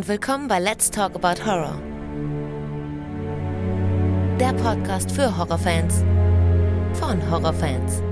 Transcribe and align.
und 0.00 0.08
willkommen 0.08 0.48
bei 0.48 0.58
Let's 0.58 0.90
Talk 0.90 1.14
About 1.14 1.44
Horror. 1.44 1.78
Der 4.40 4.54
Podcast 4.54 5.12
für 5.12 5.36
Horrorfans 5.36 6.02
von 6.94 7.20
Horrorfans. 7.30 8.02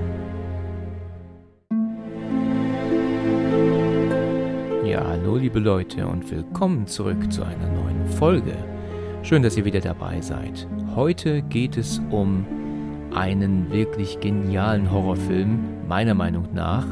Ja, 4.85 5.03
hallo 5.03 5.37
liebe 5.37 5.57
Leute 5.57 6.05
und 6.05 6.29
willkommen 6.29 6.85
zurück 6.85 7.33
zu 7.33 7.41
einer 7.41 7.69
neuen 7.69 8.07
Folge. 8.07 8.53
Schön, 9.23 9.41
dass 9.41 9.57
ihr 9.57 9.65
wieder 9.65 9.81
dabei 9.81 10.21
seid. 10.21 10.67
Heute 10.95 11.41
geht 11.41 11.75
es 11.75 11.99
um 12.11 12.45
einen 13.15 13.71
wirklich 13.71 14.19
genialen 14.19 14.91
Horrorfilm, 14.91 15.87
meiner 15.87 16.13
Meinung 16.13 16.53
nach. 16.53 16.85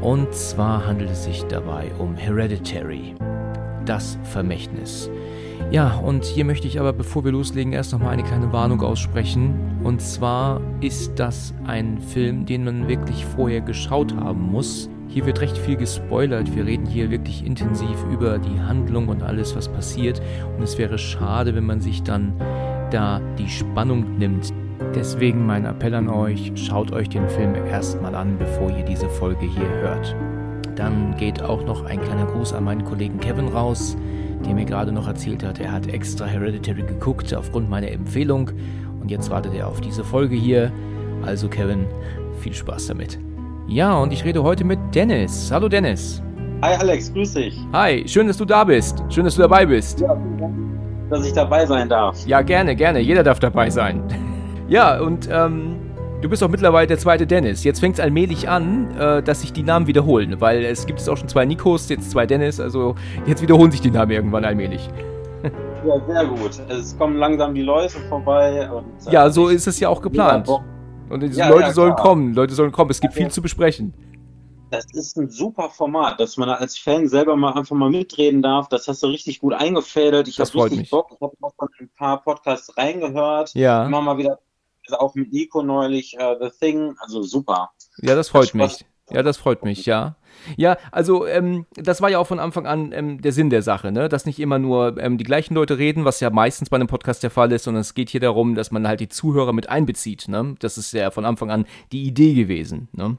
Und 0.00 0.34
zwar 0.34 0.84
handelt 0.84 1.10
es 1.10 1.22
sich 1.22 1.44
dabei 1.44 1.92
um 2.00 2.16
Hereditary, 2.16 3.14
das 3.88 4.18
Vermächtnis. 4.24 5.10
Ja, 5.70 5.96
und 5.98 6.24
hier 6.24 6.44
möchte 6.44 6.66
ich 6.66 6.80
aber, 6.80 6.92
bevor 6.92 7.24
wir 7.24 7.32
loslegen, 7.32 7.72
erst 7.72 7.92
nochmal 7.92 8.14
eine 8.14 8.22
kleine 8.22 8.52
Warnung 8.52 8.80
aussprechen. 8.80 9.54
Und 9.82 10.00
zwar 10.00 10.60
ist 10.80 11.18
das 11.18 11.52
ein 11.66 11.98
Film, 11.98 12.46
den 12.46 12.64
man 12.64 12.88
wirklich 12.88 13.24
vorher 13.24 13.60
geschaut 13.60 14.14
haben 14.16 14.50
muss. 14.50 14.88
Hier 15.08 15.26
wird 15.26 15.40
recht 15.40 15.58
viel 15.58 15.76
gespoilert. 15.76 16.54
Wir 16.54 16.64
reden 16.64 16.86
hier 16.86 17.10
wirklich 17.10 17.44
intensiv 17.44 18.04
über 18.10 18.38
die 18.38 18.60
Handlung 18.60 19.08
und 19.08 19.22
alles, 19.22 19.56
was 19.56 19.68
passiert. 19.68 20.22
Und 20.56 20.62
es 20.62 20.78
wäre 20.78 20.96
schade, 20.96 21.54
wenn 21.54 21.66
man 21.66 21.80
sich 21.80 22.02
dann 22.02 22.32
da 22.90 23.20
die 23.38 23.48
Spannung 23.48 24.16
nimmt. 24.18 24.52
Deswegen 24.94 25.44
mein 25.44 25.66
Appell 25.66 25.94
an 25.94 26.08
euch, 26.08 26.52
schaut 26.54 26.92
euch 26.92 27.08
den 27.08 27.28
Film 27.28 27.54
erstmal 27.54 28.14
an, 28.14 28.38
bevor 28.38 28.70
ihr 28.70 28.84
diese 28.84 29.08
Folge 29.08 29.46
hier 29.46 29.68
hört. 29.82 30.16
Dann 30.78 31.16
geht 31.16 31.42
auch 31.42 31.64
noch 31.64 31.84
ein 31.86 32.00
kleiner 32.00 32.24
Gruß 32.24 32.52
an 32.52 32.62
meinen 32.62 32.84
Kollegen 32.84 33.18
Kevin 33.18 33.48
raus, 33.48 33.96
der 34.46 34.54
mir 34.54 34.64
gerade 34.64 34.92
noch 34.92 35.08
erzählt 35.08 35.42
hat, 35.42 35.58
er 35.58 35.72
hat 35.72 35.88
extra 35.88 36.24
Hereditary 36.24 36.82
geguckt 36.82 37.34
aufgrund 37.34 37.68
meiner 37.68 37.90
Empfehlung 37.90 38.52
und 39.00 39.10
jetzt 39.10 39.28
wartet 39.28 39.54
er 39.54 39.66
auf 39.66 39.80
diese 39.80 40.04
Folge 40.04 40.36
hier. 40.36 40.70
Also 41.26 41.48
Kevin, 41.48 41.88
viel 42.38 42.54
Spaß 42.54 42.86
damit. 42.86 43.18
Ja, 43.66 43.98
und 43.98 44.12
ich 44.12 44.24
rede 44.24 44.40
heute 44.44 44.62
mit 44.62 44.78
Dennis. 44.94 45.50
Hallo 45.50 45.68
Dennis. 45.68 46.22
Hi 46.62 46.76
Alex, 46.76 47.12
grüß 47.12 47.34
dich. 47.34 47.58
Hi, 47.72 48.06
schön, 48.06 48.28
dass 48.28 48.36
du 48.36 48.44
da 48.44 48.62
bist. 48.62 49.02
Schön, 49.08 49.24
dass 49.24 49.34
du 49.34 49.42
dabei 49.42 49.66
bist. 49.66 49.98
Ja, 49.98 50.16
dass 51.10 51.26
ich 51.26 51.32
dabei 51.32 51.66
sein 51.66 51.88
darf. 51.88 52.24
Ja, 52.24 52.40
gerne, 52.40 52.76
gerne. 52.76 53.00
Jeder 53.00 53.24
darf 53.24 53.40
dabei 53.40 53.68
sein. 53.68 54.00
Ja, 54.70 55.00
und 55.00 55.26
ähm, 55.32 55.76
du 56.20 56.28
bist 56.28 56.42
auch 56.42 56.48
mittlerweile 56.48 56.86
der 56.86 56.98
zweite 56.98 57.26
Dennis. 57.26 57.64
Jetzt 57.64 57.80
fängt 57.80 57.94
es 57.96 58.00
allmählich 58.00 58.48
an, 58.48 58.90
äh, 58.98 59.22
dass 59.22 59.42
sich 59.42 59.52
die 59.52 59.62
Namen 59.62 59.86
wiederholen, 59.86 60.40
weil 60.40 60.64
es 60.64 60.86
gibt 60.86 60.98
jetzt 60.98 61.08
auch 61.08 61.16
schon 61.16 61.28
zwei 61.28 61.44
Nikos, 61.44 61.88
jetzt 61.88 62.10
zwei 62.10 62.26
Dennis, 62.26 62.60
also 62.60 62.94
jetzt 63.26 63.42
wiederholen 63.42 63.70
sich 63.70 63.80
die 63.80 63.90
Namen 63.90 64.12
irgendwann 64.12 64.44
allmählich. 64.44 64.88
Ja, 65.86 65.94
sehr 66.08 66.26
gut. 66.26 66.50
Es 66.68 66.98
kommen 66.98 67.18
langsam 67.18 67.54
die 67.54 67.62
Leute 67.62 68.00
vorbei. 68.08 68.68
Und, 68.68 68.84
äh, 69.06 69.12
ja, 69.12 69.30
so 69.30 69.46
ist 69.46 69.68
es 69.68 69.78
ja 69.78 69.88
auch 69.88 70.02
geplant. 70.02 70.48
Und 71.08 71.22
diese 71.22 71.38
ja, 71.38 71.48
Leute 71.48 71.68
ja, 71.68 71.72
sollen 71.72 71.94
kommen, 71.94 72.34
Leute 72.34 72.52
sollen 72.52 72.72
kommen. 72.72 72.90
Es 72.90 73.00
gibt 73.00 73.14
viel 73.14 73.30
zu 73.30 73.40
besprechen. 73.40 73.94
Das 74.70 74.84
ist 74.92 75.16
ein 75.16 75.30
super 75.30 75.70
Format, 75.70 76.18
dass 76.18 76.36
man 76.36 76.48
als 76.48 76.76
Fan 76.76 77.06
selber 77.06 77.36
mal 77.36 77.52
einfach 77.52 77.76
mal 77.76 77.90
mitreden 77.90 78.42
darf. 78.42 78.68
Das 78.68 78.88
hast 78.88 79.04
du 79.04 79.06
richtig 79.06 79.38
gut 79.38 79.54
eingefädelt. 79.54 80.26
Ich 80.26 80.40
habe 80.40 80.52
richtig 80.52 80.80
mich. 80.80 80.90
Bock. 80.90 81.12
Ich 81.12 81.20
habe 81.20 81.32
auch 81.40 81.54
von 81.56 81.68
ein 81.78 81.90
paar 81.96 82.22
Podcasts 82.22 82.76
reingehört. 82.76 83.54
Ja. 83.54 83.86
Immer 83.86 84.02
mal 84.02 84.18
wieder 84.18 84.32
also 84.32 84.47
auch 84.92 85.14
mit 85.14 85.32
Nico 85.32 85.62
neulich 85.62 86.16
uh, 86.20 86.36
The 86.40 86.50
Thing, 86.58 86.94
also 87.00 87.22
super. 87.22 87.70
Ja, 87.98 88.14
das 88.14 88.28
freut 88.28 88.54
mich. 88.54 88.84
Ja, 89.10 89.22
das 89.22 89.38
freut 89.38 89.64
mich, 89.64 89.86
ja. 89.86 90.16
Ja, 90.56 90.76
also 90.92 91.26
ähm, 91.26 91.66
das 91.74 92.00
war 92.00 92.10
ja 92.10 92.18
auch 92.18 92.26
von 92.26 92.38
Anfang 92.38 92.66
an 92.66 92.92
ähm, 92.92 93.20
der 93.20 93.32
Sinn 93.32 93.50
der 93.50 93.62
Sache, 93.62 93.90
ne? 93.90 94.08
Dass 94.08 94.26
nicht 94.26 94.38
immer 94.38 94.58
nur 94.58 94.98
ähm, 94.98 95.18
die 95.18 95.24
gleichen 95.24 95.54
Leute 95.54 95.78
reden, 95.78 96.04
was 96.04 96.20
ja 96.20 96.30
meistens 96.30 96.70
bei 96.70 96.76
einem 96.76 96.86
Podcast 96.86 97.22
der 97.22 97.30
Fall 97.30 97.50
ist, 97.52 97.64
sondern 97.64 97.80
es 97.80 97.94
geht 97.94 98.10
hier 98.10 98.20
darum, 98.20 98.54
dass 98.54 98.70
man 98.70 98.86
halt 98.86 99.00
die 99.00 99.08
Zuhörer 99.08 99.52
mit 99.52 99.68
einbezieht, 99.68 100.28
ne? 100.28 100.54
Das 100.60 100.78
ist 100.78 100.92
ja 100.92 101.10
von 101.10 101.24
Anfang 101.24 101.50
an 101.50 101.66
die 101.90 102.04
Idee 102.04 102.34
gewesen, 102.34 102.88
ne? 102.92 103.18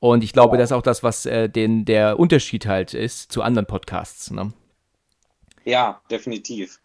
Und 0.00 0.22
ich 0.22 0.32
glaube, 0.32 0.56
ja. 0.56 0.60
das 0.60 0.70
ist 0.70 0.76
auch 0.76 0.82
das, 0.82 1.02
was 1.02 1.26
äh, 1.26 1.48
den, 1.48 1.84
der 1.84 2.18
Unterschied 2.18 2.66
halt 2.66 2.94
ist 2.94 3.32
zu 3.32 3.42
anderen 3.42 3.66
Podcasts, 3.66 4.30
ne? 4.30 4.52
Ja, 5.64 6.00
definitiv. 6.10 6.80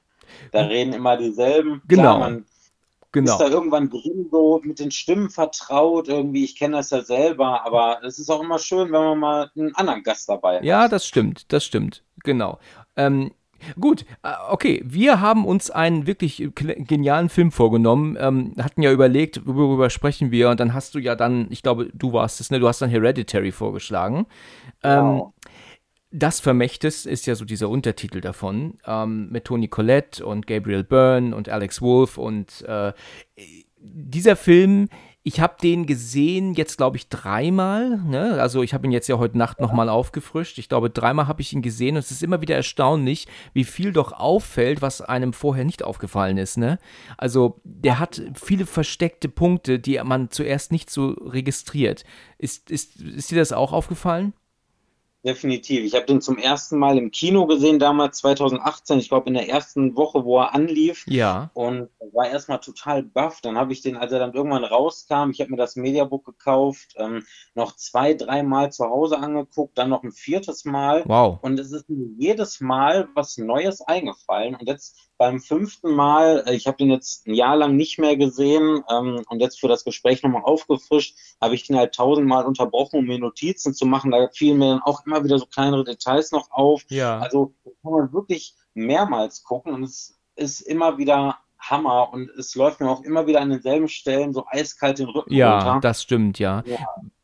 Da 0.51 0.65
reden 0.65 0.93
immer 0.93 1.15
dieselben. 1.15 1.81
Genau. 1.87 2.01
Klar, 2.01 2.19
man 2.19 2.45
genau. 3.13 3.31
ist 3.31 3.39
da 3.39 3.47
irgendwann 3.47 3.89
drin, 3.89 4.27
so 4.29 4.59
mit 4.63 4.79
den 4.79 4.91
Stimmen 4.91 5.29
vertraut, 5.29 6.09
irgendwie, 6.09 6.43
ich 6.43 6.57
kenne 6.57 6.77
das 6.77 6.89
ja 6.89 7.01
selber, 7.01 7.65
aber 7.65 8.03
es 8.03 8.19
ist 8.19 8.29
auch 8.29 8.41
immer 8.41 8.59
schön, 8.59 8.91
wenn 8.91 9.01
man 9.01 9.19
mal 9.19 9.51
einen 9.55 9.73
anderen 9.75 10.03
Gast 10.03 10.27
dabei 10.27 10.57
hat. 10.57 10.65
Ja, 10.65 10.89
das 10.89 11.07
stimmt, 11.07 11.51
das 11.53 11.63
stimmt, 11.63 12.03
genau. 12.23 12.59
Ähm, 12.97 13.31
Gut, 13.79 14.05
äh, 14.23 14.33
okay, 14.49 14.81
wir 14.85 15.21
haben 15.21 15.45
uns 15.45 15.71
einen 15.71 16.07
wirklich 16.07 16.49
genialen 16.55 17.29
Film 17.29 17.51
vorgenommen, 17.51 18.17
ähm, 18.19 18.53
hatten 18.61 18.81
ja 18.81 18.91
überlegt, 18.91 19.41
worüber 19.45 19.89
sprechen 19.89 20.31
wir 20.31 20.49
und 20.49 20.59
dann 20.59 20.73
hast 20.73 20.95
du 20.95 20.99
ja 20.99 21.15
dann, 21.15 21.47
ich 21.49 21.63
glaube, 21.63 21.89
du 21.93 22.13
warst 22.13 22.41
es, 22.41 22.51
ne, 22.51 22.59
du 22.59 22.67
hast 22.67 22.81
dann 22.81 22.89
Hereditary 22.89 23.51
vorgeschlagen. 23.51 24.25
Genau. 24.81 25.32
Das 26.15 26.39
Vermächtnis 26.39 27.07
ist 27.07 27.25
ja 27.25 27.33
so 27.33 27.43
dieser 27.43 27.69
Untertitel 27.69 28.21
davon, 28.21 28.77
ähm, 28.85 29.31
mit 29.31 29.45
Toni 29.45 29.67
Collette 29.67 30.23
und 30.23 30.45
Gabriel 30.45 30.83
Byrne 30.83 31.35
und 31.35 31.49
Alex 31.49 31.81
Wolff. 31.81 32.19
Und 32.19 32.61
äh, 32.67 32.93
dieser 33.79 34.35
Film, 34.35 34.89
ich 35.23 35.39
habe 35.39 35.55
den 35.59 35.87
gesehen 35.87 36.53
jetzt, 36.53 36.77
glaube 36.77 36.97
ich, 36.97 37.09
dreimal. 37.09 37.97
Ne? 37.97 38.39
Also 38.39 38.61
ich 38.61 38.75
habe 38.75 38.85
ihn 38.85 38.91
jetzt 38.91 39.07
ja 39.07 39.17
heute 39.17 39.39
Nacht 39.39 39.59
nochmal 39.59 39.89
aufgefrischt. 39.89 40.59
Ich 40.59 40.69
glaube, 40.69 40.91
dreimal 40.91 41.27
habe 41.27 41.41
ich 41.41 41.51
ihn 41.51 41.63
gesehen 41.63 41.95
und 41.95 42.03
es 42.03 42.11
ist 42.11 42.21
immer 42.21 42.41
wieder 42.41 42.55
erstaunlich, 42.55 43.27
wie 43.53 43.63
viel 43.63 43.91
doch 43.91 44.11
auffällt, 44.11 44.83
was 44.83 45.01
einem 45.01 45.33
vorher 45.33 45.65
nicht 45.65 45.81
aufgefallen 45.81 46.37
ist. 46.37 46.59
Ne? 46.59 46.77
Also 47.17 47.59
der 47.63 47.97
hat 47.97 48.21
viele 48.35 48.67
versteckte 48.67 49.29
Punkte, 49.29 49.79
die 49.79 49.99
man 50.03 50.29
zuerst 50.29 50.71
nicht 50.71 50.91
so 50.91 51.07
registriert. 51.07 52.03
Ist, 52.37 52.69
ist, 52.69 53.01
ist 53.01 53.31
dir 53.31 53.39
das 53.39 53.51
auch 53.51 53.73
aufgefallen? 53.73 54.33
Definitiv. 55.25 55.85
Ich 55.85 55.95
habe 55.95 56.05
den 56.05 56.19
zum 56.19 56.37
ersten 56.37 56.77
Mal 56.77 56.97
im 56.97 57.09
Kino 57.09 57.45
gesehen, 57.45 57.79
damals 57.79 58.17
2018, 58.17 58.99
ich 58.99 59.07
glaube 59.07 59.29
in 59.29 59.35
der 59.35 59.47
ersten 59.47 59.95
Woche, 59.95 60.25
wo 60.25 60.39
er 60.39 60.53
anlief. 60.53 61.05
Ja. 61.07 61.49
Und 61.53 61.89
war 62.11 62.29
erstmal 62.29 62.59
total 62.59 63.03
baff. 63.03 63.39
Dann 63.41 63.57
habe 63.57 63.71
ich 63.71 63.81
den, 63.81 63.95
als 63.95 64.11
er 64.11 64.19
dann 64.19 64.33
irgendwann 64.33 64.65
rauskam, 64.65 65.31
ich 65.31 65.39
habe 65.39 65.51
mir 65.51 65.57
das 65.57 65.77
Mediabook 65.77 66.25
gekauft, 66.25 66.95
ähm, 66.97 67.23
noch 67.55 67.75
zwei, 67.75 68.13
dreimal 68.13 68.71
zu 68.71 68.85
Hause 68.85 69.17
angeguckt, 69.17 69.77
dann 69.77 69.89
noch 69.89 70.03
ein 70.03 70.11
viertes 70.11 70.65
Mal. 70.65 71.03
Wow. 71.05 71.39
Und 71.41 71.57
es 71.57 71.71
ist 71.71 71.89
mir 71.89 72.07
jedes 72.17 72.59
Mal 72.59 73.07
was 73.15 73.37
Neues 73.37 73.81
eingefallen. 73.81 74.55
Und 74.55 74.67
jetzt 74.67 74.97
beim 75.17 75.39
fünften 75.39 75.95
Mal, 75.95 76.43
äh, 76.47 76.53
ich 76.53 76.67
habe 76.67 76.77
den 76.77 76.91
jetzt 76.91 77.27
ein 77.27 77.33
Jahr 77.33 77.55
lang 77.55 77.75
nicht 77.75 77.97
mehr 77.97 78.17
gesehen 78.17 78.83
ähm, 78.89 79.23
und 79.29 79.39
jetzt 79.39 79.59
für 79.59 79.67
das 79.67 79.83
Gespräch 79.83 80.23
nochmal 80.23 80.43
aufgefrischt, 80.43 81.15
habe 81.39 81.55
ich 81.55 81.65
den 81.65 81.77
halt 81.77 81.95
tausendmal 81.95 82.45
unterbrochen, 82.45 82.99
um 82.99 83.05
mir 83.05 83.19
Notizen 83.19 83.73
zu 83.73 83.85
machen. 83.85 84.11
Da 84.11 84.27
fielen 84.33 84.57
mir 84.57 84.71
dann 84.71 84.81
auch 84.81 85.05
immer 85.05 85.12
wieder 85.21 85.37
so 85.37 85.45
kleinere 85.45 85.83
Details 85.83 86.31
noch 86.31 86.49
auf. 86.51 86.83
Ja. 86.87 87.19
Also 87.19 87.53
kann 87.81 87.91
man 87.91 88.13
wirklich 88.13 88.55
mehrmals 88.73 89.43
gucken 89.43 89.73
und 89.73 89.83
es 89.83 90.17
ist 90.35 90.61
immer 90.61 90.97
wieder 90.97 91.37
Hammer 91.59 92.11
und 92.13 92.29
es 92.37 92.55
läuft 92.55 92.79
mir 92.79 92.89
auch 92.89 93.03
immer 93.03 93.27
wieder 93.27 93.41
an 93.41 93.49
denselben 93.49 93.87
Stellen 93.87 94.33
so 94.33 94.45
eiskalt 94.47 94.99
den 94.99 95.09
Rücken 95.09 95.33
ja, 95.33 95.53
runter. 95.53 95.73
Ja, 95.73 95.79
das 95.79 96.01
stimmt, 96.01 96.39
ja. 96.39 96.63
ja. 96.65 96.79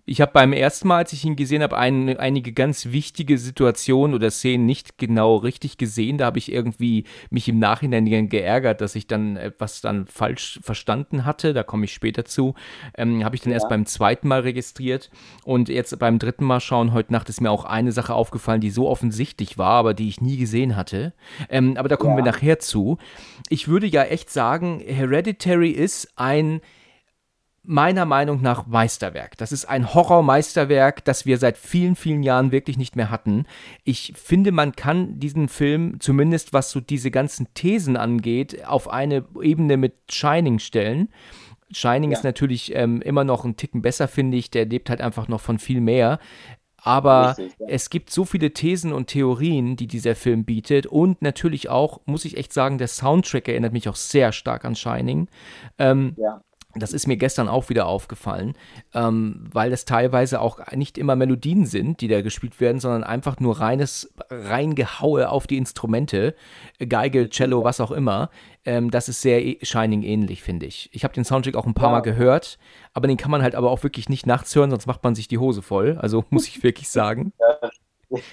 Ich 0.10 0.22
habe 0.22 0.32
beim 0.32 0.54
ersten 0.54 0.88
Mal, 0.88 0.98
als 0.98 1.14
ich 1.14 1.24
ihn 1.24 1.36
gesehen 1.36 1.62
habe, 1.62 1.78
ein, 1.78 2.18
einige 2.18 2.52
ganz 2.52 2.88
wichtige 2.88 3.38
Situationen 3.38 4.16
oder 4.16 4.32
Szenen 4.32 4.66
nicht 4.66 4.98
genau 4.98 5.36
richtig 5.36 5.78
gesehen. 5.78 6.18
Da 6.18 6.26
habe 6.26 6.40
ich 6.40 6.52
irgendwie 6.52 7.04
mich 7.30 7.48
im 7.48 7.60
Nachhinein 7.60 8.28
geärgert, 8.28 8.82
dass 8.82 8.96
ich 8.96 9.06
dann 9.06 9.38
etwas 9.38 9.82
dann 9.82 10.08
falsch 10.08 10.62
verstanden 10.64 11.26
hatte. 11.26 11.54
Da 11.54 11.62
komme 11.62 11.86
ich 11.86 11.94
später 11.94 12.26
zu. 12.26 12.56
Ähm, 12.98 13.24
habe 13.24 13.36
ich 13.36 13.44
dann 13.44 13.52
ja. 13.52 13.58
erst 13.58 13.70
beim 13.70 13.86
zweiten 13.86 14.28
Mal 14.28 14.40
registriert. 14.40 15.12
Und 15.44 15.70
jetzt 15.70 16.00
beim 16.00 16.18
dritten 16.18 16.44
Mal 16.44 16.60
schauen, 16.60 16.92
heute 16.92 17.14
Nacht 17.14 17.30
ist 17.30 17.40
mir 17.40 17.52
auch 17.52 17.66
eine 17.66 17.92
Sache 17.92 18.16
aufgefallen, 18.16 18.62
die 18.62 18.72
so 18.72 18.90
offensichtlich 18.90 19.60
war, 19.60 19.74
aber 19.74 19.94
die 19.94 20.10
ich 20.10 20.22
nie 20.22 20.38
gesehen 20.38 20.76
hatte. 20.76 21.14
Ähm, 21.50 21.78
aber 21.78 21.88
da 21.88 21.98
kommen 21.98 22.18
ja. 22.18 22.26
wir 22.26 22.32
nachher 22.32 22.58
zu. 22.58 22.98
Ich 23.48 23.68
würde 23.68 23.86
ja 23.86 24.06
echt 24.06 24.32
sagen, 24.32 24.80
Hereditary 24.84 25.70
ist 25.70 26.12
ein 26.16 26.62
meiner 27.70 28.06
Meinung 28.06 28.42
nach 28.42 28.66
Meisterwerk. 28.66 29.38
Das 29.38 29.52
ist 29.52 29.66
ein 29.66 29.94
Horrormeisterwerk, 29.94 31.06
das 31.06 31.28
wir 31.28 31.38
seit 31.38 31.56
vielen, 31.56 31.96
vielen 31.96 32.24
Jahren 32.24 32.52
wirklich 32.52 32.80
nicht 32.80 32.96
mehr 32.96 33.12
hatten. 33.12 33.46
Ich 33.84 34.14
finde, 34.18 34.52
man 34.52 34.76
kann 34.76 35.20
diesen 35.20 35.50
Film, 35.50 36.00
zumindest 36.00 36.52
was 36.52 36.72
so 36.72 36.80
diese 36.80 37.12
ganzen 37.12 37.54
Thesen 37.54 37.96
angeht, 37.96 38.66
auf 38.66 38.90
eine 38.90 39.24
Ebene 39.40 39.78
mit 39.78 39.94
Shining 40.10 40.58
stellen. 40.58 41.10
Shining 41.72 42.10
ja. 42.10 42.18
ist 42.18 42.24
natürlich 42.24 42.74
ähm, 42.74 43.04
immer 43.04 43.24
noch 43.24 43.46
ein 43.46 43.56
Ticken 43.56 43.84
besser, 43.84 44.08
finde 44.08 44.38
ich. 44.38 44.50
Der 44.50 44.66
lebt 44.66 44.90
halt 44.90 45.00
einfach 45.00 45.28
noch 45.28 45.40
von 45.40 45.60
viel 45.60 45.80
mehr. 45.80 46.18
Aber 46.78 47.38
Richtig, 47.38 47.60
ja. 47.60 47.68
es 47.70 47.92
gibt 47.92 48.10
so 48.10 48.26
viele 48.26 48.52
Thesen 48.52 48.94
und 48.94 49.08
Theorien, 49.08 49.76
die 49.76 49.86
dieser 49.86 50.16
Film 50.16 50.44
bietet. 50.44 50.88
Und 50.88 51.22
natürlich 51.22 51.70
auch, 51.70 52.02
muss 52.08 52.26
ich 52.26 52.36
echt 52.36 52.52
sagen, 52.52 52.80
der 52.80 52.88
Soundtrack 52.88 53.48
erinnert 53.48 53.74
mich 53.74 53.88
auch 53.88 53.96
sehr 53.96 54.32
stark 54.32 54.66
an 54.66 54.76
Shining. 54.76 55.28
Ähm, 55.78 56.16
ja 56.18 56.42
Das 56.76 56.94
ist 56.94 57.08
mir 57.08 57.18
gestern 57.18 57.48
auch 57.48 57.70
wieder 57.70 57.88
aufgefallen, 57.88 58.54
ähm, 58.94 59.48
weil 59.52 59.74
es 59.74 59.86
teilweise 59.86 60.40
auch 60.40 60.60
nicht 60.72 61.00
immer 61.00 61.16
Melodien 61.16 61.66
sind, 61.66 62.00
die 62.00 62.08
da 62.08 62.22
gespielt 62.22 62.60
werden, 62.60 62.80
sondern 62.80 63.04
einfach 63.04 63.40
nur 63.40 63.60
reines 63.60 64.14
Reingehaue 64.30 65.30
auf 65.30 65.48
die 65.48 65.58
Instrumente, 65.58 66.36
Geige, 66.78 67.30
Cello, 67.32 67.64
was 67.64 67.80
auch 67.80 67.90
immer. 67.90 68.30
Ähm, 68.66 68.92
das 68.92 69.10
ist 69.10 69.24
sehr 69.24 69.44
e-, 69.44 69.58
Shining 69.64 70.04
ähnlich, 70.04 70.44
finde 70.44 70.68
ich. 70.68 70.92
Ich 70.94 71.04
habe 71.04 71.14
den 71.14 71.26
Soundtrack 71.26 71.56
auch 71.56 71.66
ein 71.66 71.74
paar 71.74 71.90
ja. 71.90 71.94
Mal 71.94 72.02
gehört, 72.02 72.60
aber 72.94 73.08
den 73.08 73.18
kann 73.18 73.32
man 73.32 73.42
halt 73.42 73.56
aber 73.56 73.72
auch 73.72 73.82
wirklich 73.82 74.08
nicht 74.08 74.28
nachts 74.28 74.56
hören, 74.56 74.70
sonst 74.70 74.86
macht 74.86 75.04
man 75.04 75.16
sich 75.16 75.28
die 75.28 75.40
Hose 75.40 75.64
voll. 75.64 75.98
Also 76.00 76.24
muss 76.30 76.48
ich 76.48 76.62
wirklich 76.62 76.90
sagen. 76.90 77.34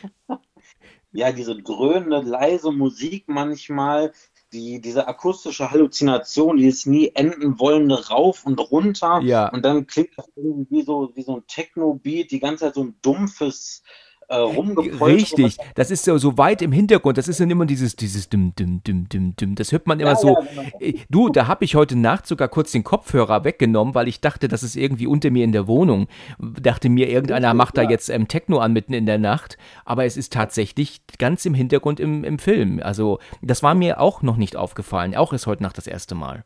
Ja, 1.12 1.32
diese 1.32 1.56
dröhnende, 1.56 2.20
leise 2.20 2.70
Musik 2.72 3.24
manchmal, 3.26 4.12
die, 4.56 4.80
diese 4.80 5.06
akustische 5.06 5.70
Halluzination, 5.70 6.56
dieses 6.56 6.86
nie 6.86 7.12
enden 7.14 7.58
wollende 7.60 8.08
Rauf 8.08 8.46
und 8.46 8.58
runter. 8.58 9.20
Ja. 9.22 9.48
Und 9.48 9.64
dann 9.64 9.86
klingt 9.86 10.16
das 10.16 10.28
irgendwie 10.34 10.82
so 10.82 11.12
wie 11.14 11.22
so 11.22 11.36
ein 11.36 11.46
Techno-Beat, 11.46 12.30
die 12.30 12.40
ganze 12.40 12.64
Zeit 12.64 12.74
so 12.74 12.84
ein 12.84 12.96
dumpfes 13.02 13.82
äh, 14.28 14.34
Richtig, 14.34 15.56
das 15.74 15.90
ist 15.90 16.04
so, 16.04 16.18
so 16.18 16.36
weit 16.36 16.62
im 16.62 16.72
Hintergrund, 16.72 17.16
das 17.16 17.28
ist 17.28 17.38
dann 17.38 17.50
immer 17.50 17.66
dieses, 17.66 17.94
dieses 17.94 18.28
dim, 18.28 18.54
dim, 18.56 18.82
dim, 18.82 19.08
dim, 19.08 19.36
dim, 19.36 19.54
das 19.54 19.70
hört 19.72 19.86
man 19.86 20.00
immer 20.00 20.10
ja, 20.10 20.16
so. 20.16 20.28
Ja, 20.28 20.40
genau. 20.40 20.62
Äh, 20.80 20.94
du, 21.08 21.28
da 21.28 21.46
habe 21.46 21.64
ich 21.64 21.76
heute 21.76 21.96
Nacht 21.96 22.26
sogar 22.26 22.48
kurz 22.48 22.72
den 22.72 22.82
Kopfhörer 22.82 23.44
weggenommen, 23.44 23.94
weil 23.94 24.08
ich 24.08 24.20
dachte, 24.20 24.48
das 24.48 24.62
ist 24.62 24.76
irgendwie 24.76 25.06
unter 25.06 25.30
mir 25.30 25.44
in 25.44 25.52
der 25.52 25.66
Wohnung. 25.68 26.08
Dachte 26.38 26.88
mir, 26.88 27.08
irgendeiner 27.08 27.54
macht 27.54 27.76
da 27.76 27.82
jetzt 27.82 28.08
ähm, 28.08 28.26
Techno 28.26 28.58
an 28.58 28.72
mitten 28.72 28.94
in 28.94 29.06
der 29.06 29.18
Nacht, 29.18 29.58
aber 29.84 30.04
es 30.04 30.16
ist 30.16 30.32
tatsächlich 30.32 31.02
ganz 31.18 31.44
im 31.46 31.54
Hintergrund 31.54 32.00
im, 32.00 32.24
im 32.24 32.38
Film. 32.38 32.80
Also, 32.82 33.20
das 33.42 33.62
war 33.62 33.74
mir 33.74 34.00
auch 34.00 34.22
noch 34.22 34.36
nicht 34.36 34.56
aufgefallen, 34.56 35.14
auch 35.14 35.32
ist 35.32 35.46
heute 35.46 35.62
Nacht 35.62 35.78
das 35.78 35.86
erste 35.86 36.14
Mal. 36.14 36.44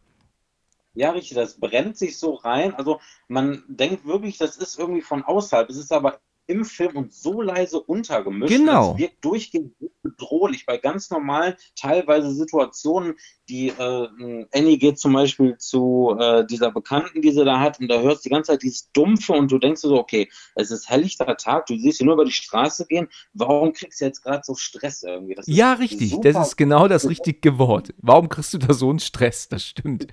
Ja, 0.95 1.13
richtig, 1.13 1.37
das 1.37 1.59
brennt 1.59 1.97
sich 1.97 2.19
so 2.19 2.35
rein. 2.35 2.75
Also 2.75 3.01
man 3.29 3.63
denkt 3.69 4.05
wirklich, 4.05 4.39
das 4.39 4.57
ist 4.57 4.79
irgendwie 4.79 5.03
von 5.03 5.23
außerhalb. 5.23 5.71
Es 5.71 5.77
ist 5.77 5.93
aber 5.93 6.21
im 6.51 6.65
Film 6.65 6.97
und 6.97 7.15
so 7.15 7.43
leise 7.43 7.81
untergemischt. 7.81 8.53
Genau. 8.53 8.91
Das 8.91 8.99
wirkt 8.99 9.25
durchgehend 9.25 9.73
bedrohlich 10.03 10.67
bei 10.67 10.79
ganz 10.79 11.11
normalen, 11.11 11.55
teilweise 11.77 12.33
Situationen, 12.33 13.15
die 13.49 13.69
äh, 13.69 14.47
Annie 14.53 14.79
geht 14.79 14.99
zum 14.99 15.13
Beispiel 15.13 15.57
zu 15.59 16.17
äh, 16.19 16.45
dieser 16.45 16.73
Bekannten, 16.73 17.23
die 17.23 17.31
sie 17.31 17.45
da 17.45 17.61
hat, 17.61 17.79
und 17.79 17.89
da 17.89 18.01
hörst 18.01 18.25
du 18.25 18.29
die 18.29 18.35
ganze 18.35 18.53
Zeit 18.53 18.63
dieses 18.63 18.91
Dumpfe 18.93 19.33
und 19.33 19.53
du 19.53 19.59
denkst 19.59 19.81
so, 19.81 19.97
okay, 19.97 20.29
es 20.57 20.71
ist 20.71 20.89
helllichter 20.89 21.37
Tag, 21.37 21.67
du 21.67 21.77
siehst 21.77 21.99
sie 21.99 22.05
nur 22.05 22.15
über 22.15 22.25
die 22.25 22.33
Straße 22.33 22.87
gehen, 22.87 23.09
warum 23.33 23.73
kriegst 23.73 24.01
du 24.01 24.07
jetzt 24.07 24.23
gerade 24.23 24.43
so 24.45 24.55
Stress 24.55 25.03
irgendwie? 25.03 25.37
ja, 25.47 25.75
richtig, 25.75 26.17
das 26.23 26.49
ist 26.49 26.57
genau 26.57 26.89
das 26.89 27.09
richtige 27.09 27.59
Wort. 27.59 27.95
Warum 27.99 28.29
kriegst 28.29 28.55
du 28.55 28.59
da 28.59 28.75
so 28.75 28.91
einen 28.91 28.99
Stress? 28.99 29.49
Das 29.49 29.65
stimmt. 29.65 30.09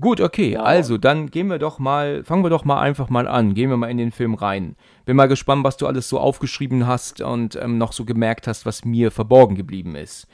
Gut, 0.00 0.20
okay, 0.20 0.52
ja. 0.52 0.62
also 0.62 0.96
dann 0.96 1.30
gehen 1.30 1.48
wir 1.48 1.58
doch 1.58 1.78
mal, 1.78 2.22
fangen 2.24 2.44
wir 2.44 2.50
doch 2.50 2.64
mal 2.64 2.80
einfach 2.80 3.08
mal 3.08 3.26
an, 3.26 3.54
gehen 3.54 3.70
wir 3.70 3.76
mal 3.76 3.90
in 3.90 3.98
den 3.98 4.12
Film 4.12 4.34
rein. 4.34 4.76
Bin 5.04 5.16
mal 5.16 5.26
gespannt, 5.26 5.64
was 5.64 5.76
du 5.76 5.86
alles 5.86 6.08
so 6.08 6.20
aufgeschrieben 6.20 6.86
hast 6.86 7.20
und 7.20 7.56
ähm, 7.56 7.78
noch 7.78 7.92
so 7.92 8.04
gemerkt 8.04 8.46
hast, 8.46 8.66
was 8.66 8.84
mir 8.84 9.10
verborgen 9.10 9.56
geblieben 9.56 9.96
ist. 9.96 10.26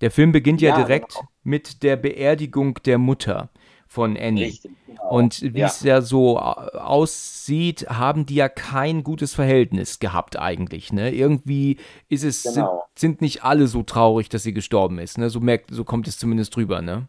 Der 0.00 0.10
Film 0.10 0.30
beginnt 0.30 0.60
ja, 0.60 0.70
ja 0.70 0.76
direkt 0.76 1.14
genau. 1.14 1.28
mit 1.42 1.82
der 1.82 1.96
Beerdigung 1.96 2.78
der 2.84 2.98
Mutter 2.98 3.50
von 3.88 4.16
Annie. 4.16 4.46
Richtig, 4.46 4.70
genau. 4.86 5.10
Und 5.10 5.42
wie 5.42 5.60
ja. 5.60 5.66
es 5.66 5.82
ja 5.82 6.02
so 6.02 6.38
aussieht, 6.38 7.86
haben 7.88 8.26
die 8.26 8.36
ja 8.36 8.48
kein 8.48 9.02
gutes 9.02 9.34
Verhältnis 9.34 9.98
gehabt 9.98 10.38
eigentlich. 10.38 10.92
Ne? 10.92 11.12
Irgendwie 11.12 11.78
ist 12.08 12.22
es, 12.22 12.42
genau. 12.42 12.84
sind, 12.94 13.18
sind, 13.18 13.20
nicht 13.22 13.44
alle 13.44 13.66
so 13.66 13.82
traurig, 13.82 14.28
dass 14.28 14.42
sie 14.42 14.52
gestorben 14.52 14.98
ist. 14.98 15.18
Ne? 15.18 15.30
So, 15.30 15.40
merkt, 15.40 15.70
so 15.72 15.84
kommt 15.84 16.06
es 16.06 16.18
zumindest 16.18 16.54
drüber. 16.54 16.82
Ne? 16.82 17.08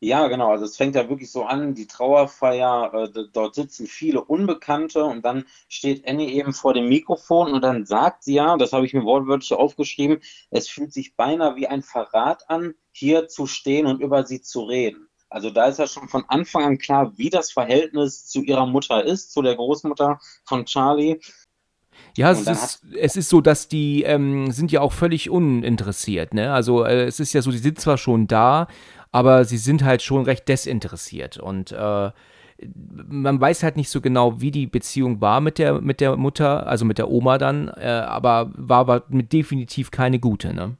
Ja, 0.00 0.28
genau. 0.28 0.52
Also 0.52 0.64
es 0.64 0.76
fängt 0.76 0.94
ja 0.94 1.08
wirklich 1.08 1.30
so 1.32 1.44
an, 1.44 1.74
die 1.74 1.88
Trauerfeier, 1.88 2.92
äh, 2.94 3.24
dort 3.32 3.56
sitzen 3.56 3.88
viele 3.88 4.22
Unbekannte 4.22 5.04
und 5.04 5.24
dann 5.24 5.44
steht 5.68 6.06
Annie 6.06 6.30
eben 6.30 6.52
vor 6.52 6.72
dem 6.72 6.88
Mikrofon 6.88 7.52
und 7.52 7.62
dann 7.62 7.84
sagt 7.84 8.22
sie 8.22 8.34
ja, 8.34 8.56
das 8.56 8.72
habe 8.72 8.86
ich 8.86 8.94
mir 8.94 9.02
wortwörtlich 9.02 9.52
aufgeschrieben, 9.54 10.18
es 10.50 10.68
fühlt 10.68 10.92
sich 10.92 11.16
beinahe 11.16 11.56
wie 11.56 11.66
ein 11.66 11.82
Verrat 11.82 12.48
an, 12.48 12.74
hier 12.92 13.26
zu 13.26 13.46
stehen 13.46 13.86
und 13.86 14.00
über 14.00 14.24
sie 14.24 14.40
zu 14.40 14.62
reden. 14.62 15.08
Also 15.30 15.50
da 15.50 15.66
ist 15.66 15.80
ja 15.80 15.88
schon 15.88 16.08
von 16.08 16.24
Anfang 16.28 16.64
an 16.64 16.78
klar, 16.78 17.12
wie 17.16 17.28
das 17.28 17.50
Verhältnis 17.50 18.26
zu 18.26 18.42
ihrer 18.42 18.66
Mutter 18.66 19.04
ist, 19.04 19.32
zu 19.32 19.42
der 19.42 19.56
Großmutter 19.56 20.20
von 20.44 20.64
Charlie. 20.64 21.18
Ja, 22.16 22.30
es 22.32 22.46
ist, 22.46 22.82
es 22.98 23.16
ist 23.16 23.28
so, 23.28 23.40
dass 23.40 23.68
die 23.68 24.02
ähm, 24.02 24.50
sind 24.50 24.72
ja 24.72 24.80
auch 24.80 24.92
völlig 24.92 25.30
uninteressiert. 25.30 26.34
Ne? 26.34 26.52
Also 26.52 26.84
äh, 26.84 27.04
es 27.04 27.20
ist 27.20 27.32
ja 27.32 27.42
so, 27.42 27.50
die 27.50 27.58
sind 27.58 27.80
zwar 27.80 27.98
schon 27.98 28.26
da, 28.26 28.68
aber 29.10 29.44
sie 29.44 29.58
sind 29.58 29.84
halt 29.84 30.02
schon 30.02 30.24
recht 30.24 30.48
desinteressiert 30.48 31.38
und 31.38 31.72
äh, 31.72 32.10
man 32.60 33.40
weiß 33.40 33.62
halt 33.62 33.76
nicht 33.76 33.88
so 33.88 34.00
genau, 34.00 34.40
wie 34.40 34.50
die 34.50 34.66
Beziehung 34.66 35.20
war 35.20 35.40
mit 35.40 35.58
der, 35.58 35.80
mit 35.80 36.00
der 36.00 36.16
Mutter, 36.16 36.66
also 36.66 36.84
mit 36.84 36.98
der 36.98 37.10
Oma 37.10 37.38
dann, 37.38 37.68
äh, 37.68 37.86
aber 37.86 38.50
war 38.56 38.78
aber 38.78 39.04
mit 39.08 39.32
definitiv 39.32 39.90
keine 39.90 40.18
gute, 40.18 40.52
ne? 40.52 40.76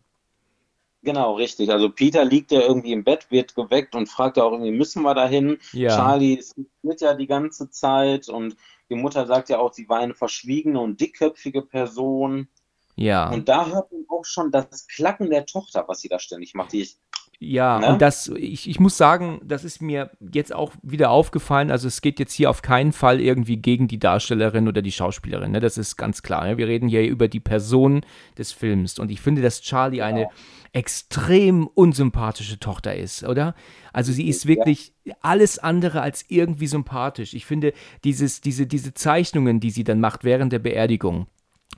Genau, 1.03 1.35
richtig. 1.35 1.71
Also 1.71 1.91
Peter 1.91 2.25
liegt 2.25 2.51
ja 2.51 2.61
irgendwie 2.61 2.93
im 2.93 3.05
Bett, 3.05 3.31
wird 3.31 3.55
geweckt 3.55 3.95
und 3.95 4.09
fragt 4.09 4.37
ja 4.37 4.43
auch 4.43 4.51
irgendwie, 4.51 4.73
müssen 4.73 5.03
wir 5.03 5.15
dahin? 5.15 5.59
Ja. 5.73 5.91
Charlie 5.95 6.35
ist 6.35 6.59
mit 6.83 7.01
ja 7.01 7.15
die 7.15 7.29
ganze 7.29 7.71
Zeit 7.71 8.29
und 8.29 8.57
die 8.91 8.97
Mutter 8.97 9.27
sagt 9.27 9.49
ja 9.49 9.59
auch, 9.59 9.73
sie 9.73 9.89
war 9.89 10.01
eine 10.01 10.15
verschwiegene 10.15 10.81
und 10.81 11.01
dickköpfige 11.01 11.63
Person. 11.63 12.49
Ja. 12.97 13.31
Und 13.31 13.49
da 13.49 13.67
hört 13.67 13.93
man 13.93 14.05
auch 14.09 14.25
schon 14.25 14.51
das 14.51 14.89
Klacken 14.89 15.31
der 15.31 15.47
Tochter, 15.47 15.85
was 15.87 16.01
sie 16.01 16.09
da 16.09 16.19
ständig 16.19 16.55
macht. 16.55 16.73
Die 16.73 16.81
ist 16.81 17.01
ja, 17.41 17.79
ne? 17.79 17.87
und 17.87 18.03
das, 18.03 18.29
ich, 18.37 18.69
ich 18.69 18.81
muss 18.81 18.97
sagen, 18.97 19.41
das 19.45 19.63
ist 19.63 19.81
mir 19.81 20.11
jetzt 20.33 20.53
auch 20.53 20.73
wieder 20.83 21.11
aufgefallen. 21.11 21.71
Also 21.71 21.87
es 21.87 22.01
geht 22.01 22.19
jetzt 22.19 22.33
hier 22.33 22.51
auf 22.51 22.63
keinen 22.63 22.93
Fall 22.93 23.21
irgendwie 23.21 23.59
gegen 23.59 23.87
die 23.87 24.01
Darstellerin 24.01 24.67
oder 24.67 24.83
die 24.83 24.91
Schauspielerin. 24.91 25.53
Ne? 25.53 25.61
Das 25.61 25.79
ist 25.79 25.97
ganz 25.97 26.23
klar. 26.23 26.47
Ne? 26.47 26.59
Wir 26.59 26.67
reden 26.67 26.89
hier 26.89 27.07
über 27.07 27.29
die 27.29 27.39
Person 27.39 28.01
des 28.37 28.51
Films. 28.51 28.99
Und 28.99 29.13
ich 29.13 29.21
finde, 29.21 29.41
dass 29.41 29.61
Charlie 29.61 30.03
eine 30.03 30.23
ja. 30.23 30.29
extrem 30.73 31.69
unsympathische 31.69 32.59
Tochter 32.59 32.97
ist, 32.97 33.23
oder? 33.23 33.55
Also 33.93 34.11
sie 34.11 34.29
ist 34.29 34.47
wirklich 34.47 34.93
alles 35.21 35.61
andere 35.61 36.03
als 36.03 36.25
irgendwie 36.29 36.67
sympathisch. 36.67 37.35
Ich 37.35 37.47
finde, 37.47 37.73
dieses, 38.03 38.41
diese, 38.41 38.67
diese 38.67 38.95
Zeichnungen, 38.95 39.61
die 39.61 39.71
sie 39.71 39.85
dann 39.85 40.01
macht 40.01 40.25
während 40.25 40.53
der 40.53 40.59
Beerdigung, 40.59 41.29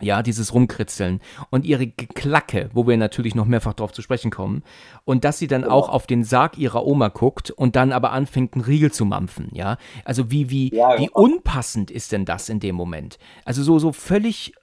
ja, 0.00 0.22
dieses 0.22 0.54
Rumkritzeln 0.54 1.20
und 1.50 1.64
ihre 1.64 1.86
Geklacke, 1.86 2.70
wo 2.72 2.86
wir 2.86 2.96
natürlich 2.96 3.34
noch 3.34 3.44
mehrfach 3.44 3.74
drauf 3.74 3.92
zu 3.92 4.02
sprechen 4.02 4.30
kommen. 4.30 4.62
Und 5.04 5.24
dass 5.24 5.38
sie 5.38 5.46
dann 5.46 5.64
auch 5.64 5.88
auf 5.88 6.06
den 6.06 6.24
Sarg 6.24 6.58
ihrer 6.58 6.86
Oma 6.86 7.08
guckt 7.08 7.50
und 7.50 7.76
dann 7.76 7.92
aber 7.92 8.12
anfängt, 8.12 8.54
einen 8.54 8.64
Riegel 8.64 8.92
zu 8.92 9.04
mampfen, 9.04 9.48
ja. 9.52 9.76
Also 10.04 10.30
wie, 10.30 10.50
wie, 10.50 10.74
ja, 10.74 10.98
wie 10.98 11.10
unpassend 11.10 11.90
ist 11.90 12.12
denn 12.12 12.24
das 12.24 12.48
in 12.48 12.60
dem 12.60 12.76
Moment? 12.76 13.18
Also 13.44 13.62
so, 13.62 13.78
so 13.78 13.92
völlig, 13.92 14.54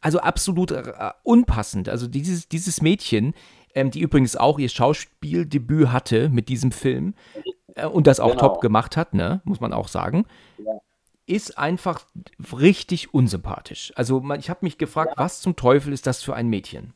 also 0.00 0.20
absolut 0.20 0.70
äh, 0.70 0.92
unpassend. 1.22 1.88
Also 1.88 2.06
dieses, 2.06 2.48
dieses 2.48 2.80
Mädchen, 2.80 3.34
ähm, 3.74 3.90
die 3.90 4.00
übrigens 4.00 4.36
auch 4.36 4.58
ihr 4.58 4.68
Schauspieldebüt 4.70 5.92
hatte 5.92 6.30
mit 6.30 6.48
diesem 6.48 6.72
Film 6.72 7.14
äh, 7.74 7.86
und 7.86 8.06
das 8.06 8.20
auch 8.20 8.30
genau. 8.30 8.40
top 8.40 8.60
gemacht 8.60 8.96
hat, 8.96 9.12
ne, 9.12 9.42
muss 9.44 9.60
man 9.60 9.74
auch 9.74 9.88
sagen. 9.88 10.24
Ja 10.64 10.80
ist 11.28 11.58
einfach 11.58 12.04
richtig 12.52 13.14
unsympathisch. 13.14 13.92
Also 13.96 14.22
ich 14.38 14.50
habe 14.50 14.60
mich 14.62 14.78
gefragt, 14.78 15.12
ja. 15.16 15.22
was 15.22 15.40
zum 15.40 15.56
Teufel 15.56 15.92
ist 15.92 16.06
das 16.06 16.22
für 16.22 16.34
ein 16.34 16.48
Mädchen? 16.48 16.94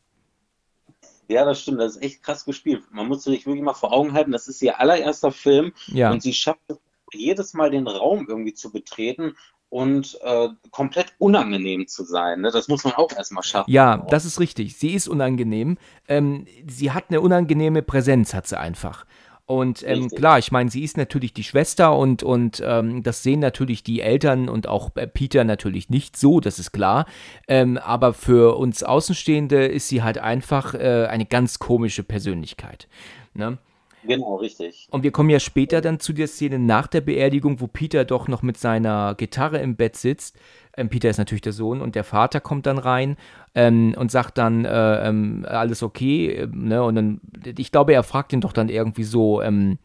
Ja, 1.29 1.45
das 1.45 1.61
stimmt. 1.61 1.81
Das 1.81 1.97
ist 1.97 2.03
echt 2.03 2.23
krass 2.23 2.45
gespielt. 2.45 2.83
Man 2.91 3.09
muss 3.09 3.25
sich 3.25 3.47
wirklich 3.47 3.63
mal 3.63 3.75
vor 3.75 3.93
Augen 3.93 4.13
halten, 4.13 4.33
das 4.33 4.49
ist 4.49 4.61
ihr 4.63 4.81
allererster 4.81 5.33
Film 5.33 5.73
ja. 5.87 6.11
und 6.11 6.23
sie 6.23 6.35
schafft 6.35 6.61
es 6.69 6.79
jedes 7.13 7.55
Mal 7.55 7.71
den 7.71 7.87
Raum 7.87 8.27
irgendwie 8.29 8.55
zu 8.55 8.73
betreten 8.73 9.35
und 9.69 10.19
äh, 10.23 10.49
komplett 10.71 11.15
unangenehm 11.19 11.87
zu 11.87 12.05
sein. 12.05 12.43
Ne? 12.43 12.51
Das 12.51 12.69
muss 12.69 12.85
man 12.85 12.93
auch 12.93 13.11
erstmal 13.13 13.43
schaffen. 13.43 13.71
Ja, 13.71 13.99
das 14.11 14.27
ist 14.27 14.39
richtig. 14.39 14.77
Sie 14.77 14.93
ist 14.93 15.09
unangenehm. 15.09 15.79
Ähm, 16.09 16.47
sie 16.69 16.91
hat 16.91 17.05
eine 17.09 17.23
unangenehme 17.23 17.83
Präsenz, 17.83 18.35
hat 18.35 18.47
sie 18.47 18.59
einfach. 18.59 19.07
Und 19.45 19.83
ähm, 19.87 20.09
klar, 20.09 20.39
ich 20.39 20.53
meine, 20.53 20.71
sie 20.71 20.85
ist 20.85 20.97
natürlich 20.97 21.35
die 21.35 21.43
Schwester 21.45 21.97
und, 21.97 22.23
und 22.23 22.63
ähm, 22.65 23.03
das 23.03 23.23
sehen 23.23 23.41
natürlich 23.41 23.83
die 23.83 24.01
Eltern 24.01 24.49
und 24.49 24.69
auch 24.69 24.91
äh, 24.95 25.07
Peter 25.07 25.45
natürlich 25.45 25.91
nicht 25.91 26.17
so, 26.17 26.41
das 26.41 26.59
ist 26.59 26.73
klar. 26.73 27.07
Ähm, 27.49 27.77
aber 27.77 28.15
für 28.15 28.57
uns 28.57 28.83
Außenstehende 28.83 29.67
ist 29.67 29.89
sie 29.89 30.03
halt 30.03 30.19
einfach 30.19 30.75
äh, 30.75 31.07
eine 31.11 31.27
ganz 31.27 31.59
komische 31.59 32.05
Persönlichkeit. 32.05 32.89
Ne? 33.35 33.59
Genau, 34.05 34.37
richtig. 34.37 34.89
Und 34.91 35.03
wir 35.03 35.13
kommen 35.13 35.31
ja 35.31 35.41
später 35.41 35.81
dann 35.81 36.01
zu 36.01 36.13
der 36.13 36.27
Szene 36.27 36.59
nach 36.59 36.87
der 36.87 37.01
Beerdigung, 37.01 37.61
wo 37.61 37.67
Peter 37.67 38.05
doch 38.05 38.29
noch 38.29 38.43
mit 38.43 38.57
seiner 38.57 39.15
Gitarre 39.15 39.59
im 39.59 39.77
Bett 39.77 39.97
sitzt. 39.97 40.39
Ähm, 40.77 40.89
Peter 40.89 41.09
ist 41.09 41.19
natürlich 41.19 41.43
der 41.43 41.53
Sohn 41.53 41.81
und 41.81 41.95
der 41.95 42.05
Vater 42.05 42.41
kommt 42.41 42.67
dann 42.67 42.79
rein 42.79 43.17
ähm, 43.55 43.95
und 43.97 44.11
sagt 44.11 44.39
dann, 44.39 44.65
äh, 44.65 45.09
ähm, 45.09 45.47
alles 45.49 45.83
okay. 45.83 46.29
Äh, 46.29 46.49
ne? 46.51 46.83
Und 46.83 46.95
dann, 46.95 47.21
ich 47.45 47.71
glaube, 47.71 47.93
er 47.93 48.03
fragt 48.03 48.33
ihn 48.33 48.41
doch 48.41 48.53
dann 48.53 48.69
irgendwie 48.69 49.05
so, 49.05 49.43
ähm, 49.43 49.79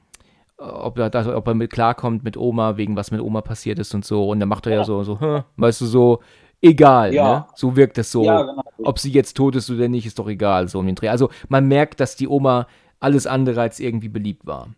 ob 0.58 0.98
er, 0.98 1.38
ob 1.38 1.48
er 1.48 1.54
mit 1.54 1.72
klarkommt 1.72 2.24
mit 2.24 2.38
Oma, 2.38 2.78
wegen 2.78 2.96
was 2.96 3.12
mit 3.12 3.22
Oma 3.22 3.42
passiert 3.42 3.78
ist 3.80 3.94
und 3.94 4.06
so. 4.06 4.30
Und 4.30 4.40
dann 4.40 4.50
macht 4.50 4.66
er 4.66 4.72
ja, 4.72 4.78
ja 4.80 4.84
so, 4.86 5.04
so, 5.04 5.20
hm, 5.20 5.44
weißt 5.58 5.82
du, 5.82 5.86
so, 5.86 6.20
egal, 6.62 7.14
ja. 7.14 7.40
ne? 7.40 7.46
So 7.56 7.76
wirkt 7.76 7.98
es 7.98 8.12
so. 8.12 8.24
Ja, 8.24 8.42
genau. 8.42 8.64
Ob 8.80 9.00
sie 9.00 9.12
jetzt 9.12 9.36
tot 9.36 9.56
ist 9.56 9.70
oder 9.70 9.88
nicht, 9.88 10.06
ist 10.06 10.18
doch 10.18 10.28
egal, 10.28 10.68
so 10.68 10.80
um 10.80 10.86
den 10.86 10.96
Dreh. 10.96 11.10
Also 11.10 11.30
man 11.50 11.68
merkt, 11.68 12.00
dass 12.00 12.16
die 12.16 12.28
Oma 12.28 12.68
alles 13.00 13.28
andere 13.28 13.62
als 13.62 13.80
irgendwie 13.80 14.10
beliebt 14.10 14.46
war. 14.46 14.70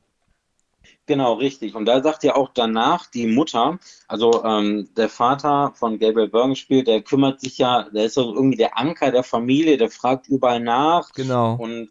Genau, 1.05 1.33
richtig. 1.33 1.73
Und 1.73 1.85
da 1.85 2.03
sagt 2.03 2.23
ja 2.23 2.35
auch 2.35 2.51
danach 2.53 3.07
die 3.07 3.25
Mutter, 3.25 3.79
also 4.07 4.43
ähm, 4.43 4.89
der 4.95 5.09
Vater 5.09 5.71
von 5.73 5.97
Gabriel 5.97 6.29
Byrne 6.29 6.55
spielt, 6.55 6.87
der 6.87 7.01
kümmert 7.01 7.41
sich 7.41 7.57
ja, 7.57 7.89
der 7.89 8.05
ist 8.05 8.13
so 8.13 8.33
irgendwie 8.33 8.57
der 8.57 8.77
Anker 8.77 9.11
der 9.11 9.23
Familie, 9.23 9.77
der 9.77 9.89
fragt 9.89 10.27
überall 10.27 10.59
nach. 10.59 11.11
Genau. 11.13 11.55
Und 11.55 11.89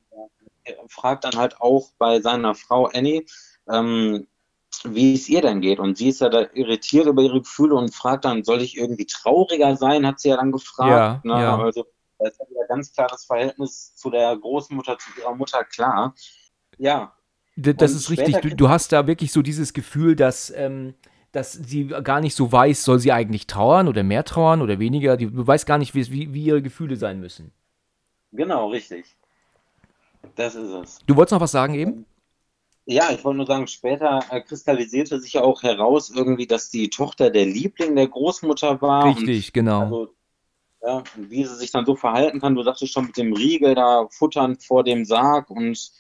äh, 0.63 0.73
fragt 0.89 1.25
dann 1.25 1.35
halt 1.35 1.61
auch 1.61 1.89
bei 1.99 2.21
seiner 2.21 2.55
Frau 2.55 2.87
Annie, 2.87 3.25
ähm, 3.69 4.29
wie 4.85 5.15
es 5.15 5.29
ihr 5.29 5.43
denn 5.43 5.61
geht. 5.61 5.81
Und 5.81 5.99
sie 5.99 6.11
ist 6.11 6.21
ja 6.21 6.29
da 6.29 6.47
irritiert 6.53 7.07
über 7.07 7.23
ihre 7.23 7.41
Gefühle 7.41 7.75
und 7.75 7.93
fragt 7.93 8.25
dann, 8.25 8.45
soll 8.45 8.63
ich 8.63 8.77
irgendwie 8.77 9.07
trauriger 9.07 9.77
sein, 9.77 10.07
hat 10.07 10.21
sie 10.21 10.29
ja 10.29 10.37
dann 10.37 10.53
gefragt. 10.53 11.25
Ja, 11.25 11.35
ne? 11.35 11.43
ja. 11.43 11.59
Also 11.59 11.87
da 12.19 12.29
ist 12.29 12.39
ja 12.39 12.49
wieder 12.49 12.67
ganz 12.67 12.93
klar 12.93 13.09
das 13.09 13.25
Verhältnis 13.25 13.95
zu 13.95 14.11
der 14.11 14.37
Großmutter, 14.37 14.99
zu 14.99 15.11
ihrer 15.21 15.35
Mutter 15.35 15.65
klar. 15.65 16.15
Ja, 16.79 17.13
D 17.59 17.75
das 17.75 17.91
Und 17.91 17.99
ist 17.99 18.11
richtig. 18.11 18.37
Du, 18.37 18.55
du 18.55 18.69
hast 18.69 18.93
da 18.93 19.07
wirklich 19.09 19.33
so 19.33 19.43
dieses 19.43 19.73
Gefühl, 19.73 20.15
dass, 20.15 20.51
ähm, 20.55 20.95
dass 21.33 21.53
sie 21.53 21.89
gar 21.89 22.21
nicht 22.21 22.37
so 22.37 22.53
weiß, 22.53 22.85
soll 22.85 23.01
sie 23.01 23.11
eigentlich 23.11 23.49
trauern 23.49 23.89
oder 23.89 24.05
mehr 24.05 24.25
trauern 24.25 24.63
oder 24.63 24.79
weniger. 24.79 25.17
Du 25.17 25.45
weißt 25.45 25.67
gar 25.67 25.79
nicht, 25.79 25.93
wie, 25.95 26.33
wie, 26.33 26.45
ihre 26.45 26.63
Gefühle 26.63 26.95
sein 26.95 27.19
müssen. 27.19 27.51
genau, 28.31 28.69
richtig. 28.69 29.17
Das 30.37 30.55
ist 30.55 30.71
es. 30.71 30.99
Du 31.07 31.17
wolltest 31.17 31.33
noch 31.33 31.41
was 31.41 31.51
sagen 31.51 31.75
eben? 31.75 32.07
Ja, 32.87 33.11
ich 33.11 33.25
wollte 33.25 33.39
nur 33.39 33.47
sagen, 33.47 33.67
später 33.67 34.21
äh, 34.31 34.41
kristallisierte 34.41 35.21
sich 35.21 35.35
ja 35.35 35.43
auch 35.43 35.63
heraus 35.63 36.11
irgendwie, 36.11 36.47
dass 36.47 36.71
die 36.71 36.89
Tochter 36.89 37.31
der 37.31 37.45
Liebling 37.45 37.97
der 37.97 38.09
Großmutter 38.09 38.81
war. 38.81 39.05
Richtig, 39.05 39.53
genau. 39.53 39.83
Also, 39.83 40.15
ja, 40.83 41.03
und 41.17 41.31
wie 41.31 41.45
sie 41.45 41.57
sich 41.57 41.71
dann 41.71 41.87
so 41.87 41.97
verhalten 41.97 42.41
kann. 42.41 42.55
Du 42.55 42.63
sagtest 42.63 42.93
schon 42.93 43.07
mit 43.07 43.17
dem 43.17 43.33
Riegel 43.33 43.75
da 43.75 44.07
futternd 44.11 44.63
vor 44.63 44.85
dem 44.85 45.05
Sarg 45.05 45.51
und 45.51 45.91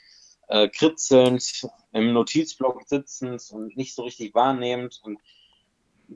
äh, 0.48 0.68
kritzelnd 0.68 1.66
im 1.92 2.12
Notizblock 2.12 2.82
sitzend 2.86 3.42
und 3.50 3.76
nicht 3.76 3.94
so 3.94 4.02
richtig 4.02 4.34
wahrnehmend. 4.34 5.00
Und 5.02 5.18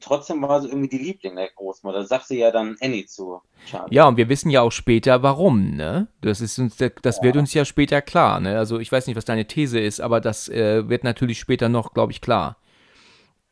trotzdem 0.01 0.43
war 0.43 0.61
sie 0.61 0.69
irgendwie 0.69 0.89
die 0.89 1.03
Liebling 1.03 1.37
der 1.37 1.51
Großmutter. 1.51 2.01
Das 2.01 2.09
sagt 2.09 2.29
sie 2.29 2.39
ja 2.39 2.51
dann 2.51 2.77
Annie 2.81 3.07
zu. 3.07 3.41
Charlie. 3.67 3.95
Ja, 3.95 4.09
und 4.09 4.17
wir 4.17 4.29
wissen 4.29 4.51
ja 4.51 4.63
auch 4.63 4.73
später, 4.73 5.23
warum, 5.23 5.77
ne? 5.77 6.09
Das 6.21 6.41
ist 6.41 6.59
uns, 6.59 6.77
das 6.77 7.23
wird 7.23 7.37
uns 7.37 7.53
ja 7.55 7.65
später 7.65 8.01
klar, 8.01 8.41
ne? 8.41 8.59
Also 8.59 8.79
ich 8.79 8.91
weiß 8.93 9.07
nicht, 9.07 9.17
was 9.17 9.25
deine 9.25 9.47
These 9.47 9.81
ist, 9.81 10.01
aber 10.01 10.21
das 10.21 10.49
äh, 10.49 10.89
wird 10.89 11.05
natürlich 11.05 11.39
später 11.39 11.69
noch, 11.69 11.95
glaube 11.95 12.13
ich, 12.13 12.21
klar. 12.21 12.57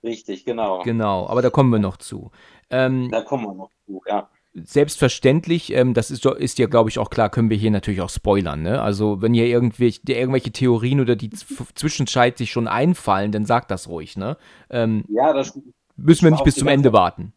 Richtig, 0.03 0.45
genau. 0.47 0.83
Genau, 0.83 1.27
aber 1.27 1.43
da 1.43 1.51
kommen 1.51 1.71
wir 1.71 1.79
noch 1.79 1.99
zu. 1.99 2.31
Ähm, 2.71 3.11
Da 3.11 3.21
kommen 3.23 3.45
wir 3.45 3.55
noch 3.55 3.71
zu, 3.85 4.01
ja. 4.07 4.31
Selbstverständlich, 4.55 5.73
ähm, 5.75 5.95
das 5.95 6.11
ist, 6.11 6.25
ist 6.27 6.59
ja, 6.59 6.67
glaube 6.67 6.91
ich, 6.91 6.99
auch 6.99 7.11
klar, 7.11 7.31
können 7.31 7.51
wir 7.51 7.57
hier 7.57 7.71
natürlich 7.71 8.01
auch 8.01 8.11
spoilern, 8.11 8.63
ne? 8.63 8.83
Also 8.83 9.23
wenn 9.23 9.35
ihr 9.35 9.47
irgendwelche, 9.47 10.01
irgendwelche 10.07 10.51
Theorien 10.53 11.01
oder 11.01 11.17
die 11.17 11.31
z- 11.31 11.47
Zwischenzeit 11.75 12.39
sich 12.39 12.51
schon 12.51 12.67
einfallen, 12.69 13.33
dann 13.33 13.47
sagt 13.47 13.71
das 13.71 13.89
ruhig, 13.89 14.17
ne? 14.17 14.37
Ähm, 14.71 15.05
Ja, 15.09 15.33
das 15.35 15.53
müssen 15.97 16.25
wir 16.27 16.31
nicht 16.33 16.45
bis 16.45 16.57
zum 16.59 16.69
Ende 16.69 16.93
warten. 16.93 17.33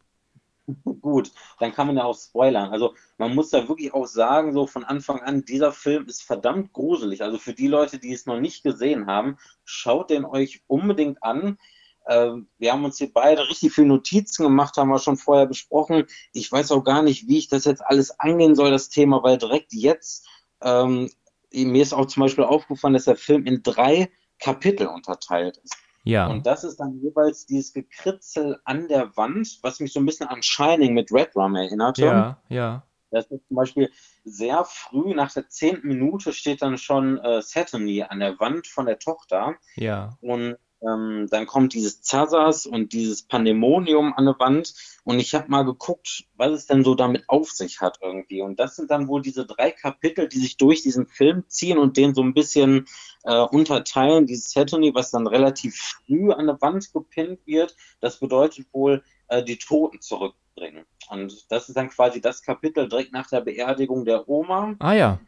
Gut, 1.02 1.32
dann 1.60 1.74
kann 1.74 1.88
man 1.88 1.98
ja 1.98 2.04
auch 2.06 2.18
spoilern. 2.18 2.72
Also 2.72 2.94
man 3.18 3.36
muss 3.36 3.50
da 3.50 3.68
wirklich 3.68 3.94
auch 3.94 4.06
sagen, 4.08 4.54
so 4.54 4.66
von 4.66 4.84
Anfang 4.86 5.22
an, 5.22 5.44
dieser 5.44 5.72
Film 5.74 6.06
ist 6.06 6.24
verdammt 6.24 6.72
gruselig. 6.74 7.22
Also 7.22 7.38
für 7.38 7.54
die 7.54 7.68
Leute, 7.68 8.00
die 8.00 8.14
es 8.14 8.26
noch 8.26 8.40
nicht 8.40 8.64
gesehen 8.64 9.08
haben, 9.08 9.38
schaut 9.66 10.10
den 10.10 10.24
euch 10.26 10.64
unbedingt 10.68 11.22
an. 11.22 11.58
Ähm, 12.08 12.48
wir 12.58 12.72
haben 12.72 12.84
uns 12.86 12.98
hier 12.98 13.12
beide 13.14 13.48
richtig 13.48 13.74
viele 13.74 13.88
Notizen 13.88 14.44
gemacht, 14.44 14.76
haben 14.78 14.90
wir 14.90 15.00
schon 15.00 15.18
vorher 15.18 15.46
besprochen. 15.46 16.06
Ich 16.34 16.52
weiß 16.52 16.72
auch 16.72 16.84
gar 16.84 17.02
nicht, 17.02 17.28
wie 17.28 17.38
ich 17.38 17.48
das 17.48 17.66
jetzt 17.66 17.84
alles 17.86 18.20
angehen 18.20 18.56
soll, 18.56 18.72
das 18.72 18.90
Thema, 18.90 19.24
weil 19.24 19.38
direkt 19.38 19.74
jetzt, 19.74 20.28
ähm, 20.62 21.10
mir 21.52 21.82
ist 21.82 21.94
auch 21.94 22.06
zum 22.06 22.22
Beispiel 22.22 22.44
aufgefallen, 22.44 22.94
dass 22.94 23.06
der 23.06 23.16
Film 23.16 23.46
in 23.46 23.64
drei 23.64 24.12
Kapitel 24.40 24.88
unterteilt 24.88 25.58
ist. 25.58 25.76
Ja. 26.04 26.28
Und 26.28 26.46
das 26.46 26.64
ist 26.64 26.78
dann 26.78 27.00
jeweils 27.02 27.46
dieses 27.46 27.74
Gekritzel 27.74 28.60
an 28.66 28.88
der 28.90 29.16
Wand, 29.16 29.60
was 29.62 29.80
mich 29.80 29.94
so 29.94 30.00
ein 30.00 30.06
bisschen 30.06 30.28
an 30.28 30.44
Shining 30.44 30.94
mit 30.94 31.12
Red 31.12 31.36
Rum 31.36 31.56
erinnerte. 31.56 32.06
Ja, 32.06 32.42
ja. 32.50 32.84
Das 33.12 33.26
ist 33.28 33.48
zum 33.48 33.56
Beispiel 33.56 33.92
sehr 34.26 34.66
früh, 34.66 35.14
nach 35.14 35.32
der 35.32 35.48
zehnten 35.48 35.88
Minute 35.88 36.34
steht 36.34 36.62
dann 36.62 36.78
schon 36.78 37.20
äh, 37.20 37.42
Satany 37.42 38.02
an 38.02 38.20
der 38.20 38.40
Wand 38.40 38.68
von 38.68 38.88
der 38.88 38.98
Tochter. 38.98 39.56
Ja. 39.76 40.18
Und 40.22 40.58
ähm, 40.88 41.28
dann 41.30 41.46
kommt 41.46 41.74
dieses 41.74 42.02
Zazas 42.02 42.66
und 42.66 42.94
dieses 42.94 43.24
Pandemonium 43.24 44.14
an 44.14 44.26
der 44.26 44.40
Wand. 44.40 44.74
Und 45.04 45.20
ich 45.20 45.34
habe 45.34 45.50
mal 45.50 45.64
geguckt, 45.64 46.26
was 46.36 46.52
es 46.52 46.66
denn 46.66 46.84
so 46.84 46.96
damit 46.96 47.24
auf 47.28 47.50
sich 47.50 47.82
hat 47.82 48.00
irgendwie. 48.02 48.42
Und 48.42 48.60
das 48.60 48.76
sind 48.76 48.92
dann 48.92 49.08
wohl 49.08 49.22
diese 49.22 49.46
drei 49.46 49.72
Kapitel, 49.72 50.28
die 50.28 50.40
sich 50.40 50.58
durch 50.58 50.82
diesen 50.82 51.08
Film 51.08 51.44
ziehen 51.48 51.78
und 51.78 51.98
den 51.98 52.14
so 52.14 52.22
ein 52.22 52.34
bisschen 52.34 52.86
äh, 53.24 53.40
unterteilen. 53.40 54.28
Dieses 54.28 54.52
Satany, 54.52 54.94
was 54.94 55.12
dann 55.12 55.28
relativ 55.28 55.76
früh 55.76 56.32
an 56.32 56.48
der 56.48 56.62
Wand 56.62 56.92
gepinnt 56.94 57.40
wird, 57.46 57.76
das 58.00 58.20
bedeutet 58.20 58.68
wohl, 58.74 59.04
äh, 59.28 59.44
die 59.44 59.58
Toten 59.58 60.02
zurückbringen. 60.02 60.86
Und 61.10 61.52
das 61.52 61.70
ist 61.70 61.76
dann 61.76 61.90
quasi 61.90 62.22
das 62.22 62.42
Kapitel 62.42 62.88
direkt 62.88 63.14
nach 63.14 63.28
der 63.30 63.42
Beerdigung 63.42 64.06
der 64.06 64.28
Oma. 64.28 64.76
Ah 64.80 64.94
ja. 64.94 65.20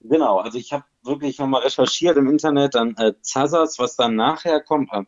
Genau, 0.00 0.38
also 0.38 0.58
ich 0.58 0.72
habe 0.72 0.84
wirklich 1.02 1.38
nochmal 1.38 1.62
recherchiert 1.62 2.16
im 2.16 2.28
Internet, 2.28 2.74
dann 2.74 2.96
äh, 2.96 3.14
Zazas, 3.20 3.78
was 3.78 3.96
dann 3.96 4.14
nachher 4.14 4.60
kommt. 4.60 4.92
Äh, 4.92 5.04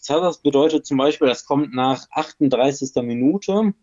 Zazas 0.00 0.38
bedeutet 0.38 0.86
zum 0.86 0.98
Beispiel, 0.98 1.28
das 1.28 1.46
kommt 1.46 1.74
nach 1.74 2.06
38. 2.10 3.02
Minute, 3.02 3.74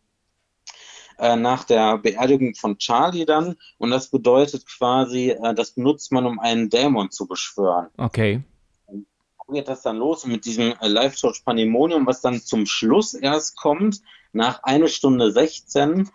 äh, 1.17 1.35
nach 1.35 1.63
der 1.63 1.97
Beerdigung 1.97 2.55
von 2.55 2.77
Charlie 2.77 3.25
dann. 3.25 3.55
Und 3.77 3.91
das 3.91 4.09
bedeutet 4.09 4.65
quasi, 4.67 5.29
äh, 5.31 5.53
das 5.53 5.71
benutzt 5.71 6.11
man, 6.11 6.25
um 6.25 6.39
einen 6.39 6.69
Dämon 6.69 7.11
zu 7.11 7.27
beschwören. 7.27 7.87
Okay. 7.97 8.43
Wo 8.87 9.53
geht 9.53 9.67
das 9.67 9.81
dann 9.81 9.97
los? 9.97 10.23
Und 10.23 10.31
mit 10.31 10.45
diesem 10.45 10.73
äh, 10.79 10.87
Live-Touch 10.87 11.43
Pandemonium, 11.43 12.05
was 12.05 12.21
dann 12.21 12.39
zum 12.41 12.65
Schluss 12.65 13.13
erst 13.13 13.57
kommt, 13.57 14.01
nach 14.33 14.63
eine 14.63 14.87
Stunde 14.87 15.31
16, 15.31 16.09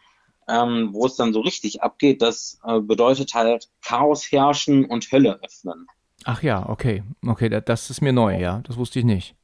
ähm, 0.48 0.90
wo 0.92 1.06
es 1.06 1.16
dann 1.16 1.32
so 1.32 1.40
richtig 1.40 1.82
abgeht, 1.82 2.22
das 2.22 2.58
äh, 2.64 2.80
bedeutet 2.80 3.34
halt 3.34 3.68
Chaos 3.82 4.30
herrschen 4.30 4.84
und 4.84 5.10
Hölle 5.10 5.40
öffnen. 5.42 5.86
Ach 6.24 6.42
ja, 6.42 6.68
okay. 6.68 7.02
Okay, 7.26 7.48
da, 7.48 7.60
das 7.60 7.90
ist 7.90 8.00
mir 8.00 8.12
neu, 8.12 8.38
ja. 8.38 8.60
Das 8.64 8.76
wusste 8.76 8.98
ich 8.98 9.04
nicht. 9.04 9.34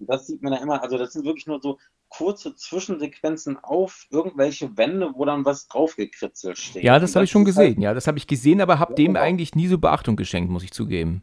Das 0.00 0.26
sieht 0.26 0.42
man 0.42 0.52
da 0.52 0.58
immer, 0.58 0.82
also 0.82 0.96
das 0.96 1.12
sind 1.12 1.24
wirklich 1.24 1.46
nur 1.46 1.60
so 1.60 1.78
kurze 2.08 2.54
Zwischensequenzen 2.54 3.58
auf 3.62 4.06
irgendwelche 4.10 4.76
Wände, 4.78 5.10
wo 5.14 5.24
dann 5.24 5.44
was 5.44 5.68
draufgekritzelt 5.68 6.56
steht. 6.56 6.82
Ja, 6.84 6.98
das 6.98 7.14
habe 7.14 7.24
ich 7.24 7.30
schon 7.30 7.44
halt- 7.44 7.54
gesehen. 7.54 7.80
Ja, 7.82 7.92
das 7.94 8.06
habe 8.06 8.16
ich 8.16 8.26
gesehen, 8.26 8.60
aber 8.60 8.78
habe 8.78 8.92
Ja, 8.92 8.96
dem 8.96 9.06
genau. 9.14 9.20
eigentlich 9.20 9.54
nie 9.54 9.66
so 9.66 9.76
Beachtung 9.78 10.16
geschenkt, 10.16 10.50
muss 10.50 10.62
ich 10.62 10.70
zugeben. 10.72 11.22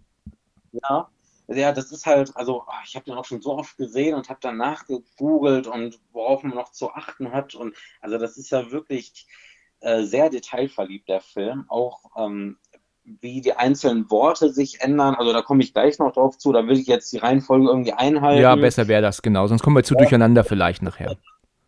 Ja, 0.73 1.07
ja, 1.47 1.71
das 1.71 1.91
ist 1.91 2.05
halt, 2.05 2.35
also 2.35 2.63
ah, 2.67 2.81
ich 2.85 2.95
habe 2.95 3.05
den 3.05 3.15
auch 3.15 3.25
schon 3.25 3.41
so 3.41 3.57
oft 3.57 3.77
gesehen 3.77 4.15
und 4.15 4.29
habe 4.29 4.39
danach 4.41 4.85
gegoogelt 4.85 5.67
und 5.67 5.99
worauf 6.11 6.43
man 6.43 6.55
noch 6.55 6.71
zu 6.71 6.91
achten 6.91 7.31
hat. 7.31 7.55
Und 7.55 7.75
also 8.01 8.17
das 8.17 8.37
ist 8.37 8.49
ja 8.49 8.71
wirklich 8.71 9.27
äh, 9.81 10.03
sehr 10.03 10.29
detailverliebt, 10.29 11.07
der 11.07 11.21
Film. 11.21 11.65
Auch 11.67 11.99
ähm, 12.17 12.57
wie 13.21 13.41
die 13.41 13.53
einzelnen 13.53 14.09
Worte 14.09 14.51
sich 14.51 14.81
ändern. 14.81 15.15
Also 15.15 15.31
da 15.31 15.41
komme 15.41 15.63
ich 15.63 15.73
gleich 15.73 15.99
noch 15.99 16.11
drauf 16.13 16.37
zu. 16.37 16.51
Da 16.51 16.67
will 16.67 16.79
ich 16.79 16.87
jetzt 16.87 17.13
die 17.13 17.17
Reihenfolge 17.17 17.67
irgendwie 17.67 17.93
einhalten. 17.93 18.41
Ja, 18.41 18.55
besser 18.55 18.87
wäre 18.87 19.01
das, 19.01 19.21
genau. 19.21 19.47
Sonst 19.47 19.61
kommen 19.61 19.75
wir 19.75 19.83
zu 19.83 19.95
durcheinander 19.95 20.43
vielleicht 20.43 20.81
nachher. 20.81 21.15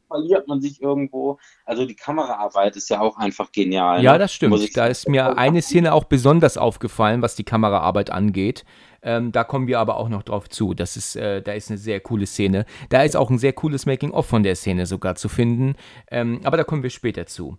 Verliert 0.08 0.48
man 0.48 0.62
sich 0.62 0.82
irgendwo. 0.82 1.38
Also 1.66 1.86
die 1.86 1.96
Kameraarbeit 1.96 2.76
ist 2.76 2.90
ja 2.90 3.02
auch 3.02 3.18
einfach 3.18 3.52
genial. 3.52 4.02
Ja, 4.02 4.14
ne? 4.14 4.20
das 4.20 4.34
stimmt. 4.34 4.76
Da 4.76 4.88
ist 4.88 5.08
mir 5.10 5.38
eine 5.38 5.62
Szene 5.62 5.94
auch 5.94 6.06
besonders 6.06 6.58
aufgefallen, 6.58 7.22
was 7.22 7.36
die 7.36 7.44
Kameraarbeit 7.44 8.10
angeht. 8.10 8.64
Ähm, 9.02 9.32
da 9.32 9.44
kommen 9.44 9.68
wir 9.68 9.80
aber 9.80 9.98
auch 9.98 10.10
noch 10.10 10.24
drauf 10.24 10.50
zu. 10.50 10.74
Das 10.74 10.98
ist, 10.98 11.16
äh, 11.16 11.42
da 11.42 11.54
ist 11.54 11.70
eine 11.70 11.78
sehr 11.78 12.00
coole 12.00 12.26
Szene. 12.26 12.66
Da 12.90 13.04
ist 13.04 13.16
auch 13.16 13.30
ein 13.30 13.38
sehr 13.38 13.54
cooles 13.54 13.86
Making-of 13.86 14.26
von 14.26 14.44
der 14.44 14.56
Szene 14.56 14.86
sogar 14.86 15.16
zu 15.16 15.30
finden. 15.30 15.76
Ähm, 16.10 16.42
aber 16.44 16.58
da 16.58 16.64
kommen 16.64 16.84
wir 16.84 16.90
später 16.90 17.26
zu. 17.26 17.58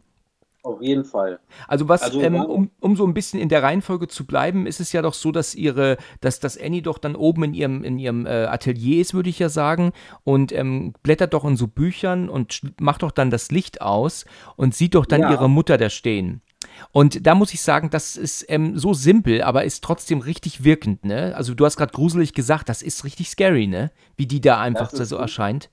Auf 0.64 0.83
jeden 0.83 1.04
Fall. 1.04 1.38
Also 1.68 1.88
was, 1.88 2.02
Also, 2.02 2.21
ähm, 2.21 2.35
um, 2.35 2.71
um 2.80 2.97
so 2.97 3.07
ein 3.07 3.14
bisschen 3.14 3.40
in 3.40 3.49
der 3.49 3.62
Reihenfolge 3.62 4.09
zu 4.09 4.26
bleiben, 4.26 4.66
ist 4.66 4.80
es 4.80 4.92
ja 4.92 5.02
doch 5.02 5.14
so, 5.14 5.30
dass 5.30 5.54
ihre, 5.54 5.97
dass, 6.21 6.40
dass 6.40 6.61
Annie 6.61 6.83
doch 6.83 6.99
dann 6.99 7.14
oben 7.14 7.45
in 7.45 7.54
ihrem, 7.54 7.85
in 7.85 7.99
ihrem 7.99 8.26
äh, 8.26 8.45
Atelier 8.47 9.00
ist, 9.00 9.14
würde 9.14 9.30
ich 9.30 9.38
ja 9.38 9.49
sagen, 9.49 9.92
und 10.25 10.52
ähm, 10.52 10.95
blättert 11.02 11.33
doch 11.33 11.45
in 11.45 11.57
so 11.57 11.68
Büchern 11.68 12.28
und 12.28 12.61
macht 12.80 13.02
doch 13.02 13.12
dann 13.12 13.30
das 13.30 13.50
Licht 13.50 13.80
aus 13.80 14.26
und 14.57 14.75
sieht 14.75 14.95
doch 14.95 15.07
dann 15.07 15.23
Ja. 15.23 15.30
ihre 15.30 15.49
Mutter 15.49 15.78
da 15.78 15.88
stehen. 15.90 16.42
Und 16.92 17.26
da 17.26 17.35
muss 17.35 17.52
ich 17.54 17.62
sagen, 17.62 17.90
das 17.90 18.16
ist 18.16 18.44
ähm, 18.49 18.78
so 18.78 18.94
simpel, 18.94 19.42
aber 19.42 19.64
ist 19.64 19.85
trotzdem 19.85 20.20
richtig 20.20 20.64
wirkend, 20.64 21.04
ne? 21.04 21.35
Also 21.37 21.54
du 21.54 21.64
hast 21.64 21.76
gerade 21.76 21.92
gruselig 21.92 22.32
gesagt, 22.32 22.68
das 22.68 22.82
ist 22.82 23.04
richtig 23.04 23.30
scary, 23.30 23.66
ne? 23.66 23.90
Wie 24.16 24.26
die 24.26 24.40
da 24.40 24.61
einfach 24.61 24.90
so 24.90 25.16
gut. 25.16 25.23
erscheint. 25.23 25.70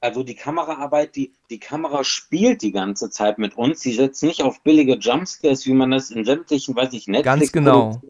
Also 0.00 0.22
die 0.22 0.34
Kameraarbeit, 0.34 1.16
die, 1.16 1.32
die 1.50 1.58
Kamera 1.58 2.04
spielt 2.04 2.62
die 2.62 2.72
ganze 2.72 3.10
Zeit 3.10 3.38
mit 3.38 3.56
uns. 3.56 3.80
Sie 3.80 3.94
setzt 3.94 4.22
nicht 4.22 4.42
auf 4.42 4.62
billige 4.62 4.96
Jumpscares, 4.96 5.66
wie 5.66 5.72
man 5.72 5.90
das 5.90 6.10
in 6.10 6.24
sämtlichen, 6.24 6.76
weiß 6.76 6.92
ich, 6.92 7.06
Ganz 7.22 7.50
genau. 7.50 8.00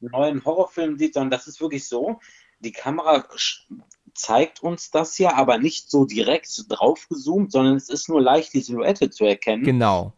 Neuen 0.00 0.44
Horrorfilmen 0.44 0.98
sieht, 0.98 1.14
sondern 1.14 1.30
das 1.30 1.46
ist 1.46 1.60
wirklich 1.60 1.86
so. 1.86 2.18
Die 2.60 2.72
Kamera 2.72 3.24
zeigt 4.14 4.62
uns 4.62 4.90
das 4.90 5.18
ja, 5.18 5.34
aber 5.34 5.58
nicht 5.58 5.90
so 5.90 6.04
direkt 6.04 6.64
draufgezoomt, 6.68 7.52
sondern 7.52 7.76
es 7.76 7.88
ist 7.88 8.08
nur 8.08 8.20
leicht 8.20 8.54
die 8.54 8.60
Silhouette 8.60 9.10
zu 9.10 9.24
erkennen. 9.24 9.62
Genau. 9.62 10.12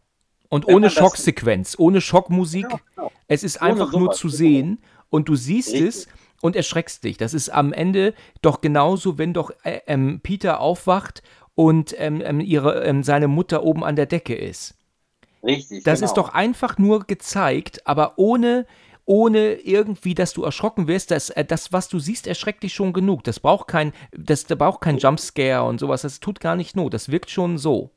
Und 0.53 0.67
ohne 0.67 0.91
Schocksequenz, 0.91 1.75
ohne 1.79 1.99
Schockmusik. 1.99 2.69
Genau, 2.69 2.79
genau. 2.95 3.11
Es 3.27 3.43
ist 3.43 3.59
Ohne 3.59 3.71
einfach 3.71 3.91
nur 3.91 4.11
zu 4.11 4.27
genau. 4.27 4.37
sehen 4.37 4.79
und 5.09 5.27
du 5.27 5.35
siehst 5.35 5.73
Richtig. 5.73 5.87
es 5.87 6.07
und 6.41 6.55
erschreckst 6.55 7.03
dich. 7.03 7.17
Das 7.17 7.33
ist 7.33 7.49
am 7.49 7.73
Ende 7.73 8.13
doch 8.43 8.61
genauso, 8.61 9.17
wenn 9.17 9.33
doch 9.33 9.49
äh, 9.63 9.79
ähm, 9.87 10.19
Peter 10.21 10.59
aufwacht 10.59 11.23
und 11.55 11.95
ähm, 11.97 12.21
ähm 12.23 12.39
ihre, 12.39 12.83
ähm, 12.83 13.01
seine 13.01 13.27
Mutter 13.27 13.63
oben 13.63 13.83
an 13.83 13.95
der 13.95 14.05
Decke 14.05 14.35
ist. 14.35 14.75
Richtig. 15.43 15.85
Das 15.85 16.01
genau. 16.01 16.11
ist 16.11 16.17
doch 16.17 16.29
einfach 16.35 16.77
nur 16.77 17.05
gezeigt, 17.07 17.87
aber 17.87 18.19
ohne, 18.19 18.67
ohne 19.05 19.55
irgendwie, 19.55 20.13
dass 20.13 20.33
du 20.33 20.43
erschrocken 20.43 20.87
wirst. 20.87 21.09
Das, 21.09 21.31
äh, 21.31 21.43
das, 21.43 21.73
was 21.73 21.87
du 21.87 21.97
siehst, 21.97 22.27
erschreckt 22.27 22.61
dich 22.61 22.75
schon 22.75 22.93
genug. 22.93 23.23
Das 23.23 23.39
braucht 23.39 23.67
kein, 23.69 23.91
das, 24.11 24.45
das 24.45 24.59
braucht 24.59 24.81
kein 24.81 24.99
Jumpscare 24.99 25.63
und 25.63 25.79
sowas. 25.79 26.03
Das 26.03 26.19
tut 26.19 26.39
gar 26.39 26.55
nicht 26.55 26.75
not. 26.75 26.93
Das 26.93 27.09
wirkt 27.09 27.31
schon 27.31 27.57
so. 27.57 27.89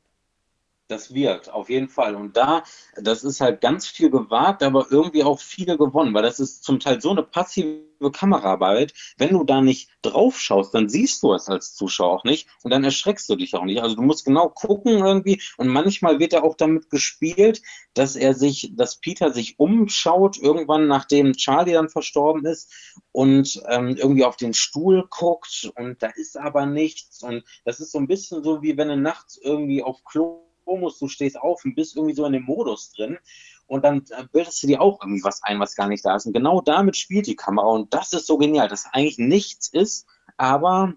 Das 0.89 1.13
wirkt, 1.13 1.51
auf 1.51 1.69
jeden 1.69 1.89
Fall. 1.89 2.15
Und 2.15 2.37
da, 2.37 2.63
das 2.95 3.25
ist 3.25 3.41
halt 3.41 3.61
ganz 3.61 3.89
viel 3.89 4.09
gewagt, 4.09 4.63
aber 4.63 4.87
irgendwie 4.89 5.25
auch 5.25 5.41
viele 5.41 5.77
gewonnen, 5.77 6.15
weil 6.15 6.23
das 6.23 6.39
ist 6.39 6.63
zum 6.63 6.79
Teil 6.79 7.01
so 7.01 7.11
eine 7.11 7.25
passive 7.25 8.13
Kameraarbeit. 8.13 8.93
Wenn 9.19 9.31
du 9.31 9.43
da 9.43 9.61
nicht 9.61 9.91
drauf 10.03 10.39
schaust, 10.39 10.73
dann 10.75 10.89
siehst 10.89 11.25
du 11.25 11.33
es 11.33 11.49
als 11.49 11.75
Zuschauer 11.75 12.13
auch 12.13 12.25
nicht 12.25 12.49
und 12.63 12.71
dann 12.71 12.85
erschreckst 12.85 13.29
du 13.29 13.35
dich 13.35 13.57
auch 13.57 13.65
nicht. 13.65 13.83
Also 13.83 13.97
du 13.97 14.03
musst 14.03 14.25
genau 14.25 14.49
gucken 14.49 14.99
irgendwie 14.99 15.43
und 15.57 15.67
manchmal 15.67 16.21
wird 16.21 16.33
ja 16.33 16.45
auch 16.45 16.55
damit 16.55 16.89
gespielt, 16.89 17.63
dass 17.95 18.15
er 18.15 18.35
sich, 18.35 18.71
dass 18.77 19.01
Peter 19.01 19.33
sich 19.33 19.59
umschaut, 19.59 20.39
irgendwann 20.39 20.87
nachdem 20.87 21.33
Charlie 21.33 21.73
dann 21.73 21.89
verstorben 21.89 22.47
ist 22.47 22.73
und 23.11 23.61
ähm, 23.69 23.97
irgendwie 23.97 24.25
auf 24.25 24.37
den 24.37 24.55
Stuhl 24.55 25.05
guckt 25.11 25.69
und 25.75 26.01
da 26.01 26.11
ist 26.15 26.39
aber 26.39 26.65
nichts 26.65 27.25
und 27.25 27.43
das 27.65 27.81
ist 27.81 27.91
so 27.91 27.99
ein 27.99 28.07
bisschen 28.07 28.45
so, 28.45 28.63
wie 28.63 28.77
wenn 28.77 28.89
du 28.89 28.97
nachts 28.97 29.37
irgendwie 29.37 29.83
auf 29.83 30.05
Klo 30.05 30.46
musst, 30.75 31.01
du 31.01 31.07
stehst 31.07 31.39
auf 31.39 31.65
und 31.65 31.77
bist 31.77 31.97
irgendwie 31.97 32.15
so 32.15 32.25
in 32.25 32.33
dem 32.33 32.43
Modus 32.43 32.93
drin 32.93 33.19
und 33.67 33.85
dann 33.85 34.05
äh, 34.11 34.25
bildest 34.33 34.63
du 34.63 34.67
dir 34.67 34.81
auch 34.81 35.01
irgendwie 35.03 35.23
was 35.23 35.43
ein, 35.43 35.61
was 35.61 35.77
gar 35.77 35.89
nicht 35.89 36.05
da 36.05 36.17
ist. 36.17 36.27
Und 36.27 36.33
genau 36.33 36.61
damit 36.61 36.97
spielt 36.97 37.27
die 37.27 37.37
Kamera 37.37 37.69
und 37.69 37.95
das 37.95 38.13
ist 38.13 38.27
so 38.27 38.39
genial, 38.39 38.69
dass 38.69 38.87
eigentlich 38.93 39.19
nichts 39.19 39.69
ist, 39.69 40.07
aber 40.37 40.95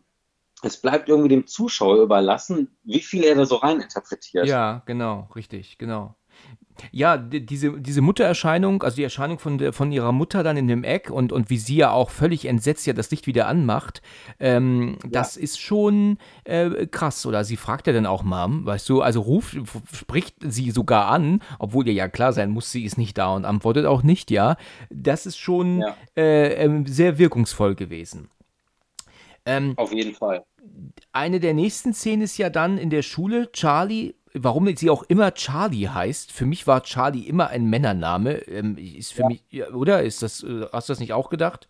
es 0.61 0.77
bleibt 0.77 1.07
irgendwie 1.07 1.29
dem 1.29 1.47
Zuschauer 1.47 2.01
überlassen, 2.01 2.77
wie 2.83 2.99
viel 2.99 3.23
er 3.23 3.35
da 3.35 3.45
so 3.45 3.57
rein 3.57 3.79
interpretiert. 3.79 4.47
Ja, 4.47 4.81
genau, 4.85 5.29
richtig, 5.35 5.77
genau. 5.77 6.15
Ja, 6.91 7.17
diese, 7.17 7.79
diese 7.79 8.01
Muttererscheinung, 8.01 8.83
also 8.83 8.95
die 8.95 9.03
Erscheinung 9.03 9.39
von, 9.39 9.57
der, 9.57 9.73
von 9.73 9.91
ihrer 9.91 10.11
Mutter 10.11 10.43
dann 10.43 10.57
in 10.57 10.67
dem 10.67 10.83
Eck 10.83 11.09
und, 11.09 11.31
und 11.31 11.49
wie 11.49 11.57
sie 11.57 11.77
ja 11.77 11.91
auch 11.91 12.09
völlig 12.09 12.45
entsetzt 12.45 12.85
ja 12.87 12.93
das 12.93 13.11
Licht 13.11 13.27
wieder 13.27 13.47
anmacht, 13.47 14.01
ähm, 14.39 14.97
ja. 15.03 15.09
das 15.11 15.37
ist 15.37 15.59
schon 15.59 16.17
äh, 16.43 16.87
krass. 16.87 17.25
Oder 17.25 17.43
sie 17.43 17.57
fragt 17.57 17.87
ja 17.87 17.93
dann 17.93 18.05
auch 18.05 18.23
Mom, 18.23 18.65
weißt 18.65 18.87
du, 18.89 19.01
also 19.01 19.21
ruft, 19.21 19.57
spricht 19.93 20.35
sie 20.41 20.71
sogar 20.71 21.07
an, 21.07 21.41
obwohl 21.59 21.87
ihr 21.87 21.93
ja 21.93 22.07
klar 22.07 22.33
sein 22.33 22.49
muss, 22.49 22.71
sie 22.71 22.85
ist 22.85 22.97
nicht 22.97 23.17
da 23.17 23.33
und 23.33 23.45
antwortet 23.45 23.85
auch 23.85 24.03
nicht, 24.03 24.31
ja. 24.31 24.55
Das 24.89 25.25
ist 25.25 25.37
schon 25.37 25.81
ja. 25.81 25.95
äh, 26.17 26.65
äh, 26.65 26.83
sehr 26.85 27.17
wirkungsvoll 27.17 27.75
gewesen. 27.75 28.29
Ähm, 29.45 29.73
Auf 29.77 29.93
jeden 29.93 30.13
Fall. 30.13 30.43
Eine 31.11 31.39
der 31.39 31.53
nächsten 31.53 31.93
Szenen 31.93 32.21
ist 32.21 32.37
ja 32.37 32.49
dann 32.49 32.77
in 32.77 32.89
der 32.89 33.01
Schule. 33.01 33.51
Charlie 33.51 34.13
warum 34.33 34.75
sie 34.75 34.89
auch 34.89 35.03
immer 35.03 35.33
Charlie 35.33 35.87
heißt. 35.87 36.31
Für 36.31 36.45
mich 36.45 36.67
war 36.67 36.83
Charlie 36.83 37.27
immer 37.27 37.47
ein 37.47 37.69
Männername. 37.69 38.47
Ähm, 38.47 38.77
ist 38.77 39.13
für 39.13 39.23
ja. 39.23 39.27
mich, 39.27 39.73
oder? 39.73 40.03
Ist 40.03 40.21
das, 40.21 40.43
äh, 40.43 40.65
hast 40.71 40.89
du 40.89 40.93
das 40.93 40.99
nicht 40.99 41.13
auch 41.13 41.29
gedacht? 41.29 41.67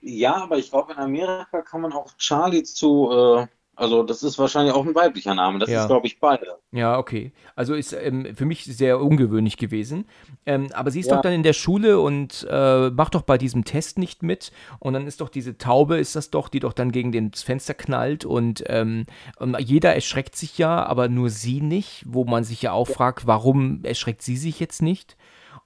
Ja, 0.00 0.36
aber 0.36 0.58
ich 0.58 0.70
glaube, 0.70 0.92
in 0.92 0.98
Amerika 0.98 1.62
kann 1.62 1.80
man 1.80 1.92
auch 1.92 2.16
Charlie 2.18 2.62
zu 2.62 3.10
äh, 3.10 3.46
also 3.78 4.02
das 4.02 4.24
ist 4.24 4.40
wahrscheinlich 4.40 4.74
auch 4.74 4.84
ein 4.84 4.94
weiblicher 4.96 5.36
Name. 5.36 5.60
Das 5.60 5.70
ja. 5.70 5.82
ist, 5.82 5.86
glaube 5.86 6.08
ich, 6.08 6.18
beide. 6.18 6.58
Ja, 6.72 6.98
okay. 6.98 7.32
Also 7.54 7.74
ist 7.74 7.92
ähm, 7.92 8.34
für 8.34 8.44
mich 8.44 8.64
sehr 8.64 9.00
ungewöhnlich 9.00 9.56
gewesen. 9.56 10.06
Ähm, 10.46 10.66
aber 10.72 10.90
sie 10.90 10.98
ist 10.98 11.06
ja. 11.06 11.14
doch 11.14 11.22
dann 11.22 11.32
in 11.32 11.44
der 11.44 11.52
Schule 11.52 12.00
und 12.00 12.44
äh, 12.50 12.90
macht 12.90 13.14
doch 13.14 13.22
bei 13.22 13.38
diesem 13.38 13.64
Test 13.64 13.96
nicht 13.96 14.24
mit. 14.24 14.50
Und 14.80 14.94
dann 14.94 15.06
ist 15.06 15.20
doch 15.20 15.28
diese 15.28 15.58
Taube, 15.58 15.98
ist 15.98 16.16
das 16.16 16.30
doch, 16.30 16.48
die 16.48 16.58
doch 16.58 16.72
dann 16.72 16.90
gegen 16.90 17.30
das 17.30 17.44
Fenster 17.44 17.72
knallt. 17.72 18.24
Und, 18.24 18.64
ähm, 18.66 19.06
und 19.38 19.56
jeder 19.60 19.94
erschreckt 19.94 20.34
sich 20.34 20.58
ja, 20.58 20.84
aber 20.84 21.08
nur 21.08 21.30
sie 21.30 21.60
nicht. 21.60 22.04
Wo 22.04 22.24
man 22.24 22.42
sich 22.42 22.60
ja 22.62 22.72
auch 22.72 22.88
fragt, 22.88 23.28
warum 23.28 23.84
erschreckt 23.84 24.22
sie 24.22 24.36
sich 24.36 24.58
jetzt 24.58 24.82
nicht? 24.82 25.16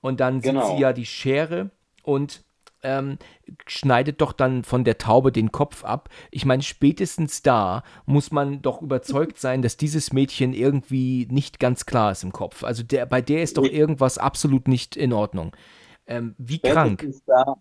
Und 0.03 0.20
dann 0.20 0.42
genau. 0.42 0.66
sieht 0.66 0.77
sie 0.77 0.83
ja 0.83 0.92
die 0.92 1.07
Schere 1.07 1.70
und 2.03 2.42
ähm, 2.83 3.18
schneidet 3.66 4.21
doch 4.21 4.33
dann 4.33 4.64
von 4.64 4.85
der 4.85 4.99
Taube 4.99 5.33
den 5.33 5.53
Kopf 5.53 5.85
ab. 5.85 6.09
Ich 6.31 6.45
meine, 6.45 6.62
spätestens 6.62 7.42
da 7.42 7.83
muss 8.07 8.31
man 8.31 8.62
doch 8.62 8.83
überzeugt 8.83 9.38
sein, 9.38 9.62
dass 9.62 9.77
dieses 9.77 10.12
Mädchen 10.12 10.53
irgendwie 10.53 11.27
nicht 11.31 11.61
ganz 11.61 11.87
klar 11.87 12.12
ist 12.12 12.25
im 12.25 12.33
Kopf. 12.33 12.64
Also 12.64 12.83
der, 12.83 13.07
bei 13.07 13.21
der 13.21 13.42
ist 13.42 13.59
doch 13.59 13.64
irgendwas 13.64 14.18
absolut 14.18 14.68
nicht 14.68 14.97
in 14.97 15.12
Ordnung. 15.12 15.57
Ähm, 16.07 16.35
wie 16.38 16.59
krank. 16.59 17.07
Da, 17.27 17.57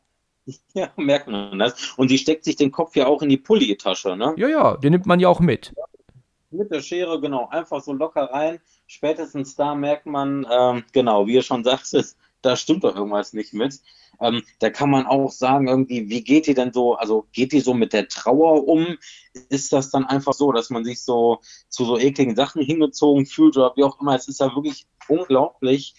ja, 0.73 0.89
merkt 0.95 1.27
man 1.27 1.59
das. 1.59 1.93
Und 1.97 2.09
sie 2.09 2.17
steckt 2.17 2.43
sich 2.43 2.55
den 2.55 2.71
Kopf 2.71 2.95
ja 2.95 3.07
auch 3.07 3.21
in 3.21 3.29
die 3.29 3.37
Pulli-Tasche, 3.37 4.15
ne? 4.15 4.33
Ja, 4.37 4.47
ja, 4.47 4.77
den 4.77 4.91
nimmt 4.91 5.05
man 5.05 5.19
ja 5.19 5.27
auch 5.29 5.39
mit. 5.39 5.73
Mit 6.49 6.71
der 6.71 6.81
Schere, 6.81 7.21
genau, 7.21 7.47
einfach 7.49 7.81
so 7.81 7.93
locker 7.93 8.23
rein. 8.23 8.59
Spätestens 8.87 9.55
da 9.55 9.73
merkt 9.73 10.05
man, 10.05 10.45
ähm, 10.51 10.83
genau, 10.91 11.25
wie 11.25 11.35
ihr 11.35 11.43
schon 11.43 11.63
sagtet, 11.63 12.15
da 12.41 12.57
stimmt 12.57 12.83
doch 12.83 12.95
irgendwas 12.95 13.31
nicht 13.31 13.53
mit. 13.53 13.79
Ähm, 14.21 14.43
da 14.59 14.69
kann 14.69 14.89
man 14.89 15.05
auch 15.07 15.31
sagen, 15.31 15.67
irgendwie, 15.67 16.09
wie 16.09 16.23
geht 16.23 16.47
die 16.47 16.53
denn 16.53 16.71
so, 16.71 16.95
also 16.95 17.27
geht 17.33 17.51
die 17.51 17.59
so 17.59 17.73
mit 17.73 17.91
der 17.91 18.07
Trauer 18.07 18.67
um? 18.67 18.97
Ist 19.49 19.73
das 19.73 19.89
dann 19.89 20.05
einfach 20.05 20.33
so, 20.33 20.51
dass 20.51 20.69
man 20.69 20.85
sich 20.85 21.03
so 21.03 21.39
zu 21.69 21.85
so 21.85 21.97
ekligen 21.97 22.35
Sachen 22.35 22.61
hingezogen 22.61 23.25
fühlt 23.25 23.57
oder 23.57 23.73
wie 23.75 23.83
auch 23.83 23.99
immer? 23.99 24.15
Es 24.15 24.27
ist 24.27 24.39
ja 24.39 24.55
wirklich 24.55 24.85
unglaublich, 25.07 25.95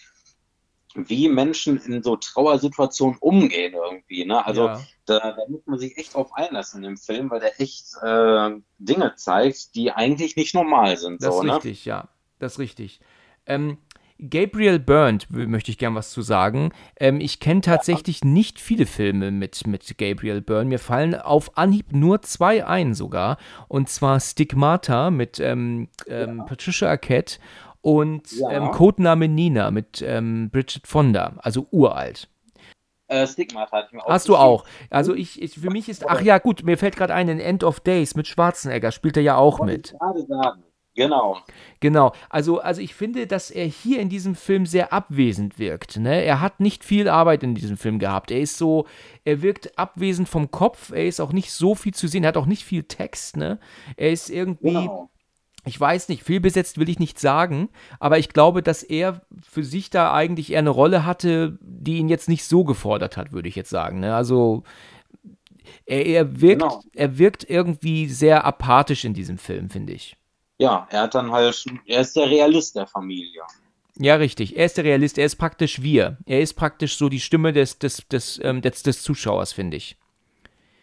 wie 0.94 1.28
Menschen 1.28 1.78
in 1.78 2.02
so 2.02 2.16
Trauersituationen 2.16 3.16
umgehen 3.18 3.74
irgendwie. 3.74 4.24
Ne? 4.24 4.44
Also 4.44 4.66
ja. 4.66 4.80
da, 5.06 5.18
da, 5.32 5.48
muss 5.48 5.62
man 5.66 5.78
sich 5.78 5.96
echt 5.96 6.14
drauf 6.14 6.34
einlassen 6.34 6.84
im 6.84 6.96
Film, 6.96 7.30
weil 7.30 7.40
der 7.40 7.60
echt 7.60 7.94
äh, 8.02 8.50
Dinge 8.78 9.14
zeigt, 9.16 9.74
die 9.74 9.92
eigentlich 9.92 10.36
nicht 10.36 10.54
normal 10.54 10.96
sind. 10.96 11.22
Das 11.22 11.34
so, 11.34 11.40
ist 11.40 11.46
ne? 11.46 11.54
richtig, 11.56 11.84
ja. 11.84 12.08
Das 12.38 12.52
ist 12.52 12.58
richtig. 12.58 13.00
Ähm, 13.46 13.78
Gabriel 14.28 14.78
Byrne 14.78 15.18
möchte 15.30 15.70
ich 15.70 15.78
gern 15.78 15.94
was 15.94 16.10
zu 16.10 16.22
sagen. 16.22 16.72
Ähm, 16.98 17.20
ich 17.20 17.40
kenne 17.40 17.60
tatsächlich 17.60 18.20
ja. 18.22 18.28
nicht 18.28 18.60
viele 18.60 18.86
Filme 18.86 19.30
mit, 19.30 19.66
mit 19.66 19.98
Gabriel 19.98 20.40
Byrne. 20.40 20.68
Mir 20.68 20.78
fallen 20.78 21.14
auf 21.14 21.56
Anhieb 21.56 21.92
nur 21.92 22.22
zwei 22.22 22.64
ein 22.66 22.94
sogar. 22.94 23.38
Und 23.68 23.88
zwar 23.88 24.20
Stigmata 24.20 25.10
mit 25.10 25.40
ähm, 25.40 25.88
ähm, 26.06 26.38
ja. 26.38 26.44
Patricia 26.44 26.88
Arquette 26.88 27.38
und 27.80 28.30
ja. 28.32 28.50
ähm, 28.50 28.70
Codename 28.70 29.28
Nina 29.28 29.70
mit 29.70 30.02
ähm, 30.06 30.50
Bridget 30.50 30.86
Fonda, 30.86 31.34
also 31.38 31.66
uralt. 31.70 32.28
Äh, 33.08 33.26
Stigmata 33.26 33.76
hatte 33.76 33.88
ich 33.88 33.92
mir 33.92 34.06
auch 34.06 34.10
Hast 34.10 34.28
du 34.28 34.36
auch. 34.36 34.64
Also 34.88 35.14
ich, 35.14 35.42
ich, 35.42 35.58
für 35.58 35.70
mich 35.70 35.88
ist, 35.88 36.08
ach 36.08 36.22
ja 36.22 36.38
gut, 36.38 36.62
mir 36.62 36.78
fällt 36.78 36.96
gerade 36.96 37.12
ein, 37.12 37.28
in 37.28 37.40
End 37.40 37.64
of 37.64 37.80
Days 37.80 38.14
mit 38.14 38.26
Schwarzenegger 38.28 38.92
spielt 38.92 39.16
er 39.16 39.22
ja 39.22 39.36
auch 39.36 39.60
mit. 39.60 39.92
Ich 39.92 39.98
gerade 39.98 40.26
sagen. 40.26 40.62
Genau. 40.94 41.38
Genau. 41.80 42.12
Also, 42.28 42.60
also 42.60 42.82
ich 42.82 42.94
finde, 42.94 43.26
dass 43.26 43.50
er 43.50 43.64
hier 43.64 44.00
in 44.00 44.10
diesem 44.10 44.34
Film 44.34 44.66
sehr 44.66 44.92
abwesend 44.92 45.58
wirkt. 45.58 45.96
Ne? 45.96 46.22
Er 46.22 46.40
hat 46.40 46.60
nicht 46.60 46.84
viel 46.84 47.08
Arbeit 47.08 47.42
in 47.42 47.54
diesem 47.54 47.78
Film 47.78 47.98
gehabt. 47.98 48.30
Er 48.30 48.40
ist 48.40 48.58
so, 48.58 48.86
er 49.24 49.40
wirkt 49.40 49.78
abwesend 49.78 50.28
vom 50.28 50.50
Kopf. 50.50 50.90
Er 50.90 51.06
ist 51.06 51.20
auch 51.20 51.32
nicht 51.32 51.50
so 51.50 51.74
viel 51.74 51.94
zu 51.94 52.08
sehen. 52.08 52.24
Er 52.24 52.28
hat 52.28 52.36
auch 52.36 52.46
nicht 52.46 52.64
viel 52.64 52.84
Text. 52.84 53.36
Ne? 53.36 53.58
Er 53.96 54.10
ist 54.10 54.28
irgendwie. 54.28 54.72
Genau. 54.72 55.08
Ich 55.64 55.78
weiß 55.78 56.08
nicht, 56.08 56.24
viel 56.24 56.40
besetzt 56.40 56.78
will 56.78 56.88
ich 56.88 56.98
nicht 56.98 57.20
sagen, 57.20 57.68
aber 58.00 58.18
ich 58.18 58.30
glaube, 58.30 58.64
dass 58.64 58.82
er 58.82 59.22
für 59.40 59.62
sich 59.62 59.90
da 59.90 60.12
eigentlich 60.12 60.50
eher 60.50 60.58
eine 60.58 60.70
Rolle 60.70 61.06
hatte, 61.06 61.56
die 61.60 61.98
ihn 61.98 62.08
jetzt 62.08 62.28
nicht 62.28 62.44
so 62.44 62.64
gefordert 62.64 63.16
hat, 63.16 63.30
würde 63.30 63.48
ich 63.48 63.54
jetzt 63.54 63.70
sagen. 63.70 64.00
Ne? 64.00 64.12
Also 64.12 64.64
er, 65.86 66.04
er, 66.04 66.40
wirkt, 66.40 66.62
genau. 66.62 66.82
er 66.96 67.16
wirkt 67.16 67.48
irgendwie 67.48 68.08
sehr 68.08 68.44
apathisch 68.44 69.04
in 69.04 69.14
diesem 69.14 69.38
Film, 69.38 69.70
finde 69.70 69.92
ich 69.92 70.16
ja, 70.58 70.86
er 70.90 71.02
hat 71.02 71.14
dann 71.14 71.32
halt, 71.32 71.64
er 71.86 72.00
ist 72.00 72.16
der 72.16 72.26
Realist 72.26 72.76
der 72.76 72.86
Familie. 72.86 73.42
Ja, 73.96 74.14
richtig. 74.14 74.56
Er 74.56 74.66
ist 74.66 74.76
der 74.76 74.84
Realist, 74.84 75.18
er 75.18 75.26
ist 75.26 75.36
praktisch 75.36 75.82
wir. 75.82 76.16
Er 76.26 76.40
ist 76.40 76.54
praktisch 76.54 76.96
so 76.96 77.08
die 77.08 77.20
Stimme 77.20 77.52
des, 77.52 77.78
des, 77.78 78.06
des, 78.08 78.40
ähm, 78.42 78.62
des, 78.62 78.82
des 78.82 79.02
Zuschauers, 79.02 79.52
finde 79.52 79.76
ich. 79.76 79.98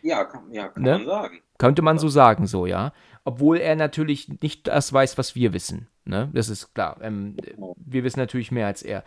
Ja, 0.01 0.23
kann, 0.25 0.51
ja, 0.51 0.67
kann 0.69 0.83
ne? 0.83 0.91
man 0.99 1.05
sagen. 1.05 1.41
Könnte 1.57 1.81
man 1.81 1.99
so 1.99 2.07
sagen, 2.07 2.47
so, 2.47 2.65
ja. 2.65 2.93
Obwohl 3.25 3.57
er 3.57 3.75
natürlich 3.75 4.29
nicht 4.41 4.67
das 4.67 4.93
weiß, 4.93 5.17
was 5.17 5.35
wir 5.35 5.53
wissen. 5.53 5.87
Ne? 6.05 6.29
Das 6.33 6.49
ist 6.49 6.73
klar. 6.73 6.97
Ähm, 7.01 7.35
wir 7.75 8.03
wissen 8.03 8.19
natürlich 8.19 8.51
mehr 8.51 8.67
als 8.67 8.81
er. 8.81 9.03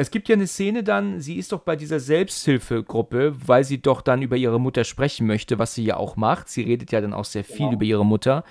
Es 0.00 0.12
gibt 0.12 0.28
ja 0.28 0.36
eine 0.36 0.46
Szene 0.46 0.84
dann, 0.84 1.20
sie 1.20 1.38
ist 1.38 1.50
doch 1.50 1.62
bei 1.62 1.74
dieser 1.74 1.98
Selbsthilfegruppe, 1.98 3.34
weil 3.44 3.64
sie 3.64 3.82
doch 3.82 4.00
dann 4.00 4.22
über 4.22 4.36
ihre 4.36 4.60
Mutter 4.60 4.84
sprechen 4.84 5.26
möchte, 5.26 5.58
was 5.58 5.74
sie 5.74 5.82
ja 5.82 5.96
auch 5.96 6.14
macht. 6.14 6.48
Sie 6.48 6.62
redet 6.62 6.92
ja 6.92 7.00
dann 7.00 7.12
auch 7.12 7.24
sehr 7.24 7.42
viel 7.42 7.66
genau. 7.66 7.72
über 7.72 7.84
ihre 7.84 8.06
Mutter. 8.06 8.44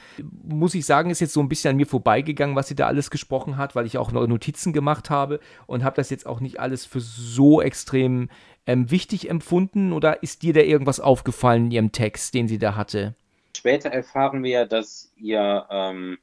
Muss 0.43 0.75
ich 0.75 0.85
sagen, 0.85 1.09
ist 1.09 1.21
jetzt 1.21 1.31
so 1.31 1.39
ein 1.39 1.47
bisschen 1.47 1.69
an 1.69 1.77
mir 1.77 1.85
vorbeigegangen, 1.85 2.57
was 2.57 2.67
sie 2.67 2.75
da 2.75 2.87
alles 2.87 3.09
gesprochen 3.11 3.55
hat, 3.55 3.77
weil 3.77 3.85
ich 3.85 3.97
auch 3.97 4.11
noch 4.11 4.27
Notizen 4.27 4.73
gemacht 4.73 5.09
habe 5.09 5.39
und 5.67 5.85
habe 5.85 5.95
das 5.95 6.09
jetzt 6.09 6.25
auch 6.25 6.41
nicht 6.41 6.59
alles 6.59 6.85
für 6.85 6.99
so 6.99 7.61
extrem 7.61 8.27
ähm, 8.65 8.91
wichtig 8.91 9.29
empfunden. 9.29 9.93
Oder 9.93 10.23
ist 10.23 10.43
dir 10.43 10.51
da 10.51 10.59
irgendwas 10.59 10.99
aufgefallen 10.99 11.67
in 11.67 11.71
ihrem 11.71 11.91
Text, 11.93 12.33
den 12.33 12.49
sie 12.49 12.59
da 12.59 12.75
hatte? 12.75 13.15
Später 13.55 13.87
erfahren 13.87 14.43
wir, 14.43 14.65
dass 14.65 15.13
ihr 15.15 15.65
ähm, 15.69 16.17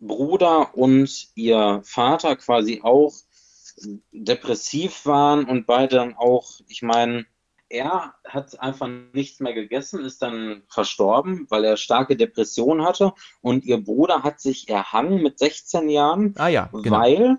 Bruder 0.00 0.76
und 0.76 1.28
ihr 1.34 1.80
Vater 1.82 2.36
quasi 2.36 2.80
auch 2.82 3.14
depressiv 4.12 5.06
waren 5.06 5.44
und 5.44 5.66
beide 5.66 5.96
dann 5.96 6.14
auch, 6.16 6.60
ich 6.68 6.82
meine, 6.82 7.26
er 7.70 8.14
hat 8.26 8.60
einfach 8.60 8.88
nichts 9.12 9.40
mehr 9.40 9.52
gegessen, 9.52 10.04
ist 10.04 10.22
dann 10.22 10.62
verstorben, 10.68 11.46
weil 11.50 11.64
er 11.64 11.76
starke 11.76 12.16
Depressionen 12.16 12.84
hatte. 12.84 13.12
Und 13.42 13.64
ihr 13.64 13.82
Bruder 13.82 14.22
hat 14.22 14.40
sich 14.40 14.68
erhangen 14.68 15.22
mit 15.22 15.38
16 15.38 15.90
Jahren, 15.90 16.34
Ah 16.38 16.48
ja, 16.48 16.70
genau. 16.72 16.98
weil, 16.98 17.36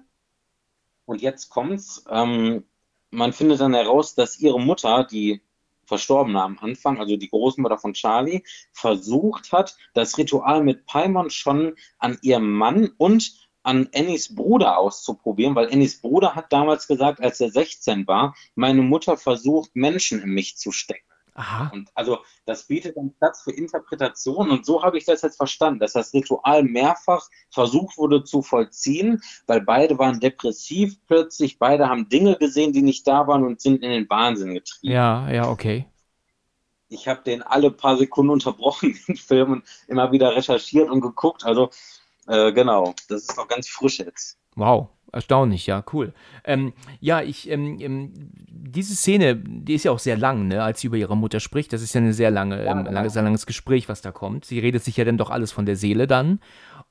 und 1.05 1.21
jetzt 1.21 1.49
kommt's, 1.49 2.03
ähm, 2.09 2.63
man 3.09 3.33
findet 3.33 3.59
dann 3.59 3.73
heraus, 3.73 4.13
dass 4.13 4.39
ihre 4.39 4.59
Mutter, 4.59 5.03
die 5.03 5.41
Verstorbene 5.85 6.41
am 6.41 6.59
Anfang, 6.59 6.99
also 6.99 7.17
die 7.17 7.29
Großmutter 7.29 7.79
von 7.79 7.93
Charlie, 7.93 8.43
versucht 8.71 9.51
hat, 9.51 9.75
das 9.95 10.19
Ritual 10.19 10.63
mit 10.63 10.85
Paimon 10.85 11.31
schon 11.31 11.75
an 11.97 12.19
ihrem 12.21 12.51
Mann 12.51 12.91
und 12.97 13.48
an 13.63 13.89
Annies 13.93 14.33
Bruder 14.33 14.77
auszuprobieren, 14.77 15.55
weil 15.55 15.71
Annies 15.71 16.01
Bruder 16.01 16.35
hat 16.35 16.51
damals 16.51 16.87
gesagt, 16.87 17.21
als 17.21 17.39
er 17.39 17.49
16 17.49 18.07
war, 18.07 18.35
meine 18.55 18.81
Mutter 18.81 19.17
versucht, 19.17 19.75
Menschen 19.75 20.21
in 20.21 20.29
mich 20.29 20.57
zu 20.57 20.71
stecken. 20.71 21.05
Aha. 21.39 21.69
Und 21.73 21.89
also 21.93 22.19
das 22.45 22.67
bietet 22.67 22.97
dann 22.97 23.13
Platz 23.17 23.41
für 23.41 23.51
Interpretation 23.51 24.49
und 24.49 24.65
so 24.65 24.83
habe 24.83 24.97
ich 24.97 25.05
das 25.05 25.21
jetzt 25.21 25.37
verstanden, 25.37 25.79
dass 25.79 25.93
das 25.93 26.13
Ritual 26.13 26.63
mehrfach 26.63 27.29
versucht 27.49 27.97
wurde 27.97 28.25
zu 28.25 28.41
vollziehen, 28.41 29.21
weil 29.47 29.61
beide 29.61 29.97
waren 29.97 30.19
depressiv 30.19 30.97
plötzlich, 31.07 31.57
beide 31.57 31.87
haben 31.87 32.09
Dinge 32.09 32.35
gesehen, 32.35 32.73
die 32.73 32.81
nicht 32.81 33.07
da 33.07 33.25
waren 33.27 33.45
und 33.45 33.61
sind 33.61 33.83
in 33.83 33.89
den 33.89 34.09
Wahnsinn 34.09 34.53
getrieben. 34.53 34.93
Ja, 34.93 35.31
ja, 35.31 35.49
okay. 35.49 35.85
Ich 36.89 37.07
habe 37.07 37.21
den 37.23 37.41
alle 37.41 37.71
paar 37.71 37.95
Sekunden 37.95 38.31
unterbrochen, 38.31 38.99
den 39.07 39.15
Film, 39.15 39.51
und 39.53 39.63
immer 39.87 40.11
wieder 40.11 40.35
recherchiert 40.35 40.89
und 40.89 40.99
geguckt. 40.99 41.45
Also 41.45 41.69
äh, 42.29 42.51
genau, 42.53 42.93
das 43.09 43.23
ist 43.23 43.37
noch 43.37 43.47
ganz 43.47 43.67
frisch 43.67 43.99
jetzt. 43.99 44.37
Wow, 44.55 44.89
erstaunlich, 45.11 45.67
ja, 45.67 45.83
cool. 45.93 46.13
Ähm, 46.43 46.73
ja, 46.99 47.21
ich, 47.21 47.49
ähm, 47.49 47.77
ähm, 47.79 48.13
diese 48.49 48.95
Szene, 48.95 49.35
die 49.35 49.73
ist 49.73 49.83
ja 49.83 49.91
auch 49.91 49.99
sehr 49.99 50.17
lang, 50.17 50.47
ne, 50.47 50.63
als 50.63 50.81
sie 50.81 50.87
über 50.87 50.97
ihre 50.97 51.17
Mutter 51.17 51.39
spricht. 51.39 51.71
Das 51.73 51.81
ist 51.81 51.93
ja 51.93 52.01
eine 52.01 52.13
sehr 52.13 52.31
lange, 52.31 52.61
ähm, 52.63 52.77
genau. 52.79 52.91
lange, 52.91 53.09
sehr 53.09 53.23
langes 53.23 53.45
Gespräch, 53.45 53.89
was 53.89 54.01
da 54.01 54.11
kommt. 54.11 54.45
Sie 54.45 54.59
redet 54.59 54.83
sich 54.83 54.97
ja 54.97 55.05
dann 55.05 55.17
doch 55.17 55.29
alles 55.29 55.51
von 55.51 55.65
der 55.65 55.75
Seele 55.75 56.07
dann. 56.07 56.39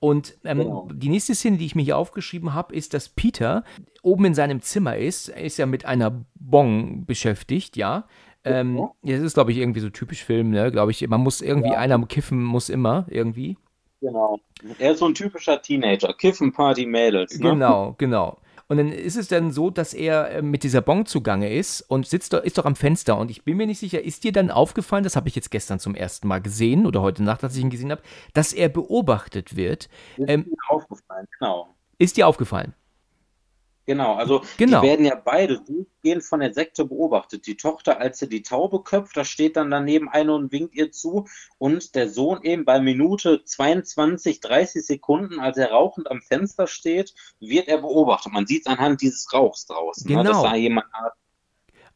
Und 0.01 0.39
ähm, 0.45 0.59
Genau. 0.59 0.89
die 0.93 1.09
nächste 1.09 1.35
Szene, 1.35 1.57
die 1.57 1.67
ich 1.67 1.75
mir 1.75 1.83
hier 1.83 1.99
aufgeschrieben 1.99 2.55
habe, 2.55 2.75
ist, 2.75 2.95
dass 2.95 3.09
Peter 3.09 3.65
oben 4.03 4.27
in 4.27 4.35
seinem 4.35 4.63
Zimmer 4.63 4.97
ist. 4.97 5.29
Er 5.29 5.43
ist 5.43 5.59
ja 5.59 5.67
mit 5.67 5.85
einer 5.87 6.25
Bon 6.37 7.05
beschäftigt, 7.05 7.77
ja. 7.77 8.07
Ähm, 8.45 8.77
Ja. 8.79 8.91
ja, 9.03 9.17
das 9.17 9.25
ist, 9.25 9.35
glaube 9.35 9.51
ich, 9.51 9.59
irgendwie 9.59 9.81
so 9.81 9.91
typisch 9.91 10.23
Film, 10.25 10.51
ne, 10.51 10.71
glaube 10.71 10.93
ich. 10.93 11.07
Man 11.09 11.21
muss 11.21 11.41
irgendwie, 11.41 11.73
Ja. 11.73 11.79
einer 11.79 12.01
kiffen 12.07 12.43
muss 12.45 12.69
immer, 12.69 13.07
irgendwie. 13.11 13.59
Genau. 14.01 14.39
Er 14.79 14.93
ist 14.93 14.99
so 14.99 15.07
ein 15.07 15.15
typischer 15.15 15.61
Teenager. 15.61 16.13
Kiffen, 16.15 16.53
Party, 16.53 16.87
Mädels. 16.87 17.39
Ne? 17.39 17.51
Genau, 17.51 17.95
genau. 17.99 18.39
Und 18.69 18.77
dann 18.77 18.93
ist 18.93 19.17
es 19.17 19.29
dann 19.29 19.51
so, 19.51 19.71
dass 19.71 19.95
er 19.95 20.31
äh, 20.31 20.43
mit 20.43 20.63
dieser 20.63 20.83
Bon 20.83 21.07
zugange 21.07 21.53
ist 21.53 21.81
und 21.81 22.07
sitzt 22.07 22.35
doch, 22.35 22.43
ist 22.43 22.59
doch 22.59 22.67
am 22.67 22.77
Fenster. 22.77 23.17
Und 23.17 23.31
ich 23.31 23.43
bin 23.43 23.57
mir 23.57 23.67
nicht 23.67 23.79
sicher, 23.79 24.03
ist 24.03 24.25
dir 24.25 24.33
dann 24.33 24.51
aufgefallen, 24.51 25.05
das 25.05 25.17
habe 25.17 25.29
ich 25.29 25.35
jetzt 25.35 25.51
gestern 25.51 25.81
zum 25.81 25.95
ersten 25.95 26.29
Mal 26.29 26.41
gesehen 26.43 26.87
oder 26.87 27.01
heute 27.01 27.23
Nacht, 27.23 27.43
als 27.43 27.57
ich 27.57 27.63
ihn 27.63 27.71
gesehen 27.71 27.91
habe, 27.91 28.03
dass 28.35 28.53
er 28.53 28.69
beobachtet 28.69 29.57
wird. 29.57 29.89
Ist 30.17 30.29
Ähm, 30.29 30.47
mir 30.49 30.57
aufgefallen, 30.77 31.27
genau. 31.39 31.69
Ist 31.99 32.19
dir 32.19 32.29
aufgefallen? 32.29 32.75
Genau, 33.89 34.17
also 34.17 34.43
Genau. 34.59 34.83
die 34.83 34.87
werden 34.87 35.07
ja 35.07 35.15
beide 35.15 35.61
durchgehend 35.61 36.23
von 36.23 36.41
der 36.41 36.53
Sekte 36.53 36.85
beobachtet. 36.85 37.47
Die 37.47 37.57
Tochter, 37.57 37.99
als 37.99 38.19
sie 38.19 38.29
die 38.29 38.43
Taube 38.43 38.83
köpft, 38.83 39.17
da 39.17 39.25
steht 39.25 39.57
dann 39.57 39.71
daneben 39.71 40.11
eine 40.11 40.35
und 40.35 40.53
winkt 40.53 40.75
ihr 40.75 40.93
zu. 40.93 41.27
Und 41.57 41.95
der 41.95 42.11
Sohn 42.11 42.43
eben 42.43 42.67
bei 42.67 42.81
Minute 42.81 43.43
22, 43.47 44.41
30 44.41 44.85
Sekunden, 44.85 45.41
als 45.41 45.57
er 45.57 45.71
rauchend 45.71 46.11
am 46.11 46.21
Fenster 46.21 46.67
steht, 46.67 47.15
wird 47.41 47.67
er 47.67 47.79
beobachtet. 47.79 48.31
Man 48.31 48.47
sieht 48.47 48.67
es 48.67 48.67
anhand 48.67 49.01
dieses 49.01 49.33
Rauchs 49.33 49.65
draußen, 49.65 50.07
ne, 50.13 50.23
dass 50.23 50.37
Genau. 50.37 50.43
da 50.43 50.55
jemand. 50.55 50.87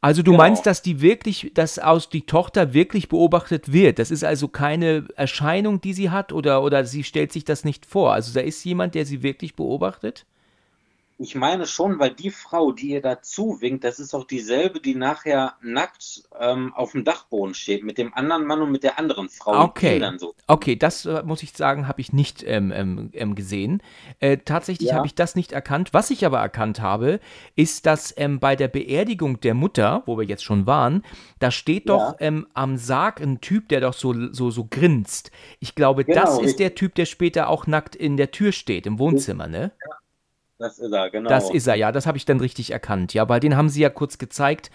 Also 0.01 0.23
du 0.23 0.31
Genau. 0.31 0.43
meinst, 0.43 0.65
dass 0.65 0.81
die 0.81 0.99
wirklich, 0.99 1.51
dass 1.53 1.77
aus 1.77 2.09
die 2.09 2.25
Tochter 2.25 2.73
wirklich 2.73 3.07
beobachtet 3.07 3.71
wird. 3.71 3.99
Das 3.99 4.09
ist 4.09 4.23
also 4.23 4.47
keine 4.47 5.07
Erscheinung, 5.15 5.79
die 5.79 5.93
sie 5.93 6.09
hat 6.09 6.33
oder, 6.33 6.63
oder 6.63 6.85
sie 6.85 7.03
stellt 7.03 7.31
sich 7.31 7.45
das 7.45 7.63
nicht 7.63 7.85
vor. 7.85 8.13
Also 8.13 8.33
da 8.33 8.39
ist 8.41 8.63
jemand, 8.65 8.95
der 8.95 9.05
sie 9.05 9.21
wirklich 9.21 9.55
beobachtet? 9.55 10.25
Ich 11.23 11.35
meine 11.35 11.65
schon, 11.65 11.99
weil 11.99 12.11
die 12.11 12.31
Frau, 12.31 12.73
die 12.73 12.89
ihr 12.89 13.01
dazu 13.01 13.61
winkt, 13.61 13.85
das 13.85 13.97
ist 13.97 14.13
auch 14.13 14.25
dieselbe, 14.25 14.81
die 14.81 14.93
nachher 14.93 15.53
nackt 15.61 16.23
ähm, 16.37 16.73
auf 16.75 16.91
dem 16.91 17.05
Dachboden 17.05 17.53
steht, 17.53 17.85
mit 17.85 17.97
dem 17.97 18.13
anderen 18.13 18.45
Mann 18.45 18.61
und 18.61 18.73
mit 18.73 18.83
der 18.83 18.99
anderen 18.99 19.29
Frau 19.29 19.63
Okay. 19.63 20.01
So. 20.17 20.35
Okay, 20.47 20.75
das 20.75 21.05
äh, 21.05 21.23
muss 21.23 21.41
ich 21.41 21.53
sagen, 21.53 21.87
habe 21.87 22.01
ich 22.01 22.11
nicht 22.11 22.43
ähm, 22.45 22.73
ähm, 22.75 23.09
ähm, 23.13 23.35
gesehen. 23.35 23.81
Äh, 24.19 24.37
tatsächlich 24.37 24.89
Ja. 24.89 24.97
habe 24.97 25.07
ich 25.07 25.15
das 25.15 25.35
nicht 25.35 25.53
erkannt. 25.53 25.93
Was 25.93 26.09
ich 26.09 26.25
aber 26.25 26.39
erkannt 26.39 26.81
habe, 26.81 27.21
ist, 27.55 27.85
dass 27.85 28.13
ähm, 28.17 28.41
bei 28.41 28.57
der 28.57 28.67
Beerdigung 28.67 29.39
der 29.39 29.53
Mutter, 29.53 30.03
wo 30.05 30.17
wir 30.17 30.25
jetzt 30.25 30.43
schon 30.43 30.67
waren, 30.67 31.05
da 31.39 31.51
steht 31.51 31.87
doch 31.87 32.15
ähm, 32.19 32.47
am 32.53 32.75
Sarg 32.75 33.21
ein 33.21 33.39
Typ, 33.39 33.69
der 33.69 33.79
doch 33.79 33.93
so, 33.93 34.13
so, 34.33 34.51
so 34.51 34.67
grinst. 34.69 35.31
Ich 35.61 35.73
glaube, 35.73 36.03
Genau, 36.03 36.19
das 36.19 36.39
ist 36.39 36.59
der 36.59 36.75
Typ, 36.75 36.95
der 36.95 37.05
später 37.05 37.47
auch 37.47 37.65
nackt 37.65 37.95
in 37.95 38.17
der 38.17 38.31
Tür 38.31 38.51
steht, 38.51 38.85
im 38.85 38.99
Wohnzimmer, 38.99 39.47
ne? 39.47 39.71
Das 40.63 40.79
ist 40.79 40.91
er, 40.93 41.09
genau. 41.09 41.29
Das 41.29 41.49
ist 41.49 41.67
er, 41.67 41.75
ja, 41.75 41.91
das 41.91 42.05
habe 42.07 42.17
ich 42.17 42.23
dann 42.23 42.39
richtig 42.39 42.71
erkannt. 42.71 43.13
Ja, 43.13 43.27
weil 43.27 43.41
den 43.41 43.57
haben 43.57 43.67
sie 43.67 43.81
ja 43.81 43.89
kurz 43.89 44.17
gezeigt. 44.17 44.71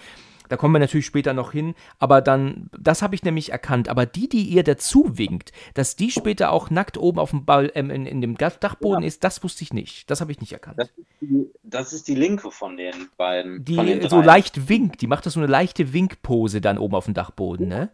Da 0.51 0.57
kommen 0.57 0.75
wir 0.75 0.79
natürlich 0.79 1.05
später 1.07 1.35
noch 1.35 1.53
hin, 1.53 1.75
aber 1.99 2.21
dann, 2.23 2.71
das 2.79 3.03
habe 3.03 3.15
ich 3.15 3.23
nämlich 3.23 3.53
erkannt. 3.53 3.89
Aber 3.91 4.07
die, 4.07 4.29
die 4.31 4.43
ihr 4.45 4.63
dazu 4.65 5.19
winkt, 5.19 5.53
dass 5.75 5.95
die 5.97 6.11
später 6.11 6.53
auch 6.53 6.71
nackt 6.71 6.97
oben 6.97 7.19
auf 7.19 7.31
dem 7.31 7.45
Ball, 7.45 7.71
ähm, 7.75 7.91
in, 7.91 8.07
in 8.07 8.21
dem 8.23 8.37
Dach- 8.39 8.57
Dachboden 8.57 9.03
ist, 9.05 9.25
das 9.25 9.43
wusste 9.45 9.63
ich 9.65 9.73
nicht. 9.75 10.11
Das 10.11 10.21
habe 10.23 10.33
ich 10.33 10.41
nicht 10.41 10.53
erkannt. 10.53 10.79
Das 10.79 10.89
ist, 10.89 11.07
die, 11.21 11.51
das 11.63 11.93
ist 11.93 12.09
die 12.09 12.15
linke 12.15 12.51
von 12.51 12.77
den 12.79 12.95
beiden. 13.19 13.63
Die 13.65 13.77
den 13.77 14.09
so 14.09 14.23
leicht 14.23 14.69
winkt, 14.71 15.03
die 15.03 15.07
macht 15.07 15.27
das 15.27 15.35
so 15.35 15.41
eine 15.41 15.47
leichte 15.49 15.93
Winkpose 15.93 16.61
dann 16.63 16.79
oben 16.79 16.95
auf 16.95 17.05
dem 17.05 17.13
Dachboden, 17.15 17.69
ne? 17.69 17.91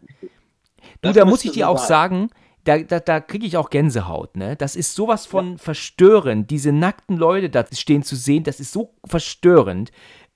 Du, 1.01 1.09
Das 1.09 1.15
da 1.15 1.25
muss 1.25 1.43
ich 1.43 1.51
dir 1.51 1.67
auch 1.69 1.77
sein. 1.77 1.87
sagen, 1.87 2.29
da, 2.65 2.79
da, 2.79 2.99
da 2.99 3.19
kriege 3.19 3.45
ich 3.45 3.57
auch 3.57 3.69
Gänsehaut, 3.69 4.35
ne? 4.35 4.55
Das 4.55 4.75
ist 4.75 4.95
sowas 4.95 5.25
von 5.25 5.57
verstörend. 5.57 6.49
Diese 6.49 6.71
nackten 6.71 7.15
Leute 7.15 7.49
da 7.49 7.65
stehen 7.71 8.03
zu 8.03 8.15
sehen, 8.15 8.43
das 8.43 8.59
ist 8.59 8.73
so 8.73 8.93
verstörend. 9.05 9.91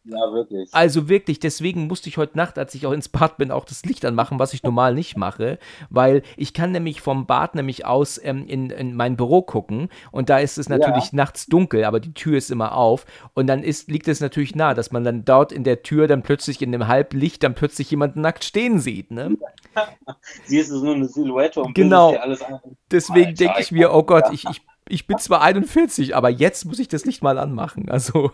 Ja, 0.05 0.33
wirklich. 0.33 0.69
Also 0.73 1.09
wirklich, 1.09 1.39
deswegen 1.39 1.87
musste 1.87 2.09
ich 2.09 2.17
heute 2.17 2.37
Nacht, 2.37 2.57
als 2.57 2.73
ich 2.73 2.87
auch 2.87 2.93
ins 2.93 3.09
Bad 3.09 3.37
bin, 3.37 3.51
auch 3.51 3.65
das 3.65 3.83
Licht 3.85 4.05
anmachen, 4.05 4.39
was 4.39 4.53
ich 4.53 4.63
normal 4.63 4.93
nicht 4.95 5.17
mache, 5.17 5.59
weil 5.89 6.23
ich 6.37 6.53
kann 6.53 6.71
nämlich 6.71 7.01
vom 7.01 7.25
Bad 7.25 7.53
nämlich 7.55 7.85
aus 7.85 8.19
ähm, 8.23 8.47
in, 8.47 8.69
in 8.69 8.95
mein 8.95 9.17
Büro 9.17 9.41
gucken 9.41 9.89
und 10.11 10.29
da 10.29 10.39
ist 10.39 10.57
es 10.57 10.69
natürlich 10.69 11.11
nachts 11.13 11.45
dunkel, 11.47 11.83
aber 11.83 11.99
die 11.99 12.13
Tür 12.13 12.37
ist 12.37 12.49
immer 12.49 12.75
auf 12.75 13.05
und 13.33 13.47
dann 13.47 13.61
ist, 13.61 13.89
liegt 13.91 14.07
es 14.07 14.21
natürlich 14.21 14.55
nahe, 14.55 14.73
dass 14.73 14.91
man 14.91 15.03
dann 15.03 15.25
dort 15.25 15.51
in 15.51 15.63
der 15.63 15.83
Tür 15.83 16.07
dann 16.07 16.23
plötzlich 16.23 16.61
in 16.61 16.71
dem 16.71 16.87
Halblicht 16.87 17.43
dann 17.43 17.53
plötzlich 17.53 17.91
jemanden 17.91 18.21
nackt 18.21 18.45
stehen 18.45 18.79
sieht, 18.79 19.11
ne? 19.11 19.37
Siehst 20.45 20.71
du 20.71 20.83
nur 20.83 20.95
eine 20.95 21.07
Silhouette 21.07 21.61
und 21.61 21.75
Genau. 21.75 22.15
alles 22.15 22.41
ein. 22.41 22.59
Deswegen 22.89 23.35
denke 23.35 23.59
ich 23.61 23.71
mir, 23.71 23.93
oh 23.93 24.03
Gott, 24.03 24.25
ich, 24.31 24.45
ich, 24.45 24.61
ich 24.89 25.07
bin 25.07 25.17
zwar 25.17 25.41
41, 25.41 26.15
aber 26.15 26.29
jetzt 26.29 26.65
muss 26.65 26.79
ich 26.79 26.87
das 26.87 27.05
Licht 27.05 27.23
mal 27.23 27.37
anmachen. 27.37 27.89
Also, 27.89 28.31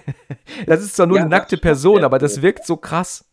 das 0.66 0.82
ist 0.82 0.96
zwar 0.96 1.06
nur 1.06 1.18
Ja, 1.18 1.22
eine 1.22 1.30
nackte 1.30 1.56
Person, 1.56 2.04
aber 2.04 2.18
das 2.18 2.42
wirkt 2.42 2.66
so 2.66 2.76
krass. 2.76 3.24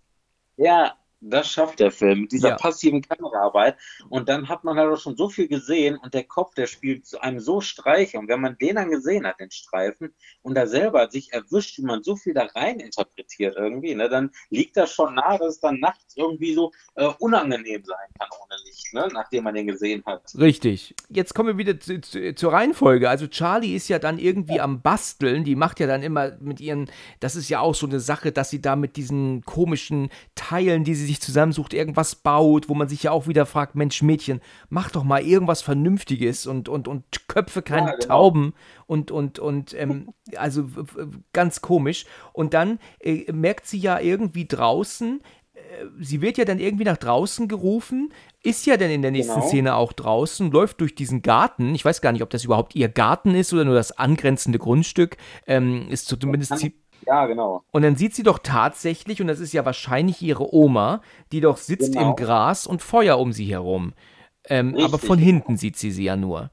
Ja, 0.58 0.94
das 1.22 1.50
schafft 1.50 1.80
der 1.80 1.92
Film 1.92 2.22
mit 2.22 2.32
dieser 2.32 2.50
Ja. 2.50 2.56
passiven 2.56 3.02
Kameraarbeit. 3.02 3.78
Und 4.10 4.28
dann 4.28 4.50
hat 4.50 4.64
man 4.64 4.78
halt 4.78 4.92
auch 4.92 5.00
schon 5.00 5.16
so 5.16 5.30
viel 5.30 5.48
gesehen 5.48 5.98
und 5.98 6.14
der 6.14 6.24
Kopf, 6.24 6.56
der 6.56 6.68
spielt 6.68 7.06
zu 7.06 7.22
einem 7.22 7.40
so 7.40 7.62
Streiche. 7.62 8.18
Und 8.20 8.28
wenn 8.28 8.42
man 8.42 8.58
den 8.58 8.76
dann 8.76 8.90
gesehen 8.90 9.26
hat, 9.26 9.40
den 9.40 9.52
Streifen, 9.52 10.14
und 10.42 10.56
da 10.56 10.66
selber 10.68 11.10
sich 11.10 11.32
erwischt, 11.32 11.78
wie 11.78 11.84
man 11.84 12.04
so 12.04 12.16
viel 12.16 12.34
da 12.34 12.46
rein 12.56 12.80
interpretiert 12.80 13.56
irgendwie, 13.58 13.94
ne, 13.96 14.10
dann 14.10 14.32
liegt 14.50 14.76
das 14.78 14.92
schon 14.94 15.16
nahe, 15.16 15.38
dass 15.38 15.56
es 15.56 15.60
dann 15.60 15.80
nachts 15.80 16.18
irgendwie 16.18 16.54
so 16.54 16.72
äh, 16.96 17.08
unangenehm 17.20 17.84
sein 17.86 18.08
kann 18.20 18.30
ohne 18.44 18.56
Licht, 18.66 18.94
ne, 18.94 19.08
nachdem 19.14 19.44
man 19.44 19.54
den 19.54 19.68
gesehen 19.68 20.04
hat. 20.06 20.24
Richtig. 20.38 20.96
Jetzt 21.10 21.36
kommen 21.36 21.50
wir 21.50 21.58
wieder 21.58 21.80
zu, 21.80 22.02
zu, 22.02 22.34
zur 22.34 22.54
Reihenfolge. 22.54 23.10
Also 23.10 23.28
Charlie 23.28 23.76
ist 23.76 23.88
ja 23.88 24.00
dann 24.00 24.18
irgendwie 24.18 24.60
am 24.60 24.82
Basteln. 24.82 25.44
Die 25.44 25.56
macht 25.56 25.80
ja 25.80 25.88
dann 25.88 26.02
immer 26.02 26.32
mit 26.40 26.60
ihren, 26.60 26.90
das 27.20 27.36
ist 27.36 27.50
ja 27.50 27.60
auch 27.60 27.76
so 27.76 27.86
eine 27.86 28.00
Sache, 28.00 28.32
dass 28.32 28.50
sie 28.50 28.62
da 28.62 28.76
mit 28.76 28.98
diesen 28.98 29.44
komischen 29.46 30.10
Teilen, 30.36 30.84
die 30.84 30.96
sie 30.96 31.11
sich 31.12 31.22
zusammensucht, 31.22 31.74
irgendwas 31.74 32.16
baut, 32.16 32.70
wo 32.70 32.74
man 32.74 32.88
sich 32.90 33.04
ja 33.04 33.12
auch 33.12 33.28
wieder 33.28 33.46
fragt, 33.46 33.76
Mensch, 33.76 34.02
Mädchen, 34.02 34.42
mach 34.70 34.90
doch 34.92 35.04
mal 35.04 35.22
irgendwas 35.22 35.62
Vernünftiges 35.62 36.48
und, 36.48 36.70
und, 36.70 36.88
und 36.88 37.04
köpfe 37.28 37.62
keine 37.62 37.88
Ja, 37.92 37.94
genau. 37.96 38.08
Tauben 38.08 38.54
und, 38.88 39.12
und, 39.12 39.40
und, 39.40 39.74
ähm, 39.74 40.14
also 40.36 40.66
ganz 41.34 41.62
komisch. 41.62 42.06
Und 42.34 42.54
dann 42.54 42.80
äh, 43.00 43.32
merkt 43.32 43.68
sie 43.68 43.78
ja 43.80 44.00
irgendwie 44.00 44.46
draußen, 44.48 45.22
äh, 45.54 45.60
sie 46.00 46.22
wird 46.22 46.38
ja 46.38 46.46
dann 46.46 46.60
irgendwie 46.60 46.86
nach 46.86 46.98
draußen 46.98 47.48
gerufen, 47.48 48.14
ist 48.44 48.66
ja 48.66 48.78
dann 48.78 48.90
in 48.90 49.02
der 49.02 49.12
nächsten 49.12 49.36
Genau. 49.36 49.48
Szene 49.48 49.76
auch 49.76 49.94
draußen, 49.94 50.50
läuft 50.52 50.82
durch 50.82 50.96
diesen 50.96 51.22
Garten. 51.22 51.76
Ich 51.76 51.86
weiß 51.86 52.02
gar 52.02 52.12
nicht, 52.12 52.24
ob 52.24 52.30
das 52.32 52.44
überhaupt 52.44 52.76
ihr 52.76 52.90
Garten 52.90 53.36
ist 53.36 53.54
oder 53.54 53.66
nur 53.66 53.76
das 53.76 53.92
angrenzende 53.98 54.58
Grundstück. 54.60 55.18
Ähm, 55.46 55.88
ist 55.90 56.08
zumindest. 56.08 56.54
Zie- 56.58 56.74
Ja, 57.06 57.26
genau. 57.26 57.64
Und 57.72 57.82
dann 57.82 57.96
sieht 57.96 58.14
sie 58.16 58.24
doch 58.24 58.40
tatsächlich, 58.40 59.22
und 59.22 59.28
das 59.28 59.40
ist 59.40 59.54
ja 59.54 59.66
wahrscheinlich 59.66 60.22
ihre 60.22 60.54
Oma, 60.54 61.02
die 61.32 61.42
doch 61.42 61.58
sitzt 61.58 61.94
Genau. 61.94 62.10
im 62.12 62.16
Gras 62.16 62.68
und 62.68 62.82
Feuer 62.82 63.18
um 63.20 63.34
sie 63.34 63.46
herum. 63.46 63.94
Ähm, 64.46 64.76
aber 64.78 64.98
von 65.00 65.18
genau. 65.18 65.26
hinten 65.26 65.58
sieht 65.58 65.78
sie 65.78 65.92
sie 65.92 66.04
ja 66.06 66.16
nur. 66.16 66.50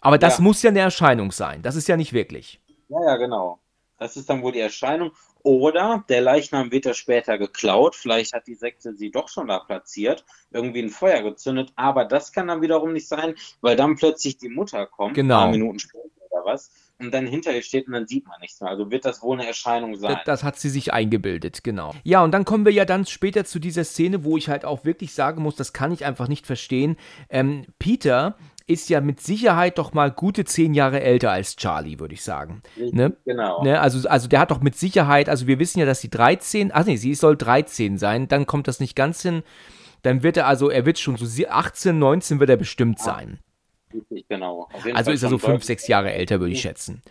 Aber 0.00 0.18
das 0.18 0.38
Ja. 0.38 0.44
muss 0.44 0.62
ja 0.62 0.70
eine 0.70 0.80
Erscheinung 0.80 1.32
sein. 1.32 1.62
Das 1.62 1.74
ist 1.76 1.88
ja 1.88 1.96
nicht 1.96 2.12
wirklich. 2.12 2.60
Ja, 2.88 3.04
ja, 3.04 3.16
genau. 3.16 3.58
Das 3.98 4.16
ist 4.16 4.30
dann 4.30 4.42
wohl 4.42 4.52
die 4.52 4.60
Erscheinung. 4.60 5.10
Oder 5.42 6.04
der 6.08 6.20
Leichnam 6.20 6.70
wird 6.70 6.84
ja 6.84 6.94
später 6.94 7.36
geklaut. 7.38 7.96
Vielleicht 7.96 8.32
hat 8.32 8.46
die 8.46 8.54
Sekte 8.54 8.94
sie 8.94 9.10
doch 9.10 9.28
schon 9.28 9.48
da 9.48 9.58
platziert, 9.58 10.24
irgendwie 10.52 10.82
ein 10.82 10.88
Feuer 10.90 11.22
gezündet. 11.22 11.72
Aber 11.74 12.04
das 12.04 12.32
kann 12.32 12.46
dann 12.48 12.62
wiederum 12.62 12.92
nicht 12.92 13.08
sein, 13.08 13.34
weil 13.60 13.74
dann 13.76 13.96
plötzlich 13.96 14.38
die 14.38 14.48
Mutter 14.48 14.86
kommt, 14.86 15.14
genau. 15.14 15.34
ein 15.36 15.40
paar 15.40 15.50
Minuten 15.50 15.78
später 15.80 16.04
oder 16.30 16.44
was, 16.44 16.70
und 16.98 17.12
dann 17.12 17.26
hinter 17.26 17.54
ihr 17.54 17.62
steht 17.62 17.86
und 17.86 17.92
dann 17.92 18.06
sieht 18.06 18.26
man 18.26 18.40
nichts 18.40 18.60
mehr. 18.60 18.70
Also 18.70 18.90
wird 18.90 19.04
das 19.04 19.22
wohl 19.22 19.38
eine 19.38 19.46
Erscheinung 19.46 19.96
sein. 19.96 20.14
Das, 20.14 20.24
das, 20.24 20.44
hat 20.44 20.58
sie 20.58 20.68
sich 20.68 20.92
eingebildet, 20.92 21.62
genau. 21.62 21.94
Ja, 22.02 22.22
und 22.24 22.32
dann 22.32 22.44
kommen 22.44 22.64
wir 22.64 22.72
ja 22.72 22.84
dann 22.84 23.06
später 23.06 23.44
zu 23.44 23.58
dieser 23.58 23.84
Szene, 23.84 24.24
wo 24.24 24.36
ich 24.36 24.48
halt 24.48 24.64
auch 24.64 24.84
wirklich 24.84 25.12
sagen 25.12 25.42
muss, 25.42 25.56
das 25.56 25.72
kann 25.72 25.92
ich 25.92 26.04
einfach 26.04 26.28
nicht 26.28 26.46
verstehen. 26.46 26.96
Ähm, 27.28 27.66
Peter 27.78 28.36
ist 28.66 28.90
ja 28.90 29.00
mit 29.00 29.20
Sicherheit 29.20 29.78
doch 29.78 29.94
mal 29.94 30.10
gute 30.10 30.44
zehn 30.44 30.74
Jahre 30.74 31.00
älter 31.00 31.30
als 31.30 31.56
Charlie, 31.56 31.98
würde 31.98 32.14
ich 32.14 32.22
sagen. 32.22 32.62
Ne? 32.76 33.16
Genau. 33.24 33.62
Ne? 33.62 33.80
Also, 33.80 34.06
also 34.08 34.28
der 34.28 34.40
hat 34.40 34.50
doch 34.50 34.60
mit 34.60 34.76
Sicherheit, 34.76 35.28
also 35.28 35.46
wir 35.46 35.58
wissen 35.58 35.78
ja, 35.78 35.86
dass 35.86 36.02
sie 36.02 36.10
13, 36.10 36.70
ach 36.74 36.84
nee, 36.84 36.96
sie 36.96 37.14
soll 37.14 37.36
13 37.36 37.96
sein, 37.96 38.28
dann 38.28 38.46
kommt 38.46 38.68
das 38.68 38.80
nicht 38.80 38.94
ganz 38.94 39.22
hin. 39.22 39.42
Dann 40.02 40.22
wird 40.22 40.36
er 40.36 40.46
also, 40.46 40.68
er 40.68 40.84
wird 40.84 40.98
schon 40.98 41.16
so 41.16 41.26
18, 41.48 41.98
19 41.98 42.40
wird 42.40 42.50
er 42.50 42.56
bestimmt 42.56 42.98
sein. 43.00 43.38
Genau. 44.28 44.68
Also 44.72 44.90
Fall 45.04 45.14
ist 45.14 45.22
er 45.22 45.28
so 45.30 45.38
fünf, 45.38 45.64
sechs 45.64 45.88
Jahre 45.88 46.12
älter, 46.12 46.40
würde 46.40 46.52
ich 46.52 46.60
schätzen. 46.60 47.02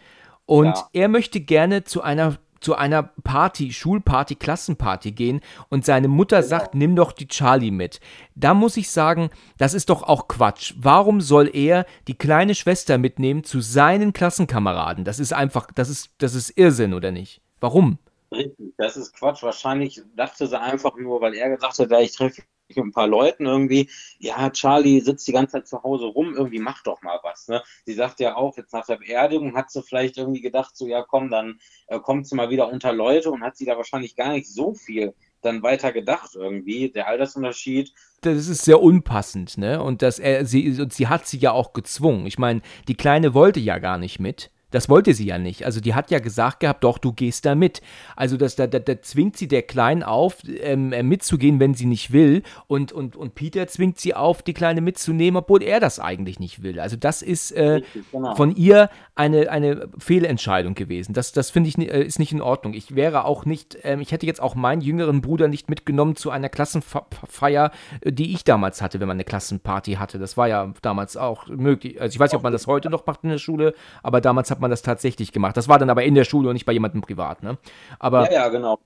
Und 0.46 0.68
ja. 0.68 0.90
er 0.94 1.08
möchte 1.08 1.42
gerne 1.42 1.84
zu 1.84 2.02
einer 2.02 2.38
zu 2.60 2.76
einer 2.76 3.04
Party, 3.04 3.72
Schulparty, 3.72 4.36
Klassenparty 4.36 5.12
gehen 5.12 5.42
und 5.70 5.86
seine 5.86 6.08
Mutter 6.08 6.38
genau. 6.38 6.50
sagt, 6.50 6.76
nimm 6.76 6.96
doch 6.96 7.12
die 7.12 7.28
Charlie 7.28 7.72
mit. 7.72 8.00
Da 8.36 8.54
muss 8.54 8.78
ich 8.78 8.90
sagen, 8.90 9.30
das 9.58 9.74
ist 9.74 9.90
doch 9.90 10.04
auch 10.04 10.28
Quatsch. 10.28 10.74
Warum 10.78 11.22
soll 11.22 11.50
er 11.54 11.86
die 12.08 12.18
kleine 12.18 12.56
Schwester 12.56 12.98
mitnehmen 12.98 13.44
zu 13.44 13.62
seinen 13.62 14.13
Klassenkameraden? 14.13 15.04
Das 15.04 15.20
ist 15.20 15.34
einfach, 15.34 15.68
das 15.74 15.90
ist, 15.90 16.10
das 16.18 16.34
ist 16.34 16.58
Irrsinn, 16.58 16.94
oder 16.94 17.12
nicht? 17.12 17.42
Warum? 17.60 18.00
Richtig, 18.32 18.74
das 18.78 18.98
ist 18.98 19.13
Quatsch. 19.13 19.44
Wahrscheinlich 19.44 20.02
dachte 20.16 20.48
sie 20.48 20.60
einfach 20.60 20.96
nur, 20.98 21.22
weil 21.22 21.34
er 21.34 21.56
gesagt 21.56 21.80
hat, 21.80 21.92
ich 22.02 22.12
treffe 22.12 22.42
mit 22.68 22.78
ein 22.78 22.92
paar 22.92 23.08
Leuten 23.08 23.46
irgendwie, 23.46 23.90
ja, 24.20 24.50
Charlie 24.50 25.00
sitzt 25.00 25.28
die 25.28 25.32
ganze 25.32 25.54
Zeit 25.54 25.68
zu 25.68 25.84
Hause 25.84 26.06
rum, 26.06 26.36
irgendwie 26.36 26.60
mach 26.60 26.84
doch 26.84 27.02
mal 27.02 27.20
was. 27.24 27.48
Ne? 27.48 27.63
Sie 27.86 27.94
sagt 27.94 28.20
ja 28.20 28.36
auch, 28.36 28.58
jetzt 28.58 28.74
nach 28.74 28.86
der 28.86 28.98
Beerdigung 28.98 29.56
hat 29.56 29.72
sie 29.72 29.82
vielleicht 29.82 30.18
irgendwie 30.18 30.42
gedacht, 30.42 30.76
so 30.76 30.88
ja 30.88 31.04
komm, 31.04 31.30
dann 31.30 31.60
äh, 31.88 32.00
kommt 32.00 32.28
sie 32.28 32.36
mal 32.36 32.50
wieder 32.50 32.70
unter 32.70 32.92
Leute 32.92 33.32
und 33.32 33.42
hat 33.42 33.58
sie 33.58 33.66
da 33.66 33.78
wahrscheinlich 33.78 34.16
gar 34.16 34.34
nicht 34.34 34.48
so 34.48 34.74
viel 34.74 35.13
dann 35.42 35.63
weiter 35.63 35.94
gedacht 35.94 36.32
irgendwie, 36.36 36.90
der 36.90 37.08
Altersunterschied. 37.08 37.94
Das 38.22 38.48
ist 38.48 38.66
sehr 38.66 38.82
unpassend, 38.82 39.58
ne? 39.58 39.82
Und 39.82 40.02
das, 40.02 40.20
er, 40.20 40.46
sie, 40.46 40.86
sie 40.90 41.08
hat 41.08 41.28
sie 41.28 41.38
ja 41.38 41.52
auch 41.52 41.74
gezwungen. 41.74 42.26
Ich 42.26 42.40
meine, 42.40 42.62
die 42.88 42.96
Kleine 42.96 43.34
wollte 43.34 43.60
ja 43.60 43.78
gar 43.78 43.98
nicht 43.98 44.20
mit. 44.20 44.52
Das 44.71 44.89
wollte 44.89 45.13
sie 45.13 45.25
ja 45.25 45.38
nicht. 45.38 45.65
Also 45.65 45.80
die 45.80 45.95
hat 45.95 46.12
ja 46.12 46.19
gesagt 46.19 46.60
gehabt, 46.60 46.84
doch, 46.84 46.97
du 46.97 47.13
gehst 47.13 47.45
da 47.45 47.56
mit. 47.56 47.82
Also 48.15 48.36
das, 48.36 48.56
da, 48.56 48.67
da, 48.67 48.80
da 48.80 49.01
zwingt 49.01 49.38
sie 49.38 49.47
der 49.47 49.62
Kleinen 49.62 50.03
auf, 50.03 50.38
ähm, 50.45 50.91
äh, 50.91 51.03
mitzugehen, 51.03 51.60
wenn 51.60 51.73
sie 51.73 51.86
nicht 51.86 52.12
will. 52.12 52.43
Und, 52.67 52.91
und, 52.91 53.15
und 53.15 53.36
Peter 53.36 53.67
zwingt 53.67 53.99
sie 53.99 54.13
auf, 54.13 54.41
die 54.41 54.53
Kleine 54.53 54.82
mitzunehmen, 54.82 55.38
obwohl 55.38 55.63
er 55.63 55.80
das 55.80 55.99
eigentlich 55.99 56.39
nicht 56.39 56.63
will. 56.63 56.80
Also 56.80 56.97
das 56.97 57.21
ist 57.21 57.51
äh, 57.51 57.82
genau. 58.12 58.36
von 58.36 58.56
ihr 58.56 58.89
eine, 59.15 59.49
eine 59.49 59.89
Fehlentscheidung 59.97 60.75
gewesen. 60.75 61.13
Das, 61.13 61.32
das 61.32 61.49
finde 61.49 61.69
ich 61.69 61.77
äh, 61.77 62.03
ist 62.03 62.19
nicht 62.19 62.34
in 62.34 62.41
Ordnung. 62.41 62.73
Ich 62.73 62.93
wäre 62.93 63.25
auch 63.25 63.45
nicht, 63.45 63.77
ähm, 63.84 64.01
ich 64.01 64.12
hätte 64.12 64.25
jetzt 64.25 64.41
auch 64.41 64.56
meinen 64.56 64.82
jüngeren 64.82 65.21
Bruder 65.21 65.47
nicht 65.47 65.69
mitgenommen 65.69 66.15
zu 66.15 66.30
einer 66.30 66.49
Klassenfeier, 66.49 67.71
äh, 68.01 68.12
die 68.12 68.34
ich 68.34 68.43
damals 68.43 68.82
hatte, 68.82 68.99
wenn 68.99 69.08
man 69.08 69.15
eine 69.15 69.23
Klassenparty 69.23 69.93
hatte. 69.93 70.19
Das 70.19 70.36
war 70.36 70.47
ja 70.47 70.73
damals 70.82 71.15
auch 71.15 71.47
möglich. 71.47 72.01
Also 72.01 72.13
ich 72.13 72.19
weiß 72.19 72.32
nicht, 72.32 72.38
ob 72.38 72.43
man 72.43 72.53
das 72.53 72.67
heute 72.67 72.89
noch 72.89 73.06
macht 73.06 73.23
in 73.23 73.30
der 73.30 73.38
Schule, 73.38 73.73
aber 74.03 74.21
damals 74.21 74.51
hat 74.51 74.57
hat 74.58 74.62
man 74.62 74.72
das 74.72 74.82
tatsächlich 74.82 75.32
gemacht. 75.32 75.56
Das 75.56 75.67
war 75.67 75.78
dann 75.78 75.91
aber 75.91 76.04
in 76.04 76.15
der 76.15 76.24
Schule 76.24 76.50
und 76.50 76.56
nicht 76.56 76.65
bei 76.65 76.74
jemandem 76.74 77.02
privat, 77.02 77.43
ne? 77.43 77.58
Aber 78.00 78.26
ja, 78.32 78.43
ja, 78.43 78.50
genau. 78.50 78.80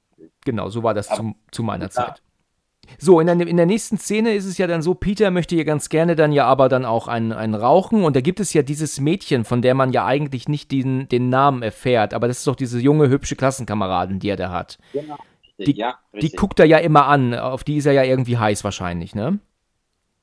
Genau, 0.44 0.70
so 0.70 0.84
war 0.84 0.94
das 0.94 1.08
zu, 1.08 1.34
zu 1.52 1.64
meiner 1.64 1.86
ja. 1.86 1.90
Zeit. 1.90 2.22
So, 2.98 3.22
in 3.22 3.28
der, 3.28 3.48
in 3.48 3.56
der 3.56 3.66
nächsten 3.66 3.98
Szene 3.98 4.34
ist 4.34 4.46
es 4.46 4.58
ja 4.58 4.68
dann 4.68 4.82
so, 4.82 4.94
Peter 4.94 5.32
möchte 5.32 5.56
ja 5.56 5.64
ganz 5.64 5.88
gerne 5.88 6.18
dann 6.18 6.34
ja 6.34 6.46
aber 6.46 6.68
dann 6.68 6.84
auch 6.84 7.08
ein, 7.08 7.32
ein 7.32 7.56
Rauchen 7.56 8.04
und 8.04 8.18
da 8.18 8.22
gibt 8.22 8.42
es 8.42 8.54
ja 8.54 8.64
dieses 8.64 9.00
Mädchen, 9.00 9.46
von 9.46 9.62
der 9.62 9.76
man 9.76 9.94
ja 9.94 10.06
eigentlich 10.06 10.50
nicht 10.50 10.72
den, 10.72 11.08
den 11.08 11.30
Namen 11.30 11.64
erfährt, 11.64 12.14
aber 12.14 12.28
das 12.28 12.40
ist 12.40 12.48
doch 12.48 12.56
diese 12.56 12.80
junge, 12.80 13.08
hübsche 13.08 13.38
Klassenkameradin, 13.38 14.20
die 14.20 14.30
er 14.30 14.36
da 14.36 14.52
hat. 14.52 14.78
Genau. 14.92 15.16
Die, 15.58 15.74
ja, 15.74 16.00
die 16.14 16.32
guckt 16.32 16.60
er 16.60 16.66
ja 16.66 16.80
immer 16.80 17.08
an, 17.08 17.34
auf 17.34 17.64
die 17.64 17.78
ist 17.78 17.86
er 17.86 17.94
ja 17.94 18.04
irgendwie 18.04 18.38
heiß 18.38 18.64
wahrscheinlich, 18.66 19.16
ne? 19.16 19.40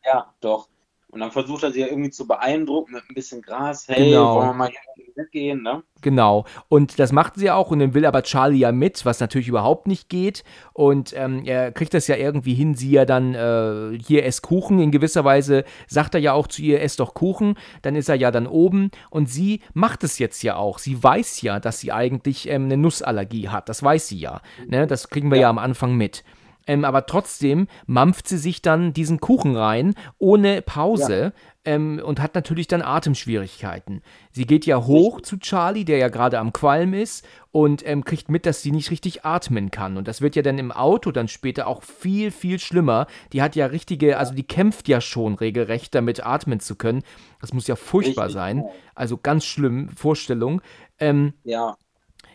Ja, 0.04 0.34
doch. 0.40 0.68
Und 1.10 1.20
dann 1.20 1.30
versucht 1.30 1.62
er 1.62 1.72
sie 1.72 1.80
ja 1.80 1.86
irgendwie 1.86 2.10
zu 2.10 2.26
beeindrucken 2.26 2.92
mit 2.92 3.02
ein 3.08 3.14
bisschen 3.14 3.40
Gras. 3.40 3.88
Hey, 3.88 4.10
genau. 4.10 4.36
wollen 4.36 4.48
wir 4.48 4.54
mal 4.54 4.72
weggehen, 5.18 5.62
ne? 5.62 5.82
Genau. 6.00 6.44
Und 6.68 6.98
das 6.98 7.12
macht 7.12 7.34
sie 7.36 7.50
auch 7.50 7.70
und 7.70 7.80
dann 7.80 7.92
will 7.92 8.06
aber 8.06 8.22
Charlie 8.22 8.60
ja 8.60 8.72
mit, 8.72 9.04
was 9.04 9.20
natürlich 9.20 9.48
überhaupt 9.48 9.86
nicht 9.86 10.08
geht. 10.08 10.44
Und 10.72 11.12
ähm, 11.16 11.42
er 11.44 11.72
kriegt 11.72 11.92
das 11.92 12.06
ja 12.06 12.16
irgendwie 12.16 12.54
hin, 12.54 12.74
sie 12.74 12.92
ja 12.92 13.04
dann 13.04 13.34
äh, 13.34 13.98
hier 13.98 14.24
esst 14.24 14.42
Kuchen. 14.42 14.78
In 14.78 14.92
gewisser 14.92 15.24
Weise 15.24 15.64
sagt 15.88 16.14
er 16.14 16.20
ja 16.20 16.32
auch 16.32 16.46
zu 16.46 16.62
ihr, 16.62 16.80
ess 16.80 16.96
doch 16.96 17.14
Kuchen. 17.14 17.56
Dann 17.82 17.96
ist 17.96 18.08
er 18.08 18.14
ja 18.14 18.30
dann 18.30 18.46
oben 18.46 18.90
und 19.10 19.28
sie 19.28 19.60
macht 19.74 20.04
es 20.04 20.18
jetzt 20.18 20.42
ja 20.42 20.56
auch. 20.56 20.78
Sie 20.78 21.02
weiß 21.02 21.42
ja, 21.42 21.60
dass 21.60 21.80
sie 21.80 21.92
eigentlich 21.92 22.48
ähm, 22.48 22.64
eine 22.64 22.76
Nussallergie 22.76 23.48
hat. 23.48 23.68
Das 23.68 23.82
weiß 23.82 24.08
sie 24.08 24.18
ja. 24.18 24.40
Ne? 24.66 24.86
Das 24.86 25.10
kriegen 25.10 25.30
wir 25.30 25.36
ja, 25.36 25.42
ja 25.42 25.50
am 25.50 25.58
Anfang 25.58 25.96
mit. 25.96 26.22
Ähm, 26.68 26.84
aber 26.84 27.06
trotzdem 27.06 27.66
mampft 27.86 28.28
sie 28.28 28.36
sich 28.38 28.62
dann 28.62 28.92
diesen 28.92 29.18
Kuchen 29.18 29.56
rein, 29.56 29.94
ohne 30.18 30.62
Pause. 30.62 31.32
Ja. 31.34 31.42
Ähm, 31.64 32.00
und 32.02 32.20
hat 32.20 32.34
natürlich 32.34 32.68
dann 32.68 32.82
Atemschwierigkeiten. 32.82 34.00
Sie 34.30 34.46
geht 34.46 34.64
ja 34.64 34.86
hoch 34.86 35.20
zu 35.20 35.38
Charlie, 35.38 35.84
der 35.84 35.98
ja 35.98 36.08
gerade 36.08 36.38
am 36.38 36.52
Qualm 36.52 36.94
ist, 36.94 37.26
und 37.50 37.86
ähm, 37.86 38.04
kriegt 38.04 38.30
mit, 38.30 38.46
dass 38.46 38.62
sie 38.62 38.70
nicht 38.70 38.90
richtig 38.90 39.24
atmen 39.24 39.70
kann. 39.70 39.96
Und 39.96 40.08
das 40.08 40.22
wird 40.22 40.36
ja 40.36 40.42
dann 40.42 40.58
im 40.58 40.72
Auto 40.72 41.10
dann 41.10 41.28
später 41.28 41.66
auch 41.66 41.82
viel, 41.82 42.30
viel 42.30 42.58
schlimmer. 42.58 43.06
Die 43.32 43.42
hat 43.42 43.56
ja 43.56 43.66
richtige, 43.66 44.18
also 44.18 44.34
die 44.34 44.46
kämpft 44.46 44.88
ja 44.88 45.00
schon 45.00 45.34
regelrecht 45.34 45.94
damit 45.94 46.24
atmen 46.24 46.60
zu 46.60 46.76
können. 46.76 47.02
Das 47.40 47.52
muss 47.52 47.66
ja 47.66 47.76
furchtbar 47.76 48.26
richtig. 48.26 48.34
sein. 48.34 48.64
Also 48.94 49.18
ganz 49.18 49.44
schlimm, 49.44 49.88
Vorstellung. 49.88 50.62
Ähm, 50.98 51.34
ja. 51.44 51.76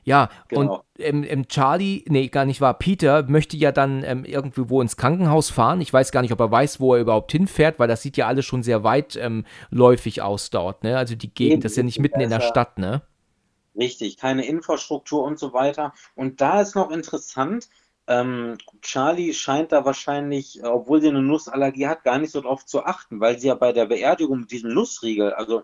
Ja, 0.06 0.30
genau. 0.48 0.76
und 0.76 0.84
ähm, 1.00 1.24
ähm, 1.24 1.48
Charlie, 1.48 2.04
nee, 2.08 2.28
gar 2.28 2.46
nicht 2.46 2.62
wahr, 2.62 2.78
Peter 2.78 3.24
möchte 3.24 3.58
ja 3.58 3.72
dann 3.72 4.04
ähm, 4.04 4.26
irgendwo 4.26 4.82
ins 4.82 4.98
Krankenhaus 4.98 5.50
fahren. 5.50 5.82
Ich 5.82 5.94
weiß 5.94 6.12
gar 6.12 6.22
nicht, 6.22 6.34
ob 6.34 6.40
er 6.40 6.52
weiß, 6.52 6.80
wo 6.80 6.96
er 6.96 7.02
überhaupt 7.02 7.32
hinfährt, 7.32 7.80
weil 7.80 7.88
das 7.88 8.02
sieht 8.02 8.18
ja 8.18 8.28
alles 8.28 8.46
schon 8.46 8.64
sehr 8.64 8.84
weitläufig 8.84 10.18
ähm, 10.18 10.24
aus 10.24 10.50
dort, 10.50 10.84
ne? 10.84 10.98
Also 10.98 11.16
die 11.16 11.34
Gegend, 11.34 11.64
das 11.64 11.74
ist 11.74 11.78
ja 11.78 11.84
nicht 11.84 12.00
mitten 12.00 12.20
in 12.20 12.30
der 12.30 12.42
Stadt, 12.42 12.78
ne? 12.78 13.02
Richtig, 13.76 14.18
keine 14.18 14.46
Infrastruktur 14.46 15.24
und 15.24 15.40
so 15.40 15.54
weiter. 15.54 15.94
Und 16.16 16.42
da 16.42 16.62
ist 16.62 16.76
noch 16.76 16.92
interessant, 16.92 17.70
ähm, 18.06 18.58
Charlie 18.82 19.34
scheint 19.34 19.72
da 19.72 19.86
wahrscheinlich, 19.86 20.62
obwohl 20.64 21.02
sie 21.02 21.08
eine 21.08 21.22
Nussallergie 21.22 21.88
hat, 21.88 22.04
gar 22.04 22.20
nicht 22.20 22.32
so 22.32 22.42
drauf 22.42 22.66
zu 22.66 22.84
achten, 22.84 23.20
weil 23.20 23.40
sie 23.40 23.48
ja 23.48 23.56
bei 23.56 23.72
der 23.72 23.86
Beerdigung 23.86 24.42
mit 24.42 24.52
diesem 24.52 24.74
Nussriegel, 24.74 25.34
also 25.34 25.64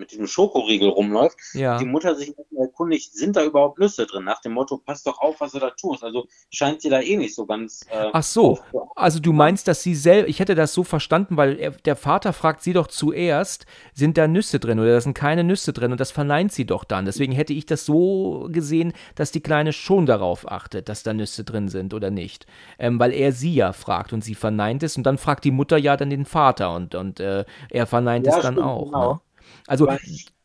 mit 0.00 0.10
diesem 0.10 0.26
Schokoriegel 0.26 0.88
rumläuft, 0.88 1.38
ja. 1.52 1.78
die 1.78 1.84
Mutter 1.84 2.16
sich 2.16 2.34
erkundigt, 2.58 3.12
sind 3.14 3.36
da 3.36 3.44
überhaupt 3.44 3.78
Nüsse 3.78 4.06
drin? 4.06 4.24
Nach 4.24 4.40
dem 4.40 4.52
Motto, 4.52 4.78
pass 4.78 5.02
doch 5.02 5.20
auf, 5.20 5.40
was 5.40 5.52
du 5.52 5.58
da 5.58 5.70
tust. 5.70 6.02
Also 6.02 6.26
scheint 6.50 6.82
sie 6.82 6.88
da 6.88 7.00
eh 7.00 7.16
nicht 7.16 7.34
so 7.34 7.46
ganz. 7.46 7.86
Äh, 7.90 8.10
Ach 8.12 8.22
so, 8.22 8.58
also 8.96 9.20
du 9.20 9.32
meinst, 9.32 9.68
dass 9.68 9.82
sie 9.82 9.94
selber, 9.94 10.28
ich 10.28 10.40
hätte 10.40 10.54
das 10.54 10.74
so 10.74 10.82
verstanden, 10.82 11.36
weil 11.36 11.58
er, 11.58 11.70
der 11.70 11.96
Vater 11.96 12.32
fragt 12.32 12.62
sie 12.62 12.72
doch 12.72 12.88
zuerst, 12.88 13.66
sind 13.94 14.18
da 14.18 14.26
Nüsse 14.26 14.58
drin 14.58 14.80
oder 14.80 14.92
da 14.92 15.00
sind 15.00 15.14
keine 15.14 15.44
Nüsse 15.44 15.72
drin 15.72 15.92
und 15.92 16.00
das 16.00 16.10
verneint 16.10 16.52
sie 16.52 16.64
doch 16.64 16.84
dann. 16.84 17.04
Deswegen 17.04 17.32
hätte 17.32 17.52
ich 17.52 17.66
das 17.66 17.84
so 17.84 18.48
gesehen, 18.50 18.92
dass 19.14 19.30
die 19.30 19.42
Kleine 19.42 19.72
schon 19.72 20.06
darauf 20.06 20.50
achtet, 20.50 20.88
dass 20.88 21.02
da 21.02 21.12
Nüsse 21.12 21.44
drin 21.44 21.68
sind 21.68 21.94
oder 21.94 22.10
nicht. 22.10 22.46
Ähm, 22.78 22.98
weil 22.98 23.12
er 23.12 23.32
sie 23.32 23.54
ja 23.54 23.72
fragt 23.72 24.12
und 24.12 24.24
sie 24.24 24.34
verneint 24.34 24.82
es 24.82 24.96
und 24.96 25.04
dann 25.04 25.18
fragt 25.18 25.44
die 25.44 25.50
Mutter 25.50 25.76
ja 25.76 25.96
dann 25.96 26.10
den 26.10 26.24
Vater 26.24 26.74
und, 26.74 26.94
und 26.94 27.20
äh, 27.20 27.44
er 27.68 27.86
verneint 27.86 28.26
ja, 28.26 28.36
es 28.36 28.42
dann 28.42 28.54
stimmt, 28.54 28.66
auch. 28.66 28.84
Genau. 28.86 29.12
Ne? 29.12 29.20
Also 29.70 29.86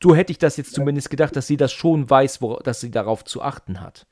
so 0.04 0.14
hätte 0.14 0.32
ich 0.32 0.38
das 0.38 0.56
jetzt 0.56 0.76
zumindest 0.76 1.10
gedacht, 1.10 1.36
dass 1.36 1.48
sie 1.48 1.58
das 1.58 1.74
schon 1.74 2.08
weiß, 2.08 2.44
wo, 2.44 2.58
dass 2.58 2.80
sie 2.80 2.92
darauf 2.92 3.26
zu 3.26 3.42
achten 3.42 3.82
hat. 3.82 4.06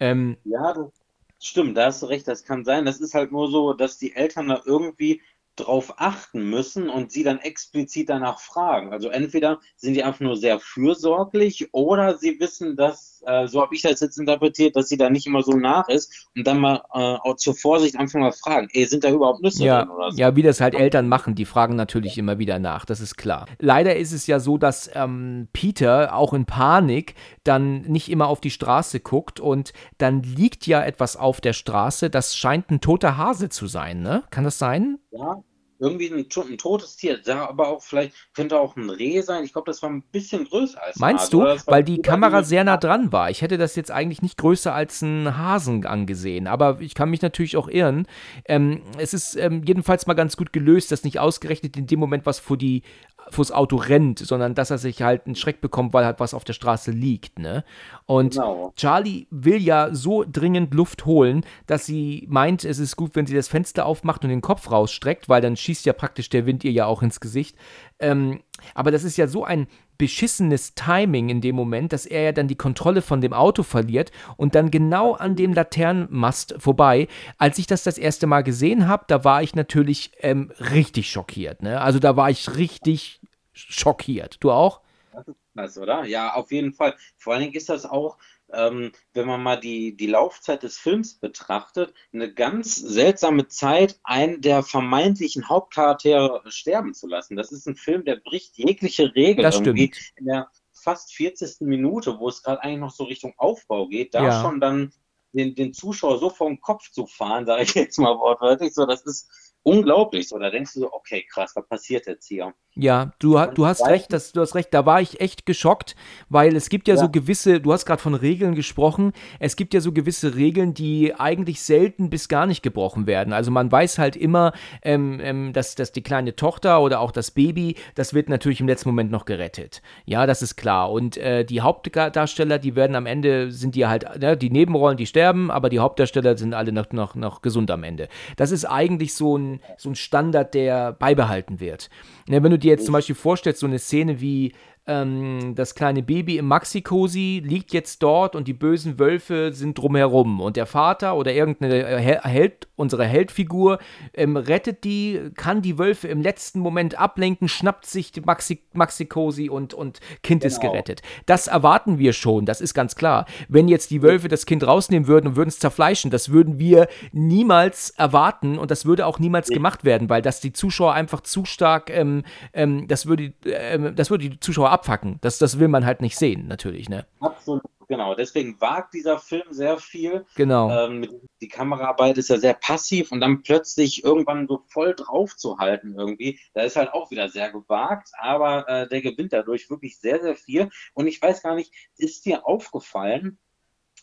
Ähm, 0.00 0.38
ja, 0.42 0.72
das 0.74 0.90
stimmt, 1.38 1.76
da 1.76 1.86
hast 1.86 2.02
du 2.02 2.06
recht, 2.06 2.26
das 2.26 2.42
kann 2.42 2.64
sein. 2.64 2.84
Das 2.84 2.98
ist 2.98 3.14
halt 3.14 3.30
nur 3.30 3.48
so, 3.48 3.74
dass 3.74 3.96
die 3.96 4.16
Eltern 4.16 4.48
da 4.48 4.60
irgendwie 4.64 5.22
drauf 5.56 5.94
achten 5.96 6.48
müssen 6.48 6.88
und 6.88 7.10
sie 7.10 7.24
dann 7.24 7.38
explizit 7.38 8.08
danach 8.08 8.38
fragen. 8.38 8.92
Also 8.92 9.08
entweder 9.08 9.58
sind 9.76 9.94
die 9.94 10.04
einfach 10.04 10.20
nur 10.20 10.36
sehr 10.36 10.60
fürsorglich 10.60 11.68
oder 11.72 12.18
sie 12.18 12.38
wissen, 12.38 12.76
dass, 12.76 13.22
äh, 13.26 13.48
so 13.48 13.62
habe 13.62 13.74
ich 13.74 13.82
das 13.82 14.00
jetzt 14.00 14.18
interpretiert, 14.18 14.76
dass 14.76 14.88
sie 14.88 14.96
da 14.96 15.10
nicht 15.10 15.26
immer 15.26 15.42
so 15.42 15.52
nach 15.52 15.88
ist 15.88 16.28
und 16.36 16.46
dann 16.46 16.60
mal 16.60 16.82
äh, 16.92 16.98
auch 16.98 17.36
zur 17.36 17.54
Vorsicht 17.54 17.96
einfach 17.96 18.20
mal 18.20 18.32
fragen, 18.32 18.68
ey, 18.72 18.84
sind 18.84 19.04
da 19.04 19.10
überhaupt 19.10 19.42
Nüsse 19.42 19.64
ja, 19.64 19.84
drin 19.84 19.90
oder 19.90 20.12
so? 20.12 20.18
Ja, 20.18 20.36
wie 20.36 20.42
das 20.42 20.60
halt 20.60 20.74
Eltern 20.74 21.08
machen, 21.08 21.34
die 21.34 21.46
fragen 21.46 21.74
natürlich 21.74 22.18
immer 22.18 22.38
wieder 22.38 22.58
nach, 22.58 22.84
das 22.84 23.00
ist 23.00 23.16
klar. 23.16 23.46
Leider 23.58 23.96
ist 23.96 24.12
es 24.12 24.26
ja 24.26 24.40
so, 24.40 24.58
dass 24.58 24.90
ähm, 24.94 25.48
Peter 25.52 26.14
auch 26.14 26.34
in 26.34 26.44
Panik 26.44 27.14
dann 27.46 27.82
nicht 27.82 28.10
immer 28.10 28.28
auf 28.28 28.40
die 28.40 28.50
Straße 28.50 29.00
guckt 29.00 29.40
und 29.40 29.72
dann 29.98 30.22
liegt 30.22 30.66
ja 30.66 30.82
etwas 30.82 31.16
auf 31.16 31.40
der 31.40 31.52
Straße, 31.52 32.10
das 32.10 32.36
scheint 32.36 32.70
ein 32.70 32.80
toter 32.80 33.16
Hase 33.16 33.48
zu 33.48 33.66
sein, 33.66 34.02
ne? 34.02 34.22
Kann 34.30 34.44
das 34.44 34.58
sein? 34.58 34.98
Ja, 35.10 35.42
irgendwie 35.78 36.10
ein, 36.10 36.26
ein, 36.26 36.58
totes 36.58 36.96
Tier. 36.96 37.18
Sah 37.22 37.46
aber 37.46 37.68
auch 37.68 37.82
vielleicht, 37.82 38.14
könnte 38.34 38.58
auch 38.58 38.76
ein 38.76 38.88
Reh 38.88 39.20
sein. 39.20 39.44
Ich 39.44 39.52
glaube, 39.52 39.66
das 39.66 39.82
war 39.82 39.90
ein 39.90 40.02
bisschen 40.10 40.44
größer 40.44 40.82
als 40.82 40.96
Meinst 40.96 41.34
ein 41.34 41.40
Hase, 41.40 41.64
du? 41.64 41.70
Weil 41.70 41.84
die 41.84 42.00
Kamera 42.00 42.42
sehr 42.42 42.64
nah 42.64 42.76
dran 42.76 43.12
war. 43.12 43.30
Ich 43.30 43.42
hätte 43.42 43.58
das 43.58 43.76
jetzt 43.76 43.90
eigentlich 43.90 44.22
nicht 44.22 44.38
größer 44.38 44.74
als 44.74 45.02
ein 45.02 45.36
Hasen 45.36 45.84
angesehen. 45.84 46.46
Aber 46.46 46.80
ich 46.80 46.94
kann 46.94 47.10
mich 47.10 47.22
natürlich 47.22 47.56
auch 47.56 47.68
irren. 47.68 48.06
Ähm, 48.46 48.82
es 48.98 49.12
ist 49.12 49.36
ähm, 49.36 49.62
jedenfalls 49.64 50.06
mal 50.06 50.14
ganz 50.14 50.36
gut 50.36 50.52
gelöst, 50.52 50.92
dass 50.92 51.04
nicht 51.04 51.18
ausgerechnet 51.18 51.76
in 51.76 51.86
dem 51.86 52.00
Moment 52.00 52.24
was 52.26 52.38
vor 52.38 52.56
die 52.56 52.82
vors 53.30 53.52
Auto 53.52 53.76
rennt, 53.76 54.18
sondern 54.18 54.54
dass 54.54 54.70
er 54.70 54.78
sich 54.78 55.02
halt 55.02 55.26
einen 55.26 55.34
Schreck 55.34 55.60
bekommt, 55.60 55.92
weil 55.92 56.04
halt 56.04 56.20
was 56.20 56.34
auf 56.34 56.44
der 56.44 56.52
Straße 56.52 56.90
liegt. 56.90 57.38
Ne? 57.38 57.64
Und 58.06 58.34
genau. 58.34 58.72
Charlie 58.76 59.26
will 59.30 59.60
ja 59.60 59.94
so 59.94 60.24
dringend 60.30 60.74
Luft 60.74 61.06
holen, 61.06 61.44
dass 61.66 61.86
sie 61.86 62.26
meint, 62.28 62.64
es 62.64 62.78
ist 62.78 62.96
gut, 62.96 63.16
wenn 63.16 63.26
sie 63.26 63.34
das 63.34 63.48
Fenster 63.48 63.86
aufmacht 63.86 64.22
und 64.24 64.30
den 64.30 64.42
Kopf 64.42 64.70
rausstreckt, 64.70 65.28
weil 65.28 65.40
dann 65.40 65.56
schießt 65.56 65.86
ja 65.86 65.92
praktisch 65.92 66.28
der 66.28 66.46
Wind 66.46 66.64
ihr 66.64 66.72
ja 66.72 66.86
auch 66.86 67.02
ins 67.02 67.20
Gesicht. 67.20 67.56
Ähm, 67.98 68.40
aber 68.74 68.90
das 68.90 69.04
ist 69.04 69.16
ja 69.16 69.26
so 69.26 69.44
ein 69.44 69.66
beschissenes 69.98 70.74
Timing 70.74 71.28
in 71.28 71.40
dem 71.40 71.56
Moment, 71.56 71.92
dass 71.92 72.06
er 72.06 72.22
ja 72.22 72.32
dann 72.32 72.48
die 72.48 72.56
Kontrolle 72.56 73.02
von 73.02 73.20
dem 73.20 73.32
Auto 73.32 73.62
verliert 73.62 74.12
und 74.36 74.54
dann 74.54 74.70
genau 74.70 75.14
an 75.14 75.36
dem 75.36 75.52
Laternenmast 75.52 76.56
vorbei. 76.58 77.08
Als 77.38 77.58
ich 77.58 77.66
das 77.66 77.84
das 77.84 77.98
erste 77.98 78.26
Mal 78.26 78.42
gesehen 78.42 78.88
habe, 78.88 79.04
da 79.08 79.24
war 79.24 79.42
ich 79.42 79.54
natürlich 79.54 80.12
ähm, 80.20 80.52
richtig 80.58 81.10
schockiert. 81.10 81.62
Ne? 81.62 81.80
Also 81.80 81.98
da 81.98 82.16
war 82.16 82.30
ich 82.30 82.56
richtig 82.56 83.20
schockiert. 83.52 84.36
Du 84.40 84.50
auch? 84.50 84.80
Das 85.12 85.28
ist 85.28 85.36
krass, 85.54 85.78
oder? 85.78 86.04
Ja, 86.04 86.34
auf 86.34 86.52
jeden 86.52 86.72
Fall. 86.72 86.94
Vor 87.16 87.32
allen 87.32 87.42
Dingen 87.42 87.54
ist 87.54 87.68
das 87.68 87.86
auch 87.86 88.18
ähm, 88.52 88.92
wenn 89.12 89.26
man 89.26 89.42
mal 89.42 89.58
die, 89.58 89.96
die 89.96 90.06
Laufzeit 90.06 90.62
des 90.62 90.78
Films 90.78 91.14
betrachtet, 91.18 91.94
eine 92.12 92.32
ganz 92.32 92.76
seltsame 92.76 93.48
Zeit, 93.48 93.98
einen 94.04 94.40
der 94.40 94.62
vermeintlichen 94.62 95.48
Hauptcharaktere 95.48 96.42
sterben 96.46 96.94
zu 96.94 97.06
lassen. 97.06 97.36
Das 97.36 97.52
ist 97.52 97.66
ein 97.66 97.76
Film, 97.76 98.04
der 98.04 98.16
bricht 98.16 98.56
jegliche 98.56 99.14
Regel 99.14 99.42
das 99.42 99.56
irgendwie. 99.56 99.92
Stimmt. 99.92 100.18
In 100.18 100.26
der 100.26 100.50
fast 100.72 101.14
40. 101.14 101.62
Minute, 101.62 102.18
wo 102.18 102.28
es 102.28 102.42
gerade 102.42 102.62
eigentlich 102.62 102.80
noch 102.80 102.92
so 102.92 103.04
Richtung 103.04 103.34
Aufbau 103.36 103.88
geht, 103.88 104.14
da 104.14 104.24
ja. 104.24 104.42
schon 104.42 104.60
dann 104.60 104.92
den, 105.32 105.54
den 105.54 105.72
Zuschauer 105.72 106.18
so 106.18 106.30
vor 106.30 106.48
den 106.48 106.60
Kopf 106.60 106.90
zu 106.90 107.06
fahren, 107.06 107.46
sage 107.46 107.62
ich 107.64 107.74
jetzt 107.74 107.98
mal 107.98 108.16
wortwörtlich, 108.16 108.72
so, 108.72 108.86
das 108.86 109.02
ist 109.02 109.54
unglaublich. 109.62 110.28
So, 110.28 110.38
da 110.38 110.50
denkst 110.50 110.74
du 110.74 110.80
so, 110.80 110.92
okay, 110.92 111.26
krass, 111.28 111.52
was 111.54 111.66
passiert 111.66 112.06
jetzt 112.06 112.26
hier? 112.26 112.54
Ja, 112.78 113.12
du, 113.20 113.38
du 113.54 113.64
hast 113.64 113.86
recht, 113.86 114.12
das, 114.12 114.32
du 114.32 114.42
hast 114.42 114.54
recht, 114.54 114.74
da 114.74 114.84
war 114.84 115.00
ich 115.00 115.18
echt 115.18 115.46
geschockt, 115.46 115.96
weil 116.28 116.54
es 116.54 116.68
gibt 116.68 116.88
ja, 116.88 116.94
ja. 116.94 117.00
so 117.00 117.08
gewisse, 117.08 117.58
du 117.58 117.72
hast 117.72 117.86
gerade 117.86 118.02
von 118.02 118.14
Regeln 118.14 118.54
gesprochen, 118.54 119.14
es 119.40 119.56
gibt 119.56 119.72
ja 119.72 119.80
so 119.80 119.92
gewisse 119.92 120.34
Regeln, 120.34 120.74
die 120.74 121.14
eigentlich 121.14 121.62
selten 121.62 122.10
bis 122.10 122.28
gar 122.28 122.44
nicht 122.44 122.62
gebrochen 122.62 123.06
werden. 123.06 123.32
Also 123.32 123.50
man 123.50 123.72
weiß 123.72 123.98
halt 123.98 124.14
immer, 124.14 124.52
ähm, 124.82 125.20
ähm, 125.22 125.54
dass, 125.54 125.74
dass 125.74 125.90
die 125.90 126.02
kleine 126.02 126.36
Tochter 126.36 126.82
oder 126.82 127.00
auch 127.00 127.12
das 127.12 127.30
Baby, 127.30 127.76
das 127.94 128.12
wird 128.12 128.28
natürlich 128.28 128.60
im 128.60 128.68
letzten 128.68 128.90
Moment 128.90 129.10
noch 129.10 129.24
gerettet. 129.24 129.80
Ja, 130.04 130.26
das 130.26 130.42
ist 130.42 130.56
klar. 130.56 130.92
Und 130.92 131.16
äh, 131.16 131.46
die 131.46 131.62
Hauptdarsteller, 131.62 132.58
die 132.58 132.76
werden 132.76 132.94
am 132.94 133.06
Ende, 133.06 133.52
sind 133.52 133.74
die 133.74 133.86
halt, 133.86 134.20
ne, 134.20 134.36
die 134.36 134.50
Nebenrollen, 134.50 134.98
die 134.98 135.06
sterben, 135.06 135.50
aber 135.50 135.70
die 135.70 135.78
Hauptdarsteller 135.78 136.36
sind 136.36 136.52
alle 136.52 136.72
noch, 136.72 136.92
noch, 136.92 137.14
noch 137.14 137.40
gesund 137.40 137.70
am 137.70 137.84
Ende. 137.84 138.08
Das 138.36 138.50
ist 138.50 138.66
eigentlich 138.66 139.14
so 139.14 139.38
ein, 139.38 139.60
so 139.78 139.88
ein 139.88 139.94
Standard, 139.94 140.52
der 140.52 140.92
beibehalten 140.92 141.58
wird. 141.58 141.88
Ja, 142.28 142.42
wenn 142.42 142.50
du 142.50 142.58
dir 142.58 142.72
jetzt 142.72 142.84
zum 142.84 142.92
Beispiel 142.92 143.14
vorstellst, 143.14 143.60
so 143.60 143.66
eine 143.66 143.78
Szene 143.78 144.20
wie 144.20 144.52
ähm, 144.86 145.54
das 145.56 145.74
kleine 145.74 146.02
Baby 146.02 146.38
im 146.38 146.46
Maxi-Cosi 146.46 147.42
liegt 147.44 147.72
jetzt 147.72 148.02
dort 148.02 148.36
und 148.36 148.46
die 148.46 148.52
bösen 148.52 148.98
Wölfe 148.98 149.52
sind 149.52 149.76
drumherum. 149.76 150.40
Und 150.40 150.56
der 150.56 150.66
Vater 150.66 151.16
oder 151.16 151.32
irgendeine 151.32 151.98
Held, 151.98 152.68
unsere 152.76 153.04
Heldfigur 153.04 153.78
ähm, 154.14 154.36
rettet 154.36 154.84
die, 154.84 155.30
kann 155.34 155.60
die 155.60 155.78
Wölfe 155.78 156.06
im 156.08 156.22
letzten 156.22 156.60
Moment 156.60 156.98
ablenken, 156.98 157.48
schnappt 157.48 157.86
sich 157.86 158.12
die 158.12 158.20
Maxi, 158.20 158.62
Maxi-Cosi 158.74 159.48
und, 159.48 159.74
und 159.74 160.00
Kind 160.22 160.42
genau. 160.42 160.54
ist 160.54 160.60
gerettet. 160.60 161.02
Das 161.26 161.48
erwarten 161.48 161.98
wir 161.98 162.12
schon, 162.12 162.46
das 162.46 162.60
ist 162.60 162.74
ganz 162.74 162.94
klar. 162.94 163.26
Wenn 163.48 163.66
jetzt 163.66 163.90
die 163.90 164.02
Wölfe 164.02 164.28
das 164.28 164.46
Kind 164.46 164.64
rausnehmen 164.64 165.08
würden 165.08 165.28
und 165.28 165.36
würden 165.36 165.48
es 165.48 165.58
zerfleischen, 165.58 166.12
das 166.12 166.30
würden 166.30 166.60
wir 166.60 166.86
niemals 167.12 167.90
erwarten 167.90 168.56
und 168.56 168.70
das 168.70 168.86
würde 168.86 169.06
auch 169.06 169.18
niemals 169.18 169.48
gemacht 169.48 169.84
werden, 169.84 170.08
weil 170.08 170.22
das 170.22 170.40
die 170.40 170.52
Zuschauer 170.52 170.92
einfach 170.92 171.22
zu 171.22 171.44
stark, 171.44 171.90
ähm, 171.90 172.22
ähm 172.52 172.86
das, 172.86 173.06
würde, 173.06 173.32
ähm, 173.44 173.96
das 173.96 174.10
würde 174.10 174.28
die 174.28 174.38
Zuschauer 174.38 174.75
abfacken. 174.76 175.18
Das, 175.20 175.38
das 175.38 175.58
will 175.58 175.68
man 175.68 175.84
halt 175.84 176.00
nicht 176.00 176.16
sehen, 176.16 176.46
natürlich, 176.46 176.88
ne? 176.88 177.06
Absolut, 177.20 177.62
genau. 177.88 178.14
Deswegen 178.14 178.60
wagt 178.60 178.94
dieser 178.94 179.18
Film 179.18 179.44
sehr 179.50 179.78
viel. 179.78 180.24
Genau. 180.36 180.70
Ähm, 180.70 181.08
die 181.40 181.48
Kameraarbeit 181.48 182.18
ist 182.18 182.30
ja 182.30 182.38
sehr 182.38 182.54
passiv 182.54 183.12
und 183.12 183.20
dann 183.20 183.42
plötzlich 183.42 184.04
irgendwann 184.04 184.46
so 184.46 184.62
voll 184.68 184.94
drauf 184.94 185.36
zu 185.36 185.58
halten 185.58 185.94
irgendwie, 185.96 186.38
da 186.54 186.62
ist 186.62 186.76
halt 186.76 186.92
auch 186.92 187.10
wieder 187.10 187.28
sehr 187.28 187.50
gewagt, 187.50 188.10
aber 188.18 188.68
äh, 188.68 188.88
der 188.88 189.02
gewinnt 189.02 189.32
dadurch 189.32 189.70
wirklich 189.70 189.98
sehr, 189.98 190.20
sehr 190.20 190.36
viel. 190.36 190.70
Und 190.94 191.06
ich 191.06 191.20
weiß 191.20 191.42
gar 191.42 191.54
nicht, 191.54 191.72
ist 191.96 192.26
dir 192.26 192.46
aufgefallen, 192.46 193.38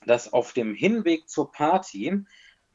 dass 0.05 0.33
auf 0.33 0.53
dem 0.53 0.73
Hinweg 0.73 1.29
zur 1.29 1.51
Party 1.51 2.25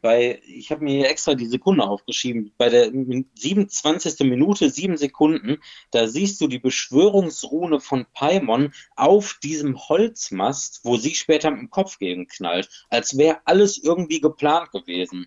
bei, 0.01 0.41
ich 0.47 0.71
habe 0.71 0.85
mir 0.85 1.09
extra 1.09 1.35
die 1.35 1.47
Sekunde 1.47 1.85
aufgeschrieben, 1.85 2.53
bei 2.57 2.69
der 2.69 2.91
27. 2.91 4.21
Minute, 4.21 4.71
sieben 4.71 4.97
Sekunden, 4.97 5.59
da 5.91 6.07
siehst 6.07 6.41
du 6.41 6.47
die 6.47 6.59
Beschwörungsrune 6.59 7.81
von 7.81 8.07
Paimon 8.13 8.73
auf 8.97 9.39
diesem 9.43 9.77
Holzmast, 9.89 10.81
wo 10.85 10.97
sie 10.97 11.15
später 11.15 11.51
mit 11.51 11.61
dem 11.61 11.71
Kopf 11.71 11.99
gegen 11.99 12.27
knallt, 12.27 12.69
als 12.91 13.17
wäre 13.17 13.41
alles 13.45 13.79
irgendwie 13.79 14.21
geplant 14.21 14.71
gewesen. 14.71 15.27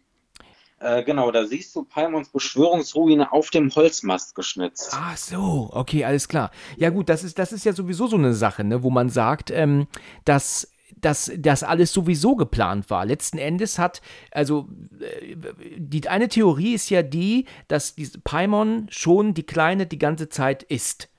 Äh, 0.81 1.03
genau, 1.03 1.29
da 1.29 1.45
siehst 1.45 1.75
du 1.75 1.83
Paimons 1.83 2.29
Beschwörungsruine 2.29 3.31
auf 3.31 3.51
dem 3.51 3.73
Holzmast 3.75 4.33
geschnitzt. 4.33 4.89
Ach 4.93 5.15
so, 5.15 5.69
okay, 5.73 6.03
alles 6.03 6.27
klar. 6.27 6.49
Ja 6.75 6.89
gut, 6.89 7.07
das 7.07 7.23
ist, 7.23 7.37
das 7.37 7.51
ist 7.51 7.65
ja 7.65 7.73
sowieso 7.73 8.07
so 8.07 8.17
eine 8.17 8.33
Sache, 8.33 8.63
ne, 8.63 8.81
wo 8.81 8.89
man 8.89 9.09
sagt, 9.09 9.51
ähm, 9.51 9.85
dass 10.25 10.70
dass 11.01 11.31
das 11.37 11.63
alles 11.63 11.91
sowieso 11.93 12.35
geplant 12.35 12.89
war. 12.89 13.05
Letzten 13.05 13.37
Endes 13.37 13.79
hat, 13.79 14.01
also 14.31 14.67
äh, 14.99 15.35
die 15.77 16.07
eine 16.07 16.29
Theorie 16.29 16.73
ist 16.73 16.89
ja 16.89 17.03
die, 17.03 17.45
dass 17.67 17.95
diese 17.95 18.19
Paimon 18.19 18.87
schon 18.89 19.33
die 19.33 19.43
Kleine 19.43 19.85
die 19.85 19.99
ganze 19.99 20.29
Zeit 20.29 20.63
ist. 20.63 21.09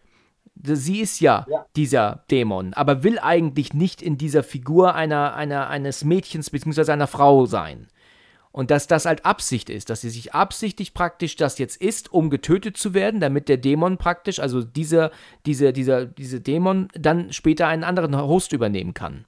Sie 0.55 1.01
ist 1.01 1.21
ja, 1.21 1.47
ja, 1.51 1.67
dieser 1.77 2.25
Dämon, 2.31 2.75
aber 2.75 3.03
will 3.03 3.19
eigentlich 3.19 3.73
nicht 3.73 4.03
in 4.03 4.19
dieser 4.19 4.43
Figur 4.43 4.95
einer, 4.95 5.35
einer, 5.35 5.69
eines 5.69 6.05
Mädchens 6.05 6.51
bzw. 6.51 6.93
einer 6.93 7.07
Frau 7.07 7.47
sein. 7.47 7.89
Und 8.53 8.71
dass 8.71 8.87
das 8.87 9.07
halt 9.07 9.25
Absicht 9.25 9.71
ist, 9.71 9.89
dass 9.89 10.03
sie 10.03 10.11
sich 10.11 10.35
absichtlich 10.35 10.93
praktisch 10.93 11.37
das 11.37 11.59
jetzt 11.59 11.81
ist, 11.81 12.13
um 12.13 12.29
getötet 12.29 12.77
zu 12.77 12.93
werden, 12.93 13.19
damit 13.19 13.49
der 13.49 13.57
Dämon 13.57 13.97
praktisch, 13.97 14.41
also 14.41 14.63
dieser, 14.63 15.11
dieser, 15.47 15.73
dieser, 15.73 16.05
diese 16.05 16.41
Dämon, 16.43 16.89
dann 16.93 17.33
später 17.33 17.67
einen 17.67 17.83
anderen 17.83 18.15
Host 18.17 18.53
übernehmen 18.53 18.93
kann. 18.93 19.25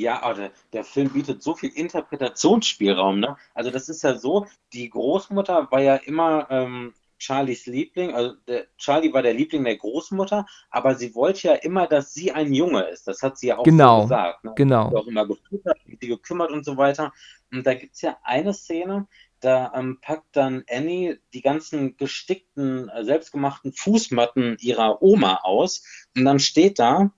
Ja, 0.00 0.22
aber 0.22 0.34
der, 0.34 0.50
der, 0.72 0.84
Film 0.84 1.10
bietet 1.10 1.42
so 1.42 1.54
viel 1.54 1.70
Interpretationsspielraum. 1.70 3.20
Ne? 3.20 3.36
Also 3.54 3.70
das 3.70 3.88
ist 3.88 4.02
ja 4.02 4.16
so, 4.16 4.46
die 4.72 4.88
Großmutter 4.90 5.70
war 5.70 5.80
ja 5.80 5.96
immer 5.96 6.46
ähm, 6.50 6.94
Charlies 7.18 7.66
Liebling, 7.66 8.14
also 8.14 8.34
der, 8.46 8.66
Charlie 8.76 9.12
war 9.12 9.22
der 9.22 9.34
Liebling 9.34 9.64
der 9.64 9.76
Großmutter, 9.76 10.46
aber 10.70 10.94
sie 10.94 11.14
wollte 11.14 11.48
ja 11.48 11.54
immer, 11.54 11.86
dass 11.86 12.12
sie 12.12 12.32
ein 12.32 12.52
Junge 12.52 12.82
ist. 12.82 13.08
Das 13.08 13.22
hat 13.22 13.38
sie 13.38 13.48
ja 13.48 13.58
auch 13.58 13.64
genau, 13.64 14.00
so 14.00 14.02
gesagt. 14.02 14.44
Ne? 14.44 14.52
Genau. 14.56 14.90
Sie 14.90 14.96
auch 14.96 15.06
immer 15.06 15.26
gefüttert, 15.26 15.78
sie 15.86 16.08
gekümmert 16.08 16.50
und 16.50 16.64
so 16.64 16.76
weiter. 16.76 17.12
Und 17.50 17.66
da 17.66 17.74
gibt 17.74 17.94
es 17.94 18.02
ja 18.02 18.18
eine 18.22 18.52
Szene, 18.52 19.06
da 19.40 19.72
ähm, 19.74 19.98
packt 20.00 20.36
dann 20.36 20.64
Annie 20.70 21.18
die 21.32 21.42
ganzen 21.42 21.96
gestickten, 21.96 22.88
äh, 22.88 23.04
selbstgemachten 23.04 23.72
Fußmatten 23.72 24.56
ihrer 24.60 25.02
Oma 25.02 25.40
aus 25.42 25.84
und 26.16 26.24
dann 26.24 26.38
steht 26.38 26.78
da, 26.78 27.12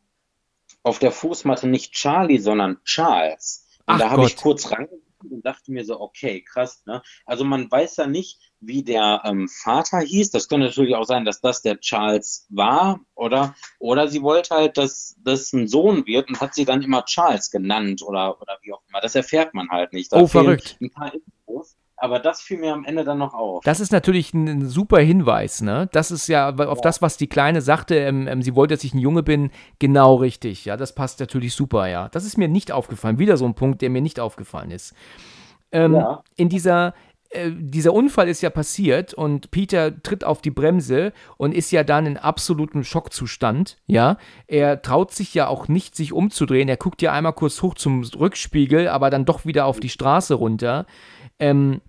auf 0.89 0.99
der 0.99 1.13
Fußmatte 1.13 1.69
nicht 1.69 1.93
Charlie, 1.93 2.39
sondern 2.39 2.83
Charles. 2.85 3.67
Und 3.87 3.95
Ach 3.95 3.99
da 3.99 4.11
habe 4.11 4.27
ich 4.27 4.37
kurz 4.37 4.71
rangeguckt 4.71 5.03
und 5.31 5.45
dachte 5.45 5.73
mir 5.73 5.85
so, 5.85 6.01
okay, 6.01 6.43
krass. 6.43 6.83
Ne? 6.87 7.03
Also 7.25 7.45
man 7.45 7.71
weiß 7.71 7.97
ja 7.97 8.07
nicht, 8.07 8.41
wie 8.61 8.83
der 8.83 9.23
ähm, 9.25 9.49
Vater 9.49 10.01
hieß. 10.01 10.31
Das 10.31 10.49
könnte 10.49 10.67
natürlich 10.67 10.95
auch 10.95 11.05
sein, 11.05 11.25
dass 11.25 11.41
das 11.41 11.63
der 11.63 11.81
Charles 11.81 12.47
war, 12.51 13.01
oder? 13.15 13.55
Oder 13.79 14.09
sie 14.09 14.23
wollte 14.23 14.55
halt, 14.55 14.79
dass 14.79 15.17
das 15.23 15.53
ein 15.53 15.69
Sohn 15.69 16.07
wird 16.07 16.29
und 16.29 16.41
hat 16.41 16.55
sie 16.55 16.65
dann 16.65 16.83
immer 16.83 17.05
Charles 17.05 17.51
genannt 17.51 18.03
oder, 18.03 18.41
oder 18.41 18.59
wie 18.63 18.73
auch 18.73 18.83
immer. 18.89 19.01
Das 19.01 19.15
erfährt 19.15 19.55
man 19.55 19.69
halt 19.71 19.93
nicht. 19.93 20.13
Da 20.13 20.21
oh, 20.21 20.27
verrückt. 20.27 20.77
Ein 20.81 20.91
paar. 20.91 21.13
Aber 22.01 22.21
das 22.21 22.41
fiel 22.41 22.59
mir 22.59 22.73
am 22.73 22.85
Ende 22.85 23.05
dann 23.05 23.19
noch 23.19 23.35
auf. 23.35 23.63
Das 23.65 23.81
ist 23.81 23.91
natürlich 23.91 24.33
ein 24.33 24.67
super 24.69 25.01
Hinweis, 25.01 25.63
ne? 25.63 25.89
Das 25.93 26.11
ist 26.11 26.29
ja 26.29 26.49
auf 26.51 26.59
ja. 26.59 26.83
das, 26.83 27.03
was 27.03 27.17
die 27.17 27.27
Kleine 27.27 27.61
sagte, 27.61 27.97
ähm, 27.97 28.29
ähm, 28.29 28.43
sie 28.43 28.55
wollte, 28.55 28.75
dass 28.75 28.85
ich 28.85 28.95
ein 28.95 28.99
Junge 28.99 29.23
bin, 29.23 29.51
genau 29.79 30.15
richtig. 30.15 30.65
Ja, 30.65 30.77
das 30.77 30.95
passt 30.95 31.19
natürlich 31.19 31.55
super, 31.55 31.89
ja. 31.89 32.09
Das 32.11 32.25
ist 32.25 32.39
mir 32.39 32.49
nicht 32.49 32.71
aufgefallen. 32.71 33.19
Wieder 33.19 33.37
so 33.37 33.47
ein 33.47 33.55
Punkt, 33.55 33.83
der 33.83 33.91
mir 33.91 34.01
nicht 34.01 34.21
aufgefallen 34.21 34.71
ist. 34.71 34.95
Ähm, 35.73 35.95
ja. 35.95 36.23
In 36.37 36.49
dieser, 36.49 36.95
äh, 37.31 37.51
dieser 37.53 37.93
Unfall 37.93 38.29
ist 38.29 38.43
ja 38.43 38.51
passiert 38.51 39.13
und 39.13 39.51
Peter 39.51 40.01
tritt 40.03 40.23
auf 40.23 40.41
die 40.41 40.51
Bremse 40.51 41.13
und 41.37 41.53
ist 41.53 41.73
ja 41.73 41.83
dann 41.83 42.07
in 42.07 42.17
absolutem 42.17 42.85
Schockzustand, 42.85 43.77
ja. 43.87 44.19
Er 44.47 44.83
traut 44.83 45.13
sich 45.13 45.35
ja 45.35 45.49
auch 45.49 45.67
nicht, 45.67 45.97
sich 45.97 46.13
umzudrehen. 46.13 46.69
Er 46.69 46.77
guckt 46.77 47.03
ja 47.03 47.13
einmal 47.13 47.35
kurz 47.35 47.61
hoch 47.61 47.75
zum 47.75 48.05
Rückspiegel, 48.05 48.89
aber 48.89 49.11
dann 49.11 49.25
doch 49.25 49.45
wieder 49.45 49.67
auf 49.67 49.81
die 49.81 49.89
Straße 49.89 50.35
runter. 50.35 50.87
Ähm, 51.41 51.81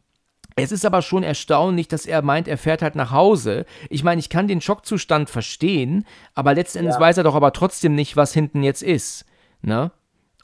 Es 0.64 0.72
ist 0.72 0.86
aber 0.86 1.02
schon 1.02 1.24
erstaunlich, 1.24 1.88
dass 1.88 2.06
er 2.06 2.22
meint, 2.22 2.48
er 2.48 2.58
fährt 2.58 2.82
halt 2.82 2.96
nach 2.96 3.12
Hause. 3.12 3.66
Ich 3.90 4.04
meine, 4.04 4.20
ich 4.20 4.30
kann 4.30 4.48
den 4.48 4.62
Schockzustand 4.62 5.30
verstehen, 5.30 6.06
aber 6.36 6.54
letztendlich 6.54 6.96
ja. 6.96 7.00
weiß 7.00 7.18
er 7.18 7.24
doch 7.24 7.36
aber 7.36 7.54
trotzdem 7.54 7.96
nicht, 7.96 8.16
was 8.16 8.34
hinten 8.34 8.64
jetzt 8.64 8.84
ist. 8.84 9.26
Ne? 9.62 9.92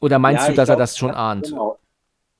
Oder 0.01 0.19
meinst 0.19 0.43
ja, 0.43 0.49
du, 0.51 0.55
dass 0.55 0.67
glaub, 0.67 0.77
er 0.77 0.79
das 0.79 0.97
schon 0.97 1.11
ahnt? 1.11 1.45
Genau. 1.49 1.77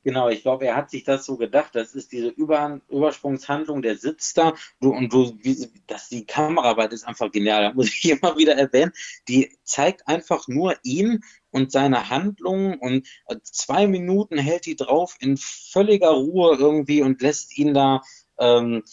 Genau, 0.05 0.29
ich 0.29 0.43
glaube, 0.43 0.67
er 0.67 0.75
hat 0.75 0.91
sich 0.91 1.03
das 1.03 1.25
so 1.25 1.35
gedacht. 1.35 1.73
Das 1.73 1.95
ist 1.95 2.11
diese 2.11 2.27
Über 2.27 2.79
Übersprungshandlung, 2.89 3.81
der 3.81 3.97
sitzt 3.97 4.37
da 4.37 4.53
du, 4.79 4.91
und 4.93 5.11
du, 5.11 5.35
wie, 5.41 5.67
dass 5.87 6.09
die 6.09 6.27
Kameraarbeit 6.27 6.93
ist 6.93 7.07
einfach 7.07 7.31
genial. 7.31 7.63
Da 7.63 7.73
muss 7.73 7.87
ich 7.87 8.07
immer 8.11 8.37
wieder 8.37 8.55
erwähnen. 8.55 8.91
Die 9.27 9.57
zeigt 9.63 10.07
einfach 10.07 10.47
nur 10.47 10.75
ihn 10.83 11.23
und 11.49 11.71
seine 11.71 12.11
Handlungen 12.11 12.75
und 12.75 13.07
zwei 13.41 13.87
Minuten 13.87 14.37
hält 14.37 14.67
die 14.67 14.75
drauf 14.75 15.15
in 15.21 15.37
völliger 15.37 16.11
Ruhe 16.11 16.55
irgendwie 16.55 17.01
und 17.01 17.19
lässt 17.23 17.57
ihn 17.57 17.73
da 17.73 18.03
ähm, 18.37 18.83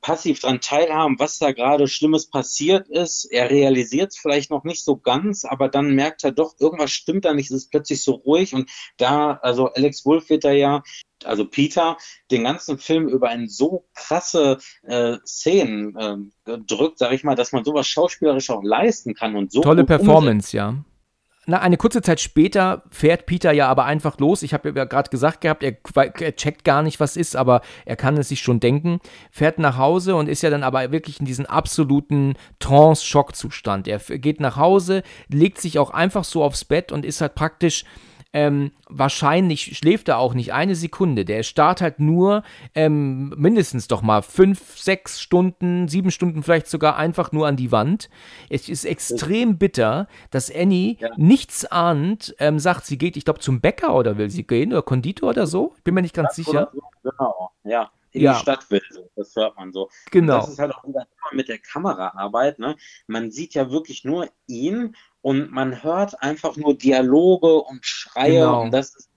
passiv 0.00 0.40
daran 0.40 0.60
teilhaben, 0.60 1.18
was 1.18 1.38
da 1.38 1.52
gerade 1.52 1.88
Schlimmes 1.88 2.28
passiert 2.28 2.88
ist. 2.88 3.24
Er 3.24 3.50
realisiert 3.50 4.12
es 4.12 4.18
vielleicht 4.18 4.50
noch 4.50 4.64
nicht 4.64 4.84
so 4.84 4.96
ganz, 4.96 5.44
aber 5.44 5.68
dann 5.68 5.94
merkt 5.94 6.24
er 6.24 6.32
doch, 6.32 6.54
irgendwas 6.60 6.92
stimmt 6.92 7.24
da 7.24 7.34
nicht, 7.34 7.50
es 7.50 7.64
ist 7.64 7.70
plötzlich 7.70 8.02
so 8.02 8.12
ruhig 8.12 8.54
und 8.54 8.70
da, 8.96 9.38
also 9.42 9.66
Alex 9.72 10.04
Wolf 10.04 10.30
wird 10.30 10.44
da 10.44 10.52
ja, 10.52 10.82
also 11.24 11.44
Peter, 11.44 11.96
den 12.30 12.44
ganzen 12.44 12.78
Film 12.78 13.08
über 13.08 13.28
ein 13.28 13.48
so 13.48 13.86
krasse 13.94 14.58
äh, 14.82 15.16
Szenen 15.24 15.96
äh, 15.96 16.58
drückt, 16.66 16.98
sag 16.98 17.12
ich 17.12 17.24
mal, 17.24 17.34
dass 17.34 17.52
man 17.52 17.64
sowas 17.64 17.86
schauspielerisch 17.86 18.50
auch 18.50 18.62
leisten 18.62 19.14
kann 19.14 19.36
und 19.36 19.52
so. 19.52 19.60
Tolle 19.62 19.84
Performance, 19.84 20.56
ja. 20.56 20.84
Na, 21.44 21.58
eine 21.58 21.76
kurze 21.76 22.02
Zeit 22.02 22.20
später 22.20 22.84
fährt 22.90 23.26
Peter 23.26 23.50
ja 23.50 23.66
aber 23.68 23.84
einfach 23.84 24.18
los. 24.18 24.44
Ich 24.44 24.54
habe 24.54 24.72
ja 24.76 24.84
gerade 24.84 25.10
gesagt 25.10 25.40
gehabt, 25.40 25.64
er, 25.64 25.76
er, 25.96 26.36
checkt 26.36 26.62
gar 26.62 26.84
nicht, 26.84 27.00
was 27.00 27.16
ist, 27.16 27.34
aber 27.34 27.62
er 27.84 27.96
kann 27.96 28.16
es 28.16 28.28
sich 28.28 28.40
schon 28.40 28.60
denken. 28.60 29.00
Fährt 29.32 29.58
nach 29.58 29.76
Hause 29.76 30.14
und 30.14 30.28
ist 30.28 30.42
ja 30.42 30.50
dann 30.50 30.62
aber 30.62 30.92
wirklich 30.92 31.18
in 31.18 31.26
diesem 31.26 31.46
absoluten 31.46 32.34
Trance-Schockzustand. 32.60 33.88
Er 33.88 33.98
geht 33.98 34.38
nach 34.38 34.56
Hause, 34.56 35.02
legt 35.28 35.60
sich 35.60 35.80
auch 35.80 35.90
einfach 35.90 36.22
so 36.22 36.44
aufs 36.44 36.64
Bett 36.64 36.92
und 36.92 37.04
ist 37.04 37.20
halt 37.20 37.34
praktisch 37.34 37.84
ähm, 38.32 38.72
wahrscheinlich 38.88 39.76
schläft 39.76 40.08
er 40.08 40.18
auch 40.18 40.34
nicht 40.34 40.52
eine 40.52 40.74
Sekunde. 40.74 41.24
Der 41.24 41.42
starrt 41.42 41.80
halt 41.80 42.00
nur 42.00 42.42
ähm, 42.74 43.30
mindestens 43.36 43.88
doch 43.88 44.02
mal 44.02 44.22
fünf, 44.22 44.78
sechs 44.78 45.20
Stunden, 45.20 45.88
sieben 45.88 46.10
Stunden 46.10 46.42
vielleicht 46.42 46.68
sogar 46.68 46.96
einfach 46.96 47.32
nur 47.32 47.46
an 47.46 47.56
die 47.56 47.72
Wand. 47.72 48.08
Es 48.48 48.68
ist 48.68 48.84
extrem 48.84 49.58
bitter, 49.58 50.08
dass 50.30 50.54
Annie 50.54 50.96
ja. 50.98 51.10
nichts 51.16 51.64
ahnt, 51.66 52.34
ähm, 52.38 52.58
sagt, 52.58 52.86
sie 52.86 52.98
geht, 52.98 53.16
ich 53.16 53.24
glaube, 53.24 53.40
zum 53.40 53.60
Bäcker 53.60 53.94
oder 53.94 54.16
will 54.16 54.30
sie 54.30 54.46
gehen 54.46 54.72
oder 54.72 54.82
Konditor 54.82 55.30
oder 55.30 55.46
so. 55.46 55.74
Ich 55.76 55.84
bin 55.84 55.94
mir 55.94 56.02
nicht 56.02 56.14
ganz 56.14 56.30
das 56.30 56.36
sicher. 56.36 56.70
So, 56.72 57.10
genau, 57.10 57.50
ja. 57.64 57.90
In 58.12 58.20
ja. 58.20 58.34
die 58.34 58.40
Stadt 58.40 58.70
will, 58.70 58.82
das 59.16 59.34
hört 59.36 59.56
man 59.56 59.72
so. 59.72 59.88
Genau. 60.10 60.34
Und 60.34 60.42
das 60.42 60.50
ist 60.50 60.58
halt 60.58 60.74
auch 60.74 60.84
immer 60.84 61.06
mit 61.32 61.48
der 61.48 61.58
Kameraarbeit. 61.58 62.58
Ne? 62.58 62.76
Man 63.06 63.30
sieht 63.30 63.54
ja 63.54 63.70
wirklich 63.70 64.04
nur 64.04 64.28
ihn 64.46 64.94
und 65.22 65.50
man 65.50 65.82
hört 65.82 66.20
einfach 66.22 66.56
nur 66.56 66.76
Dialoge 66.76 67.62
und 67.62 67.84
Schreie 67.86 68.40
genau. 68.40 68.62
und 68.62 68.70
das 68.72 68.94
ist, 68.94 69.10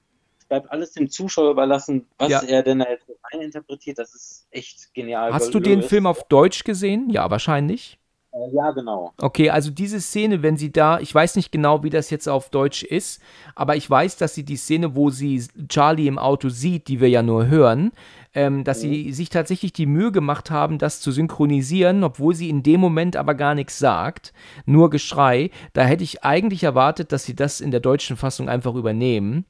bleibt 0.48 0.72
alles 0.72 0.94
dem 0.94 1.10
Zuschauer 1.10 1.52
überlassen, 1.52 2.08
was 2.18 2.30
ja. 2.30 2.42
er 2.44 2.64
denn 2.64 2.80
da 2.80 2.90
jetzt 2.90 3.10
interpretiert. 3.32 3.98
Das 3.98 4.14
ist 4.14 4.48
echt 4.52 4.94
genial. 4.94 5.34
Hast 5.34 5.54
du 5.54 5.60
den 5.60 5.82
Film 5.82 6.06
auf 6.06 6.28
Deutsch 6.28 6.64
gesehen? 6.64 7.10
Ja, 7.10 7.30
wahrscheinlich. 7.30 8.00
Äh, 8.36 8.54
ja, 8.54 8.72
genau. 8.72 9.14
Okay, 9.18 9.50
also 9.50 9.72
diese 9.72 10.02
Szene, 10.02 10.44
wenn 10.44 10.58
sie 10.58 10.72
da, 10.72 11.00
ich 11.00 11.14
weiß 11.14 11.36
nicht 11.36 11.52
genau, 11.52 11.84
wie 11.84 11.90
das 11.90 12.10
jetzt 12.10 12.28
auf 12.28 12.50
Deutsch 12.50 12.84
ist, 12.84 13.22
aber 13.56 13.76
ich 13.76 13.90
weiß, 13.90 14.18
dass 14.18 14.36
sie 14.36 14.44
die 14.44 14.58
Szene, 14.58 14.96
wo 14.96 15.10
sie 15.10 15.44
Charlie 15.70 16.08
im 16.08 16.20
Auto 16.20 16.50
sieht, 16.50 16.88
die 16.88 17.00
wir 17.00 17.10
ja 17.10 17.24
nur 17.24 17.48
hören, 17.48 17.92
ähm, 18.34 18.64
dass 18.64 18.84
mhm. 18.84 18.90
sie 18.90 19.14
sich 19.14 19.30
tatsächlich 19.30 19.72
die 19.72 19.86
Mühe 19.86 20.12
gemacht 20.12 20.52
haben, 20.52 20.78
das 20.78 21.00
zu 21.00 21.12
synchronisieren, 21.12 22.04
obwohl 22.04 22.36
sie 22.36 22.50
in 22.50 22.64
dem 22.64 22.82
Moment 22.82 23.16
aber 23.16 23.36
gar 23.36 23.56
nichts 23.56 23.80
sagt, 23.80 24.34
nur 24.66 24.90
Geschrei. 24.90 25.52
Da 25.74 25.84
hätte 25.84 26.04
ich 26.04 26.24
eigentlich 26.24 26.64
erwartet, 26.64 27.12
dass 27.12 27.24
sie 27.24 27.36
das 27.36 27.62
in 27.62 27.72
der 27.72 27.80
deutschen 27.80 28.18
Fassung 28.18 28.50
einfach 28.50 28.76
übernehmen. 28.76 29.46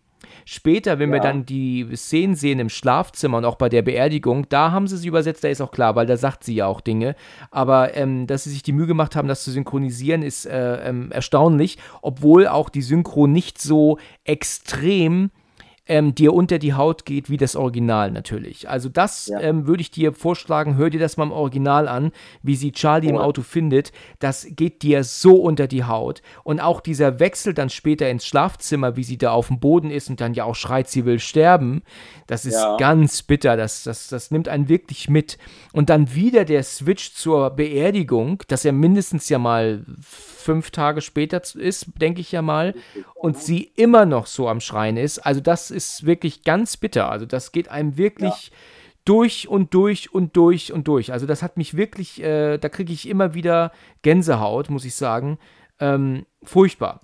Später, 0.45 0.99
wenn 0.99 1.09
ja. 1.09 1.15
wir 1.15 1.21
dann 1.21 1.45
die 1.45 1.87
Szenen 1.95 2.35
sehen 2.35 2.59
im 2.59 2.69
Schlafzimmer 2.69 3.37
und 3.37 3.45
auch 3.45 3.55
bei 3.55 3.69
der 3.69 3.81
Beerdigung, 3.81 4.47
da 4.49 4.71
haben 4.71 4.87
sie 4.87 4.95
es 4.95 5.05
übersetzt, 5.05 5.43
da 5.43 5.47
ist 5.47 5.61
auch 5.61 5.71
klar, 5.71 5.95
weil 5.95 6.05
da 6.05 6.17
sagt 6.17 6.43
sie 6.43 6.55
ja 6.55 6.67
auch 6.67 6.81
Dinge. 6.81 7.15
Aber 7.51 7.95
ähm, 7.95 8.27
dass 8.27 8.43
sie 8.43 8.51
sich 8.51 8.63
die 8.63 8.73
Mühe 8.73 8.87
gemacht 8.87 9.15
haben, 9.15 9.27
das 9.27 9.43
zu 9.43 9.51
synchronisieren, 9.51 10.21
ist 10.21 10.45
äh, 10.45 10.89
ähm, 10.89 11.11
erstaunlich, 11.11 11.77
obwohl 12.01 12.47
auch 12.47 12.69
die 12.69 12.81
Synchro 12.81 13.27
nicht 13.27 13.59
so 13.59 13.97
extrem 14.23 15.31
ähm, 15.87 16.15
dir 16.15 16.33
unter 16.33 16.57
die 16.57 16.73
Haut 16.73 17.05
geht 17.05 17.29
wie 17.29 17.37
das 17.37 17.55
Original 17.55 18.11
natürlich. 18.11 18.69
Also 18.69 18.89
das 18.89 19.27
ja. 19.27 19.39
ähm, 19.39 19.67
würde 19.67 19.81
ich 19.81 19.91
dir 19.91 20.13
vorschlagen, 20.13 20.77
hör 20.77 20.89
dir 20.89 20.99
das 20.99 21.17
mal 21.17 21.25
im 21.25 21.31
Original 21.31 21.87
an, 21.87 22.11
wie 22.41 22.55
sie 22.55 22.71
Charlie 22.71 23.09
im 23.09 23.17
Auto 23.17 23.43
findet. 23.43 23.91
Das 24.19 24.47
geht 24.49 24.81
dir 24.81 25.03
so 25.03 25.35
unter 25.35 25.67
die 25.67 25.83
Haut. 25.83 26.21
Und 26.43 26.59
auch 26.59 26.81
dieser 26.81 27.19
Wechsel 27.19 27.53
dann 27.53 27.69
später 27.69 28.09
ins 28.09 28.25
Schlafzimmer, 28.25 28.95
wie 28.95 29.03
sie 29.03 29.17
da 29.17 29.31
auf 29.31 29.47
dem 29.47 29.59
Boden 29.59 29.91
ist 29.91 30.09
und 30.09 30.21
dann 30.21 30.33
ja 30.33 30.43
auch 30.43 30.55
schreit, 30.55 30.89
sie 30.89 31.05
will 31.05 31.19
sterben, 31.19 31.83
das 32.27 32.45
ist 32.45 32.55
ja. 32.55 32.77
ganz 32.77 33.21
bitter. 33.21 33.55
Das, 33.55 33.83
das, 33.83 34.07
das 34.07 34.31
nimmt 34.31 34.49
einen 34.49 34.69
wirklich 34.69 35.09
mit. 35.09 35.37
Und 35.71 35.89
dann 35.89 36.15
wieder 36.15 36.45
der 36.45 36.63
Switch 36.63 37.13
zur 37.13 37.51
Beerdigung, 37.51 38.41
dass 38.47 38.65
er 38.65 38.71
mindestens 38.71 39.29
ja 39.29 39.37
mal 39.37 39.85
fünf 40.45 40.69
Tage 40.69 41.01
später 41.01 41.41
ist, 41.55 41.87
denke 41.99 42.21
ich 42.21 42.31
ja 42.31 42.41
mal, 42.41 42.75
und 43.15 43.37
sie 43.37 43.63
immer 43.75 44.05
noch 44.05 44.27
so 44.27 44.47
am 44.47 44.61
Schreien 44.61 44.95
ist. 44.95 45.19
Also 45.19 45.41
das 45.41 45.71
ist 45.71 46.05
wirklich 46.05 46.43
ganz 46.43 46.77
bitter. 46.77 47.09
Also 47.09 47.25
das 47.25 47.51
geht 47.51 47.67
einem 47.67 47.97
wirklich 47.97 48.47
ja. 48.47 48.57
durch 49.03 49.47
und 49.47 49.73
durch 49.73 50.13
und 50.13 50.37
durch 50.37 50.71
und 50.71 50.87
durch. 50.87 51.11
Also 51.11 51.25
das 51.25 51.41
hat 51.41 51.57
mich 51.57 51.75
wirklich, 51.75 52.21
äh, 52.21 52.59
da 52.59 52.69
kriege 52.69 52.93
ich 52.93 53.09
immer 53.09 53.33
wieder 53.33 53.71
Gänsehaut, 54.03 54.69
muss 54.69 54.85
ich 54.85 54.95
sagen. 54.95 55.39
Ähm, 55.79 56.25
furchtbar. 56.43 57.01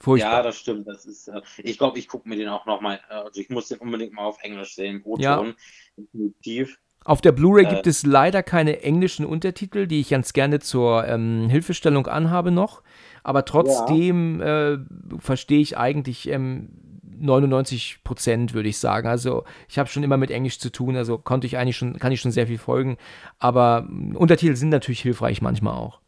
Furchtbar. 0.00 0.32
Ja, 0.32 0.42
das 0.42 0.58
stimmt. 0.58 0.88
Das 0.88 1.04
ist, 1.04 1.28
äh, 1.28 1.42
ich 1.58 1.76
glaube, 1.76 1.98
ich 1.98 2.08
gucke 2.08 2.28
mir 2.28 2.36
den 2.36 2.48
auch 2.48 2.64
nochmal, 2.64 2.98
äh, 3.10 3.14
also 3.14 3.40
ich 3.40 3.50
muss 3.50 3.68
den 3.68 3.78
unbedingt 3.78 4.14
mal 4.14 4.24
auf 4.24 4.42
Englisch 4.42 4.74
sehen. 4.74 5.02
O-Ton, 5.04 5.20
ja. 5.22 5.54
definitiv. 5.96 6.78
Auf 7.08 7.22
der 7.22 7.32
Blu-ray 7.32 7.64
äh, 7.64 7.68
gibt 7.70 7.86
es 7.86 8.04
leider 8.04 8.42
keine 8.42 8.82
englischen 8.82 9.24
Untertitel, 9.24 9.86
die 9.86 10.00
ich 10.00 10.10
ganz 10.10 10.34
gerne 10.34 10.60
zur 10.60 11.08
ähm, 11.08 11.48
Hilfestellung 11.48 12.06
anhabe 12.06 12.50
noch. 12.50 12.82
Aber 13.22 13.46
trotzdem 13.46 14.40
ja. 14.40 14.74
äh, 14.74 14.78
verstehe 15.18 15.60
ich 15.60 15.78
eigentlich 15.78 16.28
ähm, 16.28 16.68
99 17.18 18.00
Prozent, 18.04 18.52
würde 18.52 18.68
ich 18.68 18.76
sagen. 18.76 19.08
Also 19.08 19.44
ich 19.70 19.78
habe 19.78 19.88
schon 19.88 20.02
immer 20.02 20.18
mit 20.18 20.30
Englisch 20.30 20.58
zu 20.58 20.70
tun, 20.70 20.96
also 20.96 21.16
konnte 21.16 21.46
ich 21.46 21.56
eigentlich 21.56 21.78
schon, 21.78 21.98
kann 21.98 22.12
ich 22.12 22.20
schon 22.20 22.30
sehr 22.30 22.46
viel 22.46 22.58
folgen. 22.58 22.98
Aber 23.38 23.86
ähm, 23.88 24.14
Untertitel 24.14 24.54
sind 24.54 24.68
natürlich 24.68 25.00
hilfreich 25.00 25.40
manchmal 25.40 25.78
auch. 25.78 26.00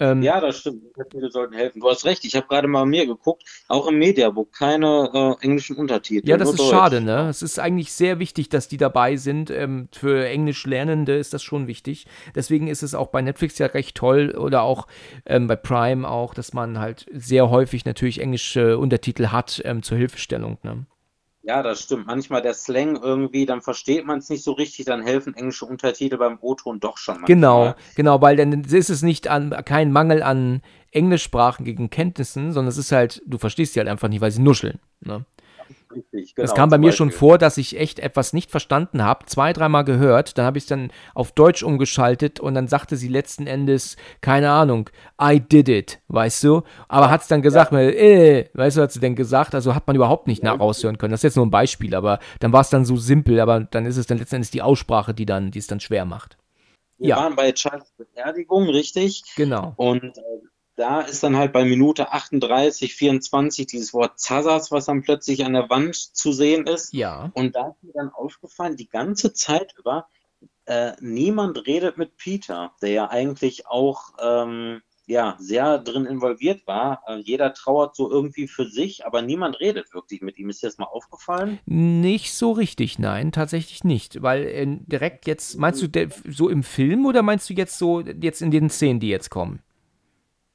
Ähm, 0.00 0.22
ja, 0.22 0.40
das 0.40 0.58
stimmt. 0.58 0.82
Untertitel 0.84 1.30
sollten 1.30 1.54
helfen. 1.54 1.80
Du 1.80 1.88
hast 1.88 2.04
recht, 2.04 2.24
ich 2.24 2.34
habe 2.34 2.46
gerade 2.48 2.66
mal 2.66 2.84
mir 2.84 3.06
geguckt, 3.06 3.44
auch 3.68 3.86
im 3.86 3.98
Mediabook 3.98 4.52
keine 4.52 5.10
äh, 5.40 5.44
englischen 5.44 5.76
Untertitel. 5.76 6.28
Ja, 6.28 6.36
das 6.36 6.50
ist 6.50 6.58
Deutsch. 6.58 6.70
schade, 6.70 7.00
ne? 7.00 7.28
Es 7.28 7.42
ist 7.42 7.60
eigentlich 7.60 7.92
sehr 7.92 8.18
wichtig, 8.18 8.48
dass 8.48 8.66
die 8.66 8.76
dabei 8.76 9.16
sind. 9.16 9.50
Ähm, 9.50 9.88
für 9.92 10.26
Englisch 10.26 10.66
Lernende 10.66 11.16
ist 11.16 11.32
das 11.32 11.42
schon 11.42 11.68
wichtig. 11.68 12.06
Deswegen 12.34 12.66
ist 12.66 12.82
es 12.82 12.94
auch 12.94 13.08
bei 13.08 13.22
Netflix 13.22 13.58
ja 13.58 13.66
recht 13.66 13.96
toll 13.96 14.34
oder 14.36 14.62
auch 14.62 14.88
ähm, 15.26 15.46
bei 15.46 15.56
Prime 15.56 16.08
auch, 16.08 16.34
dass 16.34 16.52
man 16.52 16.78
halt 16.80 17.06
sehr 17.12 17.50
häufig 17.50 17.84
natürlich 17.84 18.20
englische 18.20 18.78
Untertitel 18.78 19.28
hat 19.28 19.62
ähm, 19.64 19.82
zur 19.82 19.98
Hilfestellung, 19.98 20.58
ne? 20.62 20.86
Ja, 21.46 21.62
das 21.62 21.82
stimmt. 21.82 22.06
Manchmal 22.06 22.40
der 22.40 22.54
Slang 22.54 22.96
irgendwie, 22.96 23.44
dann 23.44 23.60
versteht 23.60 24.06
man 24.06 24.18
es 24.18 24.30
nicht 24.30 24.42
so 24.42 24.52
richtig, 24.52 24.86
dann 24.86 25.02
helfen 25.02 25.34
englische 25.34 25.66
Untertitel 25.66 26.16
beim 26.16 26.38
O-Ton 26.40 26.80
doch 26.80 26.96
schon. 26.96 27.16
Manchmal. 27.16 27.26
Genau, 27.26 27.74
genau, 27.96 28.22
weil 28.22 28.36
dann 28.36 28.64
ist 28.64 28.88
es 28.88 29.02
nicht 29.02 29.28
an, 29.28 29.50
kein 29.66 29.92
Mangel 29.92 30.22
an 30.22 30.62
englischsprachigen 30.90 31.90
Kenntnissen, 31.90 32.52
sondern 32.52 32.70
es 32.70 32.78
ist 32.78 32.92
halt, 32.92 33.20
du 33.26 33.36
verstehst 33.36 33.74
sie 33.74 33.80
halt 33.80 33.90
einfach 33.90 34.08
nicht, 34.08 34.22
weil 34.22 34.30
sie 34.30 34.40
nuscheln. 34.40 34.80
Ne? 35.00 35.26
Richtig, 35.94 36.34
genau. 36.34 36.46
Das 36.46 36.54
kam 36.54 36.70
bei 36.70 36.78
mir 36.78 36.92
schon 36.92 37.10
vor, 37.10 37.38
dass 37.38 37.56
ich 37.56 37.78
echt 37.78 37.98
etwas 37.98 38.32
nicht 38.32 38.50
verstanden 38.50 39.04
habe, 39.04 39.26
zwei, 39.26 39.52
dreimal 39.52 39.84
gehört, 39.84 40.36
dann 40.38 40.44
habe 40.44 40.58
ich 40.58 40.64
es 40.64 40.68
dann 40.68 40.90
auf 41.14 41.32
Deutsch 41.32 41.62
umgeschaltet 41.62 42.40
und 42.40 42.54
dann 42.54 42.68
sagte 42.68 42.96
sie 42.96 43.08
letzten 43.08 43.46
Endes, 43.46 43.96
keine 44.20 44.50
Ahnung, 44.50 44.90
I 45.20 45.40
did 45.40 45.68
it, 45.68 46.00
weißt 46.08 46.42
du? 46.44 46.62
Aber 46.88 47.10
hat 47.10 47.22
es 47.22 47.28
dann 47.28 47.42
gesagt, 47.42 47.72
ja. 47.72 47.78
äh, 47.78 48.50
weißt 48.54 48.76
du, 48.76 48.82
hat 48.82 48.92
sie 48.92 49.00
denn 49.00 49.14
gesagt, 49.14 49.54
also 49.54 49.74
hat 49.74 49.86
man 49.86 49.96
überhaupt 49.96 50.26
nicht 50.26 50.42
nach 50.42 50.58
raushören 50.58 50.98
können. 50.98 51.12
Das 51.12 51.20
ist 51.20 51.24
jetzt 51.24 51.36
nur 51.36 51.46
ein 51.46 51.50
Beispiel, 51.50 51.94
aber 51.94 52.18
dann 52.40 52.52
war 52.52 52.60
es 52.60 52.70
dann 52.70 52.84
so 52.84 52.96
simpel, 52.96 53.40
aber 53.40 53.60
dann 53.60 53.86
ist 53.86 53.96
es 53.96 54.06
dann 54.06 54.18
letzten 54.18 54.36
Endes 54.36 54.50
die 54.50 54.62
Aussprache, 54.62 55.14
die 55.14 55.26
dann, 55.26 55.50
die 55.50 55.58
es 55.58 55.66
dann 55.66 55.80
schwer 55.80 56.04
macht. 56.04 56.36
Wir 56.98 57.10
ja. 57.10 57.16
waren 57.16 57.36
bei 57.36 57.52
Charles 57.52 57.92
Beerdigung, 57.96 58.68
richtig? 58.68 59.22
Genau. 59.36 59.74
Und 59.76 60.04
äh, 60.04 60.20
da 60.76 61.00
ist 61.00 61.22
dann 61.22 61.36
halt 61.36 61.52
bei 61.52 61.64
Minute 61.64 62.12
38, 62.12 62.94
24 62.94 63.66
dieses 63.66 63.94
Wort 63.94 64.18
Zazas, 64.18 64.72
was 64.72 64.86
dann 64.86 65.02
plötzlich 65.02 65.44
an 65.44 65.52
der 65.52 65.70
Wand 65.70 65.94
zu 65.94 66.32
sehen 66.32 66.66
ist. 66.66 66.92
Ja. 66.92 67.30
Und 67.34 67.54
da 67.54 67.68
ist 67.68 67.82
mir 67.82 67.92
dann 67.92 68.10
aufgefallen, 68.10 68.76
die 68.76 68.88
ganze 68.88 69.32
Zeit 69.32 69.74
über, 69.78 70.08
äh, 70.66 70.92
niemand 71.00 71.66
redet 71.66 71.98
mit 71.98 72.16
Peter, 72.16 72.72
der 72.82 72.90
ja 72.90 73.10
eigentlich 73.10 73.66
auch 73.66 74.14
ähm, 74.20 74.82
ja, 75.06 75.36
sehr 75.38 75.78
drin 75.78 76.06
involviert 76.06 76.66
war. 76.66 77.02
Äh, 77.06 77.18
jeder 77.18 77.52
trauert 77.52 77.94
so 77.94 78.10
irgendwie 78.10 78.48
für 78.48 78.66
sich, 78.66 79.06
aber 79.06 79.22
niemand 79.22 79.60
redet 79.60 79.92
wirklich 79.92 80.22
mit 80.22 80.38
ihm. 80.38 80.48
Ist 80.48 80.62
dir 80.62 80.68
das 80.68 80.78
mal 80.78 80.86
aufgefallen? 80.86 81.58
Nicht 81.66 82.34
so 82.34 82.52
richtig, 82.52 82.98
nein, 82.98 83.30
tatsächlich 83.30 83.84
nicht. 83.84 84.22
Weil 84.22 84.44
äh, 84.44 84.66
direkt 84.66 85.26
jetzt, 85.26 85.58
meinst 85.58 85.82
du 85.82 86.08
so 86.28 86.48
im 86.48 86.62
Film 86.62 87.06
oder 87.06 87.22
meinst 87.22 87.50
du 87.50 87.54
jetzt 87.54 87.78
so 87.78 88.00
jetzt 88.00 88.40
in 88.42 88.50
den 88.50 88.70
Szenen, 88.70 89.00
die 89.00 89.08
jetzt 89.08 89.30
kommen? 89.30 89.60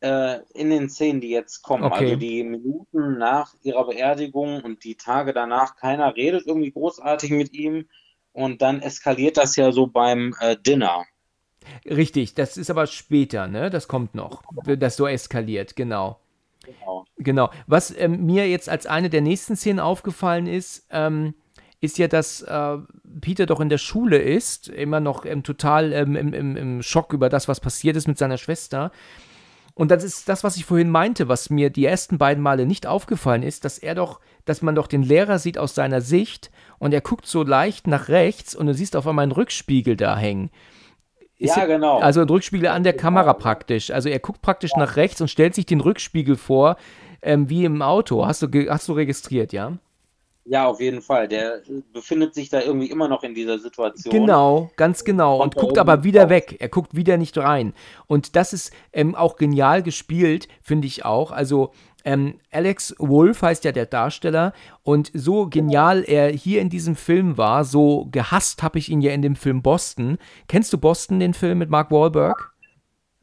Äh, 0.01 0.39
in 0.53 0.69
den 0.69 0.89
Szenen, 0.89 1.19
die 1.19 1.29
jetzt 1.29 1.61
kommen. 1.61 1.83
Okay. 1.83 2.05
Also 2.05 2.15
die 2.15 2.43
Minuten 2.43 3.17
nach 3.17 3.53
ihrer 3.63 3.85
Beerdigung 3.85 4.61
und 4.61 4.83
die 4.85 4.95
Tage 4.95 5.33
danach, 5.33 5.75
keiner 5.75 6.15
redet 6.15 6.47
irgendwie 6.47 6.71
großartig 6.71 7.31
mit 7.31 7.53
ihm. 7.53 7.89
Und 8.31 8.61
dann 8.61 8.81
eskaliert 8.81 9.35
das 9.35 9.57
ja 9.57 9.71
so 9.73 9.87
beim 9.87 10.33
äh, 10.39 10.55
Dinner. 10.55 11.05
Richtig, 11.85 12.33
das 12.35 12.55
ist 12.55 12.69
aber 12.69 12.87
später, 12.87 13.47
ne? 13.47 13.69
Das 13.69 13.87
kommt 13.87 14.15
noch, 14.15 14.41
das 14.65 14.95
so 14.95 15.05
eskaliert, 15.05 15.75
genau. 15.75 16.19
Genau. 16.63 17.05
Genau. 17.17 17.49
Was 17.67 17.95
ähm, 17.97 18.25
mir 18.25 18.47
jetzt 18.47 18.69
als 18.69 18.85
eine 18.85 19.09
der 19.09 19.21
nächsten 19.21 19.55
Szenen 19.55 19.79
aufgefallen 19.79 20.47
ist, 20.47 20.87
ähm, 20.91 21.33
ist 21.81 21.97
ja, 21.97 22.07
dass 22.07 22.41
äh, 22.41 22.77
Peter 23.21 23.45
doch 23.45 23.59
in 23.59 23.69
der 23.69 23.77
Schule 23.77 24.17
ist, 24.17 24.69
immer 24.69 24.99
noch 24.99 25.25
ähm, 25.25 25.43
total 25.43 25.91
ähm, 25.93 26.15
im, 26.15 26.33
im, 26.33 26.55
im 26.55 26.81
Schock 26.81 27.13
über 27.13 27.29
das, 27.29 27.47
was 27.47 27.59
passiert 27.59 27.95
ist 27.95 28.07
mit 28.07 28.17
seiner 28.17 28.37
Schwester. 28.37 28.91
Und 29.79 29.91
das 29.91 30.03
ist 30.03 30.27
das, 30.27 30.43
was 30.43 30.57
ich 30.57 30.65
vorhin 30.65 30.89
meinte, 30.89 31.29
was 31.29 31.49
mir 31.49 31.69
die 31.69 31.85
ersten 31.85 32.17
beiden 32.17 32.43
Male 32.43 32.65
nicht 32.65 32.85
aufgefallen 32.85 33.43
ist, 33.43 33.63
dass 33.63 33.77
er 33.77 33.95
doch, 33.95 34.19
dass 34.43 34.61
man 34.61 34.75
doch 34.75 34.87
den 34.87 35.03
Lehrer 35.03 35.39
sieht 35.39 35.57
aus 35.57 35.73
seiner 35.73 36.01
Sicht 36.01 36.51
und 36.79 36.93
er 36.93 36.99
guckt 36.99 37.25
so 37.25 37.43
leicht 37.43 37.87
nach 37.87 38.09
rechts 38.09 38.53
und 38.53 38.67
du 38.67 38.73
siehst 38.73 38.97
auf 38.97 39.07
einmal 39.07 39.23
einen 39.23 39.31
Rückspiegel 39.31 39.95
da 39.95 40.17
hängen. 40.17 40.49
Ist 41.37 41.55
Ja, 41.55 41.65
genau. 41.65 41.99
Also 41.99 42.19
ein 42.19 42.27
Rückspiegel 42.27 42.67
an 42.67 42.83
der 42.83 42.91
Kamera 42.91 43.31
praktisch. 43.31 43.89
Also 43.89 44.09
er 44.09 44.19
guckt 44.19 44.41
praktisch 44.41 44.75
nach 44.75 44.97
rechts 44.97 45.21
und 45.21 45.29
stellt 45.29 45.55
sich 45.55 45.65
den 45.65 45.79
Rückspiegel 45.79 46.35
vor, 46.35 46.75
ähm, 47.21 47.49
wie 47.49 47.63
im 47.63 47.81
Auto. 47.81 48.25
Hast 48.25 48.41
du, 48.41 48.49
hast 48.69 48.89
du 48.89 48.91
registriert, 48.91 49.53
ja? 49.53 49.77
Ja, 50.51 50.65
auf 50.65 50.81
jeden 50.81 51.03
Fall. 51.03 51.27
Der 51.27 51.61
befindet 51.93 52.33
sich 52.33 52.49
da 52.49 52.59
irgendwie 52.59 52.89
immer 52.89 53.07
noch 53.07 53.21
in 53.21 53.35
dieser 53.35 53.59
Situation. 53.59 54.11
Genau, 54.11 54.71
ganz 54.77 55.03
genau. 55.03 55.43
Und 55.43 55.55
guckt 55.55 55.77
aber 55.77 56.03
wieder 56.03 56.31
weg. 56.31 56.55
Er 56.57 56.69
guckt 56.69 56.95
wieder 56.95 57.17
nicht 57.17 57.37
rein. 57.37 57.75
Und 58.07 58.35
das 58.35 58.51
ist 58.51 58.73
ähm, 58.91 59.13
auch 59.13 59.35
genial 59.35 59.83
gespielt, 59.83 60.47
finde 60.63 60.87
ich 60.87 61.05
auch. 61.05 61.29
Also 61.29 61.71
ähm, 62.03 62.39
Alex 62.49 62.95
Wolf 62.97 63.43
heißt 63.43 63.63
ja 63.63 63.71
der 63.71 63.85
Darsteller. 63.85 64.53
Und 64.81 65.11
so 65.13 65.45
genial 65.45 66.03
er 66.03 66.31
hier 66.31 66.61
in 66.61 66.71
diesem 66.71 66.95
Film 66.95 67.37
war, 67.37 67.63
so 67.63 68.07
gehasst 68.11 68.63
habe 68.63 68.79
ich 68.79 68.89
ihn 68.89 69.01
ja 69.01 69.11
in 69.11 69.21
dem 69.21 69.35
Film 69.35 69.61
Boston. 69.61 70.17
Kennst 70.47 70.73
du 70.73 70.79
Boston, 70.79 71.19
den 71.19 71.35
Film 71.35 71.59
mit 71.59 71.69
Mark 71.69 71.91
Wahlberg? 71.91 72.55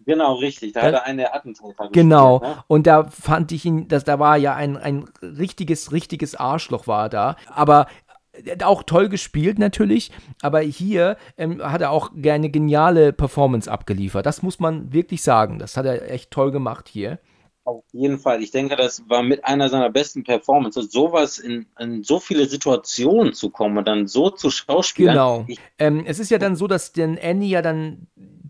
Genau, 0.06 0.34
richtig. 0.36 0.72
Da 0.72 0.80
Da- 0.80 0.86
hat 0.86 0.94
er 0.94 1.04
einen 1.04 1.18
der 1.18 1.34
Attentäter 1.34 1.88
Genau. 1.92 2.38
gespielt, 2.38 2.56
ne? 2.56 2.64
Und 2.68 2.86
da 2.86 3.04
fand 3.04 3.52
ich 3.52 3.64
ihn, 3.64 3.88
dass 3.88 4.04
da 4.04 4.18
war 4.18 4.36
ja 4.36 4.54
ein, 4.54 4.76
ein 4.76 5.04
richtiges, 5.20 5.92
richtiges 5.92 6.34
Arschloch 6.36 6.86
war 6.86 7.08
da. 7.08 7.36
Aber 7.52 7.86
äh, 8.32 8.62
auch 8.64 8.84
toll 8.84 9.08
gespielt 9.08 9.58
natürlich, 9.58 10.12
aber 10.42 10.60
hier 10.60 11.16
ähm, 11.36 11.60
hat 11.62 11.80
er 11.80 11.90
auch 11.90 12.12
eine 12.24 12.50
geniale 12.50 13.12
Performance 13.12 13.70
abgeliefert. 13.70 14.24
Das 14.26 14.42
muss 14.42 14.60
man 14.60 14.92
wirklich 14.92 15.22
sagen. 15.22 15.58
Das 15.58 15.76
hat 15.76 15.86
er 15.86 16.10
echt 16.10 16.30
toll 16.30 16.52
gemacht 16.52 16.88
hier. 16.88 17.18
Auf 17.64 17.82
jeden 17.90 18.20
Fall. 18.20 18.44
Ich 18.44 18.52
denke, 18.52 18.76
das 18.76 19.08
war 19.08 19.24
mit 19.24 19.44
einer 19.44 19.68
seiner 19.68 19.90
besten 19.90 20.22
Performances, 20.22 20.92
sowas 20.92 21.38
in, 21.38 21.66
in 21.80 22.04
so 22.04 22.20
viele 22.20 22.46
Situationen 22.46 23.32
zu 23.32 23.50
kommen 23.50 23.76
und 23.76 23.88
dann 23.88 24.06
so 24.06 24.30
zu 24.30 24.50
schauspielern. 24.50 25.14
Genau. 25.14 25.46
Ähm, 25.78 26.04
es 26.06 26.20
ist 26.20 26.30
ja 26.30 26.38
dann 26.38 26.54
so, 26.54 26.68
dass 26.68 26.92
denn 26.92 27.18
Annie 27.20 27.48
ja 27.48 27.62
dann 27.62 28.06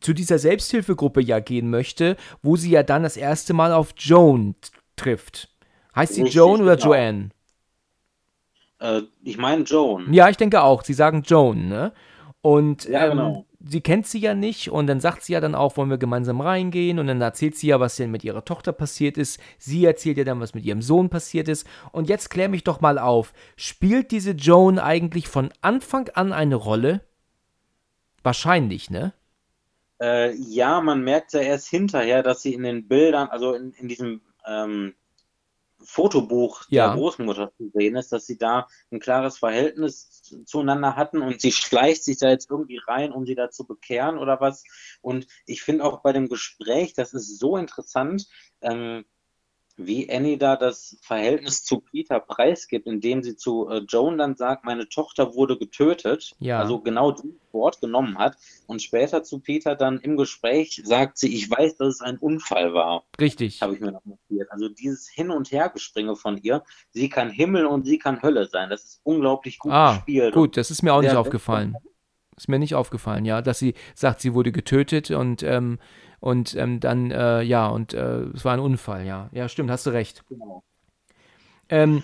zu 0.06 0.12
dieser 0.12 0.38
Selbsthilfegruppe 0.38 1.20
ja 1.20 1.40
gehen 1.40 1.68
möchte, 1.68 2.16
wo 2.40 2.54
sie 2.54 2.70
ja 2.70 2.84
dann 2.84 3.02
das 3.02 3.16
erste 3.16 3.54
Mal 3.54 3.72
auf 3.72 3.92
Joan 3.98 4.54
trifft. 4.94 5.48
Heißt 5.96 6.14
sie 6.14 6.22
Richtig, 6.22 6.36
Joan 6.36 6.62
oder 6.62 6.76
genau. 6.76 6.94
Joanne? 6.94 7.30
äh, 8.78 9.02
ich 9.24 9.36
meine 9.36 9.64
Joan. 9.64 10.12
Ja, 10.12 10.28
ich 10.28 10.36
denke 10.36 10.62
auch. 10.62 10.84
Sie 10.84 10.94
sagen 10.94 11.22
Joan, 11.26 11.68
ne? 11.68 11.92
Und 12.40 12.84
Ja, 12.84 13.06
ähm, 13.06 13.10
genau. 13.10 13.46
sie 13.58 13.80
kennt 13.80 14.06
sie 14.06 14.20
ja 14.20 14.34
nicht 14.34 14.70
und 14.70 14.86
dann 14.86 15.00
sagt 15.00 15.24
sie 15.24 15.32
ja 15.32 15.40
dann 15.40 15.56
auch, 15.56 15.76
wollen 15.76 15.90
wir 15.90 15.98
gemeinsam 15.98 16.40
reingehen 16.40 17.00
und 17.00 17.08
dann 17.08 17.20
erzählt 17.20 17.56
sie 17.56 17.66
ja, 17.66 17.80
was 17.80 17.96
denn 17.96 18.12
mit 18.12 18.22
ihrer 18.22 18.44
Tochter 18.44 18.72
passiert 18.72 19.18
ist. 19.18 19.40
Sie 19.58 19.84
erzählt 19.84 20.18
ja 20.18 20.24
dann, 20.24 20.38
was 20.38 20.54
mit 20.54 20.64
ihrem 20.64 20.82
Sohn 20.82 21.08
passiert 21.08 21.48
ist. 21.48 21.66
Und 21.90 22.08
jetzt 22.08 22.30
klär 22.30 22.48
mich 22.48 22.62
doch 22.62 22.80
mal 22.80 23.00
auf. 23.00 23.32
Spielt 23.56 24.12
diese 24.12 24.30
Joan 24.30 24.78
eigentlich 24.78 25.26
von 25.26 25.48
Anfang 25.62 26.08
an 26.10 26.32
eine 26.32 26.54
Rolle? 26.54 27.00
Wahrscheinlich, 28.22 28.88
ne? 28.88 29.12
Äh, 30.00 30.34
ja, 30.34 30.80
man 30.80 31.02
merkt 31.02 31.32
ja 31.32 31.40
erst 31.40 31.68
hinterher, 31.68 32.22
dass 32.22 32.42
sie 32.42 32.54
in 32.54 32.62
den 32.62 32.86
Bildern, 32.88 33.28
also 33.28 33.54
in, 33.54 33.72
in 33.72 33.88
diesem 33.88 34.20
ähm, 34.46 34.94
Fotobuch 35.82 36.64
Ja. 36.68 36.88
der 36.88 36.96
Großmutter 36.96 37.52
zu 37.56 37.70
sehen 37.74 37.96
ist, 37.96 38.12
dass 38.12 38.26
sie 38.26 38.38
da 38.38 38.66
ein 38.90 38.98
klares 39.00 39.38
Verhältnis 39.38 40.22
zu- 40.22 40.44
zueinander 40.44 40.96
hatten 40.96 41.22
und 41.22 41.40
sie 41.40 41.52
schleicht 41.52 42.04
sich 42.04 42.18
da 42.18 42.28
jetzt 42.30 42.50
irgendwie 42.50 42.80
rein, 42.86 43.12
um 43.12 43.26
sie 43.26 43.34
da 43.34 43.50
zu 43.50 43.66
bekehren 43.66 44.18
oder 44.18 44.40
was. 44.40 44.64
Und 45.00 45.26
ich 45.46 45.62
finde 45.62 45.84
auch 45.84 46.00
bei 46.02 46.12
dem 46.12 46.28
Gespräch, 46.28 46.94
das 46.94 47.12
ist 47.14 47.38
so 47.38 47.56
interessant, 47.56 48.26
ähm, 48.62 49.04
wie 49.78 50.10
Annie 50.10 50.38
da 50.38 50.56
das 50.56 50.96
Verhältnis 51.02 51.62
zu 51.64 51.80
Peter 51.80 52.18
preisgibt, 52.20 52.86
indem 52.86 53.22
sie 53.22 53.36
zu 53.36 53.68
äh, 53.68 53.78
Joan 53.88 54.16
dann 54.18 54.34
sagt, 54.36 54.64
meine 54.64 54.88
Tochter 54.88 55.34
wurde 55.34 55.58
getötet, 55.58 56.32
Ja. 56.38 56.60
also 56.60 56.80
genau 56.80 57.12
dieses 57.12 57.36
Wort 57.52 57.80
genommen 57.80 58.16
hat 58.18 58.36
und 58.66 58.80
später 58.82 59.22
zu 59.22 59.38
Peter 59.40 59.74
dann 59.76 59.98
im 59.98 60.16
Gespräch 60.16 60.80
sagt 60.84 61.18
sie, 61.18 61.34
ich 61.34 61.50
weiß, 61.50 61.76
dass 61.76 61.94
es 61.96 62.00
ein 62.00 62.16
Unfall 62.18 62.72
war, 62.74 63.04
Richtig. 63.20 63.60
habe 63.62 63.74
ich 63.74 63.80
mir 63.80 63.92
noch 63.92 64.04
notiert. 64.04 64.50
Also 64.50 64.68
dieses 64.70 65.08
Hin- 65.08 65.30
und 65.30 65.50
Hergespringe 65.52 66.16
von 66.16 66.38
ihr, 66.38 66.62
sie 66.90 67.08
kann 67.08 67.28
Himmel 67.30 67.66
und 67.66 67.84
sie 67.86 67.98
kann 67.98 68.22
Hölle 68.22 68.46
sein, 68.46 68.70
das 68.70 68.84
ist 68.84 69.00
unglaublich 69.04 69.58
gut 69.58 69.72
Ah, 69.72 69.94
gespielt. 69.96 70.34
gut, 70.34 70.56
das 70.56 70.70
ist 70.70 70.82
mir 70.82 70.94
auch 70.94 71.02
nicht 71.02 71.16
aufgefallen. 71.16 71.76
Ist 72.38 72.48
mir 72.48 72.58
nicht 72.58 72.74
aufgefallen, 72.74 73.24
ja, 73.24 73.40
dass 73.40 73.58
sie 73.58 73.72
sagt, 73.94 74.20
sie 74.20 74.34
wurde 74.34 74.52
getötet 74.52 75.10
und, 75.10 75.42
ähm, 75.42 75.78
und 76.26 76.56
ähm, 76.56 76.80
dann, 76.80 77.12
äh, 77.12 77.42
ja, 77.42 77.68
und 77.68 77.94
äh, 77.94 78.24
es 78.34 78.44
war 78.44 78.52
ein 78.54 78.60
Unfall, 78.60 79.06
ja. 79.06 79.30
Ja, 79.32 79.48
stimmt, 79.48 79.70
hast 79.70 79.86
du 79.86 79.90
recht. 79.90 80.24
Genau. 80.28 80.64
Ähm, 81.68 82.02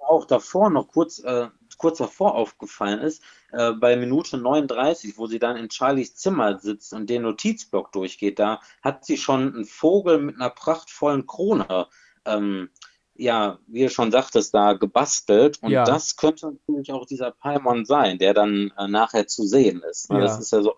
auch 0.00 0.24
davor 0.24 0.68
noch 0.68 0.88
kurz, 0.88 1.20
äh, 1.20 1.48
kurz 1.78 1.98
davor 1.98 2.34
aufgefallen 2.34 2.98
ist, 2.98 3.22
äh, 3.52 3.70
bei 3.72 3.96
Minute 3.96 4.36
39, 4.36 5.16
wo 5.16 5.28
sie 5.28 5.38
dann 5.38 5.56
in 5.56 5.70
Charlies 5.70 6.16
Zimmer 6.16 6.58
sitzt 6.58 6.92
und 6.92 7.08
den 7.08 7.22
Notizblock 7.22 7.92
durchgeht, 7.92 8.40
da 8.40 8.60
hat 8.82 9.04
sie 9.04 9.16
schon 9.16 9.54
einen 9.54 9.64
Vogel 9.64 10.18
mit 10.18 10.34
einer 10.34 10.50
prachtvollen 10.50 11.26
Krone, 11.28 11.86
ähm, 12.24 12.68
ja, 13.14 13.60
wie 13.68 13.84
du 13.84 13.90
schon 13.90 14.10
sagtest, 14.10 14.52
da 14.54 14.72
gebastelt. 14.72 15.62
Und 15.62 15.70
Ja. 15.70 15.84
das 15.84 16.16
könnte 16.16 16.46
natürlich 16.46 16.92
auch 16.92 17.06
dieser 17.06 17.30
Paimon 17.30 17.84
sein, 17.84 18.18
der 18.18 18.34
dann 18.34 18.72
äh, 18.76 18.88
nachher 18.88 19.28
zu 19.28 19.46
sehen 19.46 19.82
ist. 19.88 20.10
Ne? 20.10 20.18
Ja. 20.18 20.24
Das 20.24 20.40
ist 20.40 20.50
ja 20.50 20.62
so 20.62 20.74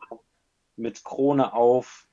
mit 0.77 1.03
Krone 1.03 1.55
auf. 1.55 2.07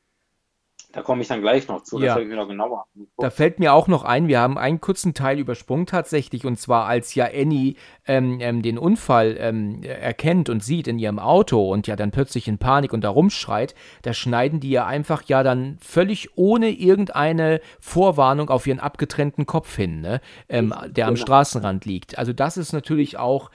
Da 0.93 1.01
komme 1.01 1.21
ich 1.21 1.27
dann 1.29 1.41
gleich 1.41 1.67
noch 1.67 1.83
zu, 1.83 1.99
Ja. 1.99 2.05
das 2.07 2.11
habe 2.15 2.23
ich 2.23 2.29
mir 2.29 2.35
noch 2.35 2.47
genauer 2.47 2.85
angeguckt. 2.93 3.23
Da 3.23 3.29
fällt 3.29 3.59
mir 3.59 3.73
auch 3.73 3.87
noch 3.87 4.03
ein, 4.03 4.27
wir 4.27 4.39
haben 4.39 4.57
einen 4.57 4.81
kurzen 4.81 5.13
Teil 5.13 5.39
übersprungen 5.39 5.85
tatsächlich, 5.85 6.45
und 6.45 6.59
zwar 6.59 6.85
als 6.85 7.15
ja 7.15 7.25
Annie 7.33 7.75
ähm, 8.05 8.39
ähm, 8.41 8.61
den 8.61 8.77
Unfall 8.77 9.37
ähm, 9.39 9.83
erkennt 9.83 10.49
und 10.49 10.63
sieht 10.63 10.87
in 10.87 10.99
ihrem 10.99 11.19
Auto 11.19 11.71
und 11.71 11.87
ja 11.87 11.95
dann 11.95 12.11
plötzlich 12.11 12.47
in 12.47 12.57
Panik 12.57 12.91
und 12.93 13.03
da 13.03 13.09
rumschreit, 13.09 13.73
da 14.01 14.13
schneiden 14.13 14.59
die 14.59 14.71
ja 14.71 14.85
einfach 14.85 15.23
ja 15.27 15.43
dann 15.43 15.77
völlig 15.81 16.37
ohne 16.37 16.69
irgendeine 16.69 17.61
Vorwarnung 17.79 18.49
auf 18.49 18.67
ihren 18.67 18.79
abgetrennten 18.79 19.45
Kopf 19.45 19.75
hin, 19.75 20.01
ne? 20.01 20.19
ähm, 20.49 20.73
der 20.89 21.07
am 21.07 21.13
Genau. 21.15 21.23
Straßenrand 21.25 21.85
liegt. 21.85 22.17
Also 22.17 22.33
das 22.33 22.57
ist 22.57 22.73
natürlich 22.73 23.17
auch 23.17 23.49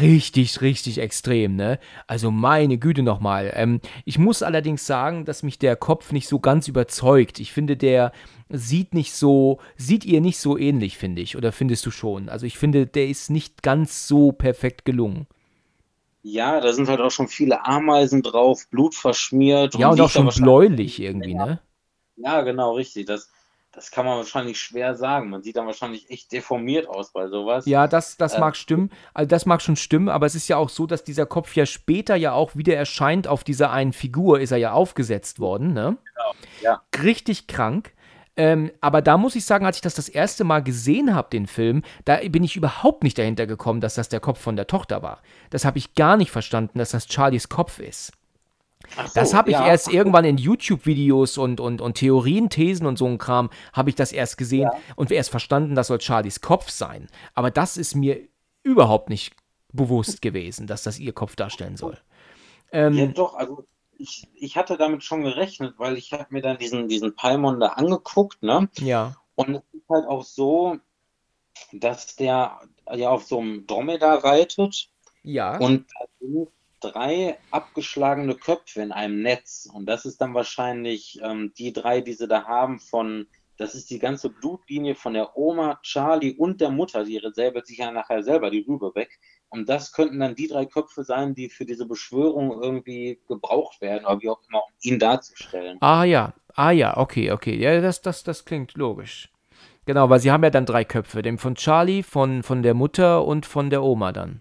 richtig, 0.00 0.60
richtig 0.60 0.98
extrem, 0.98 1.56
ne? 1.56 1.78
Also 2.06 2.30
meine 2.30 2.78
Güte 2.78 3.02
nochmal. 3.02 3.52
Ähm, 3.54 3.80
ich 4.04 4.18
muss 4.18 4.42
allerdings 4.42 4.86
sagen, 4.86 5.24
dass 5.24 5.42
mich 5.42 5.58
der 5.58 5.76
Kopf 5.76 6.12
nicht 6.12 6.28
so 6.28 6.38
ganz 6.38 6.68
überzeugt. 6.68 7.40
Ich 7.40 7.52
finde, 7.52 7.76
der 7.76 8.12
sieht 8.48 8.94
nicht 8.94 9.14
so, 9.14 9.58
sieht 9.76 10.04
ihr 10.04 10.20
nicht 10.20 10.38
so 10.38 10.58
ähnlich, 10.58 10.98
finde 10.98 11.22
ich. 11.22 11.36
Oder 11.36 11.52
findest 11.52 11.86
du 11.86 11.90
schon? 11.90 12.28
Also 12.28 12.46
ich 12.46 12.58
finde, 12.58 12.86
der 12.86 13.08
ist 13.08 13.30
nicht 13.30 13.62
ganz 13.62 14.06
so 14.06 14.32
perfekt 14.32 14.84
gelungen. 14.84 15.26
Ja, 16.22 16.60
da 16.60 16.72
sind 16.72 16.88
halt 16.88 17.00
auch 17.00 17.10
schon 17.10 17.28
viele 17.28 17.64
Ameisen 17.64 18.22
drauf, 18.22 18.68
Blut 18.70 18.94
verschmiert. 18.94 19.74
Ja, 19.76 19.88
und 19.88 19.96
liegt 19.96 20.16
auch 20.16 20.32
schon 20.32 20.44
bläulich 20.44 21.00
irgendwie, 21.00 21.34
ne? 21.34 21.60
Ja, 22.16 22.42
genau, 22.42 22.74
richtig. 22.74 23.06
Das, 23.06 23.30
das 23.72 23.90
kann 23.90 24.04
man 24.04 24.16
wahrscheinlich 24.16 24.58
schwer 24.58 24.96
sagen. 24.96 25.30
Man 25.30 25.42
sieht 25.42 25.56
dann 25.56 25.66
wahrscheinlich 25.66 26.10
echt 26.10 26.32
deformiert 26.32 26.88
aus 26.88 27.12
bei 27.12 27.28
sowas. 27.28 27.66
Ja, 27.66 27.86
das, 27.86 28.16
das 28.16 28.34
Äh, 28.34 28.40
mag 28.40 28.56
stimmen. 28.56 28.90
Also 29.14 29.28
das 29.28 29.46
mag 29.46 29.62
schon 29.62 29.76
stimmen, 29.76 30.08
aber 30.08 30.26
es 30.26 30.34
ist 30.34 30.48
ja 30.48 30.56
auch 30.56 30.68
so, 30.68 30.86
dass 30.86 31.04
dieser 31.04 31.26
Kopf 31.26 31.54
ja 31.54 31.66
später 31.66 32.16
ja 32.16 32.32
auch 32.32 32.56
wieder 32.56 32.76
erscheint. 32.76 33.28
Auf 33.28 33.44
dieser 33.44 33.70
einen 33.70 33.92
Figur 33.92 34.40
ist 34.40 34.50
er 34.50 34.58
ja 34.58 34.72
aufgesetzt 34.72 35.38
worden, 35.38 35.72
ne? 35.72 35.96
ja. 36.62 36.82
Richtig 37.02 37.46
krank. 37.46 37.92
Ähm, 38.36 38.72
aber 38.80 39.02
da 39.02 39.18
muss 39.18 39.36
ich 39.36 39.44
sagen, 39.44 39.66
als 39.66 39.76
ich 39.76 39.82
das 39.82 39.94
das 39.94 40.08
erste 40.08 40.44
Mal 40.44 40.62
gesehen 40.62 41.14
habe, 41.14 41.28
den 41.30 41.46
Film, 41.46 41.82
da 42.04 42.16
bin 42.28 42.42
ich 42.42 42.56
überhaupt 42.56 43.02
nicht 43.02 43.18
dahinter 43.18 43.46
gekommen, 43.46 43.80
dass 43.80 43.96
das 43.96 44.08
der 44.08 44.20
Kopf 44.20 44.40
von 44.40 44.56
der 44.56 44.66
Tochter 44.66 45.02
war. 45.02 45.20
Das 45.50 45.64
habe 45.64 45.78
ich 45.78 45.94
gar 45.94 46.16
nicht 46.16 46.30
verstanden, 46.30 46.78
dass 46.78 46.90
das 46.90 47.06
Charlies 47.06 47.48
Kopf 47.48 47.78
ist. 47.78 48.12
So, 48.88 49.02
das 49.14 49.34
habe 49.34 49.50
ich 49.50 49.56
ja. 49.56 49.66
erst 49.66 49.92
irgendwann 49.92 50.24
in 50.24 50.36
YouTube-Videos 50.36 51.38
und, 51.38 51.60
und, 51.60 51.80
und 51.80 51.94
Theorien, 51.94 52.50
Thesen 52.50 52.86
und 52.86 52.96
so 52.98 53.06
ein 53.06 53.18
Kram, 53.18 53.50
habe 53.72 53.90
ich 53.90 53.96
das 53.96 54.12
erst 54.12 54.36
gesehen 54.36 54.62
ja. 54.72 54.72
und 54.96 55.10
erst 55.10 55.30
verstanden, 55.30 55.74
das 55.74 55.88
soll 55.88 56.00
Charlies 56.00 56.40
Kopf 56.40 56.70
sein. 56.70 57.08
Aber 57.34 57.50
das 57.50 57.76
ist 57.76 57.94
mir 57.94 58.20
überhaupt 58.62 59.08
nicht 59.08 59.34
bewusst 59.72 60.22
gewesen, 60.22 60.66
dass 60.66 60.82
das 60.82 60.98
ihr 60.98 61.12
Kopf 61.12 61.36
darstellen 61.36 61.76
soll. 61.76 61.98
Ähm, 62.72 62.94
ja, 62.94 63.06
doch, 63.06 63.34
also 63.34 63.64
ich, 63.96 64.26
ich 64.34 64.56
hatte 64.56 64.76
damit 64.76 65.04
schon 65.04 65.22
gerechnet, 65.22 65.74
weil 65.78 65.96
ich 65.96 66.12
habe 66.12 66.26
mir 66.30 66.42
dann 66.42 66.58
diesen, 66.58 66.88
diesen 66.88 67.14
Paimon 67.14 67.60
da 67.60 67.68
angeguckt, 67.68 68.42
ne? 68.42 68.68
Ja. 68.78 69.14
Und 69.34 69.56
es 69.56 69.62
ist 69.72 69.88
halt 69.88 70.06
auch 70.06 70.24
so, 70.24 70.78
dass 71.72 72.16
der 72.16 72.60
ja 72.94 73.10
auf 73.10 73.24
so 73.24 73.38
einem 73.38 73.66
Dromedar 73.66 74.24
reitet. 74.24 74.88
Ja. 75.22 75.58
Und 75.58 75.86
drei 76.80 77.38
abgeschlagene 77.50 78.34
Köpfe 78.34 78.82
in 78.82 78.92
einem 78.92 79.22
Netz. 79.22 79.68
Und 79.72 79.86
das 79.86 80.04
ist 80.04 80.20
dann 80.20 80.34
wahrscheinlich 80.34 81.20
ähm, 81.22 81.52
die 81.56 81.72
drei, 81.72 82.00
die 82.00 82.14
sie 82.14 82.28
da 82.28 82.44
haben 82.44 82.80
von, 82.80 83.26
das 83.56 83.74
ist 83.74 83.90
die 83.90 83.98
ganze 83.98 84.30
Blutlinie 84.30 84.94
von 84.94 85.14
der 85.14 85.36
Oma, 85.36 85.78
Charlie 85.82 86.34
und 86.36 86.60
der 86.60 86.70
Mutter, 86.70 87.04
die 87.04 87.20
säbelt 87.32 87.66
sich 87.66 87.78
ja 87.78 87.90
nachher 87.90 88.22
selber 88.22 88.50
die 88.50 88.64
Rübe 88.66 88.94
weg. 88.94 89.20
Und 89.50 89.68
das 89.68 89.92
könnten 89.92 90.20
dann 90.20 90.34
die 90.34 90.46
drei 90.46 90.64
Köpfe 90.64 91.02
sein, 91.02 91.34
die 91.34 91.48
für 91.48 91.64
diese 91.64 91.86
Beschwörung 91.86 92.62
irgendwie 92.62 93.20
gebraucht 93.28 93.80
werden, 93.80 94.06
oder 94.06 94.20
wie 94.20 94.28
auch 94.28 94.40
immer, 94.48 94.62
um 94.64 94.72
ihn 94.80 94.98
darzustellen. 94.98 95.76
Ah 95.80 96.04
ja, 96.04 96.34
ah 96.54 96.70
ja, 96.70 96.96
okay, 96.96 97.32
okay. 97.32 97.56
Ja, 97.56 97.80
das, 97.80 98.00
das, 98.00 98.22
das 98.22 98.44
klingt 98.44 98.74
logisch. 98.74 99.28
Genau, 99.86 100.08
weil 100.08 100.20
sie 100.20 100.30
haben 100.30 100.44
ja 100.44 100.50
dann 100.50 100.66
drei 100.66 100.84
Köpfe, 100.84 101.20
den 101.20 101.36
von 101.36 101.56
Charlie, 101.56 102.04
von, 102.04 102.44
von 102.44 102.62
der 102.62 102.74
Mutter 102.74 103.24
und 103.24 103.44
von 103.44 103.70
der 103.70 103.82
Oma 103.82 104.12
dann. 104.12 104.40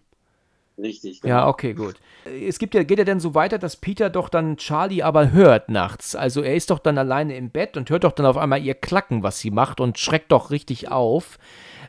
Richtig. 0.81 1.21
Genau. 1.21 1.33
Ja, 1.33 1.47
okay, 1.47 1.73
gut. 1.73 1.95
Es 2.25 2.59
gibt 2.59 2.73
ja, 2.73 2.83
geht 2.83 2.99
ja 2.99 3.05
dann 3.05 3.19
so 3.19 3.35
weiter, 3.35 3.57
dass 3.57 3.75
Peter 3.75 4.09
doch 4.09 4.29
dann 4.29 4.57
Charlie 4.57 5.03
aber 5.03 5.31
hört 5.31 5.69
nachts. 5.69 6.15
Also 6.15 6.41
er 6.41 6.55
ist 6.55 6.69
doch 6.69 6.79
dann 6.79 6.97
alleine 6.97 7.35
im 7.35 7.49
Bett 7.49 7.77
und 7.77 7.89
hört 7.89 8.03
doch 8.03 8.11
dann 8.11 8.25
auf 8.25 8.37
einmal 8.37 8.61
ihr 8.61 8.75
Klacken, 8.75 9.23
was 9.23 9.39
sie 9.39 9.51
macht 9.51 9.79
und 9.79 9.97
schreckt 9.99 10.31
doch 10.31 10.51
richtig 10.51 10.91
auf. 10.91 11.37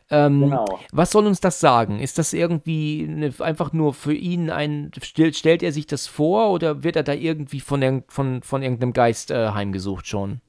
Ähm, 0.09 0.41
genau. 0.41 0.65
Was 0.91 1.11
soll 1.11 1.25
uns 1.25 1.39
das 1.39 1.59
sagen? 1.59 1.99
Ist 1.99 2.17
das 2.17 2.33
irgendwie 2.33 3.07
eine, 3.09 3.33
einfach 3.39 3.71
nur 3.71 3.93
für 3.93 4.13
ihn 4.13 4.49
ein, 4.49 4.91
stellt, 5.01 5.37
stellt 5.37 5.63
er 5.63 5.71
sich 5.71 5.87
das 5.87 6.07
vor 6.07 6.51
oder 6.51 6.83
wird 6.83 6.97
er 6.97 7.03
da 7.03 7.13
irgendwie 7.13 7.61
von, 7.61 7.79
der, 7.79 8.03
von, 8.09 8.43
von 8.43 8.61
irgendeinem 8.61 8.93
Geist 8.93 9.31
äh, 9.31 9.49
heimgesucht 9.49 10.07
schon? 10.07 10.41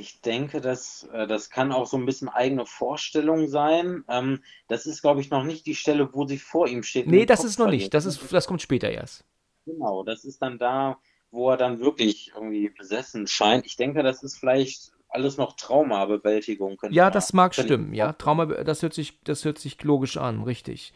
Ich 0.00 0.22
denke, 0.22 0.60
dass, 0.60 1.08
äh, 1.12 1.26
das 1.26 1.50
kann 1.50 1.72
auch 1.72 1.86
so 1.86 1.96
ein 1.98 2.06
bisschen 2.06 2.28
eigene 2.28 2.64
Vorstellung 2.64 3.48
sein. 3.48 4.04
Ähm, 4.08 4.42
das 4.66 4.86
ist, 4.86 5.02
glaube 5.02 5.20
ich, 5.20 5.30
noch 5.30 5.44
nicht 5.44 5.66
die 5.66 5.74
Stelle, 5.74 6.12
wo 6.14 6.26
sie 6.26 6.38
vor 6.38 6.66
ihm 6.66 6.82
steht. 6.82 7.06
Nee, 7.06 7.26
das 7.26 7.44
ist 7.44 7.58
noch 7.58 7.68
nicht. 7.68 7.92
Das, 7.92 8.06
ist, 8.06 8.32
das 8.32 8.46
kommt 8.46 8.62
später 8.62 8.90
erst. 8.90 9.24
Genau, 9.66 10.02
das 10.02 10.24
ist 10.24 10.40
dann 10.40 10.58
da, 10.58 10.98
wo 11.30 11.50
er 11.50 11.58
dann 11.58 11.80
wirklich 11.80 12.32
irgendwie 12.34 12.70
besessen 12.70 13.26
scheint. 13.26 13.66
Ich 13.66 13.76
denke, 13.76 14.02
das 14.02 14.22
ist 14.22 14.38
vielleicht 14.38 14.92
alles 15.10 15.36
noch 15.36 15.54
Traumabewältigung. 15.56 16.78
Ja, 16.90 17.10
das 17.10 17.32
mag 17.32 17.54
stimmen. 17.54 17.92
Ja, 17.92 18.12
Trauma, 18.14 18.46
das 18.46 18.82
hört 18.82 18.94
sich, 18.94 19.20
das 19.24 19.44
hört 19.44 19.58
sich 19.58 19.82
logisch 19.82 20.16
an, 20.16 20.42
richtig. 20.44 20.94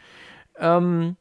Ähm, 0.57 1.17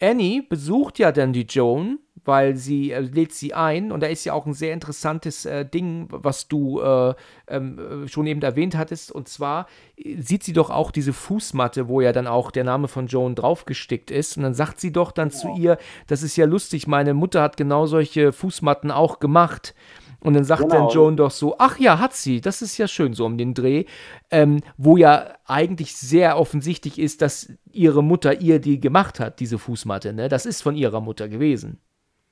Annie 0.00 0.42
besucht 0.42 0.98
ja 0.98 1.12
dann 1.12 1.32
die 1.32 1.42
Joan, 1.42 1.98
weil 2.28 2.56
sie 2.56 2.92
äh, 2.92 3.00
lädt 3.00 3.32
sie 3.32 3.54
ein 3.54 3.90
und 3.90 4.02
da 4.02 4.06
ist 4.06 4.26
ja 4.26 4.34
auch 4.34 4.44
ein 4.44 4.52
sehr 4.52 4.74
interessantes 4.74 5.46
äh, 5.46 5.64
Ding, 5.64 6.08
was 6.10 6.46
du 6.46 6.78
äh, 6.78 7.14
ähm, 7.48 8.04
äh, 8.04 8.08
schon 8.08 8.26
eben 8.26 8.42
erwähnt 8.42 8.76
hattest 8.76 9.10
und 9.10 9.28
zwar 9.28 9.66
äh, 9.96 10.20
sieht 10.20 10.44
sie 10.44 10.52
doch 10.52 10.68
auch 10.68 10.90
diese 10.90 11.14
Fußmatte, 11.14 11.88
wo 11.88 12.02
ja 12.02 12.12
dann 12.12 12.26
auch 12.26 12.50
der 12.50 12.64
Name 12.64 12.86
von 12.86 13.06
Joan 13.06 13.34
draufgestickt 13.34 14.10
ist 14.10 14.36
und 14.36 14.42
dann 14.42 14.52
sagt 14.52 14.78
sie 14.78 14.92
doch 14.92 15.10
dann 15.10 15.30
ja. 15.30 15.34
zu 15.36 15.54
ihr, 15.56 15.78
das 16.06 16.22
ist 16.22 16.36
ja 16.36 16.44
lustig, 16.44 16.86
meine 16.86 17.14
Mutter 17.14 17.40
hat 17.40 17.56
genau 17.56 17.86
solche 17.86 18.32
Fußmatten 18.32 18.90
auch 18.90 19.20
gemacht 19.20 19.74
und 20.20 20.34
dann 20.34 20.44
sagt 20.44 20.64
genau. 20.64 20.74
dann 20.74 20.88
Joan 20.90 21.16
doch 21.16 21.30
so, 21.30 21.56
ach 21.58 21.78
ja, 21.78 21.98
hat 21.98 22.12
sie, 22.12 22.42
das 22.42 22.60
ist 22.60 22.76
ja 22.76 22.88
schön 22.88 23.14
so 23.14 23.24
um 23.24 23.38
den 23.38 23.54
Dreh, 23.54 23.86
ähm, 24.30 24.60
wo 24.76 24.98
ja 24.98 25.34
eigentlich 25.46 25.96
sehr 25.96 26.38
offensichtlich 26.38 26.98
ist, 26.98 27.22
dass 27.22 27.50
ihre 27.72 28.04
Mutter 28.04 28.42
ihr 28.42 28.58
die 28.58 28.80
gemacht 28.80 29.18
hat, 29.18 29.40
diese 29.40 29.58
Fußmatte, 29.58 30.12
ne? 30.12 30.28
Das 30.28 30.44
ist 30.44 30.60
von 30.60 30.76
ihrer 30.76 31.00
Mutter 31.00 31.28
gewesen. 31.28 31.80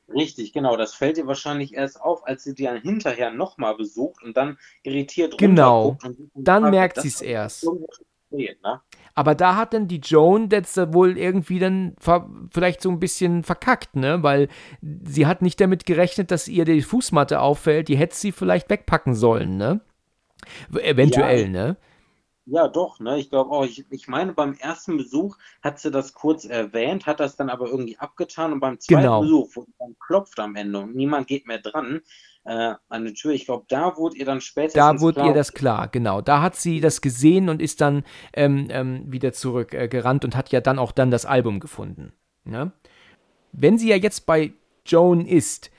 Richtig, 0.08 0.52
genau. 0.52 0.76
Das 0.76 0.94
fällt 0.94 1.18
ihr 1.18 1.26
wahrscheinlich 1.26 1.74
erst 1.74 2.00
auf, 2.00 2.26
als 2.26 2.44
sie 2.44 2.54
die 2.54 2.64
dann 2.64 2.80
hinterher 2.80 3.30
nochmal 3.30 3.76
besucht 3.76 4.22
und 4.22 4.36
dann 4.36 4.58
irritiert 4.82 5.36
Genau, 5.38 5.98
dann 6.34 6.70
merkt 6.70 7.00
sie 7.00 7.08
es 7.08 7.20
erst. 7.20 7.66
Sehen, 8.30 8.56
ne? 8.62 8.80
Aber 9.14 9.34
da 9.34 9.56
hat 9.56 9.72
dann 9.72 9.88
die 9.88 10.00
Joan 10.00 10.48
jetzt 10.50 10.76
wohl 10.92 11.16
irgendwie 11.16 11.58
dann 11.58 11.96
vielleicht 12.50 12.82
so 12.82 12.90
ein 12.90 13.00
bisschen 13.00 13.44
verkackt, 13.44 13.96
ne? 13.96 14.22
Weil 14.22 14.48
sie 14.82 15.26
hat 15.26 15.42
nicht 15.42 15.60
damit 15.60 15.86
gerechnet, 15.86 16.30
dass 16.30 16.48
ihr 16.48 16.64
die 16.64 16.82
Fußmatte 16.82 17.40
auffällt. 17.40 17.88
Die 17.88 17.96
hätte 17.96 18.14
sie 18.14 18.32
vielleicht 18.32 18.68
wegpacken 18.68 19.14
sollen, 19.14 19.56
ne? 19.56 19.80
Eventuell, 20.72 21.44
ja. 21.44 21.48
ne? 21.48 21.76
Ja, 22.48 22.68
doch, 22.68 23.00
ne? 23.00 23.18
Ich 23.18 23.28
glaube 23.28 23.50
auch, 23.50 23.64
ich, 23.64 23.84
ich 23.90 24.06
meine, 24.06 24.32
beim 24.32 24.54
ersten 24.54 24.96
Besuch 24.96 25.36
hat 25.62 25.80
sie 25.80 25.90
das 25.90 26.14
kurz 26.14 26.44
erwähnt, 26.44 27.04
hat 27.04 27.18
das 27.18 27.34
dann 27.34 27.50
aber 27.50 27.66
irgendwie 27.66 27.98
abgetan 27.98 28.52
und 28.52 28.60
beim 28.60 28.78
zweiten 28.78 29.02
genau. 29.02 29.20
Besuch, 29.22 29.50
wo 29.54 29.66
dann 29.80 29.96
klopft 29.98 30.38
am 30.38 30.54
Ende 30.54 30.78
und 30.78 30.94
niemand 30.94 31.26
geht 31.26 31.48
mehr 31.48 31.58
dran, 31.58 32.02
äh, 32.44 32.74
an 32.88 33.04
die 33.04 33.14
Tür. 33.14 33.32
Ich 33.32 33.46
glaube, 33.46 33.64
da 33.68 33.96
wurde 33.96 34.16
ihr 34.16 34.26
dann 34.26 34.40
später. 34.40 34.74
Da 34.74 35.00
wurde 35.00 35.14
klar, 35.14 35.26
ihr 35.26 35.34
das 35.34 35.54
klar, 35.54 35.88
genau. 35.88 36.20
Da 36.20 36.40
hat 36.40 36.54
sie 36.54 36.80
das 36.80 37.00
gesehen 37.00 37.48
und 37.48 37.60
ist 37.60 37.80
dann 37.80 38.04
ähm, 38.32 38.68
ähm, 38.70 39.10
wieder 39.10 39.32
zurückgerannt 39.32 40.22
äh, 40.22 40.26
und 40.26 40.36
hat 40.36 40.50
ja 40.50 40.60
dann 40.60 40.78
auch 40.78 40.92
dann 40.92 41.10
das 41.10 41.26
Album 41.26 41.58
gefunden. 41.58 42.12
Ne? 42.44 42.70
Wenn 43.50 43.76
sie 43.76 43.88
ja 43.88 43.96
jetzt 43.96 44.24
bei 44.24 44.52
Joan 44.84 45.26
ist, 45.26 45.72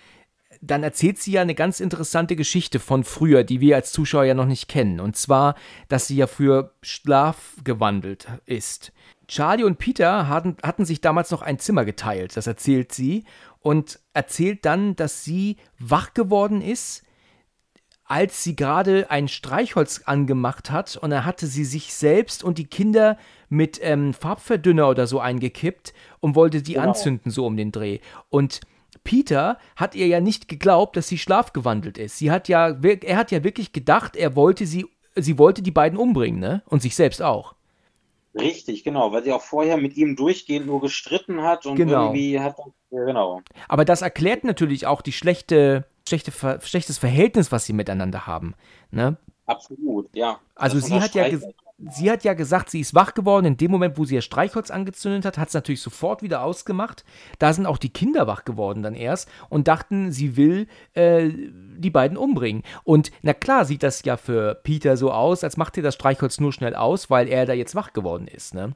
dann 0.62 0.84
erzählt 0.84 1.20
sie 1.20 1.32
ja 1.32 1.42
eine 1.42 1.56
ganz 1.56 1.80
interessante 1.80 2.36
Geschichte 2.36 2.80
von 2.80 3.04
früher, 3.04 3.44
die 3.44 3.62
wir 3.62 3.76
als 3.76 3.92
Zuschauer 3.92 4.26
ja 4.26 4.34
noch 4.34 4.46
nicht 4.46 4.68
kennen. 4.68 5.00
Und 5.00 5.16
zwar, 5.16 5.56
dass 5.88 6.08
sie 6.08 6.18
ja 6.18 6.28
für 6.28 6.74
Schlaf 6.82 7.58
gewandelt 7.64 8.28
ist. 8.46 8.92
Charlie 9.28 9.64
und 9.64 9.78
Peter 9.78 10.28
hatten, 10.28 10.56
hatten 10.64 10.86
sich 10.86 11.02
damals 11.02 11.32
noch 11.32 11.42
ein 11.42 11.60
Zimmer 11.60 11.84
geteilt, 11.84 12.38
das 12.38 12.48
erzählt 12.48 12.94
sie 12.94 13.26
und 13.60 14.00
erzählt 14.14 14.64
dann, 14.64 14.96
dass 14.96 15.26
sie 15.26 15.58
wach 15.80 16.14
geworden 16.14 16.62
ist, 16.62 17.04
als 18.06 18.42
sie 18.42 18.56
gerade 18.56 19.12
ein 19.12 19.28
Streichholz 19.28 20.04
angemacht 20.06 20.72
hat 20.72 20.96
und 20.96 21.10
da 21.10 21.26
hatte 21.26 21.46
sie 21.46 21.66
sich 21.66 21.94
selbst 21.94 22.42
und 22.42 22.58
die 22.58 22.68
Kinder 22.68 23.18
mit 23.50 23.80
ähm, 23.84 24.14
Farbverdünner 24.14 24.88
oder 24.88 25.08
so 25.08 25.20
eingekippt 25.20 25.94
und 26.22 26.36
wollte 26.36 26.62
die 26.62 26.74
genau. 26.74 26.88
anzünden, 26.88 27.32
so 27.32 27.46
um 27.46 27.58
den 27.58 27.74
Dreh. 27.74 28.00
Und 28.30 28.62
Peter 29.08 29.58
hat 29.78 29.96
ihr 29.96 30.06
ja 30.06 30.20
nicht 30.20 30.50
geglaubt, 30.50 30.98
dass 30.98 31.08
sie 31.08 31.18
schlafgewandelt 31.18 31.98
ist. 31.98 32.18
Sie 32.18 32.30
hat 32.30 32.50
ja, 32.50 32.78
er 32.82 33.16
hat 33.16 33.32
ja 33.32 33.42
wirklich 33.42 33.72
gedacht, 33.72 34.18
er 34.18 34.36
wollte 34.36 34.66
sie, 34.66 34.86
sie 35.16 35.38
wollte 35.38 35.62
die 35.62 35.72
beiden 35.72 35.98
umbringen, 35.98 36.42
ne? 36.42 36.62
Und 36.66 36.82
sich 36.82 36.94
selbst 36.94 37.22
auch. 37.22 37.56
Richtig, 38.38 38.84
genau, 38.84 39.14
weil 39.14 39.24
sie 39.24 39.32
auch 39.32 39.42
vorher 39.42 39.78
mit 39.78 39.96
ihm 39.96 40.18
durchgehend 40.18 40.68
nur 40.68 40.82
gestritten 40.82 41.42
hat 41.42 41.66
und 41.66 41.78
genau. 41.78 42.08
irgendwie 42.08 42.38
hat 42.38 42.58
ja, 42.92 43.06
genau. 43.06 43.42
Aber 43.70 43.86
das 43.86 44.02
erklärt 44.02 44.44
natürlich 44.44 44.86
auch 44.86 45.02
die 45.02 45.14
schlechte, 45.14 45.86
schlechte, 46.06 46.34
schlechtes 46.62 46.98
Verhältnis, 46.98 47.50
was 47.50 47.66
sie 47.66 47.74
miteinander 47.74 48.28
haben. 48.28 48.56
Ne? 48.92 49.16
Absolut, 49.46 50.14
ja. 50.14 50.42
Also 50.56 50.80
sie 50.80 51.00
hat 51.00 51.16
ja, 51.16 51.30
sie 51.78 52.10
hat 52.10 52.24
ja 52.24 52.34
gesagt, 52.34 52.70
sie 52.70 52.80
ist 52.80 52.96
wach 52.96 53.14
geworden. 53.14 53.46
In 53.46 53.58
dem 53.58 53.72
Moment, 53.72 53.98
wo 53.98 54.06
sie 54.06 54.16
ihr 54.16 54.22
Streichholz 54.22 54.72
angezündet 54.72 55.26
hat, 55.26 55.38
hat 55.38 55.50
es 55.50 55.54
natürlich 55.54 55.82
sofort 55.82 56.22
wieder 56.22 56.44
ausgemacht. 56.44 57.04
Da 57.40 57.54
sind 57.54 57.66
auch 57.66 57.78
die 57.78 57.90
Kinder 57.90 58.28
wach 58.28 58.46
geworden 58.46 58.82
dann 58.82 58.96
erst 58.96 59.30
und 59.50 59.68
dachten, 59.68 60.12
sie 60.12 60.36
will 60.38 60.68
äh, 60.94 61.30
die 61.30 61.92
beiden 61.92 62.18
umbringen. 62.18 62.64
Und 62.84 63.12
na 63.22 63.34
klar 63.34 63.66
sieht 63.66 63.84
das 63.84 64.04
ja 64.04 64.18
für 64.18 64.56
Peter 64.56 64.98
so 64.98 65.12
aus, 65.12 65.44
als 65.44 65.58
macht 65.58 65.78
ihr 65.78 65.84
das 65.84 65.96
Streichholz 65.96 66.40
nur 66.40 66.54
schnell 66.54 66.76
aus, 66.76 67.10
weil 67.10 67.28
er 67.28 67.46
da 67.46 67.54
jetzt 67.54 67.76
wach 67.76 67.94
geworden 67.94 68.28
ist, 68.28 68.54
ne? 68.54 68.74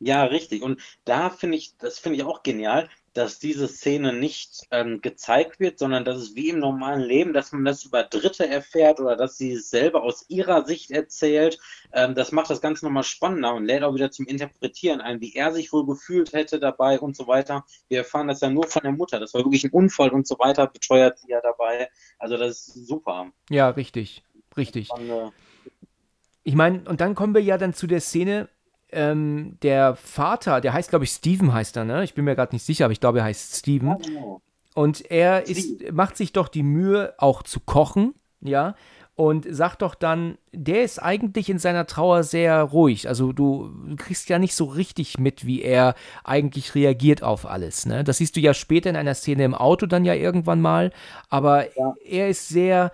Ja, 0.00 0.24
richtig. 0.24 0.62
Und 0.62 0.80
da 1.04 1.30
finde 1.30 1.56
ich, 1.56 1.76
das 1.78 1.98
finde 1.98 2.18
ich 2.18 2.24
auch 2.24 2.42
genial 2.42 2.88
dass 3.14 3.38
diese 3.38 3.68
Szene 3.68 4.12
nicht 4.12 4.66
ähm, 4.70 5.00
gezeigt 5.00 5.60
wird, 5.60 5.78
sondern 5.78 6.04
dass 6.04 6.18
es 6.18 6.34
wie 6.34 6.50
im 6.50 6.58
normalen 6.58 7.00
Leben, 7.00 7.32
dass 7.32 7.52
man 7.52 7.64
das 7.64 7.84
über 7.84 8.02
Dritte 8.02 8.46
erfährt 8.46 9.00
oder 9.00 9.16
dass 9.16 9.38
sie 9.38 9.52
es 9.52 9.70
selber 9.70 10.02
aus 10.02 10.26
ihrer 10.28 10.64
Sicht 10.64 10.90
erzählt. 10.90 11.58
Ähm, 11.92 12.14
das 12.14 12.32
macht 12.32 12.50
das 12.50 12.60
Ganze 12.60 12.84
nochmal 12.84 13.04
spannender 13.04 13.54
und 13.54 13.64
lädt 13.64 13.84
auch 13.84 13.94
wieder 13.94 14.10
zum 14.10 14.26
Interpretieren 14.26 15.00
ein, 15.00 15.20
wie 15.20 15.34
er 15.34 15.52
sich 15.52 15.72
wohl 15.72 15.86
gefühlt 15.86 16.32
hätte 16.32 16.58
dabei 16.58 16.98
und 16.98 17.16
so 17.16 17.26
weiter. 17.26 17.64
Wir 17.88 17.98
erfahren 17.98 18.28
das 18.28 18.40
ja 18.40 18.50
nur 18.50 18.66
von 18.66 18.82
der 18.82 18.92
Mutter. 18.92 19.20
Das 19.20 19.32
war 19.32 19.44
wirklich 19.44 19.64
ein 19.64 19.70
Unfall 19.70 20.10
und 20.10 20.26
so 20.26 20.38
weiter, 20.38 20.66
beteuert 20.66 21.18
sie 21.18 21.30
ja 21.30 21.40
dabei. 21.40 21.88
Also 22.18 22.36
das 22.36 22.68
ist 22.68 22.86
super. 22.86 23.30
Ja, 23.48 23.70
richtig. 23.70 24.24
Richtig. 24.56 24.88
Ich 26.42 26.54
meine, 26.54 26.82
und 26.88 27.00
dann 27.00 27.14
kommen 27.14 27.34
wir 27.34 27.42
ja 27.42 27.58
dann 27.58 27.74
zu 27.74 27.86
der 27.86 28.00
Szene, 28.00 28.48
ähm, 28.94 29.58
der 29.62 29.96
Vater, 29.96 30.60
der 30.60 30.72
heißt, 30.72 30.90
glaube 30.90 31.04
ich, 31.04 31.10
Steven 31.10 31.52
heißt 31.52 31.76
er, 31.76 31.84
ne? 31.84 32.04
Ich 32.04 32.14
bin 32.14 32.24
mir 32.24 32.34
gerade 32.34 32.54
nicht 32.54 32.64
sicher, 32.64 32.86
aber 32.86 32.92
ich 32.92 33.00
glaube, 33.00 33.18
er 33.18 33.24
heißt 33.24 33.56
Steven. 33.56 33.98
Genau. 33.98 34.40
Und 34.74 35.10
er 35.10 35.46
ist, 35.46 35.92
macht 35.92 36.16
sich 36.16 36.32
doch 36.32 36.48
die 36.48 36.62
Mühe, 36.64 37.14
auch 37.18 37.42
zu 37.42 37.60
kochen, 37.60 38.14
ja. 38.40 38.74
und 39.14 39.46
sagt 39.48 39.82
doch 39.82 39.94
dann, 39.94 40.36
der 40.52 40.82
ist 40.82 41.00
eigentlich 41.00 41.48
in 41.48 41.58
seiner 41.58 41.86
Trauer 41.86 42.24
sehr 42.24 42.60
ruhig. 42.60 43.08
Also 43.08 43.32
du 43.32 43.70
kriegst 43.96 44.28
ja 44.28 44.40
nicht 44.40 44.54
so 44.54 44.64
richtig 44.64 45.18
mit, 45.18 45.46
wie 45.46 45.62
er 45.62 45.94
eigentlich 46.24 46.74
reagiert 46.74 47.22
auf 47.22 47.46
alles. 47.46 47.86
Ne? 47.86 48.02
Das 48.02 48.18
siehst 48.18 48.34
du 48.34 48.40
ja 48.40 48.52
später 48.54 48.90
in 48.90 48.96
einer 48.96 49.14
Szene 49.14 49.44
im 49.44 49.54
Auto 49.54 49.86
dann 49.86 50.04
ja 50.04 50.14
irgendwann 50.14 50.60
mal. 50.60 50.90
Aber 51.28 51.66
ja. 51.78 51.94
er 52.04 52.28
ist 52.28 52.48
sehr, 52.48 52.90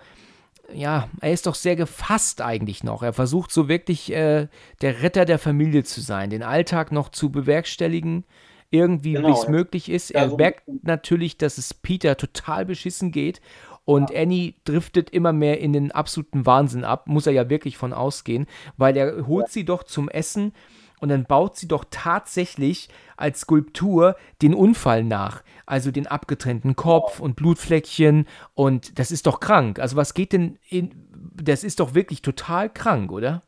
ja, 0.73 1.09
er 1.19 1.31
ist 1.31 1.45
doch 1.45 1.55
sehr 1.55 1.75
gefasst 1.75 2.41
eigentlich 2.41 2.83
noch. 2.83 3.03
Er 3.03 3.13
versucht 3.13 3.51
so 3.51 3.67
wirklich 3.67 4.11
äh, 4.11 4.47
der 4.81 5.01
Retter 5.03 5.25
der 5.25 5.39
Familie 5.39 5.83
zu 5.83 6.01
sein, 6.01 6.29
den 6.29 6.43
Alltag 6.43 6.91
noch 6.91 7.09
zu 7.09 7.31
bewerkstelligen 7.31 8.25
irgendwie, 8.69 9.13
genau, 9.13 9.27
wie 9.27 9.31
es 9.31 9.47
möglich 9.47 9.89
ist. 9.89 10.11
Er 10.11 10.35
merkt 10.35 10.63
natürlich, 10.83 11.37
dass 11.37 11.57
es 11.57 11.73
Peter 11.73 12.15
total 12.15 12.65
beschissen 12.65 13.11
geht 13.11 13.41
und 13.85 14.11
ja. 14.11 14.21
Annie 14.21 14.53
driftet 14.63 15.09
immer 15.09 15.33
mehr 15.33 15.59
in 15.59 15.73
den 15.73 15.91
absoluten 15.91 16.45
Wahnsinn 16.45 16.83
ab, 16.83 17.07
muss 17.07 17.27
er 17.27 17.33
ja 17.33 17.49
wirklich 17.49 17.77
von 17.77 17.93
ausgehen, 17.93 18.47
weil 18.77 18.95
er 18.95 19.27
holt 19.27 19.47
ja. 19.47 19.51
sie 19.51 19.65
doch 19.65 19.83
zum 19.83 20.07
Essen 20.09 20.53
und 21.01 21.09
dann 21.09 21.25
baut 21.25 21.57
sie 21.57 21.67
doch 21.67 21.83
tatsächlich 21.89 22.87
als 23.17 23.41
Skulptur 23.41 24.15
den 24.41 24.53
Unfall 24.53 25.03
nach. 25.03 25.43
Also 25.65 25.91
den 25.91 26.07
abgetrennten 26.07 26.75
Kopf 26.75 27.19
und 27.19 27.35
Blutfleckchen 27.35 28.27
und 28.53 28.97
das 28.99 29.11
ist 29.11 29.27
doch 29.27 29.39
krank. 29.39 29.79
Also 29.79 29.97
was 29.97 30.13
geht 30.13 30.31
denn 30.31 30.57
in, 30.69 30.91
das 31.33 31.63
ist 31.63 31.79
doch 31.79 31.95
wirklich 31.95 32.21
total 32.21 32.69
krank, 32.69 33.11
oder? 33.11 33.43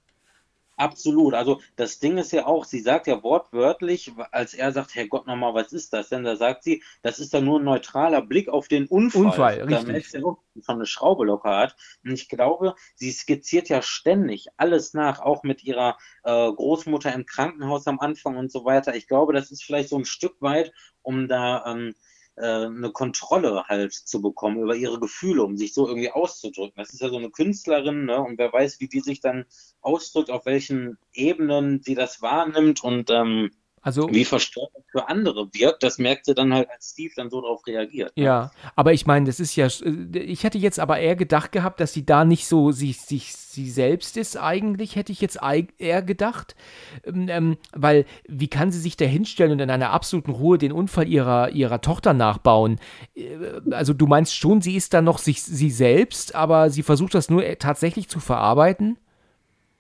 Absolut. 0.84 1.34
Also 1.34 1.62
das 1.78 2.00
Ding 2.00 2.18
ist 2.18 2.34
ja 2.34 2.46
auch, 2.46 2.66
sie 2.66 2.82
sagt 2.82 3.08
ja 3.08 3.24
wortwörtlich, 3.24 4.12
als 4.32 4.54
er 4.54 4.74
sagt, 4.74 4.96
Herr 4.96 5.08
Gott 5.08 5.28
nochmal, 5.28 5.54
was 5.54 5.72
ist 5.72 5.94
das 5.94 6.10
denn? 6.10 6.26
Da 6.26 6.36
sagt 6.36 6.64
sie, 6.64 6.84
das 7.02 7.20
ist 7.20 7.32
ja 7.32 7.40
nur 7.40 7.62
ein 7.62 7.64
neutraler 7.64 8.22
Blick 8.22 8.50
auf 8.50 8.68
den 8.68 8.88
Unfall. 8.88 9.26
Unfall, 9.28 9.62
richtig. 9.62 10.12
Da 10.12 10.20
ja 10.20 10.26
auch, 10.26 10.40
schon 10.62 10.76
eine 10.76 10.86
Schraube 10.86 11.24
locker 11.24 11.56
hat. 11.56 11.78
Und 12.04 12.12
ich 12.12 12.28
glaube, 12.28 12.76
sie 12.96 13.12
skizziert 13.12 13.70
ja 13.70 13.82
ständig 13.82 14.48
alles 14.58 14.94
nach, 14.94 15.22
auch 15.22 15.44
mit 15.44 15.64
ihrer 15.64 15.98
äh, 16.26 16.52
Großmutter 16.52 17.14
im 17.14 17.26
Krankenhaus 17.26 17.88
am 17.88 18.02
Anfang 18.02 18.36
und 18.36 18.52
so 18.52 18.66
weiter. 18.66 18.94
Ich 18.94 19.08
glaube, 19.08 19.32
das 19.32 19.52
ist 19.52 19.64
vielleicht 19.64 19.88
so 19.88 19.98
ein 19.98 20.06
Stück 20.06 20.42
weit, 20.42 20.74
um 21.02 21.30
da 21.30 21.64
ähm, 21.66 21.90
äh, 21.90 21.94
eine 22.42 22.92
Kontrolle 22.92 23.66
halt 23.68 23.94
zu 23.94 24.22
bekommen 24.22 24.62
über 24.62 24.76
ihre 24.76 25.00
Gefühle, 25.00 25.44
um 25.44 25.58
sich 25.58 25.74
so 25.74 25.88
irgendwie 25.88 26.12
auszudrücken. 26.12 26.74
Das 26.78 26.94
ist 26.94 27.02
ja 27.02 27.10
so 27.10 27.18
eine 27.18 27.30
Künstlerin, 27.30 28.06
ne? 28.06 28.22
Und 28.22 28.38
wer 28.40 28.52
weiß, 28.52 28.80
wie 28.80 28.88
die 28.88 29.02
sich 29.02 29.20
dann 29.20 29.46
ausdrückt, 29.82 30.32
auf 30.32 30.46
welchen 30.46 30.98
Ebenen 31.14 31.82
sie 31.84 31.96
das 31.96 32.22
wahrnimmt 32.22 32.84
und 32.84 33.10
ähm, 33.12 33.52
also, 33.84 34.08
wie 34.10 34.24
verstört 34.24 34.72
für 34.92 35.10
andere 35.10 35.54
wirkt, 35.54 35.84
das 35.84 35.98
merkt 35.98 36.26
sie 36.26 36.34
dann 36.34 36.54
halt, 36.54 36.70
als 36.70 36.92
Steve 36.92 37.12
dann 37.18 37.30
so 37.30 37.42
darauf 37.42 37.68
reagiert. 37.68 38.16
Ne? 38.16 38.24
Ja, 38.24 38.52
aber 38.78 38.94
ich 38.94 39.06
meine, 39.06 39.26
das 39.26 39.42
ist 39.42 39.58
ja, 39.58 39.68
äh, 39.68 40.20
ich 40.20 40.46
hätte 40.46 40.58
jetzt 40.58 40.80
aber 40.80 41.00
eher 41.00 41.18
gedacht 41.18 41.52
gehabt, 41.52 41.82
dass 41.82 41.92
sie 41.92 42.06
da 42.06 42.24
nicht 42.24 42.48
so 42.48 42.72
sich, 42.72 43.02
sich 43.02 43.34
sie 43.36 43.70
selbst 43.70 44.16
ist 44.16 44.38
eigentlich, 44.38 44.96
hätte 44.96 45.12
ich 45.12 45.20
jetzt 45.20 45.40
eher 45.78 46.02
gedacht. 46.02 46.56
Ähm, 47.04 47.28
ähm, 47.28 47.58
weil, 47.74 48.06
wie 48.26 48.48
kann 48.48 48.72
sie 48.72 48.80
sich 48.80 48.96
da 48.96 49.04
hinstellen 49.04 49.52
und 49.52 49.60
in 49.60 49.70
einer 49.70 49.92
absoluten 49.92 50.32
Ruhe 50.32 50.58
den 50.58 50.72
Unfall 50.72 51.10
ihrer, 51.10 51.50
ihrer 51.50 51.82
Tochter 51.82 52.14
nachbauen? 52.14 52.80
Äh, 53.16 53.60
also 53.72 53.94
du 53.94 54.08
meinst 54.08 54.34
schon, 54.34 54.62
sie 54.62 54.78
ist 54.78 54.94
da 54.94 55.02
noch 55.02 55.18
sich, 55.18 55.44
sie 55.44 55.70
selbst, 55.70 56.36
aber 56.36 56.70
sie 56.70 56.84
versucht 56.84 57.16
das 57.16 57.30
nur 57.30 57.44
äh, 57.44 57.58
tatsächlich 57.58 58.08
zu 58.08 58.22
verarbeiten? 58.22 58.98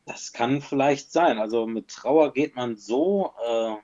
Das 0.05 0.33
kann 0.33 0.61
vielleicht 0.61 1.13
sein. 1.13 1.39
Also 1.39 1.65
mit 1.65 1.87
Trauer 1.87 2.33
geht 2.33 2.55
man 2.57 2.75
so 2.75 3.31
äh, 3.47 3.75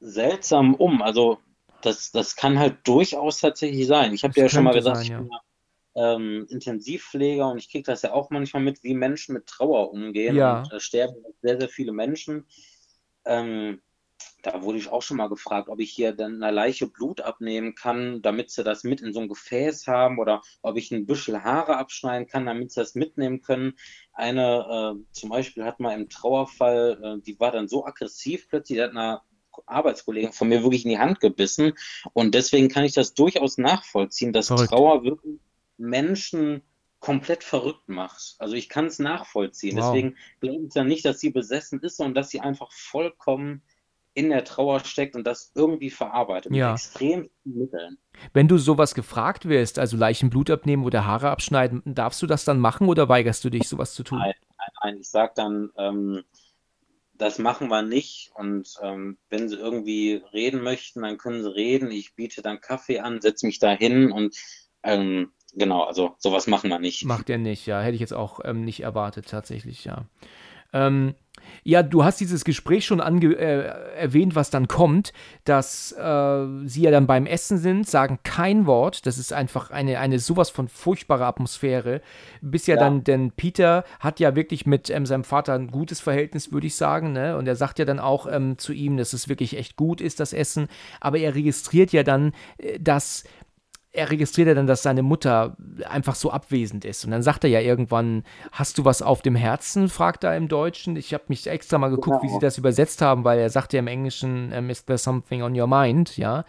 seltsam 0.00 0.74
um. 0.74 1.02
Also 1.02 1.38
das, 1.82 2.10
das 2.10 2.36
kann 2.36 2.58
halt 2.58 2.78
durchaus 2.84 3.40
tatsächlich 3.40 3.86
sein. 3.86 4.12
Ich 4.12 4.24
habe 4.24 4.38
ja 4.38 4.48
schon 4.48 4.64
mal 4.64 4.74
gesagt, 4.74 4.98
sein, 4.98 5.06
ja. 5.06 5.20
ich 5.20 5.28
bin 5.28 5.38
ähm, 5.94 6.46
Intensivpfleger 6.48 7.48
und 7.48 7.58
ich 7.58 7.70
kriege 7.70 7.84
das 7.84 8.02
ja 8.02 8.12
auch 8.12 8.30
manchmal 8.30 8.62
mit, 8.62 8.82
wie 8.82 8.94
Menschen 8.94 9.34
mit 9.34 9.46
Trauer 9.46 9.92
umgehen. 9.92 10.36
Ja. 10.36 10.60
Und 10.60 10.72
äh, 10.72 10.80
sterben 10.80 11.16
sehr, 11.42 11.58
sehr 11.58 11.68
viele 11.68 11.92
Menschen. 11.92 12.46
Ähm, 13.24 13.80
da 14.42 14.62
wurde 14.62 14.78
ich 14.78 14.88
auch 14.88 15.02
schon 15.02 15.18
mal 15.18 15.28
gefragt, 15.28 15.68
ob 15.68 15.80
ich 15.80 15.90
hier 15.90 16.12
dann 16.12 16.42
eine 16.42 16.54
Leiche 16.54 16.86
Blut 16.86 17.20
abnehmen 17.20 17.74
kann, 17.74 18.22
damit 18.22 18.50
sie 18.50 18.64
das 18.64 18.84
mit 18.84 19.00
in 19.00 19.12
so 19.12 19.20
ein 19.20 19.28
Gefäß 19.28 19.86
haben 19.86 20.18
oder 20.18 20.42
ob 20.62 20.76
ich 20.76 20.90
ein 20.90 21.06
Büschel 21.06 21.42
Haare 21.42 21.76
abschneiden 21.76 22.26
kann, 22.26 22.46
damit 22.46 22.72
sie 22.72 22.80
das 22.80 22.94
mitnehmen 22.94 23.42
können. 23.42 23.74
Eine 24.12 24.96
äh, 24.96 25.12
zum 25.12 25.30
Beispiel 25.30 25.64
hat 25.64 25.80
mal 25.80 25.94
im 25.94 26.08
Trauerfall, 26.08 26.98
äh, 27.02 27.22
die 27.22 27.38
war 27.38 27.52
dann 27.52 27.68
so 27.68 27.84
aggressiv 27.84 28.48
plötzlich, 28.48 28.78
die 28.78 28.82
hat 28.82 28.90
einer 28.92 29.22
Arbeitskollegen 29.66 30.32
von 30.32 30.48
mir 30.48 30.62
wirklich 30.62 30.84
in 30.84 30.90
die 30.90 30.98
Hand 30.98 31.20
gebissen. 31.20 31.74
Und 32.12 32.34
deswegen 32.34 32.68
kann 32.68 32.84
ich 32.84 32.92
das 32.92 33.14
durchaus 33.14 33.58
nachvollziehen, 33.58 34.32
dass 34.32 34.48
Verrückt. 34.48 34.70
Trauer 34.70 35.04
wirklich 35.04 35.38
Menschen 35.78 36.62
komplett 37.00 37.42
verrückt 37.42 37.88
macht. 37.88 38.36
Also 38.38 38.54
ich 38.54 38.68
kann 38.68 38.86
es 38.86 38.98
nachvollziehen. 38.98 39.76
Wow. 39.76 39.86
Deswegen 39.86 40.16
glaube 40.40 40.66
ich 40.66 40.74
ja 40.74 40.84
nicht, 40.84 41.04
dass 41.04 41.18
sie 41.18 41.30
besessen 41.30 41.80
ist, 41.80 41.96
sondern 41.96 42.14
dass 42.14 42.30
sie 42.30 42.40
einfach 42.40 42.70
vollkommen 42.72 43.62
in 44.12 44.28
der 44.28 44.44
Trauer 44.44 44.80
steckt 44.80 45.14
und 45.14 45.26
das 45.26 45.52
irgendwie 45.54 45.90
verarbeitet 45.90 46.52
ja. 46.52 46.72
mit 46.72 46.80
extrem 46.80 47.30
Mitteln. 47.44 47.96
Wenn 48.32 48.48
du 48.48 48.58
sowas 48.58 48.94
gefragt 48.94 49.48
wirst, 49.48 49.78
also 49.78 49.96
Leichenblut 49.96 50.50
abnehmen 50.50 50.84
oder 50.84 51.06
Haare 51.06 51.30
abschneiden, 51.30 51.82
darfst 51.86 52.20
du 52.20 52.26
das 52.26 52.44
dann 52.44 52.58
machen 52.58 52.88
oder 52.88 53.08
weigerst 53.08 53.44
du 53.44 53.50
dich, 53.50 53.68
sowas 53.68 53.94
zu 53.94 54.02
tun? 54.02 54.18
Nein, 54.18 54.34
nein, 54.58 54.68
nein. 54.82 54.96
ich 55.00 55.08
sage 55.08 55.32
dann, 55.36 55.70
ähm, 55.78 56.24
das 57.20 57.38
machen 57.38 57.68
wir 57.68 57.82
nicht. 57.82 58.32
Und 58.34 58.74
ähm, 58.82 59.18
wenn 59.28 59.48
sie 59.48 59.56
irgendwie 59.56 60.22
reden 60.32 60.62
möchten, 60.62 61.02
dann 61.02 61.18
können 61.18 61.42
sie 61.42 61.54
reden. 61.54 61.90
Ich 61.90 62.14
biete 62.14 62.42
dann 62.42 62.60
Kaffee 62.60 63.00
an, 63.00 63.20
setze 63.20 63.46
mich 63.46 63.58
da 63.58 63.70
hin 63.70 64.10
und 64.10 64.36
ähm, 64.82 65.30
genau, 65.54 65.84
also 65.84 66.14
sowas 66.18 66.46
machen 66.46 66.70
wir 66.70 66.78
nicht. 66.78 67.04
Macht 67.04 67.28
er 67.28 67.38
nicht, 67.38 67.66
ja. 67.66 67.80
Hätte 67.82 67.94
ich 67.94 68.00
jetzt 68.00 68.14
auch 68.14 68.40
ähm, 68.44 68.64
nicht 68.64 68.80
erwartet, 68.80 69.28
tatsächlich, 69.28 69.84
ja. 69.84 70.06
Ähm, 70.72 71.14
ja, 71.62 71.82
du 71.82 72.04
hast 72.04 72.20
dieses 72.20 72.44
Gespräch 72.44 72.84
schon 72.84 73.00
ange 73.00 73.34
äh, 73.34 73.66
erwähnt, 73.96 74.34
was 74.34 74.50
dann 74.50 74.68
kommt, 74.68 75.12
dass 75.44 75.92
äh, 75.92 76.46
sie 76.64 76.82
ja 76.82 76.90
dann 76.90 77.06
beim 77.06 77.26
Essen 77.26 77.58
sind, 77.58 77.88
sagen 77.88 78.18
kein 78.22 78.66
Wort. 78.66 79.06
Das 79.06 79.18
ist 79.18 79.32
einfach 79.32 79.70
eine, 79.70 79.98
eine 79.98 80.18
sowas 80.18 80.50
von 80.50 80.68
furchtbarer 80.68 81.26
Atmosphäre. 81.26 82.00
Bis 82.40 82.66
ja, 82.66 82.74
ja. 82.74 82.80
dann, 82.80 83.04
denn 83.04 83.32
Peter 83.32 83.84
hat 83.98 84.20
ja 84.20 84.34
wirklich 84.34 84.66
mit 84.66 84.90
ähm, 84.90 85.06
seinem 85.06 85.24
Vater 85.24 85.54
ein 85.54 85.70
gutes 85.70 86.00
Verhältnis, 86.00 86.52
würde 86.52 86.66
ich 86.66 86.74
sagen. 86.74 87.12
Ne? 87.12 87.36
Und 87.36 87.46
er 87.46 87.56
sagt 87.56 87.78
ja 87.78 87.84
dann 87.84 87.98
auch 87.98 88.26
ähm, 88.30 88.58
zu 88.58 88.72
ihm, 88.72 88.96
dass 88.96 89.12
es 89.12 89.28
wirklich 89.28 89.56
echt 89.56 89.76
gut 89.76 90.00
ist, 90.00 90.20
das 90.20 90.32
Essen. 90.32 90.68
Aber 91.00 91.18
er 91.18 91.34
registriert 91.34 91.92
ja 91.92 92.02
dann, 92.02 92.32
äh, 92.58 92.78
dass 92.78 93.24
er 93.92 94.10
registriert 94.10 94.48
ja 94.48 94.54
dann, 94.54 94.66
dass 94.66 94.82
seine 94.82 95.02
Mutter 95.02 95.56
einfach 95.88 96.14
so 96.14 96.30
abwesend 96.30 96.84
ist. 96.84 97.04
Und 97.04 97.10
dann 97.10 97.22
sagt 97.22 97.42
er 97.42 97.50
ja 97.50 97.60
irgendwann, 97.60 98.22
hast 98.52 98.78
du 98.78 98.84
was 98.84 99.02
auf 99.02 99.20
dem 99.22 99.34
Herzen? 99.34 99.88
fragt 99.88 100.22
er 100.22 100.36
im 100.36 100.46
Deutschen. 100.46 100.94
Ich 100.96 101.12
habe 101.12 101.24
mich 101.28 101.46
extra 101.46 101.78
mal 101.78 101.90
geguckt, 101.90 102.20
genau. 102.20 102.22
wie 102.22 102.34
sie 102.34 102.38
das 102.38 102.56
übersetzt 102.56 103.02
haben, 103.02 103.24
weil 103.24 103.40
er 103.40 103.50
sagt 103.50 103.72
ja 103.72 103.80
im 103.80 103.88
Englischen, 103.88 104.52
is 104.70 104.84
there 104.84 104.98
something 104.98 105.42
on 105.42 105.58
your 105.58 105.66
mind? 105.66 106.16
Ja. 106.16 106.44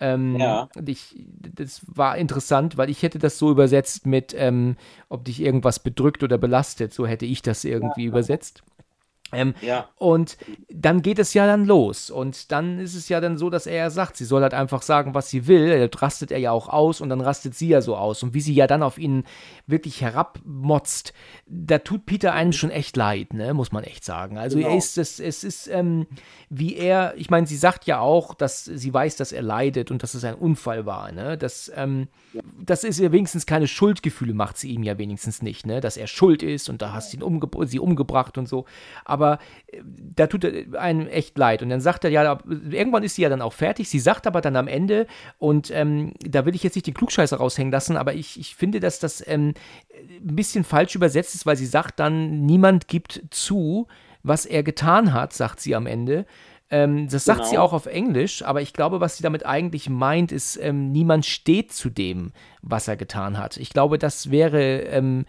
Ähm, 0.00 0.36
ja. 0.36 0.68
Ich, 0.86 1.16
das 1.54 1.82
war 1.86 2.16
interessant, 2.16 2.78
weil 2.78 2.88
ich 2.88 3.02
hätte 3.02 3.18
das 3.18 3.38
so 3.38 3.50
übersetzt 3.50 4.06
mit, 4.06 4.34
ähm, 4.36 4.76
ob 5.08 5.24
dich 5.24 5.40
irgendwas 5.42 5.80
bedrückt 5.80 6.22
oder 6.22 6.38
belastet. 6.38 6.94
So 6.94 7.06
hätte 7.06 7.26
ich 7.26 7.42
das 7.42 7.64
irgendwie 7.64 8.04
ja. 8.04 8.08
übersetzt. 8.08 8.62
Ähm, 9.32 9.54
ja. 9.60 9.88
Und 9.96 10.36
dann 10.68 11.02
geht 11.02 11.18
es 11.18 11.34
ja 11.34 11.46
dann 11.46 11.64
los. 11.64 12.10
Und 12.10 12.52
dann 12.52 12.78
ist 12.78 12.94
es 12.94 13.08
ja 13.08 13.20
dann 13.20 13.36
so, 13.36 13.50
dass 13.50 13.66
er 13.66 13.76
ja 13.76 13.90
sagt, 13.90 14.16
sie 14.16 14.24
soll 14.24 14.42
halt 14.42 14.54
einfach 14.54 14.82
sagen, 14.82 15.14
was 15.14 15.30
sie 15.30 15.48
will. 15.48 15.88
Da 15.88 15.98
rastet 15.98 16.30
er 16.30 16.38
ja 16.38 16.52
auch 16.52 16.68
aus 16.68 17.00
und 17.00 17.08
dann 17.08 17.20
rastet 17.20 17.54
sie 17.54 17.68
ja 17.68 17.80
so 17.80 17.96
aus. 17.96 18.22
Und 18.22 18.34
wie 18.34 18.40
sie 18.40 18.54
ja 18.54 18.68
dann 18.68 18.84
auf 18.84 18.98
ihn 18.98 19.24
wirklich 19.66 20.00
herabmotzt, 20.00 21.12
da 21.46 21.78
tut 21.78 22.06
Peter 22.06 22.34
einem 22.34 22.52
schon 22.52 22.70
echt 22.70 22.96
leid, 22.96 23.32
ne? 23.32 23.52
muss 23.52 23.72
man 23.72 23.82
echt 23.82 24.04
sagen. 24.04 24.38
Also 24.38 24.58
genau. 24.58 24.70
er 24.70 24.76
ist, 24.76 24.96
es, 24.96 25.18
es 25.18 25.42
ist, 25.42 25.66
ähm, 25.66 26.06
wie 26.48 26.76
er, 26.76 27.14
ich 27.16 27.28
meine, 27.28 27.48
sie 27.48 27.56
sagt 27.56 27.86
ja 27.86 27.98
auch, 27.98 28.32
dass 28.34 28.64
sie 28.64 28.94
weiß, 28.94 29.16
dass 29.16 29.32
er 29.32 29.42
leidet 29.42 29.90
und 29.90 30.04
dass 30.04 30.14
es 30.14 30.22
ein 30.22 30.36
Unfall 30.36 30.86
war. 30.86 31.10
Ne? 31.10 31.36
Das, 31.36 31.70
ähm, 31.74 32.06
ja. 32.32 32.42
das 32.64 32.84
ist 32.84 33.00
ja 33.00 33.10
wenigstens 33.10 33.44
keine 33.44 33.66
Schuldgefühle, 33.66 34.34
macht 34.34 34.56
sie 34.56 34.70
ihm 34.70 34.84
ja 34.84 34.98
wenigstens 34.98 35.42
nicht, 35.42 35.66
ne? 35.66 35.80
dass 35.80 35.96
er 35.96 36.06
schuld 36.06 36.44
ist 36.44 36.68
und 36.68 36.80
da 36.80 36.92
hast 36.92 37.12
du 37.12 37.26
umge 37.26 37.48
sie 37.66 37.80
umgebracht 37.80 38.38
und 38.38 38.48
so. 38.48 38.66
Aber 39.04 39.15
äh, 39.22 39.38
da 40.14 40.26
tut 40.26 40.44
einem 40.74 41.06
echt 41.08 41.36
leid. 41.38 41.62
Und 41.62 41.70
dann 41.70 41.80
sagt 41.80 42.04
er, 42.04 42.10
ja, 42.10 42.38
irgendwann 42.70 43.02
ist 43.02 43.16
sie 43.16 43.22
ja 43.22 43.28
dann 43.28 43.42
auch 43.42 43.52
fertig. 43.52 43.88
Sie 43.88 43.98
sagt 43.98 44.26
aber 44.26 44.40
dann 44.40 44.56
am 44.56 44.68
Ende, 44.68 45.06
und 45.38 45.70
ähm, 45.70 46.14
da 46.20 46.46
will 46.46 46.54
ich 46.54 46.62
jetzt 46.62 46.74
nicht 46.74 46.86
den 46.86 46.94
Klugscheißer 46.94 47.36
raushängen 47.36 47.72
lassen, 47.72 47.96
aber 47.96 48.14
ich, 48.14 48.38
ich 48.38 48.56
finde, 48.56 48.80
dass 48.80 48.98
das 48.98 49.26
ähm, 49.26 49.54
ein 49.92 50.36
bisschen 50.36 50.64
falsch 50.64 50.94
übersetzt 50.94 51.34
ist, 51.34 51.46
weil 51.46 51.56
sie 51.56 51.66
sagt 51.66 52.00
dann, 52.00 52.46
niemand 52.46 52.88
gibt 52.88 53.22
zu, 53.30 53.86
was 54.22 54.46
er 54.46 54.62
getan 54.62 55.12
hat, 55.12 55.32
sagt 55.32 55.60
sie 55.60 55.74
am 55.74 55.86
Ende. 55.86 56.26
Ähm, 56.68 57.08
das 57.08 57.24
sagt 57.24 57.40
genau. 57.40 57.50
sie 57.50 57.58
auch 57.58 57.72
auf 57.72 57.86
Englisch, 57.86 58.42
aber 58.42 58.60
ich 58.60 58.72
glaube, 58.72 59.00
was 59.00 59.16
sie 59.16 59.22
damit 59.22 59.46
eigentlich 59.46 59.88
meint, 59.88 60.32
ist, 60.32 60.56
ähm, 60.56 60.90
niemand 60.90 61.24
steht 61.24 61.72
zu 61.72 61.90
dem, 61.90 62.32
was 62.60 62.88
er 62.88 62.96
getan 62.96 63.38
hat. 63.38 63.56
Ich 63.56 63.70
glaube, 63.70 63.98
das 63.98 64.30
wäre 64.32 64.80
ähm, 64.80 65.26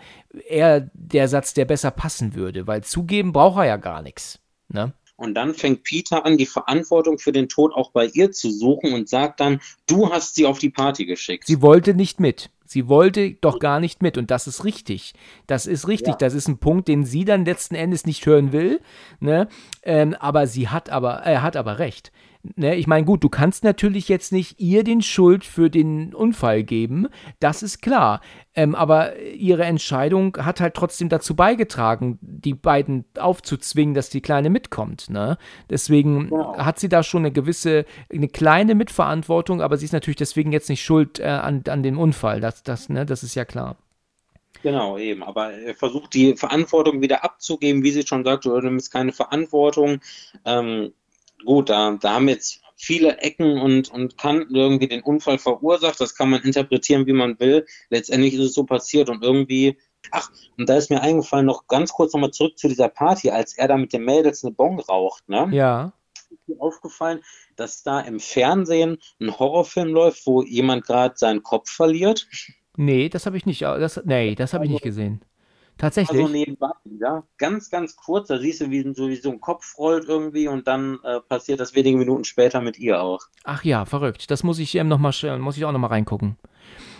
eher 0.47 0.89
der 0.93 1.27
Satz, 1.27 1.53
der 1.53 1.65
besser 1.65 1.91
passen 1.91 2.33
würde, 2.33 2.65
weil 2.65 2.83
zugeben 2.83 3.33
braucht 3.33 3.59
er 3.59 3.65
ja 3.65 3.77
gar 3.77 4.01
nichts. 4.01 4.39
Ne? 4.69 4.93
Und 5.15 5.33
dann 5.33 5.53
fängt 5.53 5.83
Peter 5.83 6.25
an, 6.25 6.37
die 6.37 6.45
Verantwortung 6.45 7.17
für 7.17 7.31
den 7.31 7.49
Tod 7.49 7.73
auch 7.73 7.91
bei 7.91 8.05
ihr 8.05 8.31
zu 8.31 8.51
suchen 8.51 8.93
und 8.93 9.09
sagt 9.09 9.39
dann, 9.39 9.59
du 9.87 10.11
hast 10.11 10.35
sie 10.35 10.45
auf 10.45 10.59
die 10.59 10.69
Party 10.69 11.05
geschickt. 11.05 11.47
Sie 11.47 11.61
wollte 11.61 11.93
nicht 11.93 12.19
mit. 12.19 12.51
Sie 12.67 12.87
wollte 12.87 13.31
doch 13.35 13.59
gar 13.59 13.79
nicht 13.79 14.03
mit 14.03 14.17
und 14.17 14.29
das 14.29 14.45
ist 14.45 14.63
richtig. 14.65 15.13
Das 15.47 15.65
ist 15.65 15.87
richtig. 15.87 16.09
Ja. 16.09 16.17
Das 16.17 16.33
ist 16.33 16.47
ein 16.47 16.57
Punkt, 16.57 16.87
den 16.89 17.05
sie 17.05 17.25
dann 17.25 17.45
letzten 17.45 17.75
Endes 17.75 18.05
nicht 18.05 18.25
hören 18.25 18.51
will. 18.51 18.81
Ne? 19.19 19.47
Ähm, 19.83 20.15
aber 20.19 20.47
sie 20.47 20.67
hat 20.67 20.89
aber, 20.89 21.13
er 21.13 21.41
hat 21.41 21.55
aber 21.55 21.79
recht. 21.79 22.11
Ne? 22.55 22.75
Ich 22.75 22.87
meine, 22.87 23.05
gut, 23.05 23.23
du 23.23 23.29
kannst 23.29 23.63
natürlich 23.63 24.07
jetzt 24.09 24.31
nicht 24.31 24.59
ihr 24.59 24.83
den 24.83 25.01
Schuld 25.01 25.43
für 25.43 25.69
den 25.69 26.13
Unfall 26.13 26.63
geben. 26.63 27.07
Das 27.39 27.63
ist 27.63 27.81
klar. 27.81 28.21
Ähm, 28.55 28.73
aber 28.75 29.19
ihre 29.19 29.65
Entscheidung 29.65 30.37
hat 30.37 30.59
halt 30.61 30.73
trotzdem 30.73 31.09
dazu 31.09 31.35
beigetragen, 31.35 32.17
die 32.21 32.53
beiden 32.53 33.05
aufzuzwingen, 33.19 33.93
dass 33.93 34.09
die 34.09 34.21
Kleine 34.21 34.49
mitkommt. 34.49 35.09
Ne? 35.09 35.37
Deswegen 35.69 36.29
Genau. 36.29 36.57
hat 36.57 36.79
sie 36.79 36.89
da 36.89 37.03
schon 37.03 37.21
eine 37.21 37.31
gewisse, 37.31 37.85
eine 38.11 38.27
kleine 38.27 38.75
Mitverantwortung, 38.75 39.61
aber 39.61 39.77
sie 39.77 39.85
ist 39.85 39.93
natürlich 39.93 40.17
deswegen 40.17 40.51
jetzt 40.51 40.69
nicht 40.69 40.83
schuld 40.83 41.19
äh, 41.19 41.25
an, 41.25 41.63
an 41.67 41.83
dem 41.83 41.99
Unfall. 41.99 42.41
Das, 42.41 42.63
das, 42.63 42.89
ne, 42.89 43.05
das 43.05 43.23
ist 43.23 43.35
ja 43.35 43.45
klar. 43.45 43.75
Genau, 44.63 44.97
eben. 44.97 45.23
Aber 45.23 45.51
er 45.53 45.75
versucht 45.75 46.13
die 46.13 46.35
Verantwortung 46.35 47.01
wieder 47.01 47.23
abzugeben, 47.23 47.83
wie 47.83 47.91
sie 47.91 48.05
schon 48.05 48.23
sagte, 48.23 48.49
du 48.49 48.59
nimmst 48.59 48.91
keine 48.91 49.11
Verantwortung. 49.13 49.99
Ähm, 50.45 50.93
gut, 51.45 51.69
da, 51.69 51.97
da 51.99 52.13
haben 52.13 52.29
jetzt 52.29 52.61
viele 52.77 53.17
Ecken 53.17 53.59
und, 53.59 53.91
und 53.91 54.17
Kanten 54.17 54.55
irgendwie 54.55 54.87
den 54.87 55.01
Unfall 55.01 55.39
verursacht. 55.39 55.99
Das 55.99 56.15
kann 56.15 56.29
man 56.29 56.41
interpretieren, 56.43 57.05
wie 57.07 57.13
man 57.13 57.39
will. 57.39 57.65
Letztendlich 57.89 58.35
ist 58.35 58.41
es 58.41 58.53
so 58.53 58.63
passiert 58.63 59.09
und 59.09 59.23
irgendwie. 59.23 59.77
Ach, 60.11 60.29
und 60.57 60.69
da 60.69 60.77
ist 60.77 60.89
mir 60.89 61.01
eingefallen, 61.01 61.47
noch 61.47 61.67
ganz 61.67 61.91
kurz 61.91 62.13
nochmal 62.13 62.31
zurück 62.31 62.57
zu 62.57 62.67
dieser 62.69 62.87
Party, 62.87 63.29
als 63.29 63.57
er 63.57 63.67
da 63.67 63.77
mit 63.77 63.91
den 63.91 64.05
Mädels 64.05 64.43
eine 64.43 64.53
Bon 64.53 64.79
raucht, 64.79 65.27
ne? 65.27 65.49
Ja. 65.51 65.91
Ist 66.29 66.47
mir 66.47 66.61
aufgefallen, 66.61 67.21
dass 67.55 67.83
da 67.83 67.99
im 67.99 68.19
Fernsehen 68.19 68.99
ein 69.19 69.37
Horrorfilm 69.37 69.89
läuft, 69.89 70.25
wo 70.25 70.43
jemand 70.43 70.85
gerade 70.85 71.15
seinen 71.17 71.43
Kopf 71.43 71.69
verliert. 71.69 72.27
Nee, 72.77 73.09
das 73.09 73.25
habe 73.25 73.37
ich 73.37 73.45
nicht. 73.45 73.63
Das, 73.63 74.01
nee, 74.05 74.35
das 74.35 74.53
habe 74.53 74.65
ich 74.65 74.71
nicht 74.71 74.83
gesehen. 74.83 75.21
Tatsächlich. 75.77 76.19
Also 76.19 76.31
nebenbei, 76.31 76.71
ja, 76.99 77.23
ganz, 77.37 77.69
ganz 77.69 77.95
kurz, 77.95 78.27
da 78.29 78.39
siehst 78.39 78.61
du, 78.61 78.69
wie, 78.71 79.15
so, 79.15 79.31
ein 79.31 79.41
Kopf 79.41 79.77
rollt 79.77 80.05
irgendwie 80.07 80.47
und 80.47 80.67
dann 80.67 80.99
äh, 81.03 81.19
passiert 81.19 81.59
das 81.59 81.75
wenige 81.75 81.97
Minuten 81.97 82.23
später 82.23 82.61
mit 82.61 82.79
ihr 82.79 83.01
auch. 83.01 83.21
Ach 83.43 83.63
ja, 83.63 83.85
verrückt. 83.85 84.31
Das 84.31 84.43
muss 84.43 84.59
ich 84.59 84.75
ähm, 84.75 84.87
noch 84.87 84.97
mal, 84.97 85.13
muss 85.39 85.57
ich 85.57 85.65
auch 85.65 85.71
noch 85.71 85.79
mal 85.79 85.87
reingucken. 85.87 86.37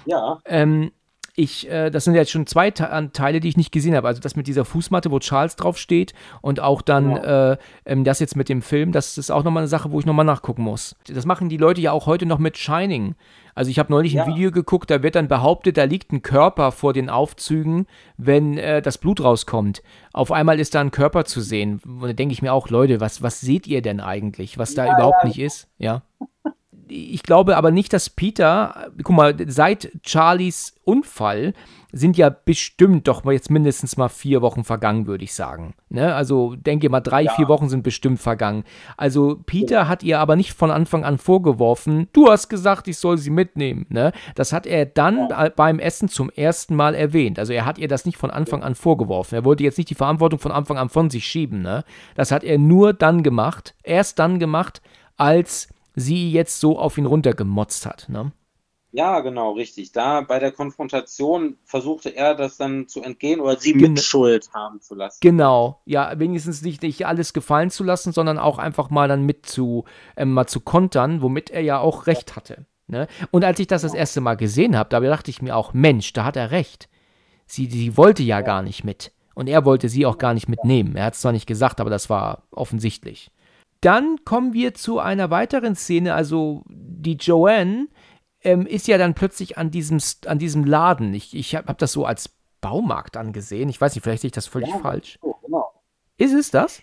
Ja, 0.05 0.39
Ähm, 0.45 0.91
ich, 1.39 1.69
äh, 1.69 1.91
das 1.91 2.03
sind 2.03 2.15
jetzt 2.15 2.31
schon 2.31 2.47
zwei 2.47 2.71
Te 2.71 3.09
Teile, 3.13 3.39
die 3.39 3.47
ich 3.47 3.57
nicht 3.57 3.71
gesehen 3.71 3.95
habe. 3.95 4.07
Also 4.07 4.19
das 4.19 4.35
mit 4.35 4.47
dieser 4.47 4.65
Fußmatte, 4.65 5.11
wo 5.11 5.19
Charles 5.19 5.55
drauf 5.55 5.77
steht 5.77 6.13
und 6.41 6.59
auch 6.59 6.81
dann 6.81 7.15
äh, 7.15 7.57
ähm, 7.85 8.03
das 8.03 8.19
jetzt 8.19 8.35
mit 8.35 8.49
dem 8.49 8.63
Film, 8.63 8.91
das 8.91 9.19
ist 9.19 9.29
auch 9.29 9.43
nochmal 9.43 9.61
eine 9.61 9.67
Sache, 9.67 9.91
wo 9.91 9.99
ich 9.99 10.07
nochmal 10.07 10.25
nachgucken 10.25 10.63
muss. 10.63 10.95
Das 11.07 11.27
machen 11.27 11.47
die 11.47 11.57
Leute 11.57 11.79
ja 11.79 11.91
auch 11.91 12.07
heute 12.07 12.25
noch 12.25 12.39
mit 12.39 12.57
Shining. 12.57 13.13
Also 13.53 13.69
ich 13.69 13.77
habe 13.77 13.91
neulich 13.91 14.19
ein 14.19 14.27
Ja. 14.27 14.35
Video 14.35 14.51
geguckt, 14.51 14.89
da 14.89 15.03
wird 15.03 15.13
dann 15.15 15.27
behauptet, 15.27 15.77
da 15.77 15.83
liegt 15.83 16.11
ein 16.11 16.23
Körper 16.23 16.71
vor 16.71 16.93
den 16.93 17.07
Aufzügen, 17.07 17.85
wenn 18.17 18.57
äh, 18.57 18.81
das 18.81 18.97
Blut 18.97 19.23
rauskommt. 19.23 19.83
Auf 20.13 20.31
einmal 20.31 20.59
ist 20.59 20.73
da 20.73 20.81
ein 20.81 20.91
Körper 20.91 21.25
zu 21.25 21.41
sehen. 21.41 21.79
Und 21.85 22.01
da 22.01 22.13
denke 22.13 22.33
ich 22.33 22.41
mir 22.41 22.51
auch, 22.51 22.69
Leute, 22.69 22.99
was, 22.99 23.21
was 23.21 23.41
seht 23.41 23.67
ihr 23.67 23.83
denn 23.83 23.99
eigentlich, 23.99 24.57
was 24.57 24.73
da 24.73 24.87
Ja, 24.87 24.95
überhaupt 24.95 25.21
ja. 25.21 25.27
nicht 25.27 25.39
ist? 25.39 25.67
Ja 25.77 26.01
ich 26.89 27.23
glaube 27.23 27.57
aber 27.57 27.71
nicht, 27.71 27.93
dass 27.93 28.09
Peter, 28.09 28.91
guck 29.03 29.15
mal, 29.15 29.35
seit 29.47 29.91
Charlies 30.05 30.75
Unfall 30.83 31.53
sind 31.91 32.17
ja 32.17 32.29
bestimmt 32.29 33.07
doch 33.07 33.23
mal 33.23 33.31
jetzt 33.31 33.49
mindestens 33.49 33.95
mal 33.97 34.09
vier 34.09 34.41
Wochen 34.41 34.63
vergangen, 34.63 35.07
würde 35.07 35.23
ich 35.23 35.33
sagen. 35.33 35.73
Ne? 35.89 36.13
Also 36.13 36.55
denke 36.55 36.89
mal, 36.89 36.99
drei, 36.99 37.23
Ja. 37.23 37.33
vier 37.33 37.47
Wochen 37.47 37.69
sind 37.69 37.81
bestimmt 37.81 38.19
vergangen. 38.19 38.65
Also 38.97 39.39
Peter 39.45 39.87
hat 39.87 40.03
ihr 40.03 40.19
aber 40.19 40.35
nicht 40.35 40.53
von 40.53 40.69
Anfang 40.69 41.05
an 41.05 41.17
vorgeworfen, 41.17 42.07
du 42.13 42.29
hast 42.29 42.49
gesagt, 42.49 42.87
ich 42.87 42.97
soll 42.97 43.17
sie 43.17 43.29
mitnehmen. 43.29 43.85
Ne? 43.89 44.11
Das 44.35 44.51
hat 44.51 44.67
er 44.67 44.85
dann 44.85 45.29
äh, 45.31 45.49
beim 45.55 45.79
Essen 45.79 46.09
zum 46.09 46.29
ersten 46.29 46.75
Mal 46.75 46.93
erwähnt. 46.93 47.39
Also 47.39 47.53
er 47.53 47.65
hat 47.65 47.77
ihr 47.77 47.87
das 47.87 48.05
nicht 48.05 48.17
von 48.17 48.31
Anfang 48.31 48.63
an 48.63 48.75
vorgeworfen. 48.75 49.35
Er 49.35 49.45
wollte 49.45 49.63
jetzt 49.63 49.77
nicht 49.77 49.89
die 49.89 49.95
Verantwortung 49.95 50.39
von 50.39 50.51
Anfang 50.51 50.77
an 50.77 50.89
von 50.89 51.09
sich 51.09 51.25
schieben. 51.25 51.61
Ne? 51.61 51.83
Das 52.15 52.31
hat 52.31 52.43
er 52.43 52.57
nur 52.57 52.93
dann 52.93 53.23
gemacht, 53.23 53.75
erst 53.83 54.19
dann 54.19 54.39
gemacht, 54.39 54.81
als 55.15 55.69
sie 55.97 56.31
jetzt 56.31 56.59
so 56.59 56.79
auf 56.79 56.97
ihn 56.97 57.05
runtergemotzt 57.05 57.85
hat. 57.85 58.07
Ne? 58.07 58.31
ja, 58.97 59.19
genau, 59.19 59.51
richtig. 59.51 59.91
Da 59.91 60.21
bei 60.21 60.39
der 60.39 60.51
Konfrontation 60.51 61.57
versuchte 61.65 62.15
er 62.15 62.33
das 62.33 62.57
dann 62.57 62.87
zu 62.87 63.03
entgehen 63.03 63.39
oder 63.39 63.57
sie 63.57 63.75
mit 63.75 63.99
Schuld 64.01 64.49
haben 64.55 64.81
zu 64.81 64.95
lassen. 64.95 65.19
Genau, 65.21 65.81
ja, 65.85 66.17
wenigstens 66.17 66.63
nicht, 66.63 66.81
nicht 66.81 67.05
alles 67.05 67.33
gefallen 67.33 67.69
zu 67.69 67.83
lassen, 67.83 68.11
sondern 68.11 68.39
auch 68.39 68.57
einfach 68.57 68.89
mal 68.89 69.07
dann 69.07 69.23
mit 69.23 69.45
zu, 69.45 69.85
ähm, 70.15 70.33
mal 70.33 70.47
zu 70.47 70.61
kontern, 70.61 71.21
womit 71.21 71.51
er 71.51 71.61
ja 71.61 71.79
auch 71.79 72.07
recht 72.07 72.35
hatte. 72.35 72.65
Ne? 72.87 73.07
Und 73.29 73.43
als 73.43 73.59
ich 73.59 73.67
das 73.67 73.83
das 73.83 73.93
erste 73.93 74.19
Mal 74.19 74.35
gesehen 74.35 74.75
habe, 74.75 74.89
da 74.89 74.99
dachte 74.99 75.29
ich 75.29 75.43
mir 75.43 75.55
auch, 75.55 75.73
Mensch, 75.73 76.13
da 76.13 76.23
hat 76.23 76.35
er 76.35 76.49
recht. 76.49 76.89
Sie, 77.45 77.67
sie 77.67 77.97
wollte 77.97 78.23
ja 78.23 78.41
gar 78.41 78.63
nicht 78.63 78.83
mit. 78.83 79.11
Und 79.35 79.47
er 79.47 79.63
wollte 79.63 79.89
sie 79.89 80.07
auch 80.07 80.17
gar 80.17 80.33
nicht 80.33 80.49
mitnehmen. 80.49 80.95
Er 80.95 81.05
hat 81.05 81.13
es 81.13 81.21
zwar 81.21 81.33
nicht 81.33 81.45
gesagt, 81.45 81.79
aber 81.79 81.91
das 81.91 82.09
war 82.09 82.47
offensichtlich. 82.49 83.29
Dann 83.87 84.25
kommen 84.25 84.51
wir 84.51 84.73
zu 84.73 84.99
einer 84.99 85.29
weiteren 85.29 85.73
Szene. 85.77 86.13
Also 86.13 86.65
die 86.67 87.13
Joanne 87.13 87.87
ähm, 88.41 88.67
ist 88.67 88.89
ja 88.89 88.97
dann 88.97 89.13
plötzlich 89.13 89.57
an 89.57 89.71
diesem, 89.71 89.99
an 90.25 90.39
diesem 90.39 90.65
Laden. 90.65 91.13
Ich, 91.13 91.33
ich 91.33 91.55
habe 91.55 91.67
hab 91.69 91.77
das 91.77 91.93
so 91.93 92.03
als 92.03 92.29
Baumarkt 92.59 93.15
angesehen. 93.15 93.69
Ich 93.69 93.79
weiß 93.79 93.95
nicht, 93.95 94.03
vielleicht 94.03 94.23
sehe 94.23 94.27
ich 94.27 94.33
das 94.33 94.45
völlig 94.45 94.71
Ja. 94.71 94.79
falsch. 94.79 95.17
So, 95.21 95.37
genau. 95.41 95.71
Ist 96.17 96.33
es 96.33 96.51
das? 96.51 96.81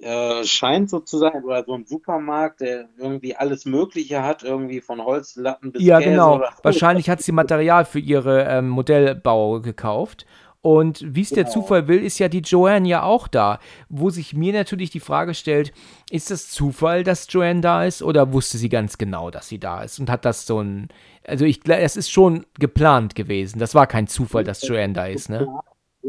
Äh, 0.00 0.44
scheint 0.44 0.88
so 0.88 1.00
zu 1.00 1.18
sein, 1.18 1.44
oder 1.44 1.62
so 1.62 1.74
ein 1.74 1.84
Supermarkt, 1.84 2.62
der 2.62 2.88
irgendwie 2.96 3.36
alles 3.36 3.66
Mögliche 3.66 4.22
hat, 4.22 4.44
irgendwie 4.44 4.80
von 4.80 5.04
Holzlatten 5.04 5.72
bis 5.72 5.82
Ja, 5.82 5.98
Käse 5.98 6.10
genau. 6.10 6.42
Wahrscheinlich 6.62 7.10
hat 7.10 7.20
sie 7.20 7.32
Material 7.32 7.84
für 7.84 7.98
ihre 7.98 8.44
ähm, 8.44 8.70
Modellbau 8.70 9.60
gekauft. 9.60 10.24
Und 10.66 11.04
wie 11.06 11.20
es 11.20 11.28
der 11.28 11.44
Genau. 11.44 11.54
Zufall 11.54 11.86
will, 11.86 12.04
ist 12.04 12.18
ja 12.18 12.28
die 12.28 12.40
Joanne 12.40 12.88
ja 12.88 13.04
auch 13.04 13.28
da. 13.28 13.60
Wo 13.88 14.10
sich 14.10 14.34
mir 14.34 14.52
natürlich 14.52 14.90
die 14.90 14.98
Frage 14.98 15.32
stellt, 15.32 15.72
ist 16.10 16.32
das 16.32 16.50
Zufall, 16.50 17.04
dass 17.04 17.28
Joanne 17.30 17.60
da 17.60 17.84
ist 17.84 18.02
oder 18.02 18.32
wusste 18.32 18.58
sie 18.58 18.68
ganz 18.68 18.98
genau, 18.98 19.30
dass 19.30 19.46
sie 19.46 19.60
da 19.60 19.84
ist 19.84 20.00
und 20.00 20.10
hat 20.10 20.24
das 20.24 20.44
so 20.44 20.58
ein. 20.60 20.88
Also 21.24 21.44
ich 21.44 21.60
es 21.68 21.96
ist 21.96 22.10
schon 22.10 22.46
geplant 22.58 23.14
gewesen. 23.14 23.60
Das 23.60 23.76
war 23.76 23.86
kein 23.86 24.08
Zufall, 24.08 24.42
dass 24.42 24.66
Joanne 24.66 24.92
da 24.94 25.06
ist, 25.06 25.28
ne? 25.30 25.46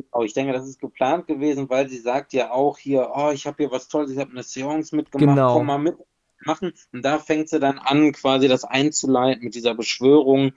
Aber 0.09 0.25
ich 0.25 0.33
denke, 0.33 0.53
das 0.53 0.67
ist 0.67 0.79
geplant 0.79 1.27
gewesen, 1.27 1.69
weil 1.69 1.87
sie 1.87 1.99
sagt 1.99 2.33
ja 2.33 2.49
auch 2.49 2.79
hier, 2.79 3.11
oh, 3.13 3.29
ich 3.31 3.45
habe 3.45 3.57
hier 3.59 3.71
was 3.71 3.87
Tolles, 3.89 4.09
ich 4.09 4.17
habe 4.17 4.31
eine 4.31 4.41
Seance 4.41 4.95
mitgemacht, 4.95 5.35
Genau. 5.35 5.53
komm 5.53 5.67
mal 5.67 5.77
mit 5.77 5.97
machen. 6.43 6.73
Und 6.91 7.05
da 7.05 7.19
fängt 7.19 7.49
sie 7.49 7.59
dann 7.59 7.77
an, 7.77 8.11
quasi 8.11 8.47
das 8.47 8.63
einzuleiten 8.63 9.43
mit 9.43 9.53
dieser 9.53 9.75
Beschwörung. 9.75 10.53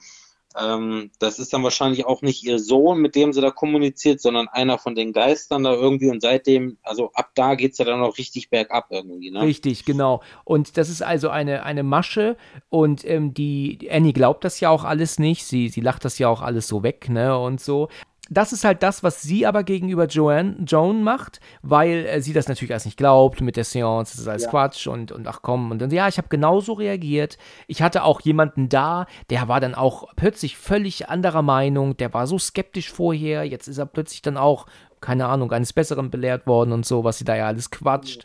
Ähm, 0.58 1.10
das 1.20 1.38
ist 1.38 1.52
dann 1.52 1.62
wahrscheinlich 1.62 2.06
auch 2.06 2.22
nicht 2.22 2.42
ihr 2.42 2.58
Sohn, 2.58 3.00
mit 3.00 3.14
dem 3.14 3.32
sie 3.32 3.40
da 3.40 3.50
kommuniziert, 3.50 4.20
sondern 4.20 4.48
einer 4.48 4.78
von 4.78 4.94
den 4.94 5.12
Geistern 5.12 5.62
da 5.62 5.72
irgendwie. 5.72 6.10
Und 6.10 6.22
seitdem, 6.22 6.78
also 6.82 7.10
ab 7.14 7.30
da 7.34 7.54
geht 7.54 7.72
es 7.72 7.78
ja 7.78 7.84
dann 7.84 8.02
auch 8.02 8.18
richtig 8.18 8.50
bergab 8.50 8.86
irgendwie, 8.90 9.30
ne? 9.30 9.42
Richtig, 9.42 9.84
genau. 9.84 10.22
Und 10.44 10.76
das 10.76 10.88
ist 10.88 11.02
also 11.02 11.28
eine, 11.28 11.62
eine 11.62 11.84
Masche 11.84 12.36
und 12.68 13.04
ähm, 13.04 13.32
die 13.32 13.88
Annie 13.90 14.12
glaubt 14.12 14.44
das 14.44 14.58
ja 14.60 14.70
auch 14.70 14.84
alles 14.84 15.18
nicht. 15.18 15.44
Sie, 15.44 15.68
sie 15.68 15.80
lacht 15.80 16.04
das 16.04 16.18
ja 16.18 16.28
auch 16.28 16.42
alles 16.42 16.66
so 16.66 16.82
weg, 16.82 17.08
ne? 17.08 17.38
Und 17.38 17.60
so. 17.60 17.88
Das 18.32 18.52
ist 18.52 18.64
halt 18.64 18.84
das, 18.84 19.02
was 19.02 19.22
sie 19.22 19.44
aber 19.44 19.64
gegenüber 19.64 20.06
Joanne, 20.06 20.56
Joan 20.64 21.02
macht, 21.02 21.40
weil 21.62 22.06
äh, 22.06 22.22
sie 22.22 22.32
das 22.32 22.46
natürlich 22.48 22.70
alles 22.70 22.84
nicht 22.84 22.96
glaubt 22.96 23.40
mit 23.40 23.56
der 23.56 23.64
Seance, 23.64 24.12
das 24.12 24.20
ist 24.20 24.28
alles 24.28 24.44
Ja. 24.44 24.50
Quatsch 24.50 24.86
und, 24.86 25.10
und 25.10 25.26
ach 25.26 25.40
komm. 25.42 25.72
Und 25.72 25.80
dann, 25.82 25.90
ja, 25.90 26.06
ich 26.06 26.16
habe 26.16 26.28
genauso 26.28 26.74
reagiert. 26.74 27.38
Ich 27.66 27.82
hatte 27.82 28.04
auch 28.04 28.20
jemanden 28.20 28.68
da, 28.68 29.06
der 29.30 29.48
war 29.48 29.60
dann 29.60 29.74
auch 29.74 30.06
plötzlich 30.14 30.56
völlig 30.56 31.08
anderer 31.08 31.42
Meinung, 31.42 31.96
der 31.96 32.14
war 32.14 32.28
so 32.28 32.38
skeptisch 32.38 32.92
vorher, 32.92 33.44
jetzt 33.44 33.66
ist 33.66 33.78
er 33.78 33.86
plötzlich 33.86 34.22
dann 34.22 34.36
auch, 34.36 34.66
keine 35.00 35.26
Ahnung, 35.26 35.50
eines 35.50 35.72
Besseren 35.72 36.10
belehrt 36.10 36.46
worden 36.46 36.72
und 36.72 36.86
so, 36.86 37.02
was 37.02 37.18
sie 37.18 37.24
da 37.24 37.34
ja 37.34 37.48
alles 37.48 37.70
quatscht. 37.70 38.24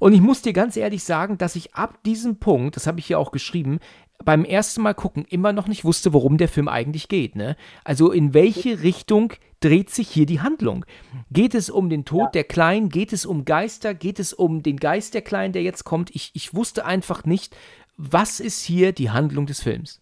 Und 0.00 0.12
ich 0.12 0.20
muss 0.20 0.42
dir 0.42 0.52
ganz 0.52 0.76
ehrlich 0.76 1.04
sagen, 1.04 1.38
dass 1.38 1.56
ich 1.56 1.74
ab 1.74 2.02
diesem 2.04 2.38
Punkt, 2.38 2.76
das 2.76 2.86
habe 2.86 2.98
ich 2.98 3.06
hier 3.06 3.18
auch 3.18 3.30
geschrieben, 3.30 3.78
beim 4.24 4.44
ersten 4.44 4.82
Mal 4.82 4.94
gucken 4.94 5.24
immer 5.28 5.52
noch 5.52 5.68
nicht 5.68 5.84
wusste, 5.84 6.12
worum 6.12 6.38
der 6.38 6.48
Film 6.48 6.68
eigentlich 6.68 7.08
geht. 7.08 7.36
Ne? 7.36 7.56
Also 7.84 8.12
in 8.12 8.34
welche 8.34 8.82
Richtung 8.82 9.32
dreht 9.60 9.90
sich 9.90 10.08
hier 10.08 10.26
die 10.26 10.40
Handlung? 10.40 10.84
Geht 11.30 11.54
es 11.54 11.70
um 11.70 11.88
den 11.88 12.04
Tod 12.04 12.34
der 12.34 12.44
Kleinen? 12.44 12.88
Geht 12.88 13.12
es 13.12 13.24
um 13.26 13.44
Geister? 13.44 13.94
Geht 13.94 14.18
es 14.18 14.32
um 14.32 14.62
den 14.62 14.76
Geist 14.76 15.14
der 15.14 15.22
Kleinen, 15.22 15.52
der 15.52 15.62
jetzt 15.62 15.84
kommt? 15.84 16.14
Ich, 16.14 16.30
ich 16.34 16.54
wusste 16.54 16.84
einfach 16.84 17.24
nicht, 17.24 17.56
was 17.96 18.40
ist 18.40 18.62
hier 18.62 18.92
die 18.92 19.10
Handlung 19.10 19.46
des 19.46 19.62
Films. 19.62 20.00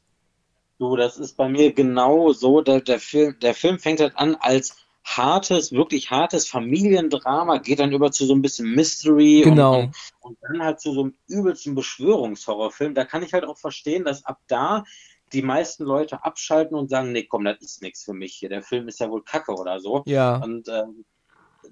Du, 0.79 0.97
das 0.97 1.16
ist 1.16 1.37
bei 1.37 1.49
mir 1.49 1.73
genau 1.73 2.33
so. 2.33 2.61
Der, 2.61 2.81
der 2.81 2.99
Film, 2.99 3.37
der 3.41 3.55
Film 3.55 3.79
fängt 3.79 4.01
halt 4.01 4.16
an 4.16 4.37
als 4.41 4.82
hartes, 5.05 5.72
wirklich 5.72 6.11
hartes 6.11 6.48
Familiendrama, 6.48 7.59
geht 7.59 7.80
dann 7.80 7.92
über 7.92 8.12
zu 8.12 8.24
so 8.24 8.34
ein 8.34 8.42
bisschen 8.42 8.70
Mystery 8.74 9.42
Genau. 9.44 9.80
und, 9.80 9.94
und, 10.20 10.38
dann 10.42 10.62
halt 10.62 10.80
zu 10.80 10.92
so 10.92 11.03
einem 11.03 11.14
übelsten 11.28 11.74
Beschwörungshorrorfilm. 11.74 12.94
Da 12.94 13.05
kann 13.05 13.22
ich 13.22 13.32
halt 13.32 13.44
auch 13.44 13.59
verstehen, 13.59 14.05
dass 14.05 14.24
ab 14.24 14.40
da 14.48 14.84
die 15.32 15.42
meisten 15.42 15.84
Leute 15.84 16.24
abschalten 16.24 16.76
und 16.76 16.88
sagen, 16.88 17.12
nee, 17.12 17.24
komm, 17.24 17.44
das 17.44 17.61
ist 17.61 17.82
nichts 17.82 18.05
für 18.05 18.12
mich 18.12 18.34
hier. 18.34 18.48
Der 18.48 18.62
Film 18.62 18.88
ist 18.88 19.00
ja 19.00 19.11
wohl 19.11 19.22
Kacke 19.22 19.53
oder 19.55 19.80
so. 19.80 20.03
Ja. 20.07 20.36
Und 20.36 20.68
ähm, 20.68 21.05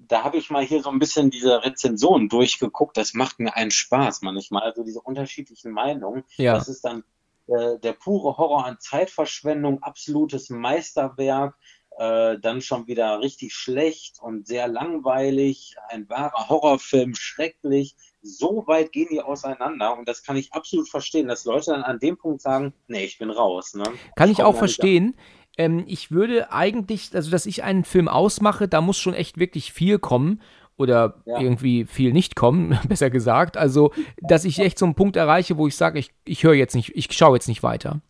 da 0.07 0.23
habe 0.23 0.37
ich 0.37 0.49
mal 0.49 0.63
hier 0.63 0.81
so 0.81 0.89
ein 0.89 0.99
bisschen 0.99 1.29
diese 1.29 1.63
Rezensionen 1.63 2.27
durchgeguckt. 2.27 2.97
Das 2.97 3.13
macht 3.13 3.39
mir 3.39 3.55
einen 3.55 3.71
Spaß 3.71 4.21
manchmal. 4.23 4.63
Also 4.63 4.83
diese 4.83 5.01
unterschiedlichen 5.01 5.71
Meinungen. 5.71 6.23
Ja. 6.37 6.53
Das 6.53 6.67
ist 6.67 6.83
dann 6.83 7.03
äh, 7.47 7.77
der 7.79 7.93
pure 7.93 8.37
Horror 8.37 8.65
an 8.65 8.77
Zeitverschwendung, 8.79 9.83
absolutes 9.83 10.49
Meisterwerk. 10.49 11.55
Äh, 12.01 12.39
dann 12.39 12.61
schon 12.61 12.87
wieder 12.87 13.19
richtig 13.19 13.53
schlecht 13.53 14.19
und 14.19 14.47
sehr 14.47 14.67
langweilig, 14.67 15.75
ein 15.89 16.09
wahrer 16.09 16.49
Horrorfilm, 16.49 17.13
schrecklich. 17.13 17.95
So 18.23 18.63
weit 18.65 18.91
gehen 18.91 19.09
die 19.11 19.21
auseinander 19.21 19.95
und 19.95 20.09
das 20.09 20.23
kann 20.23 20.35
ich 20.35 20.51
absolut 20.51 20.89
verstehen, 20.89 21.27
dass 21.27 21.45
Leute 21.45 21.69
dann 21.69 21.83
an 21.83 21.99
dem 21.99 22.17
Punkt 22.17 22.41
sagen, 22.41 22.73
nee, 22.87 23.05
ich 23.05 23.19
bin 23.19 23.29
raus. 23.29 23.75
Ne? 23.75 23.83
Kann 24.15 24.31
ich, 24.31 24.39
ich 24.39 24.43
auch 24.43 24.55
verstehen. 24.55 25.15
Ähm, 25.59 25.83
ich 25.85 26.09
würde 26.09 26.51
eigentlich, 26.51 27.11
also 27.13 27.29
dass 27.29 27.45
ich 27.45 27.61
einen 27.61 27.83
Film 27.83 28.07
ausmache, 28.07 28.67
da 28.67 28.81
muss 28.81 28.97
schon 28.97 29.13
echt 29.13 29.37
wirklich 29.37 29.71
viel 29.71 29.99
kommen 29.99 30.41
oder 30.77 31.21
ja. 31.27 31.39
irgendwie 31.39 31.85
viel 31.85 32.13
nicht 32.13 32.35
kommen, 32.35 32.79
besser 32.89 33.11
gesagt. 33.11 33.57
Also, 33.57 33.91
dass 34.23 34.43
ich 34.43 34.57
echt 34.57 34.79
so 34.79 34.85
einen 34.85 34.95
Punkt 34.95 35.17
erreiche, 35.17 35.55
wo 35.55 35.67
ich 35.67 35.75
sage, 35.75 35.99
ich, 35.99 36.09
ich 36.25 36.43
höre 36.43 36.55
jetzt 36.55 36.73
nicht, 36.73 36.93
ich 36.95 37.13
schaue 37.13 37.35
jetzt 37.35 37.47
nicht 37.47 37.61
weiter. 37.61 38.01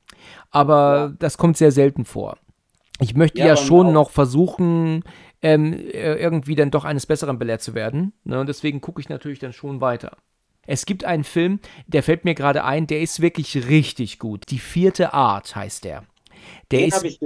Aber 0.49 0.95
ja. 0.95 1.15
das 1.19 1.37
kommt 1.37 1.57
sehr 1.57 1.73
selten 1.73 2.05
vor. 2.05 2.37
Ich 3.01 3.15
möchte 3.15 3.39
ja, 3.39 3.47
ja 3.47 3.57
schon 3.57 3.91
noch 3.91 4.11
versuchen, 4.11 5.03
ähm, 5.41 5.73
äh, 5.73 6.13
irgendwie 6.15 6.55
dann 6.55 6.71
doch 6.71 6.85
eines 6.85 7.05
Besseren 7.05 7.39
belehrt 7.39 7.61
zu 7.61 7.73
werden. 7.73 8.13
Ne? 8.23 8.39
Und 8.39 8.47
deswegen 8.47 8.79
gucke 8.79 9.01
ich 9.01 9.09
natürlich 9.09 9.39
dann 9.39 9.53
schon 9.53 9.81
weiter. 9.81 10.17
Es 10.67 10.85
gibt 10.85 11.03
einen 11.03 11.23
Film, 11.23 11.59
der 11.87 12.03
fällt 12.03 12.23
mir 12.23 12.35
gerade 12.35 12.63
ein, 12.63 12.85
der 12.85 13.01
ist 13.01 13.21
wirklich 13.21 13.67
richtig 13.67 14.19
gut. 14.19 14.45
Die 14.49 14.59
vierte 14.59 15.13
Art 15.13 15.55
heißt 15.55 15.83
der. 15.83 16.03
Der 16.71 16.79
Den 16.79 16.89
ist, 16.89 17.19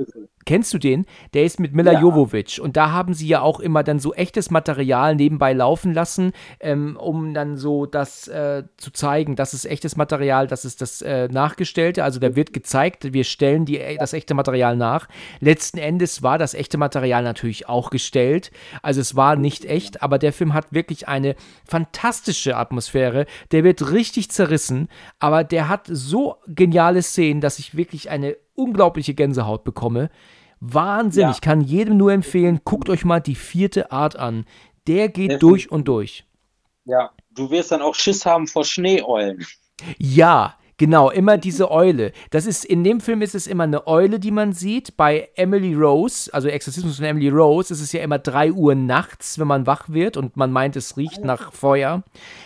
Kennst 0.46 0.76
du 0.76 0.78
den? 0.78 1.08
Der 1.34 1.44
ist 1.44 1.60
mit 1.60 1.74
Mila 1.74 1.94
ja. 1.94 2.02
Jovovich. 2.02 2.62
Und 2.62 2.78
da 2.78 2.92
haben 2.92 3.16
sie 3.16 3.28
ja 3.28 3.42
auch 3.42 3.60
immer 3.60 3.82
dann 3.82 3.98
so 3.98 4.14
echtes 4.14 4.52
Material 4.52 5.16
nebenbei 5.16 5.54
laufen 5.54 5.92
lassen, 5.92 6.34
ähm, 6.60 6.98
um 6.98 7.34
dann 7.34 7.58
so 7.58 7.88
das 7.88 8.28
äh, 8.28 8.64
zu 8.78 8.92
zeigen, 8.92 9.36
das 9.36 9.56
ist 9.56 9.66
echtes 9.66 9.96
Material, 9.96 10.46
das 10.46 10.64
ist 10.64 10.82
das 10.82 11.02
äh, 11.02 11.28
Nachgestellte. 11.30 12.04
Also 12.04 12.20
da 12.20 12.36
wird 12.36 12.54
gezeigt, 12.54 13.12
wir 13.12 13.24
stellen 13.24 13.66
die, 13.66 13.82
das 13.98 14.14
echte 14.14 14.36
Material 14.36 14.78
nach. 14.78 15.08
Letzten 15.40 15.80
Endes 15.80 16.22
war 16.22 16.38
das 16.38 16.54
echte 16.54 16.78
Material 16.78 17.24
natürlich 17.24 17.68
auch 17.68 17.90
gestellt. 17.90 18.52
Also 18.84 19.02
es 19.02 19.16
war 19.16 19.38
nicht 19.38 19.66
echt, 19.66 20.04
aber 20.04 20.20
der 20.20 20.32
Film 20.32 20.54
hat 20.54 20.72
wirklich 20.72 21.08
eine 21.08 21.36
fantastische 21.68 22.56
Atmosphäre. 22.56 23.26
Der 23.52 23.64
wird 23.64 23.92
richtig 23.92 24.30
zerrissen, 24.30 24.90
aber 25.18 25.44
der 25.44 25.70
hat 25.70 25.88
so 25.88 26.36
geniale 26.48 27.02
Szenen, 27.02 27.42
dass 27.42 27.58
ich 27.58 27.76
wirklich 27.76 28.12
eine 28.12 28.38
unglaubliche 28.56 29.14
Gänsehaut 29.14 29.64
bekomme. 29.64 30.10
Wahnsinn, 30.60 31.24
ja. 31.24 31.32
ich 31.32 31.42
kann 31.42 31.62
jedem 31.62 31.98
nur 31.98 32.12
empfehlen, 32.12 32.62
guckt 32.64 32.90
euch 32.90 33.06
mal 33.06 33.20
die 33.20 33.36
vierte 33.36 33.92
Art 33.92 34.16
an. 34.16 34.46
Der 34.88 35.10
geht 35.10 35.32
Definitiv. 35.32 35.40
durch 35.40 35.72
und 35.72 35.88
durch. 35.88 36.26
Ja, 36.86 37.12
du 37.32 37.50
wirst 37.50 37.72
dann 37.72 37.82
auch 37.82 37.96
Schiss 37.96 38.26
haben 38.26 38.48
vor 38.48 38.64
Schneeeulen. 38.64 39.46
Ja, 39.98 40.56
Genau, 40.78 41.10
immer 41.10 41.38
diese 41.38 41.72
Eule. 41.72 42.12
Das 42.32 42.46
ist, 42.46 42.66
in 42.66 42.84
dem 42.84 43.00
Film 43.00 43.22
ist 43.22 43.34
es 43.34 43.48
immer 43.48 43.64
eine 43.64 43.88
Eule, 43.88 44.20
die 44.20 44.32
man 44.32 44.52
sieht. 44.52 44.98
Bei 44.98 45.30
Emily 45.36 45.74
Rose, 45.74 46.34
also 46.34 46.50
Exorzismus 46.50 46.98
von 46.98 47.06
Emily 47.06 47.30
Rose, 47.30 47.74
ist 47.74 47.80
es 47.80 47.94
ja 47.94 48.02
immer 48.02 48.20
3 48.20 48.52
Uhr 48.52 48.76
nachts, 48.76 49.40
wenn 49.40 49.48
man 49.48 49.68
wach 49.68 49.88
wird 49.88 50.18
und 50.18 50.36
man 50.36 50.52
meint, 50.52 50.76
es 50.76 50.98
riecht 50.98 51.24
nach 51.24 51.54
Feuer. 51.54 52.04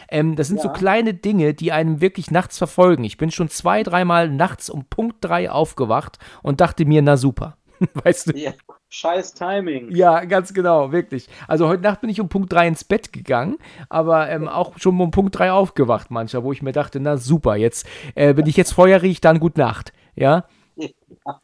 Ähm, 0.09 0.35
das 0.35 0.47
sind 0.47 0.57
ja. 0.57 0.63
so 0.63 0.69
kleine 0.69 1.15
Dinge, 1.15 1.55
die 1.55 1.71
einem 1.71 2.01
wirklich 2.01 2.29
nachts 2.29 2.59
verfolgen. 2.59 3.03
Ich 3.03 3.17
bin 3.17 3.31
schon 3.31 3.49
zwei, 3.49 3.81
dreimal 3.81 4.29
nachts 4.29 4.69
um 4.69 4.85
Punkt 4.85 5.17
3 5.21 5.49
aufgewacht 5.49 6.19
und 6.43 6.61
dachte 6.61 6.85
mir, 6.85 7.01
na 7.01 7.17
super. 7.17 7.57
weißt 8.03 8.27
du? 8.27 8.37
Ja. 8.37 8.53
Scheiß 8.89 9.35
Timing. 9.35 9.91
Ja, 9.91 10.25
ganz 10.25 10.53
genau, 10.53 10.91
wirklich. 10.91 11.29
Also 11.47 11.67
heute 11.67 11.83
Nacht 11.83 12.01
bin 12.01 12.09
ich 12.09 12.19
um 12.19 12.27
Punkt 12.27 12.51
3 12.51 12.67
ins 12.67 12.83
Bett 12.83 13.13
gegangen, 13.13 13.57
aber 13.87 14.29
ähm, 14.29 14.47
auch 14.47 14.79
schon 14.79 14.99
um 14.99 15.11
Punkt 15.11 15.37
3 15.37 15.51
aufgewacht 15.51 16.09
mancher, 16.09 16.43
wo 16.43 16.51
ich 16.51 16.63
mir 16.63 16.71
dachte, 16.71 16.99
na 16.99 17.17
super, 17.17 17.55
jetzt, 17.55 17.87
äh, 18.15 18.35
wenn 18.35 18.47
ich 18.47 18.57
jetzt 18.57 18.73
Feuer 18.73 19.01
rieche, 19.03 19.21
dann 19.21 19.39
gut 19.39 19.57
Nacht. 19.57 19.93
Ja? 20.15 20.45
ja. 20.75 20.89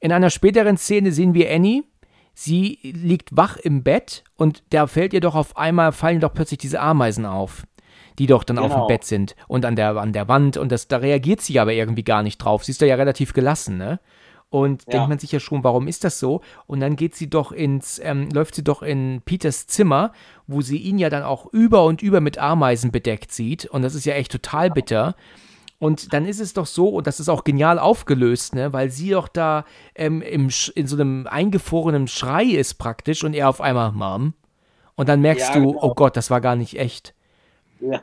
In 0.00 0.12
einer 0.12 0.30
späteren 0.30 0.76
Szene 0.76 1.12
sehen 1.12 1.34
wir 1.34 1.52
Annie. 1.52 1.84
Sie 2.34 2.78
liegt 2.82 3.36
wach 3.36 3.58
im 3.58 3.82
Bett 3.82 4.24
und 4.36 4.64
da 4.70 4.86
fällt 4.86 5.12
ihr 5.12 5.20
doch 5.20 5.34
auf 5.34 5.56
einmal, 5.56 5.92
fallen 5.92 6.18
doch 6.18 6.32
plötzlich 6.32 6.58
diese 6.58 6.80
Ameisen 6.80 7.26
auf 7.26 7.64
die 8.18 8.26
doch 8.26 8.44
dann 8.44 8.56
genau. 8.56 8.66
auf 8.66 8.72
dem 8.72 8.76
genau. 8.76 8.86
Bett 8.88 9.04
sind 9.04 9.34
und 9.48 9.64
an 9.64 9.76
der, 9.76 9.96
an 9.96 10.12
der 10.12 10.28
Wand 10.28 10.56
und 10.56 10.70
das, 10.70 10.88
da 10.88 10.98
reagiert 10.98 11.40
sie 11.40 11.58
aber 11.58 11.72
irgendwie 11.72 12.04
gar 12.04 12.22
nicht 12.22 12.38
drauf. 12.38 12.64
Sie 12.64 12.72
ist 12.72 12.82
da 12.82 12.86
ja 12.86 12.96
relativ 12.96 13.32
gelassen, 13.32 13.78
ne? 13.78 14.00
Und 14.52 14.82
ja. 14.82 14.92
denkt 14.92 15.08
man 15.08 15.18
sich 15.18 15.32
ja 15.32 15.40
schon, 15.40 15.64
warum 15.64 15.88
ist 15.88 16.04
das 16.04 16.18
so? 16.18 16.42
Und 16.66 16.80
dann 16.80 16.94
geht 16.94 17.14
sie 17.14 17.30
doch 17.30 17.52
ins, 17.52 17.98
ähm, 18.04 18.28
läuft 18.28 18.54
sie 18.54 18.62
doch 18.62 18.82
in 18.82 19.22
Peters 19.24 19.66
Zimmer, 19.66 20.12
wo 20.46 20.60
sie 20.60 20.76
ihn 20.76 20.98
ja 20.98 21.08
dann 21.08 21.22
auch 21.22 21.46
über 21.54 21.86
und 21.86 22.02
über 22.02 22.20
mit 22.20 22.36
Ameisen 22.36 22.92
bedeckt 22.92 23.32
sieht. 23.32 23.64
Und 23.64 23.80
das 23.80 23.94
ist 23.94 24.04
ja 24.04 24.12
echt 24.12 24.30
total 24.30 24.70
bitter. 24.70 25.16
Und 25.78 26.12
dann 26.12 26.26
ist 26.26 26.38
es 26.38 26.52
doch 26.52 26.66
so, 26.66 26.90
und 26.90 27.06
das 27.06 27.18
ist 27.18 27.30
auch 27.30 27.44
genial 27.44 27.78
aufgelöst, 27.78 28.54
ne, 28.54 28.74
weil 28.74 28.90
sie 28.90 29.08
doch 29.08 29.26
da 29.26 29.64
ähm, 29.94 30.20
im, 30.20 30.50
in 30.74 30.86
so 30.86 30.96
einem 30.96 31.26
eingefrorenen 31.26 32.06
Schrei 32.06 32.44
ist 32.44 32.74
praktisch 32.74 33.24
und 33.24 33.32
er 33.32 33.48
auf 33.48 33.62
einmal, 33.62 33.90
Mom. 33.92 34.34
Und 34.96 35.08
dann 35.08 35.22
merkst 35.22 35.48
ja, 35.48 35.54
du, 35.54 35.68
genau. 35.68 35.82
oh 35.82 35.94
Gott, 35.94 36.18
das 36.18 36.28
war 36.28 36.42
gar 36.42 36.56
nicht 36.56 36.78
echt. 36.78 37.14
Ja. 37.80 38.02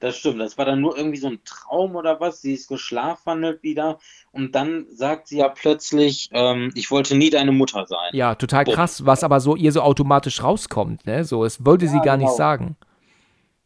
Das 0.00 0.16
stimmt, 0.16 0.40
das 0.40 0.56
war 0.56 0.64
dann 0.64 0.80
nur 0.80 0.96
irgendwie 0.96 1.18
so 1.18 1.28
ein 1.28 1.40
Traum 1.44 1.94
oder 1.94 2.20
was. 2.20 2.40
Sie 2.40 2.54
ist 2.54 2.68
geschlafwandelt 2.68 3.62
wieder 3.62 3.98
und 4.32 4.54
dann 4.54 4.86
sagt 4.90 5.28
sie 5.28 5.38
ja 5.38 5.48
plötzlich, 5.48 6.30
ähm, 6.32 6.72
ich 6.74 6.90
wollte 6.90 7.16
nie 7.16 7.28
deine 7.28 7.52
Mutter 7.52 7.86
sein. 7.86 8.10
Ja, 8.12 8.34
total 8.34 8.64
krass, 8.64 9.04
was 9.04 9.22
aber 9.22 9.40
so 9.40 9.56
ihr 9.56 9.72
so 9.72 9.82
automatisch 9.82 10.42
rauskommt, 10.42 11.06
ne? 11.06 11.24
So, 11.24 11.44
es 11.44 11.64
wollte 11.66 11.84
ja, 11.84 11.90
sie 11.92 11.98
gar 11.98 12.16
genau. 12.16 12.28
nicht 12.28 12.36
sagen. 12.36 12.76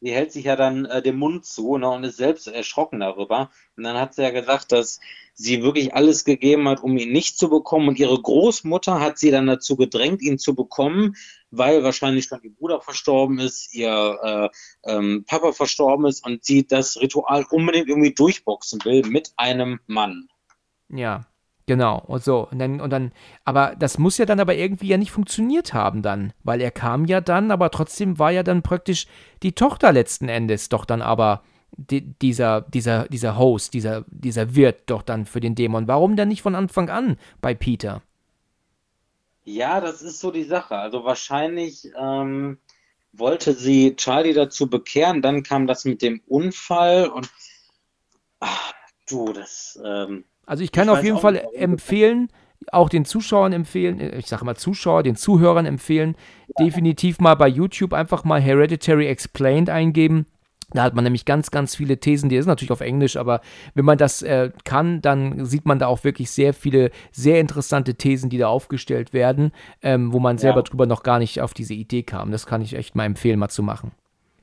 Sie 0.05 0.12
hält 0.12 0.32
sich 0.32 0.44
ja 0.44 0.55
dann 0.55 0.84
äh, 0.84 1.00
den 1.00 1.16
Mund 1.16 1.46
zu 1.46 1.78
ne, 1.78 1.88
und 1.88 2.05
ist 2.05 2.18
selbst 2.18 2.46
erschrocken 2.46 3.00
darüber. 3.00 3.50
Und 3.74 3.84
dann 3.84 3.96
hat 3.96 4.12
sie 4.12 4.20
ja 4.20 4.28
gesagt, 4.28 4.70
dass 4.70 5.00
sie 5.32 5.62
wirklich 5.62 5.94
alles 5.94 6.26
gegeben 6.26 6.68
hat, 6.68 6.82
um 6.82 6.94
ihn 6.98 7.11
nicht 7.11 7.38
zu 7.38 7.48
bekommen. 7.48 7.88
Und 7.88 7.98
ihre 7.98 8.20
Großmutter 8.20 9.00
hat 9.00 9.18
sie 9.18 9.30
dann 9.30 9.46
dazu 9.46 9.76
gedrängt, 9.76 10.20
ihn 10.20 10.38
zu 10.38 10.55
bekommen, 10.55 11.16
weil 11.50 11.82
wahrscheinlich 11.84 12.26
schon 12.26 12.42
ihr 12.42 12.52
Bruder 12.52 12.82
verstorben 12.82 13.38
ist, 13.38 13.74
ihr 13.74 14.50
äh, 14.84 14.92
ähm, 14.92 15.24
Papa 15.26 15.52
verstorben 15.52 16.05
ist 16.05 16.22
und 16.26 16.44
sie 16.44 16.66
das 16.66 17.00
Ritual 17.00 17.46
unbedingt 17.50 17.88
irgendwie 17.88 18.12
durchboxen 18.12 18.84
will 18.84 19.07
mit 19.07 19.32
einem 19.38 19.80
Mann. 19.86 20.28
Ja, 20.90 21.26
genau. 21.66 22.02
Und 22.06 22.22
so. 22.22 22.48
Und 22.50 22.58
dann, 22.58 22.80
und 22.80 22.90
dann, 22.90 23.12
aber 23.44 23.74
das 23.78 23.98
muss 23.98 24.18
ja 24.18 24.26
dann 24.26 24.40
aber 24.40 24.54
irgendwie 24.54 24.88
ja 24.88 24.96
nicht 24.96 25.10
funktioniert 25.10 25.74
haben 25.74 26.02
dann, 26.02 26.32
weil 26.42 26.60
er 26.60 26.70
kam 26.70 27.04
ja 27.06 27.20
dann, 27.20 27.50
aber 27.50 27.70
trotzdem 27.70 28.18
war 28.18 28.30
ja 28.30 28.42
dann 28.42 28.62
praktisch 28.62 29.06
die 29.42 29.52
Tochter 29.52 29.92
letzten 29.92 30.28
Endes 30.28 30.68
doch 30.68 30.84
dann 30.84 31.02
aber 31.02 31.42
die, 31.76 32.02
dieser, 32.02 32.62
dieser, 32.62 33.08
dieser 33.08 33.36
Host, 33.36 33.74
dieser, 33.74 34.04
dieser 34.08 34.54
Wirt 34.54 34.82
doch 34.86 35.02
dann 35.02 35.26
für 35.26 35.40
den 35.40 35.54
Dämon. 35.54 35.88
Warum 35.88 36.16
denn 36.16 36.28
nicht 36.28 36.42
von 36.42 36.54
Anfang 36.54 36.88
an 36.88 37.16
bei 37.40 37.54
Peter? 37.54 38.02
Ja, 39.44 39.80
das 39.80 40.00
ist 40.02 40.20
so 40.20 40.30
die 40.30 40.44
Sache. 40.44 40.76
Also 40.76 41.04
wahrscheinlich 41.04 41.90
ähm, 41.98 42.58
wollte 43.12 43.52
sie 43.52 43.96
Charlie 43.96 44.32
dazu 44.32 44.68
bekehren, 44.68 45.22
dann 45.22 45.42
kam 45.42 45.66
das 45.66 45.84
mit 45.84 46.02
dem 46.02 46.20
Unfall 46.26 47.08
und 47.08 47.30
ach, 48.40 48.72
du, 49.08 49.32
das. 49.32 49.78
Ähm, 49.84 50.24
also 50.47 50.62
ich 50.62 50.72
kann 50.72 50.84
ich 50.84 50.90
auf 50.90 51.05
jeden 51.05 51.18
Fall 51.18 51.42
empfehlen, 51.55 52.28
auch 52.72 52.88
den 52.88 53.05
Zuschauern 53.05 53.53
empfehlen, 53.53 54.01
äh, 54.01 54.16
ich 54.18 54.26
sage 54.26 54.45
mal 54.45 54.57
Zuschauer, 54.57 55.03
den 55.03 55.16
Zuhörern 55.16 55.66
empfehlen, 55.66 56.16
ja. 56.59 56.64
definitiv 56.64 57.20
mal 57.20 57.34
bei 57.34 57.49
YouTube 57.49 57.92
einfach 57.92 58.24
mal 58.24 58.40
Hereditary 58.40 59.07
Explained 59.07 59.70
eingeben. 59.70 60.26
Da 60.72 60.82
hat 60.82 60.95
man 60.95 61.05
nämlich 61.05 61.24
ganz, 61.24 61.51
ganz 61.51 61.76
viele 61.76 61.99
Thesen, 61.99 62.28
die 62.28 62.36
sind 62.36 62.49
natürlich 62.49 62.72
auf 62.72 62.80
Englisch, 62.80 63.16
aber 63.16 63.42
wenn 63.74 63.84
man 63.84 63.99
das 63.99 64.22
äh, 64.22 64.51
kann, 64.64 65.01
dann 65.03 65.45
sieht 65.45 65.66
man 65.66 65.78
da 65.78 65.86
auch 65.86 66.03
wirklich 66.03 66.30
sehr 66.30 66.53
viele, 66.53 66.90
sehr 67.12 67.38
interessante 67.38 67.95
Thesen, 67.95 68.28
die 68.28 68.38
da 68.38 68.49
aufgestellt 68.49 69.12
werden, 69.12 69.53
ähm, 69.82 70.12
wo 70.12 70.18
man 70.18 70.38
selber 70.38 70.61
ja. 70.61 70.62
drüber 70.62 70.86
noch 70.86 71.05
gar 71.05 71.20
nicht 71.20 71.40
auf 71.40 71.55
diese 71.55 71.74
Idee 71.74 72.03
kam. 72.03 72.32
Das 72.32 72.47
kann 72.47 72.61
ich 72.61 72.74
echt 72.74 72.97
mal 72.97 73.05
empfehlen, 73.05 73.38
mal 73.38 73.49
zu 73.51 73.62
machen. 73.62 73.92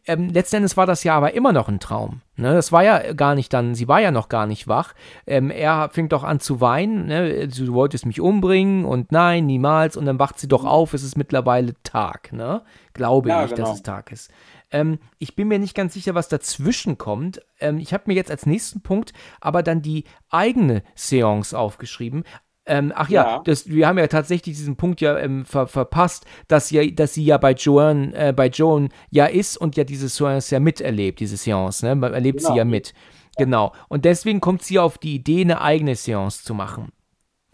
Ähm, 0.07 0.29
letzten 0.29 0.57
Endes 0.57 0.77
war 0.77 0.85
das 0.85 1.03
ja 1.03 1.15
aber 1.15 1.33
immer 1.33 1.53
noch 1.53 1.67
ein 1.67 1.79
Traum. 1.79 2.21
Ne? 2.35 2.53
Das 2.53 2.71
war 2.71 2.83
ja 2.83 3.13
gar 3.13 3.35
nicht 3.35 3.53
dann, 3.53 3.75
sie 3.75 3.87
war 3.87 4.01
ja 4.01 4.11
noch 4.11 4.29
gar 4.29 4.47
nicht 4.47 4.67
wach. 4.67 4.93
Ähm, 5.27 5.51
er 5.51 5.89
fängt 5.89 6.11
doch 6.11 6.23
an 6.23 6.39
zu 6.39 6.59
weinen, 6.59 7.05
ne? 7.05 7.47
du 7.47 7.73
wolltest 7.73 8.05
mich 8.05 8.19
umbringen 8.19 8.85
und 8.85 9.11
nein, 9.11 9.45
niemals. 9.45 9.95
Und 9.97 10.05
dann 10.05 10.19
wacht 10.19 10.39
sie 10.39 10.47
doch 10.47 10.65
auf, 10.65 10.93
es 10.93 11.03
ist 11.03 11.17
mittlerweile 11.17 11.73
Tag, 11.83 12.33
ne? 12.33 12.63
Glaube 12.93 13.29
ja, 13.29 13.45
ich, 13.45 13.51
genau. 13.51 13.67
dass 13.67 13.77
es 13.77 13.83
Tag 13.83 14.11
ist. 14.11 14.31
Ähm, 14.71 14.99
ich 15.19 15.35
bin 15.35 15.47
mir 15.47 15.59
nicht 15.59 15.75
ganz 15.75 15.93
sicher, 15.93 16.15
was 16.15 16.29
dazwischen 16.29 16.97
kommt. 16.97 17.41
Ähm, 17.59 17.77
ich 17.77 17.93
habe 17.93 18.03
mir 18.07 18.13
jetzt 18.13 18.31
als 18.31 18.45
nächsten 18.45 18.81
Punkt 18.81 19.13
aber 19.39 19.61
dann 19.61 19.81
die 19.81 20.05
eigene 20.29 20.83
Seance 20.95 21.57
aufgeschrieben. 21.57 22.23
Ähm, 22.65 22.93
ach 22.95 23.09
ja, 23.09 23.23
ja. 23.23 23.41
Das, 23.43 23.67
wir 23.67 23.87
haben 23.87 23.97
ja 23.97 24.07
tatsächlich 24.07 24.55
diesen 24.55 24.75
Punkt 24.75 25.01
ja 25.01 25.17
ähm, 25.17 25.45
ver, 25.45 25.67
verpasst, 25.67 26.25
dass, 26.47 26.69
ja, 26.69 26.85
dass 26.91 27.15
sie 27.15 27.23
ja 27.23 27.37
bei 27.37 27.53
Joan, 27.53 28.13
äh, 28.13 28.33
bei 28.35 28.47
Joan 28.47 28.89
ja 29.09 29.25
ist 29.25 29.57
und 29.57 29.75
ja 29.77 29.83
diese 29.83 30.09
Seance 30.09 30.53
ja 30.53 30.59
miterlebt, 30.59 31.19
diese 31.19 31.37
Seance, 31.37 31.85
ne? 31.85 31.95
Man 31.95 32.13
erlebt 32.13 32.39
genau. 32.39 32.51
sie 32.51 32.57
ja 32.57 32.65
mit. 32.65 32.93
Genau. 33.37 33.73
Und 33.87 34.05
deswegen 34.05 34.41
kommt 34.41 34.61
sie 34.61 34.77
auf 34.77 34.97
die 34.97 35.15
Idee, 35.15 35.41
eine 35.41 35.61
eigene 35.61 35.95
Seance 35.95 36.43
zu 36.43 36.53
machen. 36.53 36.91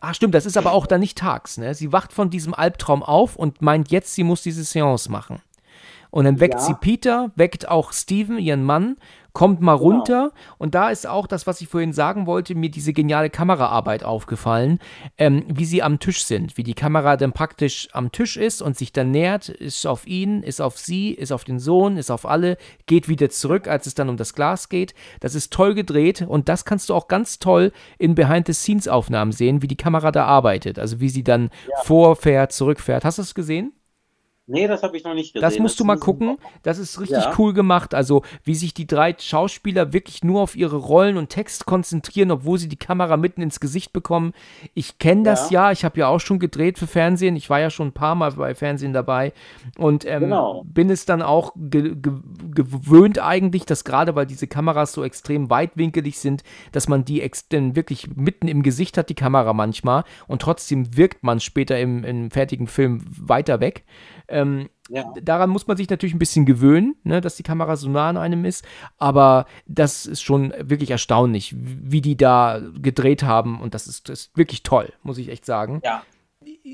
Ach 0.02 0.14
stimmt, 0.14 0.36
das 0.36 0.46
ist 0.46 0.58
aber 0.58 0.74
auch 0.74 0.86
dann 0.86 1.00
nicht 1.00 1.18
tags, 1.18 1.58
ne? 1.58 1.74
Sie 1.74 1.94
wacht 1.94 2.12
von 2.12 2.30
diesem 2.30 2.54
Albtraum 2.54 3.02
auf 3.02 3.36
und 3.36 3.62
meint 3.62 3.92
jetzt, 3.92 4.14
sie 4.14 4.24
muss 4.24 4.44
diese 4.44 4.64
Seance 4.64 5.10
machen. 5.10 5.42
Und 6.10 6.26
dann 6.26 6.40
weckt 6.40 6.56
ja. 6.56 6.60
sie 6.60 6.74
Peter, 6.74 7.32
weckt 7.36 7.68
auch 7.68 7.94
Steven, 7.94 8.38
ihren 8.40 8.64
Mann, 8.64 8.98
kommt 9.38 9.62
mal 9.62 9.78
genau. 9.78 9.90
runter 9.90 10.32
und 10.58 10.74
da 10.74 10.90
ist 10.90 11.06
auch 11.06 11.28
das, 11.28 11.46
was 11.46 11.62
ich 11.62 11.68
vorhin 11.68 11.94
sagen 11.94 12.26
wollte, 12.26 12.56
mir 12.56 12.72
diese 12.72 12.92
geniale 12.92 13.30
Kameraarbeit 13.30 14.04
aufgefallen, 14.04 14.80
ähm, 15.20 15.44
wie 15.48 15.66
sie 15.66 15.84
am 15.84 16.00
Tisch 16.00 16.26
sind, 16.26 16.58
wie 16.58 16.64
die 16.64 16.74
Kamera 16.74 17.18
dann 17.18 17.34
praktisch 17.34 17.88
am 17.92 18.12
Tisch 18.12 18.36
ist 18.36 18.64
und 18.64 18.76
sich 18.76 18.94
dann 18.94 19.12
nähert, 19.12 19.50
ist 19.50 19.86
auf 19.86 20.08
ihn, 20.08 20.42
ist 20.42 20.60
auf 20.60 20.80
sie, 20.80 21.12
ist 21.12 21.32
auf 21.32 21.44
den 21.44 21.60
Sohn, 21.60 21.98
ist 21.98 22.10
auf 22.10 22.26
alle, 22.26 22.58
geht 22.88 23.10
wieder 23.10 23.30
zurück, 23.30 23.68
als 23.68 23.86
es 23.86 23.94
dann 23.94 24.10
um 24.10 24.18
das 24.18 24.34
Glas 24.34 24.70
geht. 24.70 24.96
Das 25.20 25.36
ist 25.36 25.54
toll 25.54 25.76
gedreht 25.76 26.24
und 26.28 26.50
das 26.50 26.66
kannst 26.66 26.90
du 26.90 26.96
auch 26.96 27.08
ganz 27.08 27.38
toll 27.38 27.72
in 28.00 28.16
Behind-the-Scenes-Aufnahmen 28.16 29.34
sehen, 29.34 29.62
wie 29.62 29.68
die 29.68 29.78
Kamera 29.78 30.12
da 30.12 30.26
arbeitet, 30.26 30.80
also 30.80 31.00
wie 31.00 31.10
sie 31.10 31.24
dann 31.24 31.52
ja. 31.70 31.84
vorfährt, 31.84 32.54
zurückfährt. 32.54 33.06
Hast 33.06 33.20
du 33.20 33.22
es 33.22 33.36
gesehen? 33.36 33.72
Nee, 34.50 34.66
das 34.66 34.82
habe 34.82 34.96
ich 34.96 35.04
noch 35.04 35.14
nicht 35.14 35.34
gesehen. 35.34 35.42
Das 35.42 35.60
musst 35.60 35.74
das 35.74 35.80
du 35.80 35.84
mal 35.84 36.00
gucken. 36.00 36.38
Das 36.64 36.80
ist 36.80 37.02
richtig 37.02 37.18
ja. 37.18 37.34
cool 37.38 37.54
gemacht. 37.54 37.94
Also, 37.94 38.24
wie 38.46 38.56
sich 38.56 38.74
die 38.74 38.88
drei 38.88 39.14
Schauspieler 39.18 39.92
wirklich 39.92 40.24
nur 40.24 40.42
auf 40.42 40.56
ihre 40.56 40.78
Rollen 40.78 41.18
und 41.18 41.28
Text 41.28 41.66
konzentrieren, 41.66 42.32
obwohl 42.32 42.58
sie 42.58 42.70
die 42.70 42.78
Kamera 42.78 43.18
mitten 43.18 43.42
ins 43.42 43.60
Gesicht 43.60 43.92
bekommen. 43.92 44.32
Ich 44.74 45.00
kenne 45.00 45.24
das 45.24 45.50
ja. 45.50 45.66
ja. 45.66 45.72
Ich 45.74 45.84
habe 45.84 46.00
ja 46.00 46.08
auch 46.08 46.22
schon 46.22 46.40
gedreht 46.40 46.80
für 46.80 46.88
Fernsehen. 46.88 47.36
Ich 47.36 47.50
war 47.50 47.60
ja 47.60 47.70
schon 47.70 47.90
ein 47.90 47.94
paar 47.94 48.16
Mal 48.16 48.32
bei 48.32 48.56
Fernsehen 48.56 48.94
dabei 48.94 49.34
und 49.78 50.06
ähm, 50.06 50.22
genau. 50.22 50.64
bin 50.66 50.90
es 50.90 51.06
dann 51.06 51.22
auch 51.22 51.52
ge 51.56 51.96
ge 51.96 52.14
gewöhnt 52.56 53.20
eigentlich, 53.20 53.66
dass 53.66 53.84
gerade 53.84 54.16
weil 54.16 54.28
diese 54.28 54.48
Kameras 54.48 54.94
so 54.94 55.04
extrem 55.04 55.50
weitwinkelig 55.50 56.20
sind, 56.20 56.44
dass 56.72 56.88
man 56.88 57.04
die 57.04 57.22
wirklich 57.76 58.16
mitten 58.16 58.48
im 58.48 58.64
Gesicht 58.64 58.98
hat, 58.98 59.10
die 59.10 59.16
Kamera 59.16 59.52
manchmal. 59.52 60.06
Und 60.28 60.42
trotzdem 60.42 60.96
wirkt 60.96 61.24
man 61.24 61.42
später 61.42 61.78
im, 61.78 62.06
im 62.06 62.32
fertigen 62.32 62.68
Film 62.68 63.04
weiter 63.10 63.60
weg. 63.60 63.84
Ähm, 64.28 64.70
ja. 64.90 65.14
Daran 65.22 65.50
muss 65.50 65.68
man 65.68 65.78
sich 65.78 65.90
natürlich 65.90 66.16
ein 66.16 66.20
bisschen 66.20 66.46
gewöhnen, 66.46 66.96
ne, 67.04 67.22
dass 67.22 67.36
die 67.36 67.44
Kamera 67.44 67.76
so 67.76 67.90
nah 67.90 68.10
an 68.10 68.18
einem 68.18 68.46
ist. 68.46 68.66
Aber 68.98 69.46
das 69.66 70.06
ist 70.06 70.22
schon 70.22 70.54
wirklich 70.60 70.92
erstaunlich, 70.92 71.56
wie 71.58 72.02
die 72.02 72.18
da 72.18 72.62
gedreht 72.80 73.24
haben. 73.24 73.60
Und 73.62 73.74
das 73.74 73.88
ist, 73.88 74.10
das 74.10 74.20
ist 74.20 74.38
wirklich 74.38 74.64
toll, 74.64 74.94
muss 75.04 75.18
ich 75.18 75.30
echt 75.30 75.46
sagen. 75.46 75.82
Ja. 75.84 76.04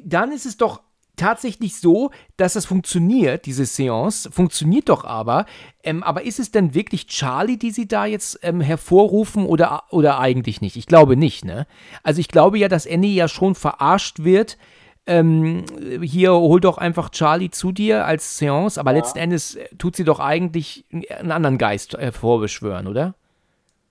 Dann 0.03 0.31
ist 0.31 0.45
es 0.45 0.57
doch 0.57 0.81
tatsächlich 1.15 1.79
so, 1.79 2.11
dass 2.37 2.53
das 2.53 2.65
funktioniert, 2.65 3.45
diese 3.45 3.65
Seance, 3.65 4.31
funktioniert 4.31 4.89
doch 4.89 5.05
aber. 5.05 5.45
Ähm, 5.83 6.03
aber 6.03 6.23
ist 6.23 6.39
es 6.39 6.51
denn 6.51 6.73
wirklich 6.73 7.07
Charlie, 7.07 7.57
die 7.57 7.71
sie 7.71 7.87
da 7.87 8.05
jetzt 8.05 8.39
ähm, 8.41 8.61
hervorrufen 8.61 9.45
oder, 9.45 9.83
oder 9.91 10.19
eigentlich 10.19 10.61
nicht? 10.61 10.75
Ich 10.75 10.87
glaube 10.87 11.15
nicht, 11.15 11.45
ne? 11.45 11.67
Also 12.01 12.19
ich 12.19 12.29
glaube 12.29 12.57
ja, 12.57 12.67
dass 12.67 12.87
Annie 12.87 13.13
ja 13.13 13.27
schon 13.27 13.55
verarscht 13.55 14.23
wird, 14.23 14.57
ähm, 15.05 15.65
hier 16.01 16.33
hol 16.33 16.59
doch 16.61 16.77
einfach 16.77 17.09
Charlie 17.09 17.51
zu 17.51 17.71
dir 17.71 18.05
als 18.05 18.37
Seance, 18.37 18.79
aber 18.79 18.91
ja. 18.91 18.97
letzten 18.97 19.19
Endes 19.19 19.57
tut 19.77 19.95
sie 19.95 20.03
doch 20.03 20.19
eigentlich 20.19 20.85
einen 21.09 21.31
anderen 21.31 21.57
Geist 21.57 21.93
hervorbeschwören, 21.93 22.87
oder? 22.87 23.15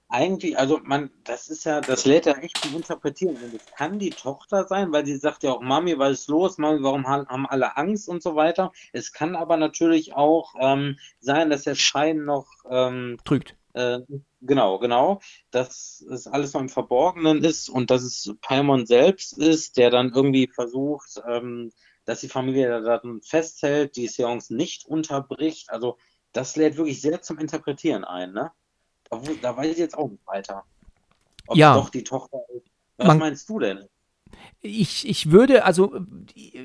Eigentlich, 0.09 0.59
also 0.59 0.79
man, 0.85 1.11
das 1.25 1.49
ist 1.49 1.65
ja, 1.65 1.81
das 1.81 2.05
lädt 2.05 2.27
ja 2.27 2.33
echt 2.35 2.59
zum 2.59 2.77
Interpretieren. 2.77 3.35
Und 3.37 3.55
es 3.55 3.65
kann 3.75 3.99
die 3.99 4.11
Tochter 4.11 4.67
sein, 4.67 4.93
weil 4.93 5.07
sie 5.07 5.17
sagt 5.17 5.43
ja 5.43 5.53
auch, 5.53 5.63
Mami, 5.63 5.99
was 5.99 6.13
ist 6.13 6.29
los? 6.29 6.59
Mami, 6.59 6.83
warum 6.83 7.07
haben 7.07 7.47
alle 7.47 7.79
Angst 7.79 8.11
und 8.11 8.23
so 8.23 8.37
weiter. 8.37 8.73
Es 8.93 9.15
kann 9.15 9.35
aber 9.35 9.57
natürlich 9.57 10.15
auch 10.15 10.55
ähm, 10.61 10.99
sein, 11.21 11.49
dass 11.49 11.63
der 11.63 11.77
Schein 11.77 12.27
noch 12.27 12.47
ähm, 12.69 13.17
trügt. 13.25 13.57
Äh, 13.75 14.01
genau, 14.41 14.79
genau. 14.79 15.21
Dass 15.51 16.05
es 16.11 16.27
alles 16.27 16.53
noch 16.53 16.61
im 16.61 16.69
Verborgenen 16.69 17.43
ist 17.43 17.69
und 17.69 17.91
dass 17.91 18.03
es 18.03 18.35
Paimon 18.41 18.87
selbst 18.87 19.39
ist, 19.39 19.77
der 19.77 19.91
dann 19.91 20.13
irgendwie 20.13 20.47
versucht, 20.47 21.23
ähm, 21.29 21.73
dass 22.05 22.21
die 22.21 22.29
Familie 22.29 22.83
da 22.83 22.99
dann 22.99 23.23
festhält, 23.23 23.97
die 23.97 24.09
Seance 24.09 24.55
nicht 24.55 24.87
unterbricht. 24.87 25.71
Also 25.71 25.99
das 26.33 26.57
lädt 26.57 26.77
wirklich 26.77 27.01
sehr 27.01 27.23
zum 27.23 27.39
Interpretieren 27.39 28.05
ein, 28.05 28.33
ne? 28.33 28.51
Da, 29.11 29.21
da 29.41 29.57
weiß 29.57 29.73
ich 29.73 29.79
jetzt 29.79 29.97
auch 29.97 30.09
nicht 30.09 30.27
weiter. 30.27 30.65
Ob 31.47 31.57
ja. 31.57 31.75
doch 31.75 31.91
die 31.91 32.05
Tochter 32.05 32.39
ist. 32.55 32.67
Was 32.97 33.09
Man, 33.09 33.19
meinst 33.19 33.49
du 33.49 33.59
denn? 33.59 33.85
Ich, 34.61 35.09
ich 35.09 35.31
würde, 35.31 35.65
also 35.65 36.01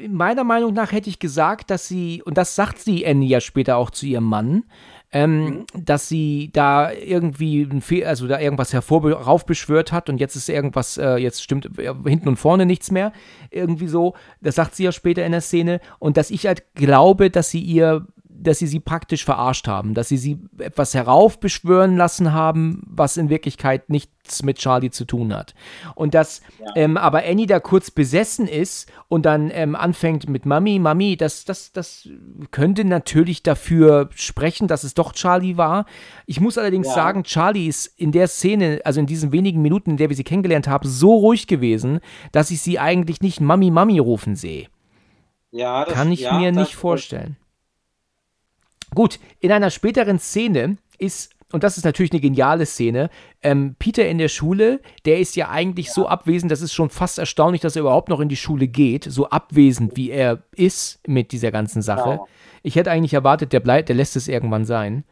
meiner 0.08 0.44
Meinung 0.44 0.74
nach 0.74 0.92
hätte 0.92 1.10
ich 1.10 1.20
gesagt, 1.20 1.70
dass 1.70 1.88
sie, 1.88 2.22
und 2.24 2.38
das 2.38 2.56
sagt 2.56 2.80
sie 2.80 3.06
Annie 3.06 3.28
ja 3.28 3.42
später 3.42 3.78
auch 3.78 3.90
zu 3.90 4.06
ihrem 4.06 4.26
Mann, 4.26 4.64
ähm, 5.12 5.46
mhm. 5.46 5.66
dass 5.74 6.10
sie 6.10 6.50
da 6.52 6.92
irgendwie 6.92 7.68
also 8.06 8.28
da 8.28 8.40
irgendwas 8.40 8.74
heraufbeschwört 8.74 9.92
hat 9.92 10.10
und 10.10 10.20
jetzt 10.20 10.36
ist 10.36 10.50
irgendwas, 10.50 10.98
äh, 10.98 11.16
jetzt 11.16 11.42
stimmt 11.42 11.80
äh, 11.80 11.94
hinten 12.06 12.28
und 12.28 12.36
vorne 12.36 12.66
nichts 12.66 12.92
mehr. 12.92 13.14
Irgendwie 13.50 13.88
so. 13.88 14.16
Das 14.42 14.56
sagt 14.56 14.76
sie 14.76 14.84
ja 14.84 14.92
später 14.92 15.26
in 15.26 15.32
der 15.32 15.42
Szene. 15.42 15.80
Und 16.00 16.18
dass 16.18 16.30
ich 16.30 16.46
halt 16.46 16.74
glaube, 16.76 17.30
dass 17.30 17.50
sie 17.50 17.62
ihr 17.62 18.06
dass 18.40 18.60
sie 18.60 18.68
sie 18.68 18.80
praktisch 18.80 19.26
verarscht 19.26 19.68
haben, 19.68 19.94
dass 19.94 20.10
sie 20.10 20.18
sie 20.18 20.40
etwas 20.60 20.94
heraufbeschwören 20.94 21.98
lassen 21.98 22.34
haben, 22.34 22.84
was 22.88 23.18
in 23.18 23.30
Wirklichkeit 23.30 23.90
nichts 23.90 24.44
mit 24.44 24.58
Charlie 24.58 24.92
zu 24.92 25.06
tun 25.06 25.34
hat. 25.34 25.54
Und 25.96 26.14
dass 26.14 26.42
ja. 26.60 26.72
ähm, 26.76 26.98
aber 26.98 27.24
Annie 27.26 27.48
da 27.48 27.60
kurz 27.60 27.92
besessen 27.92 28.48
ist 28.48 28.92
und 29.08 29.26
dann 29.26 29.50
ähm, 29.54 29.76
anfängt 29.76 30.30
mit 30.30 30.46
Mami, 30.46 30.80
Mami, 30.80 31.18
das, 31.18 31.46
das, 31.46 31.72
das 31.72 32.08
könnte 32.52 32.86
natürlich 32.86 33.44
dafür 33.44 34.10
sprechen, 34.14 34.68
dass 34.68 34.84
es 34.84 34.94
doch 34.94 35.14
Charlie 35.14 35.58
war. 35.58 35.86
Ich 36.26 36.40
muss 36.40 36.58
allerdings 36.58 36.88
ja. 36.88 36.94
sagen, 36.94 37.24
Charlie 37.24 37.68
ist 37.68 37.88
in 37.98 38.12
der 38.12 38.28
Szene, 38.28 38.82
also 38.84 39.00
in 39.00 39.06
diesen 39.06 39.32
wenigen 39.32 39.62
Minuten, 39.62 39.92
in 39.92 39.98
der 39.98 40.10
wir 40.10 40.16
sie 40.16 40.24
kennengelernt 40.24 40.68
haben, 40.68 40.88
so 40.88 41.16
ruhig 41.16 41.48
gewesen, 41.48 42.00
dass 42.32 42.52
ich 42.52 42.62
sie 42.62 42.80
eigentlich 42.80 43.22
nicht 43.22 43.42
Mami, 43.42 43.72
Mami 43.72 44.00
rufen 44.00 44.36
sehe. 44.36 44.68
Ja, 45.52 45.86
das, 45.86 45.94
Kann 45.94 46.12
ich 46.12 46.22
ja, 46.22 46.38
mir 46.38 46.52
nicht 46.52 46.76
vorstellen. 46.76 47.38
Gut, 48.98 49.20
in 49.42 49.52
einer 49.52 49.70
späteren 49.70 50.18
Szene 50.18 50.78
ist, 50.98 51.36
und 51.52 51.64
das 51.64 51.78
ist 51.78 51.84
natürlich 51.84 52.12
eine 52.14 52.20
geniale 52.20 52.66
Szene, 52.66 53.12
ähm, 53.44 53.76
Peter 53.78 54.10
in 54.10 54.18
der 54.18 54.28
Schule, 54.28 54.82
der 55.06 55.20
ist 55.20 55.36
ja 55.36 55.52
eigentlich 55.52 55.92
so 55.92 56.08
abwesend, 56.08 56.52
das 56.52 56.64
ist 56.64 56.74
schon 56.74 56.90
fast 56.90 57.20
erstaunlich, 57.20 57.62
dass 57.62 57.76
er 57.76 57.82
überhaupt 57.82 58.10
noch 58.10 58.20
in 58.22 58.28
die 58.28 58.36
Schule 58.36 58.68
geht, 58.68 59.04
so 59.04 59.30
abwesend 59.30 59.96
wie 59.98 60.10
er 60.10 60.42
ist 60.56 61.08
mit 61.08 61.32
dieser 61.32 61.52
ganzen 61.52 61.84
Sache. 61.84 62.10
Genau. 62.10 62.28
Ich 62.64 62.76
hätte 62.76 62.90
eigentlich 62.90 63.14
erwartet, 63.14 63.54
der 63.54 63.60
bleibt, 63.60 63.90
der 63.90 63.96
lässt 63.96 64.16
es 64.16 64.28
irgendwann 64.28 64.66
sein. 64.66 65.04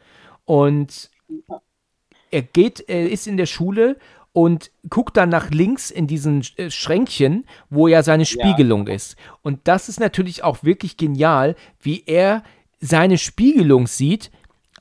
Und 0.45 1.11
er 2.31 2.41
geht, 2.41 2.83
er 2.87 3.07
ist 3.07 3.27
in 3.27 3.37
der 3.37 3.45
Schule 3.45 3.97
und 4.33 4.71
guckt 4.89 5.15
dann 5.15 5.29
nach 5.29 5.51
links 5.51 5.91
in 5.91 6.07
diesen 6.07 6.43
äh, 6.57 6.71
Schränkchen, 6.71 7.45
wo 7.69 7.87
ja 7.87 8.01
seine 8.01 8.25
Spiegelung 8.25 8.87
ja. 8.87 8.95
ist. 8.95 9.15
Und 9.43 9.59
das 9.65 9.89
ist 9.89 9.99
natürlich 9.99 10.43
auch 10.43 10.63
wirklich 10.63 10.97
genial, 10.97 11.55
wie 11.79 12.03
er 12.07 12.41
seine 12.79 13.17
Spiegelung 13.17 13.87
sieht, 13.87 14.31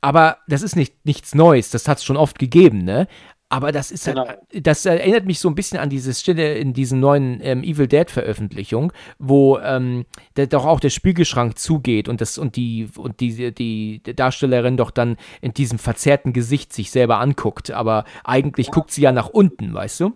aber 0.01 0.39
das 0.49 0.63
ist 0.63 0.77
nicht, 0.77 1.05
nichts 1.05 1.35
Neues, 1.35 1.71
das 1.71 1.89
hat 1.89 1.99
es 1.99 2.05
schon 2.05 2.17
oft 2.17 2.39
gegeben, 2.39 2.85
ne? 2.85 3.09
Aber 3.51 3.71
das 3.71 3.93
ist 3.93 4.07
halt, 4.07 4.17
genau. 4.17 4.29
halt, 4.29 4.67
das 4.67 4.85
erinnert 4.85 5.27
mich 5.27 5.39
so 5.39 5.49
ein 5.49 5.55
bisschen 5.55 5.79
an 5.79 5.89
diese 5.89 6.13
Stelle 6.13 6.55
in 6.55 6.73
diesen 6.73 6.99
neuen 6.99 7.39
ähm, 7.41 7.63
Evil 7.63 7.87
Dead 7.87 8.11
Veröffentlichung, 8.11 8.93
wo 9.19 9.59
ähm, 9.59 10.07
der, 10.37 10.49
doch 10.49 10.65
auch 10.65 10.81
der 10.81 10.91
Spiegelschrank 10.91 11.57
zugeht 11.57 12.09
und 12.09 12.21
das 12.21 12.37
und 12.37 12.57
die 12.57 12.89
und 12.97 13.21
die, 13.21 13.55
die 13.55 14.03
Darstellerin 14.03 14.77
doch 14.77 14.91
dann 14.91 15.19
in 15.41 15.53
diesem 15.55 15.79
verzerrten 15.79 16.33
Gesicht 16.33 16.73
sich 16.73 16.91
selber 16.91 17.21
anguckt, 17.21 17.71
aber 17.71 18.05
eigentlich 18.25 18.69
ja. 18.69 18.73
guckt 18.73 18.91
sie 18.91 19.03
ja 19.03 19.13
nach 19.13 19.29
unten, 19.29 19.73
weißt 19.73 20.01
du? 20.01 20.13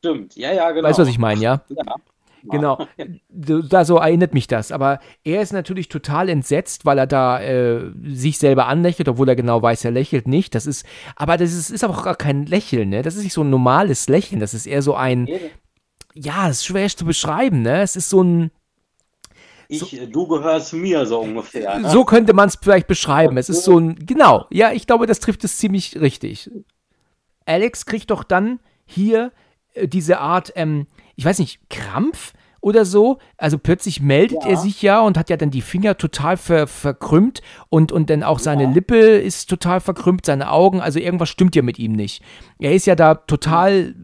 Stimmt, 0.00 0.36
ja, 0.36 0.52
ja, 0.52 0.70
genau. 0.72 0.88
Weißt 0.88 0.98
du, 0.98 1.02
was 1.02 1.08
ich 1.08 1.18
meine, 1.18 1.40
ja? 1.40 1.62
Ja. 1.68 1.96
Genau, 2.44 2.86
da 3.28 3.84
so 3.84 3.96
erinnert 3.96 4.34
mich 4.34 4.46
das. 4.46 4.72
Aber 4.72 5.00
er 5.24 5.42
ist 5.42 5.52
natürlich 5.52 5.88
total 5.88 6.28
entsetzt, 6.28 6.84
weil 6.84 6.98
er 6.98 7.06
da 7.06 7.40
äh, 7.40 7.90
sich 8.04 8.38
selber 8.38 8.66
anlächelt, 8.66 9.08
obwohl 9.08 9.28
er 9.28 9.36
genau 9.36 9.62
weiß, 9.62 9.84
er 9.84 9.90
lächelt 9.90 10.28
nicht. 10.28 10.54
Das 10.54 10.66
ist, 10.66 10.86
aber 11.16 11.36
das 11.36 11.52
ist, 11.52 11.70
ist 11.70 11.84
aber 11.84 11.98
auch 11.98 12.04
gar 12.04 12.16
kein 12.16 12.46
Lächeln, 12.46 12.90
ne? 12.90 13.02
Das 13.02 13.16
ist 13.16 13.24
nicht 13.24 13.32
so 13.32 13.42
ein 13.42 13.50
normales 13.50 14.08
Lächeln. 14.08 14.40
Das 14.40 14.54
ist 14.54 14.66
eher 14.66 14.82
so 14.82 14.94
ein, 14.94 15.28
ja, 16.14 16.48
das 16.48 16.58
ist 16.58 16.66
schwer 16.66 16.88
zu 16.88 17.04
beschreiben, 17.04 17.62
ne? 17.62 17.82
Es 17.82 17.96
ist 17.96 18.10
so 18.10 18.22
ein, 18.22 18.50
ich, 19.68 19.80
so, 19.80 20.06
du 20.06 20.28
gehörst 20.28 20.72
mir 20.74 21.04
so 21.06 21.20
ungefähr. 21.20 21.78
Ne? 21.78 21.90
So 21.90 22.04
könnte 22.04 22.32
man 22.34 22.48
es 22.48 22.58
vielleicht 22.60 22.86
beschreiben. 22.86 23.36
Es 23.36 23.48
ist 23.48 23.64
so 23.64 23.78
ein, 23.78 23.96
genau, 23.96 24.46
ja, 24.50 24.72
ich 24.72 24.86
glaube, 24.86 25.06
das 25.06 25.18
trifft 25.18 25.42
es 25.44 25.58
ziemlich 25.58 26.00
richtig. 26.00 26.50
Alex 27.46 27.86
kriegt 27.86 28.10
doch 28.10 28.22
dann 28.22 28.60
hier 28.84 29.26
äh, 29.26 29.45
diese 29.84 30.18
Art, 30.18 30.52
ähm, 30.56 30.86
ich 31.16 31.24
weiß 31.24 31.38
nicht, 31.38 31.60
Krampf 31.70 32.32
oder 32.60 32.84
so. 32.84 33.18
Also 33.36 33.58
plötzlich 33.58 34.00
meldet 34.00 34.42
ja. 34.42 34.50
er 34.50 34.56
sich 34.56 34.82
ja 34.82 35.00
und 35.00 35.16
hat 35.16 35.30
ja 35.30 35.36
dann 35.36 35.50
die 35.50 35.62
Finger 35.62 35.96
total 35.96 36.36
ver 36.36 36.66
verkrümmt 36.66 37.40
und, 37.68 37.92
und 37.92 38.10
dann 38.10 38.24
auch 38.24 38.40
seine 38.40 38.64
ja. 38.64 38.70
Lippe 38.70 38.96
ist 38.96 39.48
total 39.48 39.80
verkrümmt, 39.80 40.26
seine 40.26 40.50
Augen, 40.50 40.80
also 40.80 40.98
irgendwas 40.98 41.28
stimmt 41.28 41.54
ja 41.54 41.62
mit 41.62 41.78
ihm 41.78 41.92
nicht. 41.92 42.22
Er 42.58 42.74
ist 42.74 42.86
ja 42.86 42.96
da 42.96 43.14
total, 43.14 43.94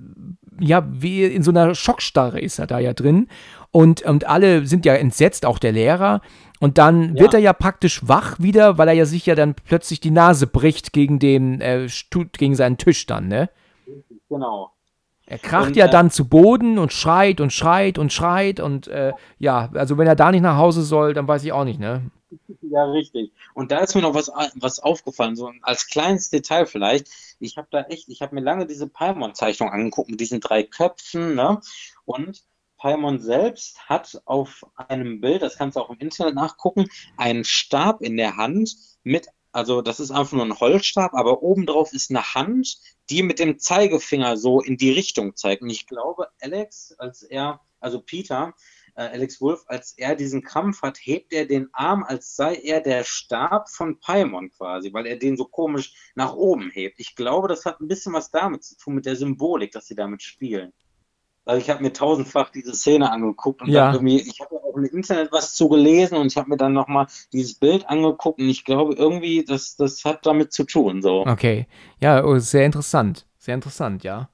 ja, 0.61 0.86
wie 0.93 1.24
in 1.24 1.43
so 1.43 1.51
einer 1.51 1.74
Schockstarre 1.74 2.40
ist 2.40 2.61
er 2.61 2.69
da 2.69 2.78
ja 2.78 2.93
drin. 2.93 3.28
Und, 3.73 4.03
und 4.03 4.28
alle 4.28 4.66
sind 4.66 4.85
ja 4.85 4.94
entsetzt, 4.94 5.44
auch 5.47 5.59
der 5.59 5.73
Lehrer. 5.73 6.20
Und 6.61 6.78
dann 6.78 7.16
ja. 7.16 7.23
wird 7.23 7.35
er 7.35 7.40
ja 7.40 7.53
praktisch 7.55 8.07
wach 8.07 8.39
wieder, 8.39 8.78
weil 8.78 8.86
er 8.86 8.94
ja 8.94 9.07
sich 9.07 9.27
ja 9.27 9.35
dann 9.35 9.55
plötzlich 9.55 9.99
die 9.99 10.12
Nase 10.12 10.47
bricht 10.47 10.93
gegen 10.93 11.19
den, 11.19 11.61
äh, 11.61 11.89
gegen 12.39 12.55
seinen 12.55 12.78
Tisch 12.78 13.07
dann, 13.07 13.27
ne? 13.27 13.51
Genau. 14.28 14.70
Er 15.27 15.39
kracht 15.39 15.69
und, 15.69 15.77
ja 15.77 15.86
äh, 15.86 15.90
dann 15.90 16.11
zu 16.11 16.28
Boden 16.28 16.78
und 16.78 16.93
schreit 16.93 17.40
und 17.40 17.53
schreit 17.53 17.99
und 17.99 18.12
schreit 18.12 18.61
und 18.61 18.89
äh, 18.89 19.12
ja, 19.39 19.70
also 19.74 19.99
wenn 19.99 20.07
er 20.07 20.16
da 20.16 20.31
nicht 20.31 20.43
nach 20.43 20.57
Hause 20.57 20.82
soll, 20.82 21.15
dann 21.15 21.28
weiß 21.28 21.44
ich 21.44 21.53
auch 21.53 21.65
nicht, 21.65 21.81
ne? 21.81 22.11
Ja, 22.62 22.85
richtig. 22.85 23.32
Und 23.55 23.70
da 23.70 23.81
ist 23.81 23.94
mir 23.94 24.03
noch 24.03 24.15
was, 24.15 24.31
was 24.55 24.78
aufgefallen, 24.78 25.36
so 25.36 25.53
als 25.61 25.86
kleines 25.86 26.31
Detail 26.31 26.66
vielleicht. 26.66 27.09
Ich 27.40 27.57
habe 27.59 27.69
da 27.70 27.82
echt, 27.82 28.09
ich 28.09 28.23
habe 28.23 28.35
mir 28.35 28.40
lange 28.40 28.66
diese 28.66 28.89
Paimon-Zeichnung 28.89 29.69
angeguckt 29.69 30.11
mit 30.11 30.20
diesen 30.20 30.40
drei 30.40 30.62
Köpfen, 30.62 31.35
ne? 31.35 31.61
Und 32.05 32.43
Paimon 32.78 33.20
selbst 33.20 33.89
hat 33.89 34.20
auf 34.24 34.66
einem 34.77 35.20
Bild, 35.20 35.43
das 35.43 35.57
kannst 35.57 35.77
du 35.77 35.81
auch 35.81 35.90
im 35.90 35.99
Internet 35.99 36.35
nachgucken, 36.35 36.86
einen 37.16 37.44
Stab 37.44 38.03
in 38.03 38.16
der 38.16 38.36
Hand 38.36 38.74
mit, 39.05 39.28
also 39.53 39.82
das 39.82 40.01
ist 40.01 40.11
einfach 40.11 40.32
nur 40.32 40.44
ein 40.44 40.59
Holzstab, 40.59 41.15
aber 41.15 41.43
obendrauf 41.43 41.93
ist 41.93 42.11
eine 42.11 42.35
Hand, 42.35 42.78
die 43.13 43.23
mit 43.23 43.39
dem 43.39 43.59
Zeigefinger 43.59 44.39
so 44.39 44.63
in 44.63 44.79
die 44.79 44.91
Richtung 44.91 45.37
zeigt. 45.37 45.61
Und 45.61 45.69
ich 45.69 45.87
glaube, 45.87 46.29
Alex, 46.41 46.95
als 46.97 47.23
er, 47.23 47.61
also 47.79 48.01
Peter, 48.01 48.55
äh, 48.95 49.03
Alex 49.03 49.39
Wolf, 49.43 49.65
als 49.67 49.93
er 49.99 50.17
diesen 50.17 50.43
Kampf 50.43 50.81
hat, 50.81 50.97
hebt 50.97 51.31
er 51.35 51.45
den 51.45 51.69
Arm, 51.75 52.05
als 52.05 52.37
sei 52.37 52.55
er 52.55 52.81
der 52.81 53.05
Stab 53.05 53.69
von 53.69 54.01
Paimon 54.01 54.51
quasi, 54.51 54.95
weil 54.95 55.05
er 55.05 55.17
den 55.17 55.37
so 55.37 55.45
komisch 55.45 55.93
nach 56.15 56.33
oben 56.33 56.71
hebt. 56.71 57.01
Ich 57.01 57.15
glaube, 57.15 57.49
das 57.49 57.67
hat 57.67 57.81
ein 57.81 57.89
bisschen 57.89 58.15
was 58.15 58.31
damit 58.31 58.65
zu 58.65 58.79
tun, 58.79 58.95
mit 58.95 59.05
der 59.05 59.17
Symbolik, 59.17 59.73
dass 59.73 59.89
sie 59.89 59.95
damit 59.95 60.23
spielen. 60.23 60.73
Also 61.44 61.60
ich 61.60 61.70
habe 61.70 61.82
mir 61.82 61.93
tausendfach 61.93 62.51
diese 62.51 62.74
Szene 62.74 63.10
angeguckt 63.10 63.62
und 63.62 63.69
Ja. 63.69 63.93
irgendwie, 63.93 64.20
ich 64.20 64.40
habe 64.40 64.55
auch 64.56 64.77
im 64.77 64.85
Internet 64.85 65.32
was 65.32 65.55
zu 65.55 65.69
gelesen 65.69 66.16
und 66.16 66.27
ich 66.28 66.36
habe 66.36 66.48
mir 66.48 66.56
dann 66.56 66.73
nochmal 66.73 67.06
dieses 67.32 67.55
Bild 67.55 67.89
angeguckt 67.89 68.39
und 68.39 68.48
ich 68.48 68.64
glaube 68.64 68.94
irgendwie, 68.94 69.44
das, 69.44 69.74
das 69.77 70.05
hat 70.05 70.24
damit 70.24 70.52
zu 70.52 70.64
tun, 70.64 71.02
so. 71.02 71.27
Okay. 71.27 71.66
Ja, 72.01 72.24
oh, 72.24 72.39
sehr 72.39 72.64
interessant. 72.66 73.27
Sehr 73.39 73.55
interessant, 73.56 74.05
ja. 74.05 74.28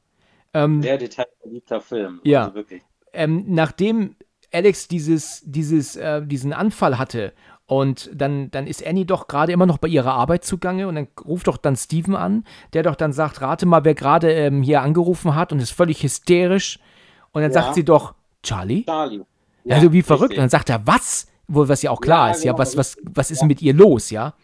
Ähm, 0.52 0.82
Sehr 0.82 0.98
detailverliebter 0.98 1.80
Film. 1.80 2.20
Ja. 2.24 2.44
Also 2.44 2.54
wirklich. 2.56 2.82
ähm, 3.14 3.44
nachdem 3.48 4.16
Alex 4.52 4.88
dieses, 4.88 5.42
dieses, 5.46 5.96
äh, 5.96 6.22
diesen 6.26 6.52
Anfall 6.52 6.98
hatte 6.98 7.32
und 7.66 8.10
dann, 8.14 8.50
dann 8.50 8.66
ist 8.66 8.86
Annie 8.86 9.04
doch 9.06 9.28
gerade 9.28 9.52
immer 9.52 9.66
noch 9.66 9.78
bei 9.78 9.88
ihrer 9.88 10.12
Arbeit 10.14 10.44
zugange 10.44 10.88
und 10.88 10.94
dann 10.94 11.08
ruft 11.26 11.46
doch 11.48 11.56
dann 11.58 11.76
Steven 11.76 12.16
an, 12.16 12.44
der 12.74 12.82
doch 12.82 12.96
dann 12.96 13.12
sagt, 13.12 13.40
rate 13.40 13.66
mal, 13.66 13.84
wer 13.84 13.94
gerade 13.94 14.30
ähm, 14.32 14.62
hier 14.62 14.82
angerufen 14.82 15.34
hat 15.34 15.52
und 15.52 15.60
ist 15.60 15.70
völlig 15.70 16.02
hysterisch 16.02 16.78
und 17.38 17.42
dann 17.42 17.52
Ja. 17.52 17.62
sagt 17.62 17.74
sie 17.74 17.84
doch, 17.84 18.14
Charlie? 18.42 18.84
Charlie. 18.84 19.22
also 19.68 19.92
wie 19.92 20.02
verrückt. 20.02 20.22
richtig. 20.30 20.38
Und 20.38 20.42
dann 20.42 20.50
sagt 20.50 20.70
er, 20.70 20.86
was? 20.86 21.26
Wohl, 21.48 21.68
was 21.68 21.80
ja 21.82 21.90
auch 21.90 22.00
klar 22.00 22.28
Ja, 22.28 22.34
ist, 22.34 22.44
ja, 22.44 22.52
genau, 22.52 22.58
was, 22.62 22.76
was, 22.76 22.96
was 23.02 23.30
ist 23.30 23.40
Ja. 23.40 23.46
mit 23.46 23.62
ihr 23.62 23.72
los, 23.74 24.10
ja? 24.10 24.34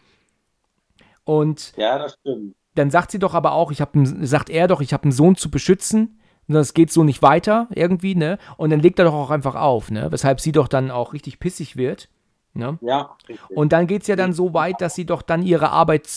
Und 1.24 1.72
Ja, 1.76 1.98
das 1.98 2.14
stimmt. 2.20 2.54
dann 2.74 2.90
sagt 2.90 3.10
sie 3.10 3.18
doch 3.18 3.34
aber 3.34 3.52
auch, 3.52 3.70
ich 3.70 3.80
habe, 3.80 4.04
sagt 4.26 4.50
er 4.50 4.68
doch, 4.68 4.80
ich 4.80 4.92
habe 4.92 5.04
einen 5.04 5.12
Sohn 5.12 5.36
zu 5.36 5.50
beschützen. 5.50 6.18
Das 6.46 6.74
geht 6.74 6.92
so 6.92 7.04
nicht 7.04 7.22
weiter 7.22 7.68
irgendwie, 7.74 8.14
ne? 8.14 8.38
Und 8.58 8.68
dann 8.70 8.80
legt 8.80 8.98
er 8.98 9.06
doch 9.06 9.14
auch 9.14 9.30
einfach 9.30 9.54
auf, 9.54 9.90
ne? 9.90 10.12
Weshalb 10.12 10.40
sie 10.40 10.52
doch 10.52 10.68
dann 10.68 10.90
auch 10.90 11.14
richtig 11.14 11.38
pissig 11.38 11.76
wird, 11.76 12.10
ne? 12.54 12.78
Ja, 12.80 13.16
richtig. 13.28 13.56
Und 13.56 13.72
dann 13.72 13.86
geht 13.86 14.02
es 14.02 14.08
ja 14.08 14.16
dann 14.16 14.32
so 14.32 14.54
weit, 14.54 14.80
dass 14.80 14.94
sie 14.94 15.04
doch 15.06 15.22
dann 15.22 15.42
ihre 15.42 15.70
Arbeit 15.70 16.08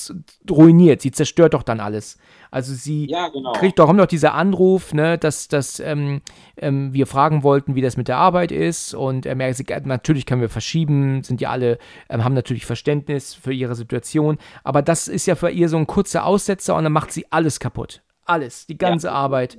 ruiniert. 0.50 1.02
Sie 1.02 1.12
zerstört 1.12 1.54
doch 1.54 1.64
dann 1.64 1.80
alles. 1.80 2.18
Also 2.50 2.74
sie 2.74 3.08
ja, 3.10 3.28
genau. 3.28 3.52
kriegt 3.54 3.78
doch, 3.78 3.88
kommt 3.88 4.00
doch 4.00 4.06
dieser 4.06 4.34
Anruf, 4.34 4.94
ne, 4.94 5.18
dass, 5.18 5.48
dass 5.48 5.80
ähm, 5.80 6.22
ähm, 6.56 6.94
wir 6.94 7.06
fragen 7.08 7.44
wollten, 7.44 7.76
wie 7.76 7.82
das 7.82 7.98
mit 7.98 8.08
der 8.08 8.18
Arbeit 8.18 8.52
ist. 8.52 8.94
Und 8.94 9.26
ähm, 9.26 9.40
er 9.40 9.54
sagt, 9.54 9.86
natürlich 9.86 10.26
können 10.26 10.42
wir 10.42 10.50
verschieben, 10.50 11.24
sind 11.24 11.42
ja 11.42 11.50
alle, 11.50 11.78
ähm, 12.10 12.24
haben 12.24 12.34
natürlich 12.36 12.66
Verständnis 12.66 13.34
für 13.34 13.52
ihre 13.54 13.76
Situation. 13.76 14.38
Aber 14.64 14.82
das 14.82 15.08
ist 15.08 15.26
ja 15.26 15.36
für 15.36 15.50
ihr 15.50 15.70
so 15.70 15.78
ein 15.78 15.88
kurzer 15.88 16.26
Aussetzer 16.26 16.76
und 16.76 16.84
dann 16.84 16.94
macht 16.94 17.12
sie 17.12 17.26
alles 17.32 17.60
kaputt. 17.60 18.02
Alles, 18.26 18.66
die 18.66 18.78
ganze 18.78 19.08
Ja. 19.08 19.14
Arbeit. 19.14 19.58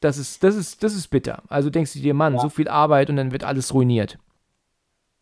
Das 0.00 0.18
ist, 0.18 0.42
das 0.42 0.56
ist, 0.56 0.82
das 0.82 0.94
ist 0.94 1.08
bitter. 1.08 1.42
Also 1.48 1.70
denkst 1.70 1.94
du 1.94 2.00
dir, 2.00 2.14
Mann, 2.14 2.34
Ja. 2.34 2.40
so 2.40 2.48
viel 2.48 2.68
Arbeit 2.68 3.10
und 3.10 3.16
dann 3.16 3.32
wird 3.32 3.44
alles 3.44 3.72
ruiniert. 3.72 4.18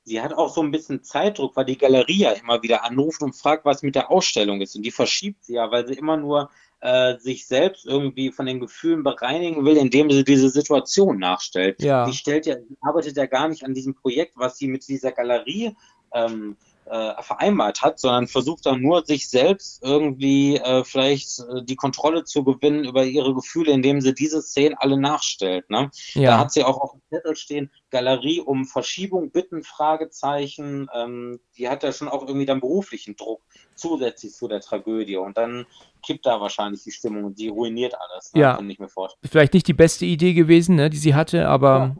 Sie 0.04 0.20
hat 0.20 0.34
auch 0.34 0.52
so 0.52 0.62
ein 0.62 0.70
bisschen 0.70 1.02
Zeitdruck, 1.02 1.56
weil 1.56 1.64
die 1.64 1.78
Galerie 1.78 2.20
ja 2.20 2.32
immer 2.32 2.62
wieder 2.62 2.84
anruft 2.84 3.22
und 3.22 3.34
fragt, 3.34 3.64
was 3.64 3.82
mit 3.82 3.94
der 3.94 4.10
Ausstellung 4.10 4.60
ist. 4.60 4.76
Und 4.76 4.82
die 4.82 4.90
verschiebt 4.90 5.44
sie 5.44 5.54
ja, 5.54 5.70
weil 5.70 5.86
sie 5.86 5.94
immer 5.94 6.18
nur 6.18 6.50
äh, 6.80 7.18
sich 7.18 7.46
selbst 7.46 7.86
irgendwie 7.86 8.30
von 8.30 8.44
den 8.44 8.60
Gefühlen 8.60 9.02
bereinigen 9.02 9.64
will, 9.64 9.78
indem 9.78 10.10
sie 10.10 10.22
diese 10.22 10.50
Situation 10.50 11.18
nachstellt. 11.18 11.82
Ja. 11.82 12.04
Die 12.04 12.12
stellt 12.12 12.44
ja, 12.44 12.56
arbeitet 12.82 13.16
ja 13.16 13.24
gar 13.24 13.48
nicht 13.48 13.64
an 13.64 13.72
diesem 13.72 13.94
Projekt, 13.94 14.34
was 14.36 14.58
sie 14.58 14.68
mit 14.68 14.86
dieser 14.86 15.10
Galerie 15.10 15.74
ähm, 16.12 16.56
äh, 16.86 17.22
vereinbart 17.22 17.82
hat, 17.82 17.98
sondern 17.98 18.26
versucht 18.28 18.66
dann 18.66 18.80
nur, 18.82 19.04
sich 19.06 19.28
selbst 19.28 19.82
irgendwie 19.82 20.56
äh, 20.56 20.84
vielleicht 20.84 21.40
äh, 21.40 21.62
die 21.64 21.76
Kontrolle 21.76 22.24
zu 22.24 22.44
gewinnen 22.44 22.84
über 22.84 23.04
ihre 23.04 23.34
Gefühle, 23.34 23.72
indem 23.72 24.00
sie 24.00 24.14
diese 24.14 24.42
Szenen 24.42 24.76
alle 24.78 24.98
nachstellt. 24.98 25.68
Ne? 25.70 25.90
Da 26.14 26.20
Ja. 26.20 26.38
hat 26.38 26.52
sie 26.52 26.62
auch 26.64 26.78
auf 26.78 26.92
dem 26.92 27.00
Zettel 27.10 27.36
stehen, 27.36 27.70
Galerie 27.90 28.40
um 28.40 28.64
Verschiebung 28.66 29.30
bitten, 29.30 29.62
Fragezeichen. 29.62 30.88
Ähm, 30.94 31.40
die 31.56 31.68
hat 31.68 31.82
ja 31.82 31.92
schon 31.92 32.08
auch 32.08 32.26
irgendwie 32.26 32.46
dann 32.46 32.60
beruflichen 32.60 33.16
Druck 33.16 33.42
zusätzlich 33.76 34.32
zu 34.34 34.48
der 34.48 34.60
Tragödie. 34.60 35.16
Und 35.16 35.36
dann 35.36 35.66
kippt 36.04 36.26
da 36.26 36.40
wahrscheinlich 36.40 36.82
die 36.82 36.90
Stimmung 36.92 37.24
und 37.24 37.36
sie 37.38 37.48
ruiniert 37.48 37.94
alles. 37.98 38.32
Ne? 38.34 38.40
Ja. 38.42 38.56
Kann 38.56 38.68
ich 38.70 38.78
mir 38.78 38.88
vorstellen. 38.88 39.20
vielleicht 39.30 39.54
nicht 39.54 39.66
die 39.68 39.72
beste 39.74 40.04
Idee 40.04 40.34
gewesen, 40.34 40.76
ne, 40.76 40.90
die 40.90 40.96
sie 40.98 41.14
hatte, 41.14 41.48
aber 41.48 41.76
Ja. 41.78 41.96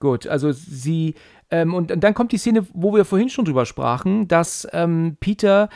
gut. 0.00 0.26
Also 0.26 0.52
sie 0.52 1.14
ähm, 1.52 1.72
und, 1.74 1.92
und 1.92 2.00
dann 2.00 2.14
kommt 2.14 2.32
die 2.32 2.38
Szene, 2.38 2.66
wo 2.72 2.92
wir 2.94 3.04
vorhin 3.04 3.28
schon 3.28 3.44
drüber 3.44 3.66
sprachen, 3.66 4.26
dass 4.26 4.66
ähm, 4.72 5.16
Peter 5.20 5.68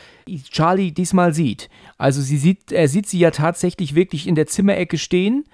Charlie 0.50 0.90
diesmal 0.90 1.32
sieht. 1.34 1.68
Also 1.98 2.20
sie 2.22 2.38
sieht, 2.38 2.72
er 2.72 2.88
sieht 2.88 3.06
sie 3.06 3.18
ja 3.20 3.30
tatsächlich 3.30 3.94
wirklich 3.94 4.26
in 4.26 4.34
der 4.34 4.46
Zimmerecke 4.48 4.98
stehen 4.98 5.44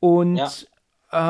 und 0.00 0.36
Ja. 0.36 0.50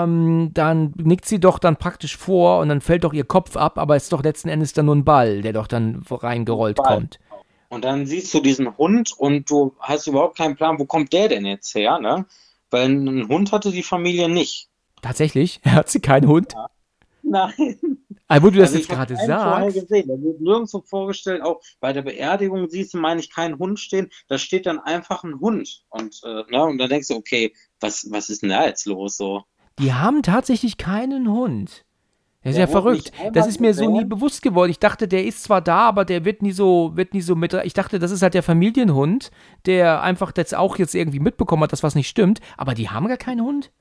ähm, 0.02 0.50
dann 0.54 0.92
nickt 0.96 1.26
sie 1.26 1.38
doch 1.38 1.58
dann 1.60 1.76
praktisch 1.76 2.16
vor 2.16 2.60
und 2.60 2.68
dann 2.70 2.80
fällt 2.80 3.04
doch 3.04 3.12
ihr 3.12 3.24
Kopf 3.24 3.56
ab, 3.56 3.78
aber 3.78 3.94
es 3.96 4.04
ist 4.04 4.12
doch 4.12 4.24
letzten 4.24 4.48
Endes 4.48 4.72
dann 4.72 4.86
nur 4.86 4.96
ein 4.96 5.04
Ball, 5.04 5.42
der 5.42 5.52
doch 5.52 5.66
dann 5.68 6.02
reingerollt 6.10 6.76
Ball. 6.78 6.96
kommt. 6.96 7.20
Und 7.68 7.84
dann 7.84 8.06
siehst 8.06 8.32
du 8.32 8.40
diesen 8.40 8.78
Hund 8.78 9.12
und 9.16 9.50
du 9.50 9.74
hast 9.78 10.06
überhaupt 10.06 10.38
keinen 10.38 10.56
Plan, 10.56 10.78
wo 10.78 10.86
kommt 10.86 11.12
der 11.12 11.28
denn 11.28 11.44
jetzt 11.44 11.74
her, 11.74 11.98
ne? 11.98 12.24
Weil 12.70 12.86
einen 12.86 13.28
Hund 13.28 13.52
hatte 13.52 13.70
die 13.70 13.82
Familie 13.82 14.28
nicht. 14.30 14.68
Tatsächlich, 15.02 15.60
hat 15.66 15.90
sie 15.90 16.00
keinen 16.00 16.26
Hund. 16.28 16.54
Nein. 17.28 17.78
Aber 18.30 18.46
wo 18.46 18.50
du 18.50 18.58
das 18.58 18.68
Also 18.70 18.78
jetzt 18.78 18.88
gerade 18.90 19.16
sagst. 19.16 19.74
gesehen. 19.74 20.08
Da 20.08 20.22
wird 20.22 20.40
nirgendwo 20.40 20.82
vorgestellt, 20.82 21.42
auch 21.42 21.60
bei 21.80 21.92
der 21.92 22.02
Beerdigung 22.02 22.68
siehst 22.68 22.92
du, 22.94 22.98
meine 22.98 23.20
ich, 23.20 23.32
keinen 23.32 23.58
Hund 23.58 23.80
stehen. 23.80 24.10
Da 24.28 24.36
steht 24.38 24.66
dann 24.66 24.78
einfach 24.78 25.24
ein 25.24 25.40
Hund. 25.40 25.84
Und, 25.88 26.20
äh, 26.24 26.42
ne, 26.50 26.64
und 26.64 26.78
dann 26.78 26.90
denkst 26.90 27.08
du, 27.08 27.14
okay, 27.14 27.54
was, 27.80 28.06
was 28.10 28.28
ist 28.28 28.42
denn 28.42 28.50
da 28.50 28.66
jetzt 28.66 28.86
los? 28.86 29.16
So. 29.16 29.44
Die 29.78 29.94
haben 29.94 30.22
tatsächlich 30.22 30.76
keinen 30.76 31.30
Hund. 31.30 31.84
Das 32.42 32.50
ist 32.50 32.56
Der 32.58 32.66
ja 32.66 32.70
verrückt. 32.70 33.12
Das 33.32 33.46
ist 33.46 33.60
mir 33.60 33.74
so 33.74 33.90
nie 33.90 34.04
bewusst 34.04 34.42
geworden. 34.42 34.70
Ich 34.70 34.78
dachte, 34.78 35.08
der 35.08 35.24
ist 35.24 35.42
zwar 35.42 35.60
da, 35.60 35.88
aber 35.88 36.04
der 36.04 36.24
wird 36.24 36.40
nie 36.42 36.52
so, 36.52 36.92
wird 36.94 37.12
nie 37.12 37.20
so 37.20 37.34
mit. 37.34 37.52
Ich 37.52 37.74
dachte, 37.74 37.98
das 37.98 38.10
ist 38.10 38.22
halt 38.22 38.34
der 38.34 38.44
Familienhund, 38.44 39.30
der 39.66 40.02
einfach 40.02 40.32
jetzt 40.36 40.54
auch 40.54 40.78
jetzt 40.78 40.94
irgendwie 40.94 41.18
mitbekommen 41.18 41.62
hat, 41.64 41.72
dass 41.72 41.82
was 41.82 41.94
nicht 41.94 42.08
stimmt. 42.08 42.40
Aber 42.56 42.74
die 42.74 42.90
haben 42.90 43.08
gar 43.08 43.16
keinen 43.16 43.42
Hund. 43.42 43.72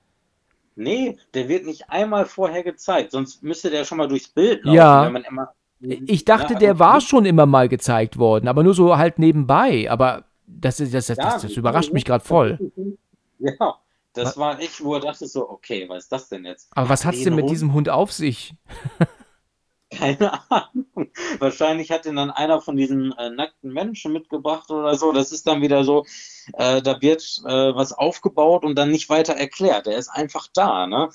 Nee, 0.78 1.18
der 1.34 1.50
wird 1.50 1.66
nicht 1.66 1.90
einmal 1.90 2.26
vorher 2.26 2.64
gezeigt, 2.64 3.12
sonst 3.12 3.42
müsste 3.44 3.70
der 3.72 3.84
schon 3.84 3.98
mal 3.98 4.08
durchs 4.08 4.28
Bild 4.28 4.64
laufen, 4.64 4.76
Ja. 4.76 5.08
immer. 5.08 5.54
Ich 5.80 6.24
dachte, 6.24 6.54
Ja, 6.54 6.60
der 6.60 6.70
also- 6.70 6.80
war 6.80 7.02
schon 7.02 7.26
immer 7.26 7.46
mal 7.46 7.68
gezeigt 7.68 8.18
worden, 8.18 8.48
aber 8.48 8.64
nur 8.64 8.74
so 8.74 8.96
halt 8.98 9.20
nebenbei. 9.20 9.90
Aber 9.90 10.24
das, 10.46 10.80
ist, 10.80 10.94
das, 10.94 11.08
das, 11.08 11.18
Ja, 11.18 11.24
das, 11.34 11.42
das 11.42 11.52
überrascht 11.54 11.92
mich 11.94 12.06
gerade 12.06 12.24
voll. 12.24 12.60
Ja, 13.40 13.76
das 14.14 14.36
war 14.38 14.60
echt, 14.60 14.84
wo 14.84 14.96
er 14.96 15.00
dachte 15.00 15.28
so, 15.28 15.48
okay, 15.48 15.86
was 15.88 16.04
ist 16.06 16.12
das 16.12 16.28
denn 16.30 16.44
jetzt? 16.44 16.70
Aber 16.72 16.90
was 16.90 17.06
hat's 17.06 17.24
denn 17.24 17.36
mit 17.36 17.44
Hund? 17.44 17.52
diesem 17.52 17.74
Hund 17.74 17.88
auf 17.90 18.12
sich? 18.12 18.56
Keine 19.92 20.32
Ahnung. 20.50 21.12
Wahrscheinlich 21.40 21.92
hat 21.92 22.06
ihn 22.08 22.16
dann 22.16 22.32
einer 22.32 22.60
von 22.60 22.76
diesen 22.76 23.12
äh, 23.14 23.30
nackten 23.30 23.72
Menschen 23.72 24.12
mitgebracht 24.14 24.70
oder 24.72 24.96
so. 24.96 25.12
Das 25.14 25.32
ist 25.32 25.46
dann 25.48 25.62
wieder 25.62 25.84
so, 25.84 26.06
äh, 26.54 26.82
da 26.82 27.02
wird 27.02 27.42
äh, 27.46 27.76
was 27.76 27.94
aufgebaut 27.94 28.64
und 28.64 28.76
dann 28.76 28.92
nicht 28.92 29.10
weiter 29.10 29.34
erklärt. 29.34 29.88
Er 29.88 29.98
ist 29.98 30.10
einfach 30.10 30.48
da, 30.54 30.88
ne? 30.88 31.10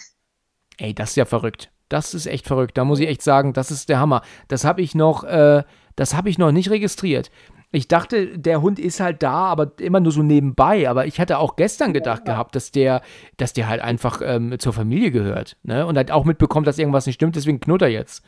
Ey, 0.78 0.94
das 0.94 1.10
ist 1.10 1.16
ja 1.16 1.24
verrückt. 1.24 1.70
Das 1.88 2.14
ist 2.14 2.26
echt 2.26 2.46
verrückt. 2.46 2.78
Da 2.78 2.84
muss 2.84 3.00
ich 3.00 3.08
echt 3.08 3.22
sagen, 3.22 3.52
das 3.52 3.70
ist 3.70 3.88
der 3.88 4.00
Hammer. 4.00 4.22
Das 4.48 4.64
habe 4.64 4.80
ich 4.80 4.94
noch, 4.94 5.24
äh, 5.24 5.62
das 5.96 6.14
habe 6.14 6.30
ich 6.30 6.38
noch 6.38 6.52
nicht 6.52 6.70
registriert. 6.70 7.30
Ich 7.70 7.88
dachte, 7.88 8.38
der 8.38 8.60
Hund 8.60 8.78
ist 8.78 9.00
halt 9.00 9.22
da, 9.22 9.46
aber 9.46 9.72
immer 9.78 10.00
nur 10.00 10.12
so 10.12 10.22
nebenbei. 10.22 10.88
Aber 10.88 11.06
ich 11.06 11.18
hatte 11.18 11.38
auch 11.38 11.56
gestern 11.56 11.94
gedacht 11.94 12.26
gehabt, 12.26 12.54
dass 12.54 12.70
der, 12.70 13.00
dass 13.38 13.54
der 13.54 13.68
halt 13.68 13.80
einfach 13.80 14.20
ähm, 14.22 14.58
zur 14.58 14.74
Familie 14.74 15.10
gehört, 15.10 15.56
ne? 15.62 15.86
Und 15.86 15.96
halt 15.96 16.10
auch 16.10 16.24
mitbekommt, 16.24 16.66
dass 16.66 16.78
irgendwas 16.78 17.06
nicht 17.06 17.16
stimmt. 17.16 17.36
Deswegen 17.36 17.60
knurrt 17.60 17.82
er 17.82 17.88
jetzt. 17.88 18.22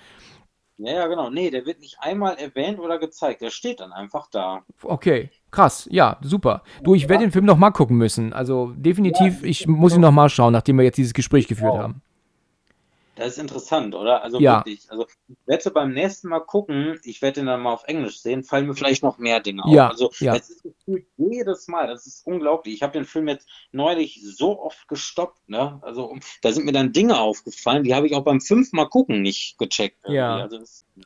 Ja, 0.79 0.93
ja, 0.93 1.07
genau. 1.07 1.31
Nee, 1.31 1.51
der 1.51 1.67
wird 1.67 1.81
nicht 1.81 1.99
einmal 2.01 2.35
erwähnt 2.37 2.81
oder 2.81 2.99
gezeigt. 2.99 3.43
Der 3.43 3.51
steht 3.51 3.81
dann 3.81 3.93
einfach 3.93 4.29
da. 4.31 4.63
Okay, 4.83 5.31
krass. 5.51 5.89
Ja, 5.91 6.19
super. 6.21 6.63
Du, 6.83 6.95
ich 6.95 7.09
werde 7.09 7.25
den 7.25 7.31
Film 7.33 7.45
noch 7.45 7.57
mal 7.57 7.71
gucken 7.71 7.97
müssen. 7.97 8.33
Also 8.33 8.73
definitiv, 8.77 9.45
ich 9.45 9.69
muss 9.69 9.95
ihn 9.95 10.01
noch 10.01 10.11
mal 10.11 10.29
schauen, 10.29 10.53
nachdem 10.53 10.77
wir 10.79 10.85
jetzt 10.85 10.97
dieses 10.97 11.15
Gespräch 11.15 11.47
geführt 11.47 11.79
haben. 11.79 12.03
Das 13.16 13.28
ist 13.28 13.39
interessant, 13.39 13.95
oder? 13.95 14.23
Also 14.23 14.41
Ja. 14.41 14.57
wirklich. 14.59 14.91
Also 14.91 15.07
ich 15.28 15.36
werde 15.47 15.70
beim 15.70 15.93
nächsten 15.93 16.28
Mal 16.28 16.41
gucken, 16.41 16.99
ich 17.05 17.23
werde 17.23 17.41
den 17.41 17.47
dann 17.47 17.62
mal 17.62 17.73
auf 17.73 17.85
Englisch 17.85 18.19
sehen, 18.20 18.43
fallen 18.43 18.66
mir 18.66 18.74
vielleicht 18.74 19.03
noch 19.03 19.19
mehr 19.19 19.41
Dinge 19.41 19.65
auf. 19.65 19.73
Ja, 19.73 19.89
Also 19.89 20.11
ja. 20.19 20.35
es 20.35 20.51
ist 20.51 20.62
gefühlt 20.62 21.07
jedes 21.16 21.69
Mal, 21.69 21.86
das 21.86 22.07
ist 22.07 22.27
unglaublich. 22.27 22.74
Ich 22.74 22.82
habe 22.82 22.93
den 22.93 23.05
Film 23.05 23.28
jetzt 23.28 23.49
neulich 23.73 24.20
so 24.24 24.61
oft 24.61 24.89
gestoppt, 24.89 25.49
ne? 25.49 25.78
Also 25.82 26.16
da 26.43 26.51
sind 26.53 26.65
mir 26.66 26.73
dann 26.73 26.93
Dinge 26.93 27.19
aufgefallen, 27.20 27.85
die 27.85 27.95
habe 27.95 28.07
ich 28.07 28.15
auch 28.15 28.24
beim 28.24 28.41
fünfmal 28.41 28.89
gucken 28.89 29.23
nicht 29.23 29.59
gecheckt. 29.59 29.99
irgendwie. 30.05 30.16
Ja. 30.16 30.36
Also 30.39 30.59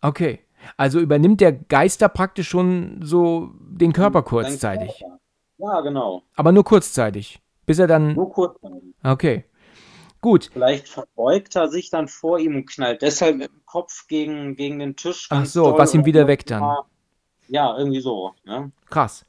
Okay. 0.02 0.40
Also 0.76 0.98
übernimmt 1.00 1.40
der 1.40 1.52
Geister 1.52 2.08
praktisch 2.08 2.48
schon 2.48 3.00
so 3.02 3.50
den 3.60 3.92
Körper 3.92 4.22
kurzzeitig. 4.22 4.98
Körper. 4.98 5.18
Ja, 5.58 5.80
genau. 5.82 6.22
Aber 6.36 6.52
nur 6.52 6.64
kurzzeitig. 6.64 7.40
Bis 7.66 7.78
er 7.78 7.86
dann. 7.86 8.14
Nur 8.14 8.32
kurzzeitig. 8.32 8.94
Okay. 9.04 9.44
Gut. 10.20 10.50
Vielleicht 10.52 10.88
verbeugt 10.88 11.54
er 11.56 11.68
sich 11.68 11.90
dann 11.90 12.08
vor 12.08 12.38
ihm 12.38 12.56
und 12.56 12.66
knallt 12.66 13.02
deshalb 13.02 13.36
mit 13.36 13.50
dem 13.50 13.64
Kopf 13.66 14.06
gegen, 14.08 14.56
gegen 14.56 14.78
den 14.78 14.96
Tisch. 14.96 15.28
Ach 15.30 15.46
so, 15.46 15.76
was 15.78 15.94
ihn 15.94 16.04
wieder 16.04 16.26
weckt 16.26 16.50
dann. 16.50 16.76
Ja, 17.48 17.76
irgendwie 17.78 18.00
so. 18.00 18.32
Ne? 18.44 18.72
Krass. 18.90 19.24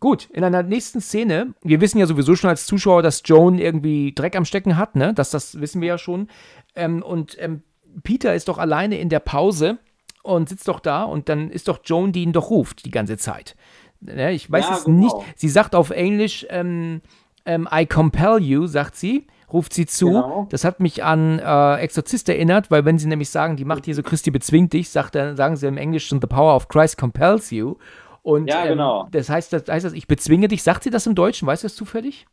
Gut, 0.00 0.28
in 0.30 0.44
einer 0.44 0.62
nächsten 0.62 1.00
Szene, 1.00 1.54
wir 1.62 1.80
wissen 1.80 1.98
ja 1.98 2.06
sowieso 2.06 2.36
schon 2.36 2.50
als 2.50 2.66
Zuschauer, 2.66 3.02
dass 3.02 3.22
Joan 3.24 3.58
irgendwie 3.58 4.14
Dreck 4.14 4.36
am 4.36 4.44
Stecken 4.44 4.76
hat, 4.76 4.96
ne? 4.96 5.14
Das, 5.14 5.30
das 5.30 5.60
wissen 5.60 5.80
wir 5.80 5.88
ja 5.88 5.98
schon. 5.98 6.28
Ähm, 6.74 7.02
und 7.02 7.36
ähm, 7.40 7.62
Peter 8.02 8.34
ist 8.34 8.48
doch 8.48 8.58
alleine 8.58 8.98
in 8.98 9.08
der 9.08 9.20
Pause 9.20 9.78
und 10.22 10.50
sitzt 10.50 10.68
doch 10.68 10.80
da 10.80 11.04
und 11.04 11.30
dann 11.30 11.50
ist 11.50 11.68
doch 11.68 11.80
Joan, 11.82 12.12
die 12.12 12.22
ihn 12.22 12.34
doch 12.34 12.50
ruft 12.50 12.84
die 12.84 12.90
ganze 12.90 13.16
Zeit. 13.16 13.56
Ne? 14.00 14.32
Ich 14.32 14.50
weiß 14.50 14.66
Ja, 14.68 14.74
es 14.76 14.84
genau. 14.84 14.98
nicht. 15.04 15.16
Sie 15.36 15.48
sagt 15.48 15.74
auf 15.74 15.88
Englisch, 15.90 16.46
ähm, 16.50 17.00
ähm, 17.46 17.66
I 17.72 17.86
compel 17.86 18.42
you, 18.42 18.66
sagt 18.66 18.94
sie, 18.94 19.26
ruft 19.52 19.72
sie 19.72 19.86
zu. 19.86 20.06
Genau. 20.06 20.46
Das 20.50 20.64
hat 20.64 20.80
mich 20.80 21.04
an 21.04 21.38
äh, 21.38 21.76
Exorzist 21.76 22.28
erinnert, 22.28 22.70
weil 22.70 22.84
wenn 22.84 22.98
sie 22.98 23.08
nämlich 23.08 23.30
sagen, 23.30 23.56
die 23.56 23.64
Macht 23.64 23.86
Jesu 23.86 24.02
Christi 24.02 24.30
bezwingt 24.30 24.72
dich, 24.72 24.90
sagt, 24.90 25.14
dann 25.14 25.36
sagen 25.36 25.56
sie 25.56 25.66
im 25.66 25.76
Englischen, 25.76 26.20
the 26.20 26.26
power 26.26 26.54
of 26.54 26.68
Christ 26.68 26.98
compels 26.98 27.50
you. 27.50 27.76
Und 28.22 28.48
Ja, 28.48 28.62
ähm, 28.64 28.70
genau. 28.70 29.08
das 29.10 29.28
heißt, 29.30 29.52
das 29.52 29.64
heißt 29.68 29.86
das, 29.86 29.92
ich 29.94 30.06
bezwinge 30.06 30.48
dich. 30.48 30.62
Sagt 30.62 30.82
sie 30.84 30.90
das 30.90 31.06
im 31.06 31.14
Deutschen? 31.14 31.46
Weißt 31.46 31.62
du 31.62 31.66
das 31.66 31.76
zufällig? 31.76 32.26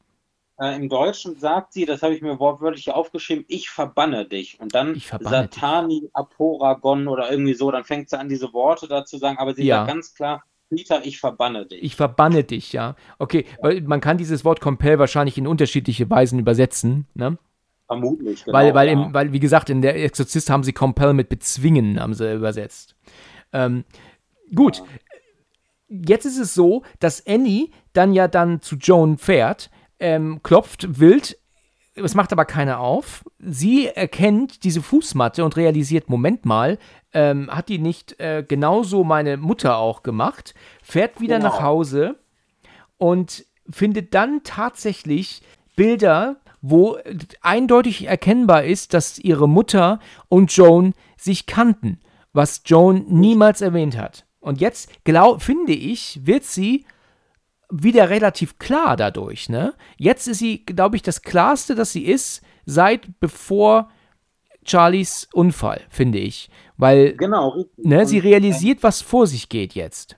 Äh, 0.57 0.75
Im 0.77 0.87
Deutschen 0.87 1.37
sagt 1.37 1.73
sie, 1.73 1.85
das 1.85 2.01
habe 2.01 2.15
ich 2.15 2.21
mir 2.21 2.39
wortwörtlich 2.39 2.89
aufgeschrieben, 2.91 3.43
ich 3.49 3.69
verbanne 3.69 4.25
dich. 4.25 4.59
Und 4.59 4.73
dann 4.73 4.95
Ich 4.95 5.07
verbanne 5.07 5.47
dich. 5.47 5.59
Satani 5.59 6.09
Aporagon 6.13 7.07
oder 7.09 7.29
irgendwie 7.29 7.53
so, 7.53 7.71
dann 7.71 7.83
fängt 7.83 8.09
sie 8.09 8.17
an, 8.17 8.29
diese 8.29 8.53
Worte 8.53 8.87
da 8.87 9.03
zu 9.05 9.17
sagen, 9.17 9.37
aber 9.37 9.53
sie 9.53 9.65
Ja. 9.65 9.77
sagt 9.79 9.89
ganz 9.89 10.13
klar, 10.13 10.43
Peter, 10.69 11.05
ich 11.05 11.19
verbanne 11.19 11.65
dich. 11.65 11.83
Ich 11.83 11.95
verbanne 11.95 12.43
dich, 12.43 12.73
ja. 12.73 12.95
Okay, 13.19 13.45
weil 13.61 13.81
man 13.81 14.01
kann 14.01 14.17
dieses 14.17 14.43
Wort 14.43 14.61
compel 14.61 14.99
wahrscheinlich 14.99 15.37
in 15.37 15.47
unterschiedliche 15.47 16.09
Weisen 16.09 16.39
übersetzen, 16.39 17.07
ne? 17.13 17.37
Vermutlich, 17.87 18.43
genau. 18.43 18.57
weil, 18.57 18.73
weil, 18.73 18.87
ja. 18.87 18.93
im, 18.93 19.13
weil, 19.13 19.31
wie 19.31 19.39
gesagt, 19.39 19.69
in 19.69 19.81
der 19.81 19.95
Exorzist 20.03 20.49
haben 20.49 20.63
sie 20.63 20.73
compel 20.73 21.13
mit 21.13 21.29
bezwingen, 21.29 21.99
haben 21.99 22.15
sie 22.15 22.33
übersetzt. 22.33 22.95
Ähm, 23.53 23.83
gut. 24.53 24.81
Jetzt 25.87 26.25
ist 26.25 26.39
es 26.39 26.55
so, 26.55 26.81
dass 26.99 27.25
Annie 27.27 27.69
dann 27.93 28.13
ja 28.13 28.27
dann 28.27 28.59
zu 28.59 28.75
Joan 28.75 29.19
fährt, 29.19 29.69
ähm, 29.99 30.41
klopft 30.41 30.99
wild, 30.99 31.37
es 31.95 32.13
macht 32.15 32.31
aber 32.33 32.45
keiner 32.45 32.79
auf. 32.79 33.23
Sie 33.39 33.87
erkennt 33.87 34.63
diese 34.63 34.81
Fußmatte 34.81 35.43
und 35.45 35.55
realisiert, 35.55 36.09
Moment 36.09 36.45
mal, 36.45 36.77
ähm, 37.13 37.49
hat 37.49 37.69
die 37.69 37.79
nicht 37.79 38.19
äh, 38.19 38.43
genauso 38.47 39.03
meine 39.03 39.37
Mutter 39.37 39.77
auch 39.77 40.03
gemacht, 40.03 40.53
fährt 40.83 41.21
wieder 41.21 41.37
Genau. 41.37 41.49
nach 41.49 41.61
Hause 41.61 42.19
und 42.97 43.45
findet 43.69 44.13
dann 44.13 44.41
tatsächlich 44.43 45.41
Bilder, 45.75 46.37
wo 46.61 46.97
eindeutig 47.41 48.07
erkennbar 48.07 48.63
ist, 48.63 48.93
dass 48.93 49.17
ihre 49.19 49.47
Mutter 49.47 49.99
und 50.29 50.51
Joan 50.55 50.93
sich 51.17 51.45
kannten, 51.45 51.99
was 52.33 52.61
Joan 52.65 53.05
niemals 53.07 53.61
erwähnt 53.61 53.97
hat. 53.97 54.25
Und 54.39 54.61
jetzt, 54.61 54.89
glaub, 55.05 55.41
finde 55.41 55.73
ich, 55.73 56.19
wird 56.25 56.43
sie 56.43 56.85
wieder 57.69 58.09
relativ 58.09 58.59
klar 58.59 58.95
dadurch. 58.95 59.49
Ne? 59.49 59.73
Jetzt 59.97 60.27
ist 60.27 60.39
sie, 60.39 60.65
glaube 60.65 60.95
ich, 60.95 61.01
das 61.01 61.21
Klarste, 61.21 61.75
dass 61.75 61.91
sie 61.91 62.05
ist, 62.05 62.41
seit 62.65 63.19
bevor 63.19 63.89
Charlies 64.65 65.27
Unfall, 65.33 65.81
finde 65.89 66.19
ich. 66.19 66.49
Weil 66.77 67.15
Genau. 67.15 67.65
Ne, 67.77 68.05
sie 68.05 68.19
realisiert, 68.19 68.83
was 68.83 69.01
vor 69.01 69.27
sich 69.27 69.49
geht 69.49 69.73
jetzt. 69.73 70.17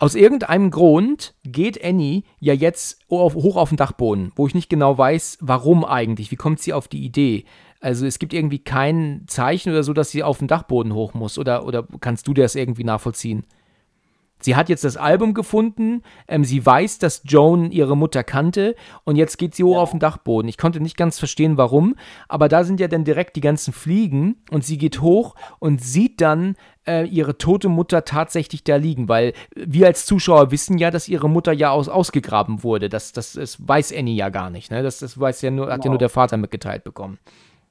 Aus 0.00 0.14
irgendeinem 0.14 0.70
Grund 0.70 1.34
geht 1.44 1.82
Annie 1.82 2.24
ja 2.40 2.52
jetzt 2.52 3.00
hoch 3.08 3.56
auf 3.56 3.68
den 3.68 3.76
Dachboden, 3.76 4.32
wo 4.34 4.46
ich 4.46 4.54
nicht 4.54 4.68
genau 4.68 4.98
weiß, 4.98 5.38
warum 5.40 5.84
eigentlich. 5.84 6.30
Wie 6.30 6.36
kommt 6.36 6.60
sie 6.60 6.72
auf 6.72 6.88
die 6.88 7.04
Idee? 7.04 7.44
Also 7.80 8.04
es 8.06 8.18
gibt 8.18 8.32
irgendwie 8.32 8.58
kein 8.58 9.24
Zeichen 9.28 9.70
oder 9.70 9.82
so, 9.82 9.92
dass 9.92 10.10
sie 10.10 10.22
auf 10.22 10.38
den 10.38 10.48
Dachboden 10.48 10.94
hoch 10.94 11.14
muss. 11.14 11.38
Oder, 11.38 11.64
oder 11.64 11.86
kannst 12.00 12.26
du 12.26 12.34
das 12.34 12.54
irgendwie 12.56 12.84
nachvollziehen? 12.84 13.44
Sie 14.44 14.56
hat 14.56 14.68
jetzt 14.68 14.84
das 14.84 14.98
Album 14.98 15.32
gefunden, 15.32 16.02
ähm, 16.28 16.44
sie 16.44 16.64
weiß, 16.66 16.98
dass 16.98 17.22
Joan 17.24 17.70
ihre 17.72 17.96
Mutter 17.96 18.22
kannte 18.22 18.76
und 19.04 19.16
jetzt 19.16 19.38
geht 19.38 19.54
sie 19.54 19.64
hoch 19.64 19.76
Ja. 19.76 19.80
auf 19.80 19.92
den 19.92 20.00
Dachboden. 20.00 20.50
Ich 20.50 20.58
konnte 20.58 20.80
nicht 20.80 20.98
ganz 20.98 21.18
verstehen, 21.18 21.56
warum, 21.56 21.94
aber 22.28 22.50
da 22.50 22.62
sind 22.62 22.78
ja 22.78 22.86
dann 22.88 23.04
direkt 23.04 23.36
die 23.36 23.40
ganzen 23.40 23.72
Fliegen 23.72 24.36
und 24.50 24.62
sie 24.62 24.76
geht 24.76 25.00
hoch 25.00 25.34
und 25.60 25.82
sieht 25.82 26.20
dann 26.20 26.56
äh, 26.86 27.06
ihre 27.06 27.38
tote 27.38 27.70
Mutter 27.70 28.04
tatsächlich 28.04 28.62
da 28.64 28.76
liegen, 28.76 29.08
weil 29.08 29.32
wir 29.56 29.86
als 29.86 30.04
Zuschauer 30.04 30.50
wissen 30.50 30.76
ja, 30.76 30.90
dass 30.90 31.08
ihre 31.08 31.30
Mutter 31.30 31.52
ja 31.54 31.70
aus, 31.70 31.88
ausgegraben 31.88 32.62
wurde. 32.62 32.90
Das, 32.90 33.12
das, 33.12 33.32
das 33.32 33.66
weiß 33.66 33.94
Annie 33.96 34.14
ja 34.14 34.28
gar 34.28 34.50
nicht. 34.50 34.70
Ne? 34.70 34.82
Das, 34.82 34.98
das 34.98 35.18
weiß 35.18 35.40
ja 35.40 35.50
nur, 35.50 35.64
hat 35.68 35.70
ja 35.70 35.76
Genau. 35.78 35.92
nur 35.92 35.98
der 35.98 36.10
Vater 36.10 36.36
mitgeteilt 36.36 36.84
bekommen. 36.84 37.18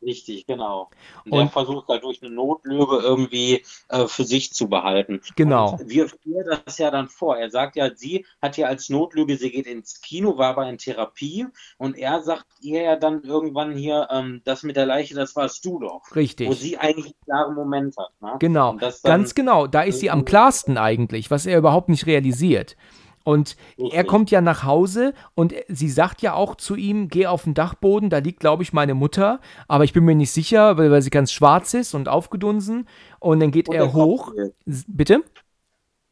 Richtig, 0.06 0.46
genau. 0.46 0.90
Und, 1.26 1.32
Und- 1.32 1.40
der 1.40 1.48
versucht 1.50 1.90
da 1.90 1.98
durch 1.98 2.22
eine 2.22 2.32
Notlüge 2.32 2.98
irgendwie 2.98 3.64
äh, 3.90 4.08
für 4.08 4.24
sich 4.24 4.54
zu 4.54 4.68
behalten. 4.68 5.22
Genau. 5.36 5.74
Und 5.74 5.90
wir 5.90 6.08
führen 6.10 6.60
das 6.66 6.78
ja 6.78 6.92
dann 6.92 7.10
vor. 7.10 7.38
Er 7.38 7.50
sagt 7.50 7.76
ja, 7.76 7.94
sie 7.96 8.26
hat 8.42 8.58
ja 8.58 8.68
als 8.68 8.90
Notlüge, 8.90 9.38
sie 9.38 9.52
geht 9.52 9.68
ins 9.68 10.02
Kino, 10.02 10.38
war 10.38 10.50
aber 10.50 10.70
in 10.70 10.78
Therapie 10.78 11.48
und 11.78 11.98
er 11.98 12.22
sagt 12.22 12.46
ihr 12.62 12.82
ja 12.82 12.96
dann 12.96 13.24
irgendwann 13.24 13.76
hier, 13.76 14.08
ähm, 14.12 14.42
das 14.44 14.64
mit 14.64 14.76
der 14.76 14.86
Leiche, 14.86 15.16
das 15.16 15.36
warst 15.36 15.66
du 15.66 15.80
doch. 15.80 16.02
Richtig. 16.16 16.50
Wo 16.50 16.54
sie 16.54 16.78
eigentlich 16.78 17.06
einen 17.06 17.26
klaren 17.26 17.56
Moment 17.56 17.96
hat. 17.98 18.12
Ne? 18.22 18.36
Genau, 18.40 18.78
ganz 19.04 19.36
genau. 19.36 19.68
Da 19.68 19.82
ist 19.82 20.00
sie 20.00 20.10
am 20.10 20.26
klarsten 20.26 20.78
eigentlich, 20.78 21.32
was 21.32 21.46
er 21.46 21.58
überhaupt 21.58 21.90
nicht 21.90 22.06
realisiert. 22.06 22.76
Und 23.24 23.56
er 23.78 23.84
Richtig. 23.86 24.08
kommt 24.08 24.32
ja 24.32 24.42
nach 24.42 24.64
Hause 24.64 25.14
und 25.34 25.54
sie 25.70 25.90
sagt 25.90 26.22
ja 26.22 26.34
auch 26.34 26.56
zu 26.56 26.76
ihm, 26.76 27.08
geh 27.08 27.28
auf 27.28 27.44
den 27.44 27.54
Dachboden, 27.54 28.10
da 28.10 28.18
liegt, 28.18 28.40
glaube 28.40 28.64
ich, 28.64 28.74
meine 28.74 28.94
Mutter, 28.94 29.40
aber 29.68 29.86
ich 29.86 29.94
bin 29.94 30.04
mir 30.04 30.16
nicht 30.16 30.32
sicher, 30.32 30.78
weil, 30.78 30.92
weil 30.92 31.02
sie 31.02 31.10
ganz 31.10 31.32
schwarz 31.32 31.74
ist 31.74 31.94
und 31.94 32.10
aufgedunsen. 32.10 32.88
Und 33.20 33.40
dann 33.40 33.52
geht 33.52 33.70
Und 33.70 33.76
er 33.76 33.94
hoch. 33.94 34.34
Bitte? 34.66 35.24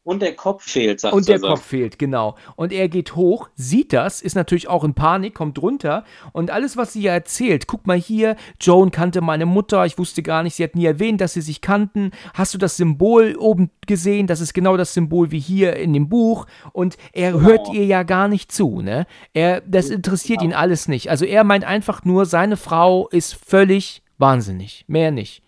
Und 0.03 0.23
der 0.23 0.35
Kopf 0.35 0.63
fehlt, 0.63 0.99
sagt 0.99 1.13
Und 1.13 1.27
der 1.27 1.35
er. 1.35 1.41
Kopf 1.41 1.61
fehlt, 1.63 1.99
genau. 1.99 2.35
Und 2.55 2.71
er 2.73 2.89
geht 2.89 3.15
hoch, 3.15 3.49
sieht 3.53 3.93
das, 3.93 4.21
ist 4.21 4.33
natürlich 4.35 4.67
auch 4.67 4.83
in 4.83 4.95
Panik, 4.95 5.35
kommt 5.35 5.61
runter 5.61 6.05
und 6.33 6.49
alles, 6.49 6.75
was 6.75 6.93
sie 6.93 7.03
ja 7.03 7.13
erzählt, 7.13 7.67
guck 7.67 7.85
mal 7.85 7.97
hier, 7.97 8.35
Joan 8.59 8.89
kannte 8.89 9.21
meine 9.21 9.45
Mutter, 9.45 9.85
ich 9.85 9.99
wusste 9.99 10.23
gar 10.23 10.41
nicht, 10.41 10.55
sie 10.55 10.63
hat 10.63 10.75
nie 10.75 10.85
erwähnt, 10.85 11.21
dass 11.21 11.33
sie 11.33 11.41
sich 11.41 11.61
kannten. 11.61 12.11
Hast 12.33 12.55
du 12.55 12.57
das 12.57 12.77
Symbol 12.77 13.35
oben 13.37 13.69
gesehen? 13.85 14.25
Das 14.25 14.41
ist 14.41 14.53
genau 14.53 14.75
das 14.75 14.95
Symbol 14.95 15.29
wie 15.29 15.39
hier 15.39 15.75
in 15.75 15.93
dem 15.93 16.09
Buch. 16.09 16.47
Und 16.73 16.97
er 17.13 17.33
Genau. 17.33 17.43
hört 17.43 17.69
ihr 17.71 17.85
ja 17.85 18.01
gar 18.01 18.27
nicht 18.27 18.51
zu, 18.51 18.81
ne? 18.81 19.05
Er, 19.33 19.61
das 19.61 19.89
interessiert 19.91 20.41
ihn 20.41 20.53
alles 20.53 20.87
nicht. 20.87 21.11
Also 21.11 21.25
er 21.25 21.43
meint 21.43 21.63
einfach 21.63 22.03
nur, 22.05 22.25
seine 22.25 22.57
Frau 22.57 23.07
ist 23.09 23.33
völlig 23.35 24.01
wahnsinnig. 24.17 24.83
Mehr 24.87 25.11
nicht. 25.11 25.43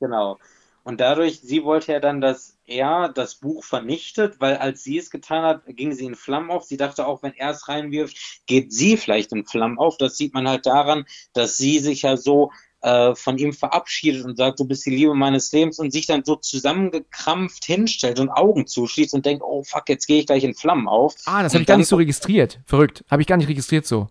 Genau. 0.00 0.38
Und 0.84 1.00
dadurch, 1.00 1.40
sie 1.40 1.62
wollte 1.64 1.92
ja 1.92 2.00
dann, 2.00 2.20
dass 2.22 2.56
er 2.70 3.08
das 3.08 3.34
Buch 3.34 3.64
vernichtet, 3.64 4.40
weil 4.40 4.56
als 4.56 4.82
sie 4.82 4.98
es 4.98 5.10
getan 5.10 5.44
hat, 5.44 5.62
ging 5.66 5.92
sie 5.92 6.06
in 6.06 6.14
Flammen 6.14 6.50
auf. 6.50 6.64
Sie 6.64 6.76
dachte 6.76 7.06
auch, 7.06 7.22
wenn 7.22 7.34
er 7.34 7.50
es 7.50 7.68
reinwirft, 7.68 8.42
geht 8.46 8.72
sie 8.72 8.96
vielleicht 8.96 9.32
in 9.32 9.44
Flammen 9.44 9.78
auf. 9.78 9.98
Das 9.98 10.16
sieht 10.16 10.32
man 10.32 10.48
halt 10.48 10.66
daran, 10.66 11.04
dass 11.32 11.56
sie 11.56 11.80
sich 11.80 12.02
ja 12.02 12.16
so 12.16 12.50
äh, 12.82 13.14
von 13.14 13.36
ihm 13.36 13.52
verabschiedet 13.52 14.24
und 14.24 14.36
sagt, 14.36 14.60
du 14.60 14.64
bist 14.64 14.86
die 14.86 14.90
Liebe 14.90 15.14
meines 15.14 15.52
Lebens 15.52 15.78
und 15.78 15.92
sich 15.92 16.06
dann 16.06 16.24
so 16.24 16.36
zusammengekrampft 16.36 17.64
hinstellt 17.64 18.20
und 18.20 18.30
Augen 18.30 18.66
zuschließt 18.66 19.12
und 19.14 19.26
denkt, 19.26 19.42
oh 19.44 19.62
fuck, 19.62 19.88
jetzt 19.88 20.06
gehe 20.06 20.20
ich 20.20 20.26
gleich 20.26 20.44
in 20.44 20.54
Flammen 20.54 20.88
auf. 20.88 21.14
Ah, 21.26 21.42
das 21.42 21.52
habe 21.52 21.62
ich 21.62 21.68
gar 21.68 21.76
nicht 21.76 21.88
so 21.88 21.96
registriert. 21.96 22.60
Verrückt. 22.64 23.04
Habe 23.10 23.20
ich 23.22 23.28
gar 23.28 23.36
nicht 23.36 23.48
registriert 23.48 23.86
so. 23.86 24.08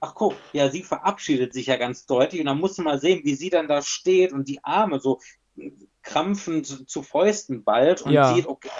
Ach 0.00 0.14
guck, 0.14 0.34
ja, 0.52 0.68
sie 0.68 0.82
verabschiedet 0.82 1.54
sich 1.54 1.66
ja 1.66 1.76
ganz 1.76 2.06
deutlich 2.06 2.40
und 2.40 2.46
dann 2.46 2.58
musst 2.58 2.76
du 2.78 2.82
mal 2.82 3.00
sehen, 3.00 3.20
wie 3.24 3.34
sie 3.34 3.50
dann 3.50 3.66
da 3.66 3.82
steht 3.82 4.32
und 4.32 4.48
die 4.48 4.62
Arme 4.62 5.00
so 5.00 5.20
krampfend 6.06 6.88
zu 6.88 7.02
Fäusten 7.02 7.64
ballt 7.64 8.00
und 8.00 8.12
Ja. 8.12 8.34
sieht, 8.34 8.46
okay, 8.46 8.70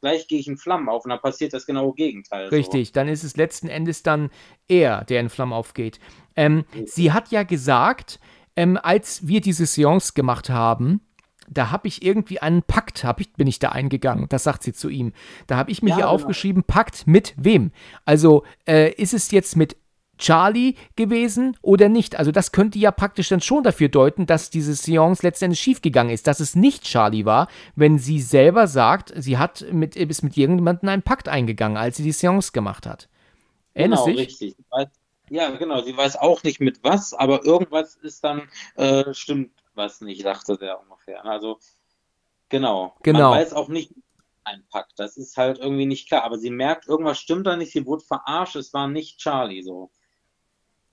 gleich 0.00 0.26
gehe 0.26 0.40
ich 0.40 0.48
in 0.48 0.56
Flammen 0.56 0.88
auf 0.88 1.04
und 1.04 1.10
dann 1.10 1.20
passiert 1.20 1.52
das 1.52 1.66
genaue 1.66 1.94
Gegenteil. 1.94 2.48
Richtig, 2.48 2.92
dann 2.92 3.06
ist 3.06 3.22
es 3.22 3.36
letzten 3.36 3.68
Endes 3.68 4.02
dann 4.02 4.30
er, 4.66 5.04
der 5.04 5.20
in 5.20 5.28
Flammen 5.28 5.52
aufgeht. 5.52 6.00
Ähm, 6.36 6.64
sie 6.86 7.12
hat 7.12 7.30
ja 7.30 7.42
gesagt, 7.42 8.18
ähm, 8.56 8.78
als 8.82 9.28
wir 9.28 9.40
diese 9.40 9.66
Seance 9.66 10.14
gemacht 10.14 10.48
haben, 10.50 11.00
da 11.48 11.70
habe 11.70 11.86
ich 11.88 12.02
irgendwie 12.02 12.40
einen 12.40 12.62
Pakt, 12.62 13.04
hab 13.04 13.20
ich, 13.20 13.34
bin 13.34 13.46
ich 13.46 13.58
da 13.58 13.68
eingegangen. 13.68 14.26
Das 14.30 14.44
sagt 14.44 14.62
sie 14.62 14.72
zu 14.72 14.88
ihm. 14.88 15.12
Da 15.46 15.56
habe 15.56 15.70
ich 15.70 15.82
mir 15.82 15.90
Ja, 15.90 15.96
hier 15.96 16.04
genau. 16.04 16.14
aufgeschrieben, 16.14 16.64
Pakt 16.64 17.06
mit 17.06 17.34
wem? 17.36 17.70
Also 18.06 18.44
äh, 18.66 18.90
ist 18.94 19.12
es 19.12 19.30
jetzt 19.30 19.54
mit 19.54 19.76
Charlie 20.18 20.76
gewesen 20.96 21.56
oder 21.62 21.88
nicht? 21.88 22.16
Also 22.16 22.32
das 22.32 22.52
könnte 22.52 22.78
ja 22.78 22.90
praktisch 22.92 23.28
dann 23.28 23.40
schon 23.40 23.64
dafür 23.64 23.88
deuten, 23.88 24.26
dass 24.26 24.50
diese 24.50 24.74
Seance 24.74 25.22
letztendlich 25.26 25.60
schiefgegangen 25.60 26.12
ist, 26.12 26.26
dass 26.26 26.40
es 26.40 26.54
nicht 26.54 26.84
Charlie 26.84 27.24
war, 27.24 27.48
wenn 27.76 27.98
sie 27.98 28.20
selber 28.20 28.66
sagt, 28.66 29.12
sie 29.16 29.38
hat 29.38 29.64
mit, 29.72 29.96
ist 29.96 30.22
mit 30.22 30.36
irgendjemandem 30.36 30.88
einen 30.88 31.02
Pakt 31.02 31.28
eingeganung, 31.28 31.78
als 31.78 31.96
sie 31.96 32.02
die 32.04 32.12
Seance 32.12 32.52
gemacht 32.52 32.86
hat. 32.86 33.08
Erinnerst 33.74 34.04
Genau, 34.04 34.06
dich? 34.06 34.18
richtig. 34.18 34.56
Ja, 35.30 35.50
genau, 35.50 35.82
sie 35.82 35.96
weiß 35.96 36.16
auch 36.16 36.42
nicht 36.42 36.60
mit 36.60 36.84
was, 36.84 37.14
aber 37.14 37.44
irgendwas 37.44 37.96
ist 37.96 38.22
dann, 38.24 38.48
äh, 38.76 39.12
stimmt 39.14 39.52
was 39.74 40.00
nicht, 40.00 40.24
dachte 40.24 40.56
der 40.58 40.80
ungefähr. 40.80 41.24
Also 41.24 41.58
Genau. 42.48 42.94
Genau. 43.02 43.30
Man 43.30 43.40
weiß 43.40 43.52
auch 43.54 43.68
nicht, 43.68 43.90
sie 43.94 44.02
einpackt. 44.44 44.92
Das 44.98 45.16
ist 45.16 45.36
halt 45.36 45.58
irgendwie 45.58 45.86
nicht 45.86 46.08
klar. 46.08 46.24
Aber 46.24 46.38
sie 46.38 46.50
merkt, 46.50 46.86
irgendwas 46.86 47.18
stimmt 47.18 47.46
da 47.46 47.56
nicht. 47.56 47.72
Sie 47.72 47.86
wurde 47.86 48.04
verarscht. 48.04 48.56
Es 48.56 48.72
war 48.74 48.88
nicht 48.88 49.18
Charlie 49.18 49.62
so. 49.62 49.90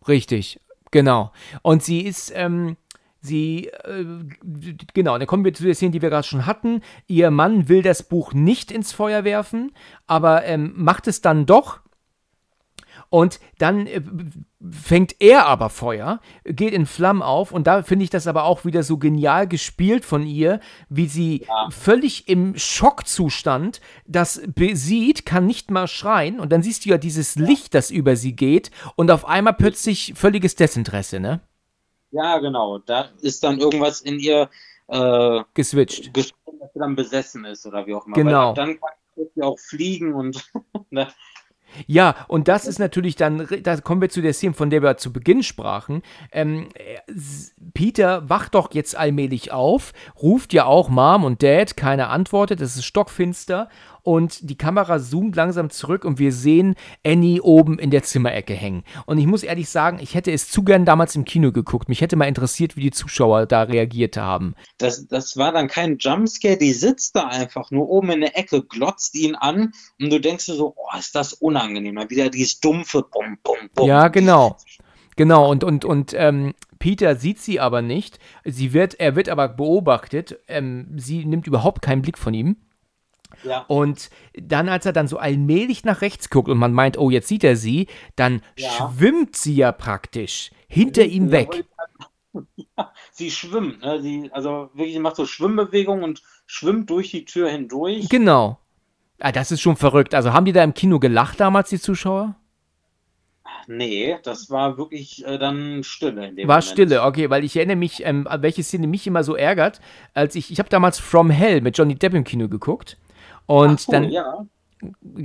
Richtig, 0.08 0.60
genau. 0.92 1.32
Und 1.62 1.84
sie 1.84 2.02
ist, 2.02 2.32
ähm, 2.36 2.78
sie, 3.22 3.68
äh, 3.68 4.06
genau, 4.94 5.18
dann 5.18 5.28
kommen 5.28 5.46
wir 5.46 5.54
zu 5.54 5.64
der 5.64 5.76
Szene, 5.76 5.92
die 5.92 6.02
wir 6.02 6.10
gerade 6.10 6.28
schon 6.28 6.46
hatten. 6.46 6.82
Ihr 7.08 7.32
Mann 7.32 7.70
will 7.70 7.82
das 7.82 8.04
Buch 8.04 8.34
nicht 8.34 8.72
ins 8.72 8.92
Feuer 8.94 9.24
werfen, 9.24 9.72
aber 10.08 10.46
ähm, 10.46 10.74
macht 10.76 11.08
es 11.08 11.22
dann 11.22 11.46
doch. 11.46 11.80
Und 13.12 13.42
dann 13.58 13.88
äh, 13.88 14.02
fängt 14.72 15.18
er 15.20 15.46
aber 15.46 15.70
Feuer, 15.70 16.22
geht 16.46 16.74
in 16.74 16.86
Flammen 16.86 17.22
auf 17.22 17.52
und 17.52 17.68
da 17.68 17.84
finde 17.84 18.06
ich 18.06 18.10
das 18.10 18.26
aber 18.26 18.46
auch 18.46 18.64
wieder 18.64 18.84
so 18.84 18.98
genial 18.98 19.50
gespielt 19.50 20.06
von 20.06 20.26
ihr, 20.26 20.62
wie 20.88 21.08
sie 21.08 21.46
Ja. 21.46 21.68
völlig 21.72 22.30
im 22.30 22.58
Schockzustand 22.58 23.82
das 24.08 24.42
sieht, 24.74 25.26
kann 25.26 25.46
nicht 25.46 25.72
mal 25.72 25.88
schreien 25.88 26.40
und 26.40 26.54
dann 26.54 26.64
siehst 26.64 26.86
du 26.86 26.90
ja 26.90 26.98
dieses 26.98 27.36
Licht, 27.36 27.74
das 27.74 27.92
über 27.92 28.16
sie 28.16 28.34
geht 28.34 28.72
und 28.96 29.12
auf 29.12 29.26
einmal 29.28 29.56
plötzlich 29.56 30.14
völliges 30.16 30.56
Desinteresse, 30.56 31.20
ne? 31.20 31.42
Ja, 32.12 32.38
genau. 32.40 32.78
Da 32.80 33.10
ist 33.22 33.44
dann 33.44 33.60
irgendwas 33.60 34.00
in 34.00 34.20
ihr 34.20 34.50
äh, 34.88 35.42
Geswitcht. 35.54 36.14
geschrieben, 36.14 36.60
dass 36.62 36.72
sie 36.74 36.80
dann 36.80 36.96
besessen 36.96 37.44
ist 37.44 37.66
oder 37.66 37.86
wie 37.86 37.94
auch 37.94 38.06
immer. 38.08 38.16
Genau. 38.16 38.50
Weil 38.50 38.56
dann 38.56 38.80
kann 38.80 39.26
sie 39.36 39.42
auch 39.42 39.60
fliegen 39.60 40.14
und 40.14 40.50
ne? 40.92 41.08
Ja, 41.88 42.16
und 42.28 42.48
das 42.48 42.66
ist 42.68 42.80
natürlich 42.80 43.16
dann, 43.16 43.48
da 43.64 43.78
kommen 43.78 44.02
wir 44.02 44.10
zu 44.10 44.22
der 44.22 44.34
Szene, 44.34 44.54
von 44.54 44.70
der 44.70 44.82
wir 44.82 44.98
zu 44.98 45.14
Beginn 45.14 45.44
sprachen. 45.44 46.02
Ähm, 46.32 46.70
äh, 46.74 47.12
Peter 47.74 48.30
wacht 48.30 48.56
doch 48.56 48.74
jetzt 48.74 48.98
allmählich 48.98 49.52
auf, 49.52 49.94
ruft 50.22 50.54
ja 50.54 50.66
auch 50.66 50.90
Mom 50.90 51.24
und 51.24 51.44
Dad, 51.44 51.78
keiner 51.78 52.10
antwortet, 52.10 52.62
es 52.62 52.76
ist 52.76 52.86
stockfinster 52.86 53.70
und 54.04 54.50
die 54.50 54.58
Kamera 54.58 55.00
zoomt 55.00 55.36
langsam 55.36 55.70
zurück 55.70 56.06
und 56.06 56.20
wir 56.20 56.32
sehen 56.32 56.76
Annie 57.06 57.42
oben 57.42 57.80
in 57.80 57.92
der 57.92 58.04
Zimmerecke 58.04 58.54
hängen. 58.54 58.84
Und 59.06 59.18
ich 59.18 59.28
muss 59.28 59.44
ehrlich 59.44 59.70
sagen, 59.70 60.00
ich 60.02 60.16
hätte 60.16 60.32
es 60.32 60.50
zu 60.50 60.64
gern 60.64 60.86
damals 60.86 61.16
im 61.16 61.26
Kino 61.26 61.52
geguckt. 61.52 61.90
Mich 61.90 62.02
hätte 62.02 62.16
mal 62.16 62.28
interessiert, 62.28 62.76
wie 62.76 62.82
die 62.82 62.92
Zuschauer 62.92 63.46
da 63.46 63.64
reagiert 63.64 64.18
haben. 64.18 64.56
das, 64.78 65.08
das 65.08 65.38
war 65.38 65.52
dann 65.52 65.68
kein 65.68 65.98
Jumpscare, 65.98 66.58
die 66.58 66.74
sitzt 66.74 67.16
da 67.16 67.28
einfach 67.28 67.72
nur 67.72 67.90
oben 67.90 68.12
in 68.12 68.22
der 68.22 68.38
Ecke, 68.38 68.64
glotzt 68.64 69.16
ihn 69.16 69.36
an 69.36 69.74
und 70.00 70.12
du 70.12 70.20
denkst 70.20 70.46
dir 70.46 70.56
so, 70.56 70.76
oh, 70.76 70.98
ist 70.98 71.16
das 71.16 71.34
unangenehm. 71.34 71.96
Mal 71.96 72.10
wieder 72.10 72.30
dieses 72.30 72.60
dumpfe 72.60 73.04
Bum, 73.04 73.38
Bum, 73.44 73.70
Bum. 73.74 73.88
Ja, 73.88 74.08
genau. 74.08 74.58
Genau, 75.18 75.50
und, 75.52 75.64
und, 75.64 75.86
und 75.86 76.14
ähm, 76.16 76.54
Peter 76.80 77.16
sieht 77.16 77.40
sie 77.40 77.60
aber 77.60 77.82
nicht. 77.82 78.18
Sie 78.44 78.74
wird, 78.74 79.00
er 79.00 79.16
wird 79.16 79.30
aber 79.30 79.50
beobachtet. 79.50 80.40
Ähm, 80.48 80.88
sie 80.98 81.26
nimmt 81.26 81.48
überhaupt 81.48 81.82
keinen 81.82 82.02
Blick 82.02 82.18
von 82.18 82.34
ihm. 82.34 82.58
Ja, 83.44 83.66
Und 83.68 84.10
dann, 84.36 84.70
als 84.70 84.86
er 84.86 84.94
dann 84.94 85.08
so 85.08 85.18
allmählich 85.18 85.84
nach 85.84 86.02
rechts 86.02 86.30
guckt 86.30 86.50
und 86.50 86.58
man 86.58 86.74
meint, 86.74 86.98
oh, 86.98 87.10
jetzt 87.10 87.28
sieht 87.28 87.44
er 87.44 87.56
sie, 87.56 87.88
dann 88.16 88.42
Ja. 88.58 88.70
schwimmt 88.70 89.36
sie 89.36 89.56
ja 89.56 89.72
praktisch 89.72 90.52
hinter 90.68 91.06
ihm 91.06 91.26
Ja, 91.32 91.32
weg. 91.32 91.66
sie 93.12 93.32
schwimmt, 93.32 93.82
ne? 93.82 94.02
Sie, 94.02 94.30
also 94.34 94.70
wirklich, 94.74 94.94
sie 94.94 95.00
macht 95.00 95.16
so 95.18 95.26
Schwimmbewegungen 95.26 96.04
und 96.04 96.24
schwimmt 96.46 96.90
durch 96.90 97.12
die 97.12 97.26
Tür 97.26 97.50
hindurch. 97.50 98.10
Genau. 98.10 98.60
Ah, 99.20 99.32
das 99.32 99.52
ist 99.52 99.62
schon 99.62 99.76
verrückt. 99.78 100.16
Also 100.16 100.34
haben 100.34 100.46
die 100.46 100.54
da 100.54 100.64
im 100.64 100.74
Kino 100.74 101.00
gelacht 101.00 101.40
damals, 101.40 101.70
die 101.70 101.80
Zuschauer? 101.80 102.36
Nee, 103.68 104.18
das 104.24 104.50
war 104.50 104.78
wirklich 104.78 105.26
äh, 105.26 105.38
dann 105.38 105.84
Stille 105.84 106.28
in 106.28 106.36
dem 106.36 106.48
War 106.48 106.62
Moment. 106.62 106.66
Stille, 106.66 107.04
okay, 107.04 107.30
weil 107.30 107.44
ich 107.44 107.56
erinnere 107.56 107.76
mich, 107.78 108.04
ähm, 108.06 108.28
welche 108.40 108.64
Szene 108.64 108.88
mich 108.88 109.06
immer 109.08 109.24
so 109.24 109.36
ärgert, 109.36 109.80
als 110.14 110.36
ich, 110.36 110.52
ich 110.52 110.60
habe 110.60 110.70
damals 110.70 111.00
From 111.00 111.30
Hell 111.30 111.62
mit 111.62 111.78
Johnny 111.78 111.96
Depp 111.96 112.14
im 112.14 112.24
Kino 112.24 112.50
geguckt. 112.50 112.98
Und 113.52 113.82
so, 113.82 113.92
dann, 113.92 114.10
ja. 114.10 114.46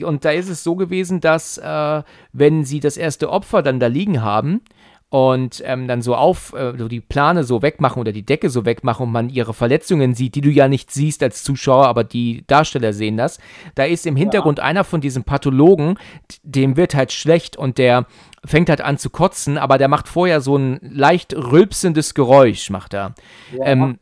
und 0.03 0.25
da 0.25 0.31
ist 0.33 0.49
es 0.49 0.65
so 0.65 0.75
gewesen, 0.75 1.21
dass 1.21 1.59
äh, 1.59 2.03
wenn 2.33 2.65
sie 2.65 2.81
das 2.81 2.97
erste 2.97 3.31
Opfer 3.31 3.63
dann 3.63 3.79
da 3.79 3.87
liegen 3.87 4.23
haben 4.23 4.63
und 5.11 5.63
ähm, 5.65 5.87
dann 5.87 6.03
so 6.03 6.17
auf, 6.17 6.53
äh, 6.55 6.77
so 6.77 6.89
die 6.89 7.01
Plane 7.01 7.45
so 7.45 7.63
wegmachen 7.63 8.01
oder 8.01 8.11
die 8.11 8.27
Decke 8.27 8.51
so 8.51 8.65
wegmachen 8.65 9.07
und 9.07 9.13
man 9.13 9.29
ihre 9.29 9.55
Verletzungen 9.55 10.15
sieht, 10.15 10.35
die 10.35 10.41
du 10.41 10.51
ja 10.51 10.67
nicht 10.67 10.91
siehst 10.91 11.23
als 11.23 11.45
Zuschauer, 11.45 11.87
aber 11.87 12.03
die 12.03 12.43
Darsteller 12.49 12.93
sehen 12.93 13.17
das, 13.17 13.39
da 13.77 13.85
ist 13.85 14.07
im 14.07 14.17
Hintergrund 14.17 14.59
einer 14.59 14.83
von 14.83 15.01
diesen 15.01 15.23
Pathologen, 15.23 15.97
dem 16.43 16.77
wird 16.77 16.97
halt 16.97 17.13
schlecht 17.13 17.57
und 17.57 17.79
der 17.79 18.07
fängt 18.45 18.69
halt 18.69 18.81
an 18.81 18.99
zu 18.99 19.11
kotzen, 19.11 19.57
aber 19.57 19.79
der 19.79 19.87
macht 19.87 20.09
vorher 20.09 20.41
so 20.41 20.57
ein 20.57 20.81
leicht 20.83 21.33
rülpsendes 21.33 22.15
Geräusch, 22.15 22.71
macht 22.71 22.93
er. 22.93 23.15
Ja. 23.57 23.67
Ähm, 23.67 23.99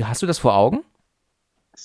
hast 0.00 0.22
du 0.22 0.26
das 0.26 0.38
vor 0.38 0.54
Augen? 0.54 0.84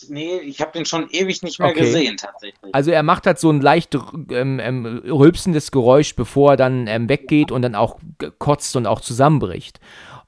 Nee, 0.10 0.38
ich 0.40 0.62
habe 0.62 0.72
den 0.72 0.86
schon 0.86 1.10
ewig 1.10 1.44
nicht 1.44 1.60
mehr 1.60 1.70
Okay. 1.70 1.82
gesehen, 1.82 2.18
tatsächlich. 2.18 2.74
Also 2.74 2.92
er 2.92 3.04
macht 3.04 3.26
halt 3.28 3.40
so 3.40 3.50
ein 3.50 3.62
leicht 3.62 3.96
ähm, 4.32 4.60
ähm, 4.60 5.02
rülpsendes 5.06 5.72
Geräusch, 5.72 6.16
bevor 6.16 6.52
er 6.52 6.58
dann 6.58 6.88
ähm, 6.88 7.10
weggeht 7.10 7.52
und 7.52 7.62
dann 7.62 7.76
auch 7.76 8.00
kotzt 8.40 8.76
und 8.76 8.88
auch 8.88 9.02
zusammenbricht. 9.02 9.80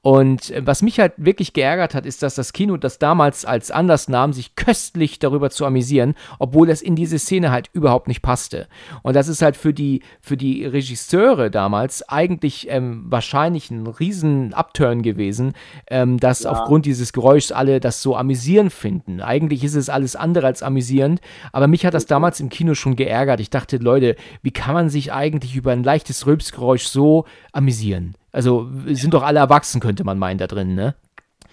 Und 0.04 0.50
äh, 0.50 0.60
was 0.66 0.82
mich 0.82 1.00
halt 1.00 1.14
wirklich 1.16 1.54
geärgert 1.54 1.94
hat, 1.94 2.04
ist, 2.04 2.22
dass 2.22 2.34
das 2.34 2.52
Kino 2.52 2.76
das 2.76 2.98
damals 2.98 3.46
als 3.46 3.70
Anlass 3.70 4.06
nahm, 4.06 4.34
sich 4.34 4.54
köstlich 4.54 5.18
darüber 5.18 5.48
zu 5.48 5.64
amüsieren, 5.64 6.14
obwohl 6.38 6.66
das 6.66 6.82
in 6.82 6.94
diese 6.94 7.18
Szene 7.18 7.50
halt 7.50 7.70
überhaupt 7.72 8.06
nicht 8.06 8.20
passte. 8.20 8.68
Und 9.02 9.16
das 9.16 9.28
ist 9.28 9.40
halt 9.40 9.56
für 9.56 9.72
die, 9.72 10.02
für 10.20 10.36
die 10.36 10.66
Regisseure 10.66 11.50
damals 11.50 12.06
eigentlich 12.06 12.66
ähm, 12.68 13.06
wahrscheinlich 13.08 13.70
ein 13.70 13.86
riesen 13.86 14.52
Upturn 14.52 15.00
gewesen, 15.00 15.54
ähm, 15.88 16.20
dass 16.20 16.42
Ja. 16.42 16.50
aufgrund 16.50 16.84
dieses 16.84 17.14
Geräuschs 17.14 17.50
alle 17.50 17.80
das 17.80 18.02
so 18.02 18.14
amüsierend 18.14 18.74
finden. 18.74 19.22
Eigentlich 19.22 19.64
ist 19.64 19.74
es 19.74 19.88
alles 19.88 20.16
andere 20.16 20.46
als 20.46 20.62
amüsierend, 20.62 21.22
aber 21.50 21.66
mich 21.66 21.86
hat 21.86 21.94
das 21.94 22.04
damals 22.04 22.40
im 22.40 22.50
Kino 22.50 22.74
schon 22.74 22.94
geärgert. 22.96 23.40
Ich 23.40 23.48
dachte, 23.48 23.78
Leute, 23.78 24.16
wie 24.42 24.50
kann 24.50 24.74
man 24.74 24.90
sich 24.90 25.14
eigentlich 25.14 25.56
über 25.56 25.72
ein 25.72 25.82
leichtes 25.82 26.26
Rülpsgeräusch 26.26 26.84
so 26.88 27.24
amüsieren? 27.52 28.16
Also, 28.34 28.68
wir 28.70 28.96
sind 28.96 29.14
doch 29.14 29.22
alle 29.22 29.38
erwachsen, 29.40 29.80
könnte 29.80 30.04
man 30.04 30.18
meinen, 30.18 30.38
da 30.38 30.46
drin, 30.46 30.74
ne? 30.74 30.94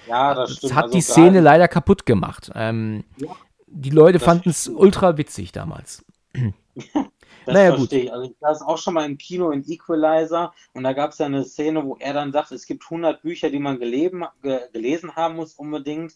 ja, 0.05 0.33
das 0.33 0.49
Das 0.49 0.57
stimmt. 0.57 0.75
hat 0.75 0.83
Also 0.85 0.95
die 0.97 1.01
Szene 1.01 1.39
leider 1.41 1.67
kaputt 1.67 2.05
gemacht. 2.05 2.51
Ähm, 2.55 3.03
Ja. 3.17 3.29
die 3.67 3.89
Leute 3.91 4.19
Das 4.19 4.25
fanden 4.25 4.49
es 4.49 4.67
ultra 4.67 5.17
witzig 5.17 5.51
damals. 5.51 6.05
Das 7.45 7.55
Naja, 7.55 7.71
gut. 7.71 7.89
verstehe 7.89 8.03
ich. 8.03 8.13
Also 8.13 8.29
ich 8.29 8.37
saß 8.39 8.61
auch 8.61 8.77
schon 8.77 8.93
mal 8.93 9.05
im 9.05 9.17
Kino 9.17 9.49
in 9.51 9.63
Equalizer 9.67 10.53
und 10.73 10.83
da 10.83 10.93
gab 10.93 11.11
es 11.11 11.17
ja 11.17 11.25
eine 11.25 11.43
Szene, 11.43 11.83
wo 11.83 11.97
er 11.99 12.13
dann 12.13 12.31
sagt, 12.31 12.51
es 12.51 12.67
gibt 12.67 12.83
100 12.83 13.23
Bücher, 13.23 13.49
die 13.49 13.57
man 13.59 13.79
geleben, 13.79 14.25
ge, 14.43 14.59
gelesen 14.73 15.15
haben 15.15 15.37
muss 15.37 15.55
unbedingt. 15.55 16.15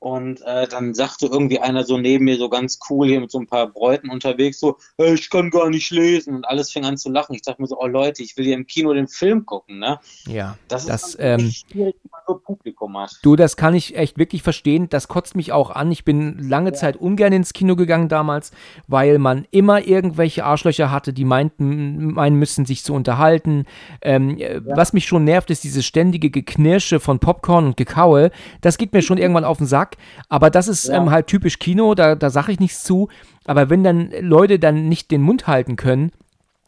Und 0.00 0.42
äh, 0.42 0.68
dann 0.68 0.92
sagte 0.92 1.26
irgendwie 1.26 1.60
einer 1.60 1.84
so 1.84 1.96
neben 1.96 2.26
mir 2.26 2.36
so 2.36 2.48
ganz 2.48 2.78
cool 2.90 3.08
hier 3.08 3.20
mit 3.20 3.30
so 3.30 3.38
ein 3.38 3.46
paar 3.46 3.66
Bräuten 3.68 4.10
unterwegs 4.10 4.60
so, 4.60 4.76
"Hey, 4.98 5.14
ich 5.14 5.30
kann 5.30 5.50
gar 5.50 5.70
nicht 5.70 5.90
lesen 5.90 6.34
und 6.34 6.44
alles 6.44 6.70
fing 6.72 6.84
an 6.84 6.98
zu 6.98 7.10
lachen. 7.10 7.34
Ich 7.34 7.42
dachte 7.42 7.62
mir 7.62 7.68
so, 7.68 7.78
oh 7.80 7.86
Leute, 7.86 8.22
ich 8.22 8.36
will 8.36 8.44
hier 8.44 8.54
im 8.54 8.66
Kino 8.66 8.92
den 8.92 9.08
Film 9.08 9.46
gucken, 9.46 9.78
ne? 9.78 9.98
Ja, 10.26 10.58
Das, 10.68 10.86
das, 10.86 11.08
ist 11.10 11.16
ähm, 11.20 11.50
schwierig, 11.50 11.96
wenn 12.02 12.10
man 12.10 12.20
so 12.26 12.34
Publikum 12.34 12.98
hat. 12.98 13.18
Du, 13.22 13.36
das 13.36 13.56
kann 13.56 13.74
ich 13.74 13.96
echt 13.96 14.18
wirklich 14.18 14.42
verstehen. 14.42 14.88
Das 14.88 15.08
kotzt 15.08 15.36
mich 15.36 15.52
auch 15.52 15.70
an. 15.70 15.90
Ich 15.90 16.04
bin 16.04 16.38
lange 16.48 16.72
Zeit 16.72 16.96
ungern 16.96 17.32
ins 17.32 17.52
Kino 17.52 17.76
gegangen 17.76 18.08
damals, 18.08 18.52
weil 18.86 19.18
man 19.18 19.46
immer 19.50 19.86
irgendwelche 19.86 20.44
Arschlöcher 20.44 20.90
hatte, 20.90 21.12
die 21.12 21.24
meinten, 21.24 22.12
meinen 22.12 22.36
müssen, 22.38 22.66
sich 22.66 22.84
zu 22.84 22.94
unterhalten. 22.94 23.64
Ähm, 24.02 24.38
äh, 24.38 24.60
Was 24.64 24.92
mich 24.92 25.06
schon 25.06 25.24
nervt, 25.24 25.50
ist 25.50 25.64
dieses 25.64 25.84
ständige 25.84 26.30
Geknirsche 26.30 27.00
von 27.00 27.18
Popcorn 27.18 27.66
und 27.66 27.76
Gekaue. 27.76 28.30
Das 28.60 28.78
geht 28.78 28.92
mir 28.92 29.02
schon 29.02 29.18
irgendwann 29.24 29.44
auf 29.44 29.58
den 29.58 29.66
Sack. 29.66 29.83
Aber 30.28 30.50
das 30.50 30.68
ist 30.68 30.88
Ja. 30.88 30.96
ähm, 30.96 31.10
halt 31.10 31.26
typisch 31.26 31.58
Kino, 31.58 31.94
da, 31.94 32.14
da 32.14 32.30
sage 32.30 32.52
ich 32.52 32.60
nichts 32.60 32.82
zu. 32.84 33.08
Aber 33.44 33.70
wenn 33.70 33.84
dann 33.84 34.10
Leute 34.20 34.58
dann 34.58 34.88
nicht 34.88 35.10
den 35.10 35.22
Mund 35.22 35.46
halten 35.46 35.76
können, 35.76 36.12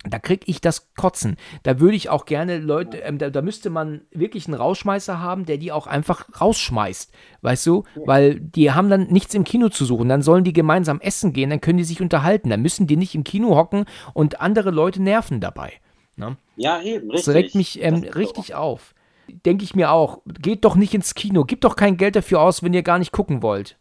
da 0.08 0.20
krieg 0.20 0.42
ich 0.46 0.60
das 0.60 0.94
Kotzen. 0.94 1.36
Da 1.64 1.80
würde 1.80 1.96
ich 1.96 2.10
auch 2.10 2.26
gerne 2.26 2.58
Leute, 2.58 2.98
ähm, 2.98 3.18
da, 3.18 3.28
da 3.28 3.42
müsste 3.42 3.70
man 3.70 4.02
wirklich 4.12 4.46
einen 4.46 4.54
Rausschmeißer 4.54 5.18
haben, 5.20 5.46
der 5.46 5.58
die 5.58 5.72
auch 5.72 5.88
einfach 5.88 6.26
rausschmeißt, 6.40 7.12
weißt 7.42 7.66
du? 7.66 7.82
Weil 8.04 8.38
die 8.38 8.70
haben 8.70 8.88
dann 8.88 9.08
nichts 9.08 9.34
im 9.34 9.42
Kino 9.42 9.68
zu 9.68 9.84
suchen. 9.84 10.08
Dann 10.08 10.22
sollen 10.22 10.44
die 10.44 10.52
gemeinsam 10.52 11.00
essen 11.00 11.32
gehen, 11.32 11.50
dann 11.50 11.60
können 11.60 11.78
die 11.78 11.84
sich 11.84 12.00
unterhalten. 12.00 12.50
Dann 12.50 12.62
müssen 12.62 12.86
die 12.86 12.96
nicht 12.96 13.16
im 13.16 13.24
Kino 13.24 13.56
hocken 13.56 13.84
und 14.14 14.40
andere 14.40 14.70
Leute 14.70 15.02
nerven 15.02 15.40
dabei. 15.40 15.72
Ne? 16.14 16.36
Ja, 16.56 16.80
eben, 16.82 17.08
Das 17.08 17.26
richtig. 17.26 17.34
regt 17.34 17.54
mich 17.56 17.82
ähm, 17.82 18.02
Das 18.02 18.14
richtig 18.16 18.54
auf. 18.54 18.94
Denke 19.28 19.64
ich 19.64 19.74
mir 19.74 19.90
auch. 19.90 20.22
Geht 20.26 20.64
doch 20.64 20.76
nicht 20.76 20.94
ins 20.94 21.14
Kino. 21.14 21.44
Gebt 21.44 21.64
doch 21.64 21.76
kein 21.76 21.96
Geld 21.96 22.16
dafür 22.16 22.40
aus, 22.40 22.62
wenn 22.62 22.74
ihr 22.74 22.82
gar 22.82 22.98
nicht 22.98 23.12
gucken 23.12 23.42
wollt. 23.42 23.78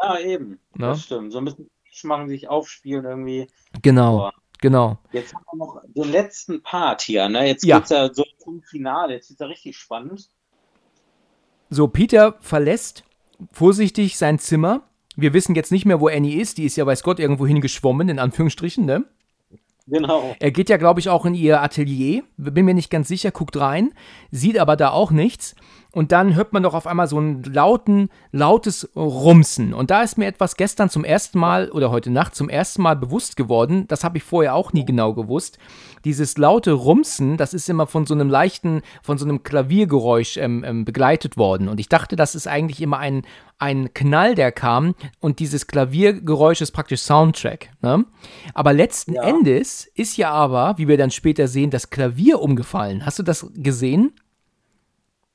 Ja, 0.00 0.18
eben. 0.18 0.58
Ja. 0.78 0.88
Das 0.90 1.02
stimmt. 1.02 1.32
So 1.32 1.38
ein 1.38 1.44
bisschen 1.44 1.70
machen, 2.04 2.28
sich 2.28 2.48
aufspielen 2.48 3.04
irgendwie. 3.04 3.48
Genau, 3.82 4.20
Aber 4.20 4.32
genau. 4.60 4.98
Jetzt 5.12 5.34
haben 5.34 5.44
wir 5.52 5.56
noch 5.58 5.82
den 5.86 6.10
letzten 6.10 6.62
Part 6.62 7.02
hier, 7.02 7.28
ne? 7.28 7.46
Jetzt 7.46 7.64
Ja. 7.64 7.78
geht's 7.78 7.90
ja 7.90 8.12
so 8.12 8.24
zum 8.38 8.62
Finale. 8.62 9.14
Jetzt 9.14 9.30
ist 9.30 9.40
ja 9.40 9.46
richtig 9.46 9.76
spannend. 9.76 10.28
So, 11.68 11.88
Peter 11.88 12.36
verlässt 12.40 13.04
vorsichtig 13.52 14.16
sein 14.18 14.38
Zimmer. 14.38 14.82
Wir 15.16 15.34
wissen 15.34 15.54
jetzt 15.54 15.72
nicht 15.72 15.84
mehr, 15.84 16.00
wo 16.00 16.08
Annie 16.08 16.40
ist. 16.40 16.58
Die 16.58 16.64
ist 16.64 16.76
ja 16.76 16.86
weiß 16.86 17.02
Gott 17.02 17.18
irgendwo 17.18 17.46
hingeschwommen, 17.46 18.08
in 18.08 18.18
Anführungsstrichen, 18.18 18.84
ne? 18.84 19.04
Genau. 19.90 20.36
Er 20.38 20.50
geht 20.50 20.68
ja, 20.68 20.76
glaube 20.76 21.00
ich, 21.00 21.08
auch 21.08 21.26
in 21.26 21.34
ihr 21.34 21.60
Atelier. 21.60 22.22
Bin 22.36 22.64
mir 22.64 22.74
nicht 22.74 22.90
ganz 22.90 23.08
sicher, 23.08 23.30
guckt 23.30 23.56
rein, 23.58 23.92
sieht 24.30 24.58
aber 24.58 24.76
da 24.76 24.90
auch 24.90 25.10
nichts. 25.10 25.56
Und 25.92 26.12
dann 26.12 26.34
hört 26.36 26.52
man 26.52 26.62
doch 26.62 26.74
auf 26.74 26.86
einmal 26.86 27.08
so 27.08 27.18
ein 27.18 27.42
lauten, 27.42 28.10
lautes 28.30 28.88
Rumsen. 28.94 29.74
Und 29.74 29.90
da 29.90 30.02
ist 30.02 30.18
mir 30.18 30.26
etwas 30.26 30.56
gestern 30.56 30.88
zum 30.88 31.04
ersten 31.04 31.38
Mal 31.38 31.70
oder 31.70 31.90
heute 31.90 32.10
Nacht 32.10 32.36
zum 32.36 32.48
ersten 32.48 32.82
Mal 32.82 32.94
bewusst 32.94 33.36
geworden. 33.36 33.86
Das 33.88 34.04
habe 34.04 34.18
ich 34.18 34.24
vorher 34.24 34.54
auch 34.54 34.72
nie 34.72 34.84
genau 34.84 35.14
gewusst. 35.14 35.58
Dieses 36.04 36.38
laute 36.38 36.72
Rumsen, 36.72 37.36
das 37.36 37.52
ist 37.52 37.68
immer 37.68 37.86
von 37.86 38.06
so 38.06 38.14
einem 38.14 38.30
leichten, 38.30 38.82
von 39.02 39.18
so 39.18 39.24
einem 39.24 39.42
Klaviergeräusch 39.42 40.36
ähm, 40.36 40.64
ähm, 40.64 40.84
begleitet 40.84 41.36
worden. 41.36 41.68
Und 41.68 41.80
ich 41.80 41.88
dachte, 41.88 42.14
das 42.14 42.34
ist 42.34 42.46
eigentlich 42.46 42.80
immer 42.80 42.98
ein, 42.98 43.22
ein 43.58 43.92
Knall, 43.92 44.34
der 44.34 44.52
kam. 44.52 44.94
Und 45.18 45.40
dieses 45.40 45.66
Klaviergeräusch 45.66 46.60
ist 46.60 46.70
praktisch 46.70 47.00
Soundtrack. 47.02 47.70
Ne? 47.82 48.04
Aber 48.54 48.72
letzten 48.72 49.14
ja. 49.14 49.24
Endes 49.24 49.90
ist 49.94 50.16
ja 50.16 50.30
aber, 50.30 50.78
wie 50.78 50.88
wir 50.88 50.96
dann 50.96 51.10
später 51.10 51.48
sehen, 51.48 51.70
das 51.70 51.90
Klavier 51.90 52.40
umgefallen. 52.40 53.04
Hast 53.04 53.18
du 53.18 53.22
das 53.24 53.50
gesehen? 53.54 54.12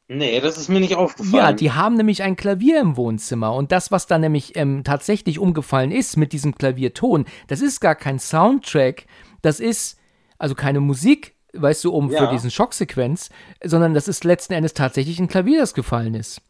Nee, 0.08 0.40
das 0.40 0.58
ist 0.58 0.70
mir 0.70 0.80
nicht 0.80 0.96
aufgefallen. 0.96 1.34
Ja, 1.34 1.52
die 1.52 1.72
haben 1.72 1.96
nämlich 1.96 2.22
ein 2.22 2.36
Klavier 2.36 2.80
im 2.80 2.96
Wohnzimmer 2.96 3.54
und 3.56 3.72
das, 3.72 3.92
was 3.92 4.06
da 4.06 4.20
nämlich 4.20 4.56
ähm, 4.56 4.84
tatsächlich 4.84 5.40
umgefallen 5.40 5.92
ist 5.92 6.16
mit 6.16 6.32
diesem 6.32 6.56
Klavierton, 6.56 7.26
das 7.48 7.62
ist 7.62 7.80
gar 7.80 7.96
kein 7.96 8.20
Soundtrack, 8.20 9.08
das 9.42 9.60
ist 9.60 9.98
also 10.38 10.54
keine 10.54 10.80
Musik, 10.80 11.34
weißt 11.54 11.84
du, 11.86 11.92
um 11.92 12.12
ja. 12.12 12.20
für 12.20 12.32
diesen 12.32 12.52
Schocksequenz, 12.52 13.30
sondern 13.64 13.96
das 13.96 14.08
ist 14.08 14.24
letzten 14.24 14.54
Endes 14.54 14.74
tatsächlich 14.74 15.20
ein 15.20 15.28
Klavier, 15.28 15.60
das 15.60 15.74
gefallen 15.74 16.14
ist. 16.14 16.42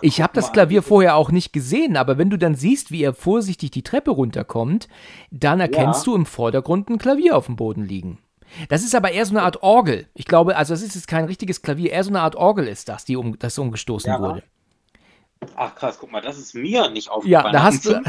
Ich 0.00 0.20
habe 0.20 0.32
das 0.34 0.52
Klavier 0.52 0.82
vorher 0.82 1.16
auch 1.16 1.30
nicht 1.30 1.52
gesehen, 1.52 1.96
aber 1.96 2.16
wenn 2.16 2.30
du 2.30 2.38
dann 2.38 2.54
siehst, 2.54 2.92
wie 2.92 3.02
er 3.02 3.12
vorsichtig 3.12 3.72
die 3.72 3.82
Treppe 3.82 4.12
runterkommt, 4.12 4.88
dann 5.30 5.60
erkennst 5.60 6.06
ja. 6.06 6.12
du 6.12 6.16
im 6.16 6.26
Vordergrund 6.26 6.88
ein 6.88 6.98
Klavier 6.98 7.36
auf 7.36 7.46
dem 7.46 7.56
Boden 7.56 7.84
liegen. 7.84 8.18
Das 8.68 8.82
ist 8.82 8.94
aber 8.94 9.12
eher 9.12 9.26
so 9.26 9.34
eine 9.34 9.42
Art 9.42 9.62
Orgel. 9.62 10.06
Ich 10.14 10.24
glaube, 10.24 10.56
also 10.56 10.74
das 10.74 10.82
ist 10.82 10.94
jetzt 10.94 11.08
kein 11.08 11.24
richtiges 11.24 11.62
Klavier, 11.62 11.90
eher 11.90 12.04
so 12.04 12.10
eine 12.10 12.20
Art 12.20 12.36
Orgel 12.36 12.68
ist 12.68 12.88
das, 12.88 13.04
die 13.04 13.16
um, 13.16 13.38
das 13.38 13.58
umgestoßen 13.58 14.10
ja. 14.10 14.20
wurde. 14.20 14.42
Ach 15.56 15.74
krass, 15.74 15.98
guck 16.00 16.10
mal, 16.10 16.22
das 16.22 16.38
ist 16.38 16.54
mir 16.54 16.88
nicht 16.90 17.10
aufgefallen. 17.10 17.46
Ja, 17.46 17.52
da 17.52 17.62
hast 17.62 17.86
du. 17.86 18.00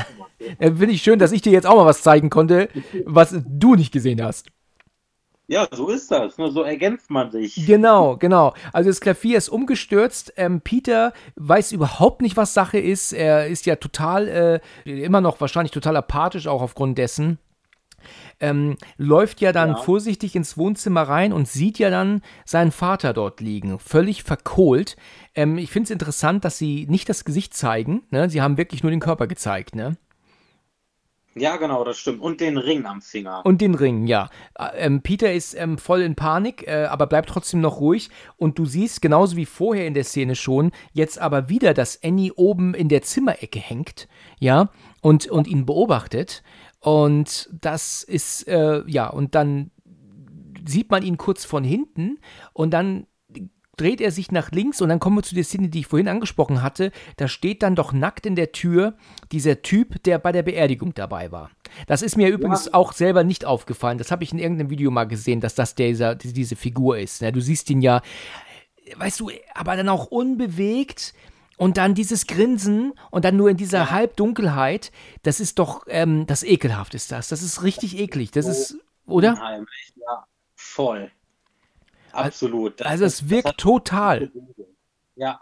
Äh, 0.59 0.71
Finde 0.71 0.91
ich 0.91 1.01
schön, 1.01 1.17
dass 1.17 1.31
ich 1.31 1.41
dir 1.41 1.51
jetzt 1.51 1.65
auch 1.65 1.75
mal 1.75 1.85
was 1.85 2.01
zeigen 2.01 2.29
konnte, 2.29 2.69
was 3.05 3.35
du 3.47 3.75
nicht 3.75 3.91
gesehen 3.91 4.23
hast. 4.23 4.47
Ja, 5.47 5.67
so 5.71 5.89
ist 5.89 6.09
das. 6.11 6.37
Nur 6.37 6.51
so 6.51 6.63
ergänzt 6.63 7.11
man 7.11 7.31
sich. 7.31 7.67
Genau, 7.67 8.17
genau. 8.17 8.53
Also 8.73 8.89
das 8.89 8.99
Klavier 8.99 9.37
ist 9.37 9.49
umgestürzt. 9.49 10.33
Ähm, 10.37 10.61
Peter 10.61 11.13
weiß 11.35 11.71
überhaupt 11.71 12.21
nicht, 12.21 12.35
was 12.35 12.53
Sache 12.53 12.79
ist. 12.79 13.13
Er 13.13 13.47
ist 13.47 13.65
ja 13.65 13.75
total, 13.75 14.61
äh, 14.85 14.89
immer 15.03 15.21
noch 15.21 15.39
wahrscheinlich 15.41 15.71
total 15.71 15.97
apathisch, 15.97 16.47
auch 16.47 16.61
aufgrund 16.61 16.97
dessen 16.97 17.37
ähm, 18.39 18.77
läuft 18.97 19.41
ja 19.41 19.51
dann 19.51 19.69
ja. 19.69 19.75
vorsichtig 19.75 20.35
ins 20.35 20.57
Wohnzimmer 20.57 21.03
rein 21.03 21.33
und 21.33 21.47
sieht 21.47 21.79
ja 21.79 21.89
dann 21.89 22.21
seinen 22.45 22.71
Vater 22.71 23.13
dort 23.13 23.41
liegen, 23.41 23.79
völlig 23.79 24.23
verkohlt. 24.23 24.95
Ähm, 25.33 25.57
ich 25.57 25.71
finde 25.71 25.85
es 25.85 25.91
interessant, 25.91 26.45
dass 26.45 26.57
sie 26.57 26.85
nicht 26.89 27.09
das 27.09 27.25
Gesicht 27.25 27.53
zeigen, 27.53 28.03
ne? 28.09 28.29
sie 28.29 28.41
haben 28.41 28.57
wirklich 28.57 28.83
nur 28.83 28.91
den 28.91 28.99
Körper 28.99 29.27
gezeigt, 29.27 29.75
ne? 29.75 29.97
Ja, 31.37 31.57
genau, 31.57 31.83
das 31.83 31.97
stimmt. 31.97 32.21
Und 32.21 32.39
den 32.39 32.57
Ring 32.57 32.85
am 32.85 33.01
Finger. 33.01 33.41
Und 33.43 33.59
den 33.59 33.75
Ring, 33.75 34.07
ja. 34.07 34.29
Äh, 34.57 34.85
ähm, 34.85 35.01
Peter 35.01 35.33
ist 35.33 35.53
ähm, 35.53 35.77
voll 35.77 36.01
in 36.01 36.15
Panik, 36.15 36.65
äh, 36.65 36.85
aber 36.85 37.07
bleibt 37.07 37.27
trotzdem 37.27 37.59
noch 37.59 37.81
ruhig. 37.81 38.09
Und 38.37 38.57
du 38.57 38.65
siehst, 38.65 39.01
genauso 39.01 39.35
wie 39.35 39.45
vorher 39.45 39.85
in 39.85 39.93
der 39.93 40.05
Szene 40.05 40.35
schon, 40.35 40.71
jetzt 40.93 41.19
aber 41.19 41.49
wieder, 41.49 41.73
dass 41.73 42.01
Annie 42.01 42.31
oben 42.35 42.73
in 42.73 42.87
der 42.87 43.01
Zimmerecke 43.01 43.59
hängt, 43.59 44.07
ja, 44.39 44.69
und, 45.01 45.27
und 45.27 45.47
ihn 45.47 45.65
beobachtet. 45.65 46.41
Und 46.85 47.49
das 47.51 48.03
ist, 48.03 48.47
äh, 48.47 48.83
ja, 48.85 49.07
und 49.07 49.33
dann 49.33 49.71
sieht 50.67 50.91
man 50.91 51.01
ihn 51.01 51.17
kurz 51.17 51.43
von 51.43 51.63
hinten 51.63 52.19
und 52.53 52.75
dann 52.75 53.07
dreht 53.75 54.01
er 54.01 54.11
sich 54.11 54.31
nach 54.31 54.51
links 54.51 54.81
und 54.81 54.89
dann 54.89 54.99
kommen 54.99 55.17
wir 55.17 55.23
zu 55.23 55.33
der 55.33 55.45
Szene, 55.45 55.69
die 55.69 55.79
ich 55.79 55.87
vorhin 55.87 56.07
angesprochen 56.07 56.61
hatte. 56.61 56.91
Da 57.17 57.27
steht 57.27 57.63
dann 57.63 57.75
doch 57.75 57.91
nackt 57.91 58.27
in 58.27 58.35
der 58.35 58.51
Tür 58.51 58.93
dieser 59.31 59.63
Typ, 59.63 60.03
der 60.03 60.19
bei 60.19 60.31
der 60.31 60.43
Beerdigung 60.43 60.93
dabei 60.93 61.31
war. 61.31 61.49
Das 61.87 62.03
ist 62.03 62.17
mir 62.17 62.29
übrigens 62.29 62.65
ja. 62.65 62.75
auch 62.75 62.93
selber 62.93 63.23
nicht 63.23 63.45
aufgefallen. 63.45 63.97
Das 63.97 64.11
habe 64.11 64.23
ich 64.23 64.31
in 64.31 64.37
irgendeinem 64.37 64.69
Video 64.69 64.91
mal 64.91 65.05
gesehen, 65.05 65.41
dass 65.41 65.55
das 65.55 65.73
dieser, 65.73 66.13
diese 66.13 66.55
Figur 66.55 66.99
ist. 66.99 67.23
Du 67.23 67.41
siehst 67.41 67.67
ihn 67.71 67.81
ja, 67.81 68.03
weißt 68.95 69.21
du, 69.21 69.31
aber 69.55 69.75
dann 69.75 69.89
auch 69.89 70.05
unbewegt 70.05 71.15
und 71.57 71.77
dann 71.77 71.95
dieses 71.95 72.27
Grinsen 72.27 72.93
und 73.11 73.25
dann 73.25 73.37
nur 73.37 73.49
in 73.49 73.57
dieser 73.57 73.79
ja. 73.79 73.91
Halbdunkelheit, 73.91 74.91
das 75.23 75.39
ist 75.39 75.59
doch, 75.59 75.85
ähm, 75.87 76.25
das 76.27 76.43
ekelhaft 76.43 76.93
ist 76.93 77.11
das. 77.11 77.29
Das 77.29 77.41
ist 77.41 77.63
richtig 77.63 77.97
eklig. 77.97 78.31
Das 78.31 78.45
oh, 78.45 78.49
ist, 78.49 78.77
oder? 79.05 79.31
Unheimlich, 79.33 79.93
ja, 79.95 80.25
voll. 80.55 81.11
Absolut. 82.11 82.79
Das, 82.79 82.87
also 82.87 83.05
es 83.05 83.29
wirkt 83.29 83.57
total. 83.57 84.31
Ja, 85.15 85.41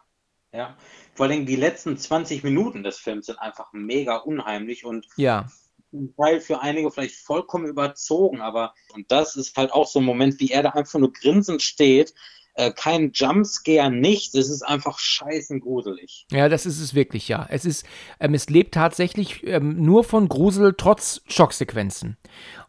ja. 0.52 0.76
Vor 1.16 1.28
allem 1.28 1.46
die 1.46 1.56
letzten 1.56 1.98
20 1.98 2.44
Minuten 2.44 2.84
des 2.84 2.98
Films 2.98 3.28
sind 3.28 3.40
einfach 3.40 3.72
mega 3.74 4.18
unheimlich 4.18 4.86
und 4.86 5.08
ja. 5.16 5.48
zum 5.92 6.16
Teil 6.16 6.42
für 6.42 6.62
einige 6.62 6.90
vielleicht 6.92 7.16
vollkommen 7.16 7.68
überzogen, 7.68 8.42
aber 8.42 8.74
und 8.94 9.12
das 9.12 9.36
ist 9.36 9.56
halt 9.56 9.72
auch 9.72 9.88
so 9.88 10.00
ein 10.00 10.06
Moment, 10.06 10.40
wie 10.40 10.50
er 10.50 10.64
da 10.64 10.70
einfach 10.72 11.00
nur 11.00 11.14
grinsend 11.14 11.62
steht 11.62 12.14
äh, 12.56 12.72
kein 12.72 13.12
Jumpscare, 13.14 13.92
nichts. 13.92 14.36
Es 14.36 14.50
ist 14.50 14.62
einfach 14.62 15.00
scheißen 15.00 15.60
gruselig. 15.60 16.28
Ja, 16.32 16.50
das 16.50 16.66
ist 16.66 16.80
es 16.80 16.94
wirklich, 16.94 17.28
ja. 17.28 17.48
Es 17.50 17.66
ist, 17.66 17.86
ähm, 18.20 18.34
es 18.34 18.50
lebt 18.50 18.74
tatsächlich 18.74 19.46
ähm, 19.46 19.82
nur 19.84 20.04
von 20.04 20.30
Grusel 20.30 20.76
trotz 20.78 21.22
Schocksequenzen. 21.28 22.18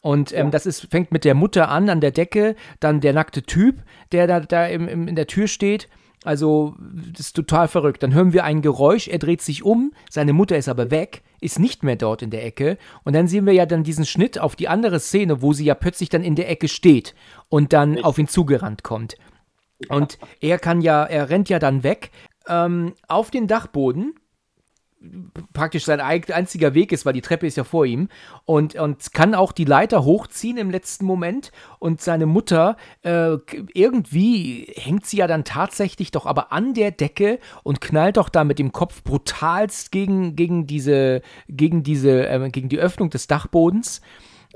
Und 0.00 0.32
ähm, 0.32 0.46
ja. 0.46 0.50
das 0.50 0.66
ist, 0.66 0.88
fängt 0.90 1.12
mit 1.12 1.24
der 1.24 1.34
Mutter 1.34 1.68
an, 1.68 1.88
an 1.88 2.00
der 2.00 2.12
Decke, 2.12 2.56
dann 2.80 3.00
der 3.00 3.12
nackte 3.12 3.42
Typ, 3.42 3.82
der 4.12 4.26
da, 4.26 4.40
da 4.40 4.66
im, 4.66 4.88
im, 4.88 5.08
in 5.08 5.16
der 5.16 5.26
Tür 5.26 5.48
steht. 5.48 5.88
Also, 6.24 6.74
das 7.12 7.26
ist 7.26 7.36
total 7.36 7.68
verrückt. 7.68 8.02
Dann 8.02 8.14
hören 8.14 8.32
wir 8.32 8.44
ein 8.44 8.62
Geräusch, 8.62 9.08
er 9.08 9.18
dreht 9.18 9.42
sich 9.42 9.62
um, 9.62 9.92
seine 10.08 10.32
Mutter 10.32 10.56
ist 10.56 10.70
aber 10.70 10.90
weg, 10.90 11.22
ist 11.42 11.58
nicht 11.58 11.82
mehr 11.82 11.96
dort 11.96 12.22
in 12.22 12.30
der 12.30 12.46
Ecke. 12.46 12.78
Und 13.04 13.12
dann 13.12 13.28
sehen 13.28 13.44
wir 13.44 13.52
ja 13.52 13.66
dann 13.66 13.84
diesen 13.84 14.06
Schnitt 14.06 14.38
auf 14.38 14.56
die 14.56 14.68
andere 14.68 15.00
Szene, 15.00 15.42
wo 15.42 15.52
sie 15.52 15.66
ja 15.66 15.74
plötzlich 15.74 16.08
dann 16.08 16.24
in 16.24 16.34
der 16.34 16.48
Ecke 16.48 16.68
steht 16.68 17.14
und 17.50 17.74
dann 17.74 18.02
auf 18.02 18.16
ihn 18.16 18.28
zugerannt 18.28 18.82
kommt. 18.82 19.16
Und 19.88 20.18
er 20.40 20.58
kann 20.58 20.80
ja, 20.80 21.04
er 21.04 21.30
rennt 21.30 21.48
ja 21.48 21.58
dann 21.58 21.82
weg 21.82 22.10
ähm, 22.48 22.94
auf 23.08 23.30
den 23.30 23.46
Dachboden. 23.46 24.14
Praktisch 25.52 25.84
sein 25.84 26.00
einziger 26.00 26.72
Weg 26.72 26.90
ist, 26.90 27.04
weil 27.04 27.12
die 27.12 27.20
Treppe 27.20 27.46
ist 27.46 27.58
ja 27.58 27.64
vor 27.64 27.84
ihm. 27.84 28.08
Und, 28.46 28.74
und 28.76 29.12
kann 29.12 29.34
auch 29.34 29.52
die 29.52 29.66
Leiter 29.66 30.02
hochziehen 30.02 30.56
im 30.56 30.70
letzten 30.70 31.04
Moment. 31.04 31.52
Und 31.78 32.00
seine 32.00 32.24
Mutter, 32.24 32.78
äh, 33.02 33.36
irgendwie 33.74 34.72
hängt 34.74 35.04
sie 35.04 35.18
ja 35.18 35.26
dann 35.26 35.44
tatsächlich 35.44 36.10
doch 36.10 36.24
aber 36.24 36.52
an 36.52 36.72
der 36.72 36.90
Decke 36.90 37.38
und 37.64 37.82
knallt 37.82 38.16
doch 38.16 38.30
da 38.30 38.44
mit 38.44 38.58
dem 38.58 38.72
Kopf 38.72 39.02
brutalst 39.02 39.92
gegen, 39.92 40.36
gegen 40.36 40.66
diese, 40.66 41.20
gegen 41.48 41.82
diese, 41.82 42.26
äh, 42.26 42.48
gegen 42.48 42.70
die 42.70 42.78
Öffnung 42.78 43.10
des 43.10 43.26
Dachbodens. 43.26 44.00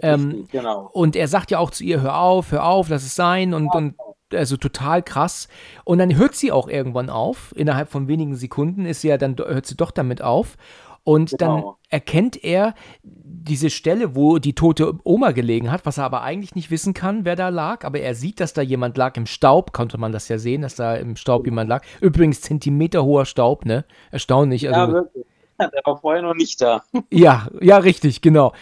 Ähm, 0.02 0.46
genau. 0.50 0.88
Und 0.92 1.16
er 1.16 1.28
sagt 1.28 1.50
ja 1.50 1.58
auch 1.58 1.70
zu 1.70 1.84
ihr, 1.84 2.00
hör 2.00 2.18
auf, 2.20 2.52
hör 2.52 2.64
auf, 2.64 2.88
lass 2.88 3.02
es 3.02 3.14
sein. 3.14 3.54
Und, 3.54 3.68
und 3.74 3.94
also 4.32 4.56
total 4.56 5.02
krass. 5.02 5.48
Und 5.84 5.98
dann 5.98 6.16
hört 6.16 6.34
sie 6.34 6.52
auch 6.52 6.68
irgendwann 6.68 7.10
auf. 7.10 7.52
Innerhalb 7.56 7.90
von 7.90 8.08
wenigen 8.08 8.36
Sekunden 8.36 8.86
ist 8.86 9.00
sie 9.00 9.08
ja 9.08 9.18
dann, 9.18 9.36
hört 9.36 9.66
sie 9.66 9.76
doch 9.76 9.90
damit 9.90 10.22
auf. 10.22 10.56
Und 11.04 11.30
genau. 11.30 11.38
dann 11.38 11.74
erkennt 11.88 12.44
er 12.44 12.74
diese 13.02 13.70
Stelle, 13.70 14.14
wo 14.14 14.38
die 14.38 14.54
tote 14.54 14.92
Oma 15.04 15.30
gelegen 15.30 15.70
hat, 15.70 15.86
was 15.86 15.96
er 15.96 16.04
aber 16.04 16.22
eigentlich 16.22 16.54
nicht 16.54 16.70
wissen 16.70 16.92
kann, 16.92 17.24
wer 17.24 17.34
da 17.34 17.48
lag. 17.48 17.84
Aber 17.84 18.00
er 18.00 18.14
sieht, 18.14 18.40
dass 18.40 18.52
da 18.52 18.60
jemand 18.60 18.98
lag 18.98 19.16
im 19.16 19.24
Staub, 19.24 19.72
konnte 19.72 19.96
man 19.96 20.12
das 20.12 20.28
ja 20.28 20.36
sehen, 20.36 20.60
dass 20.60 20.74
da 20.74 20.96
im 20.96 21.16
Staub 21.16 21.46
jemand 21.46 21.70
lag. 21.70 21.82
Übrigens 22.02 22.42
zentimeterhoher 22.42 23.24
Staub, 23.24 23.64
ne? 23.64 23.86
Erstaunlich. 24.10 24.68
Also, 24.68 24.80
ja, 24.80 24.92
wirklich. 24.92 25.24
Der 25.58 25.82
war 25.84 25.96
vorher 25.96 26.22
noch 26.22 26.34
nicht 26.34 26.60
da. 26.60 26.84
ja, 27.10 27.48
ja, 27.60 27.78
richtig, 27.78 28.20
genau. 28.20 28.52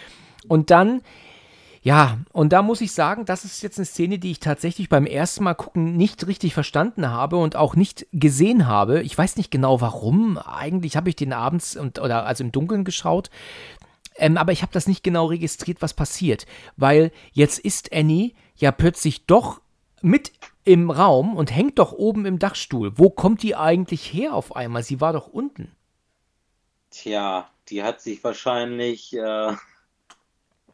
Und 0.48 0.70
dann 0.70 1.02
ja, 1.86 2.18
und 2.32 2.52
da 2.52 2.62
muss 2.62 2.80
ich 2.80 2.90
sagen, 2.90 3.26
das 3.26 3.44
ist 3.44 3.62
jetzt 3.62 3.78
eine 3.78 3.86
Szene, 3.86 4.18
die 4.18 4.32
ich 4.32 4.40
tatsächlich 4.40 4.88
beim 4.88 5.06
ersten 5.06 5.44
Mal 5.44 5.54
gucken 5.54 5.96
nicht 5.96 6.26
richtig 6.26 6.52
verstanden 6.52 7.10
habe 7.10 7.36
und 7.36 7.54
auch 7.54 7.76
nicht 7.76 8.08
gesehen 8.12 8.66
habe. 8.66 9.02
Ich 9.02 9.16
weiß 9.16 9.36
nicht 9.36 9.52
genau 9.52 9.80
warum. 9.80 10.36
Eigentlich 10.36 10.96
habe 10.96 11.10
ich 11.10 11.14
den 11.14 11.32
abends 11.32 11.76
und, 11.76 12.00
oder 12.00 12.26
also 12.26 12.42
im 12.42 12.50
Dunkeln 12.50 12.82
geschaut. 12.82 13.30
Ähm, 14.16 14.36
aber 14.36 14.50
ich 14.50 14.62
habe 14.62 14.72
das 14.72 14.88
nicht 14.88 15.04
genau 15.04 15.26
registriert, 15.26 15.80
was 15.80 15.94
passiert. 15.94 16.44
Weil 16.76 17.12
jetzt 17.30 17.60
ist 17.60 17.92
Annie 17.92 18.32
ja 18.56 18.72
plötzlich 18.72 19.26
doch 19.26 19.60
mit 20.02 20.32
im 20.64 20.90
Raum 20.90 21.36
und 21.36 21.54
hängt 21.54 21.78
doch 21.78 21.92
oben 21.92 22.26
im 22.26 22.40
Dachstuhl. 22.40 22.98
Wo 22.98 23.10
kommt 23.10 23.44
die 23.44 23.54
eigentlich 23.54 24.12
her 24.12 24.34
auf 24.34 24.56
einmal? 24.56 24.82
Sie 24.82 25.00
war 25.00 25.12
doch 25.12 25.28
unten. 25.28 25.70
Tja, 26.90 27.48
die 27.68 27.84
hat 27.84 28.00
sich 28.00 28.24
wahrscheinlich. 28.24 29.16
Äh 29.16 29.52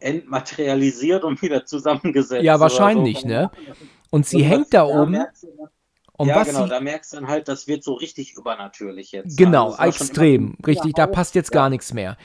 entmaterialisiert 0.02 1.24
und 1.24 1.40
wieder 1.42 1.64
zusammengesetzt. 1.64 2.44
Ja, 2.44 2.60
wahrscheinlich, 2.60 3.20
so. 3.20 3.28
ne? 3.28 3.50
Und 4.10 4.26
sie 4.26 4.42
und 4.42 4.42
hängt 4.42 4.74
da 4.74 4.84
oben. 4.84 5.16
Um 6.18 6.28
ja, 6.28 6.44
genau, 6.44 6.66
da 6.66 6.78
merkst 6.80 7.12
du 7.12 7.16
dann 7.16 7.28
halt, 7.28 7.48
das 7.48 7.66
wird 7.66 7.82
so 7.82 7.94
richtig 7.94 8.34
übernatürlich 8.34 9.12
jetzt. 9.12 9.36
Genau, 9.36 9.72
also 9.72 10.04
extrem, 10.04 10.56
richtig, 10.64 10.92
da 10.94 11.06
passt 11.06 11.34
jetzt 11.34 11.52
ja. 11.52 11.60
gar 11.60 11.70
nichts 11.70 11.92
mehr. 11.94 12.16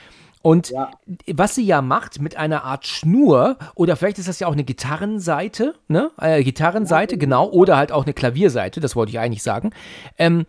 Und 0.42 0.70
Ja. 0.70 0.90
was 1.26 1.54
sie 1.54 1.64
ja 1.64 1.82
macht 1.82 2.20
mit 2.20 2.36
einer 2.36 2.64
Art 2.64 2.86
Schnur, 2.86 3.56
oder 3.74 3.96
vielleicht 3.96 4.18
ist 4.18 4.28
das 4.28 4.38
ja 4.40 4.46
auch 4.46 4.52
eine 4.52 4.64
Gitarrenseite, 4.64 5.74
ne? 5.88 6.10
Äh, 6.20 6.44
Gitarrenseite, 6.44 7.18
genau, 7.18 7.48
oder 7.50 7.76
halt 7.76 7.92
auch 7.92 8.04
eine 8.04 8.14
Klavierseite, 8.14 8.80
das 8.80 8.94
wollte 8.94 9.10
ich 9.10 9.18
eigentlich 9.18 9.42
sagen. 9.42 9.70
Ähm, 10.16 10.46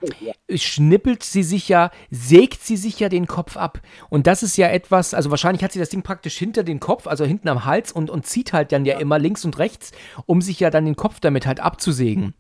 schnippelt 0.54 1.24
sie 1.24 1.44
sich 1.44 1.70
ja, 1.70 1.92
sägt 2.12 2.62
sie 2.64 2.78
sich 2.78 3.00
ja 3.00 3.10
den 3.10 3.28
Kopf 3.28 3.58
ab. 3.58 3.80
Und 4.10 4.28
das 4.28 4.44
ist 4.44 4.58
ja 4.58 4.68
etwas, 4.68 5.14
also 5.14 5.30
wahrscheinlich 5.32 5.64
hat 5.64 5.72
sie 5.72 5.80
das 5.80 5.90
Ding 5.90 6.04
praktisch 6.04 6.38
hinter 6.38 6.64
den 6.64 6.80
Kopf, 6.80 7.08
also 7.08 7.26
hinten 7.26 7.50
am 7.50 7.66
Hals 7.66 7.92
und, 7.92 8.10
und 8.10 8.26
zieht 8.26 8.54
halt 8.54 8.72
dann 8.72 8.86
ja, 8.86 9.00
immer 9.00 9.20
links 9.20 9.44
und 9.46 9.58
rechts, 9.58 9.92
um 10.26 10.42
sich 10.42 10.60
ja 10.60 10.70
dann 10.70 10.86
den 10.86 10.96
Kopf 10.96 11.20
damit 11.20 11.46
halt 11.46 11.60
abzusägen. 11.60 12.34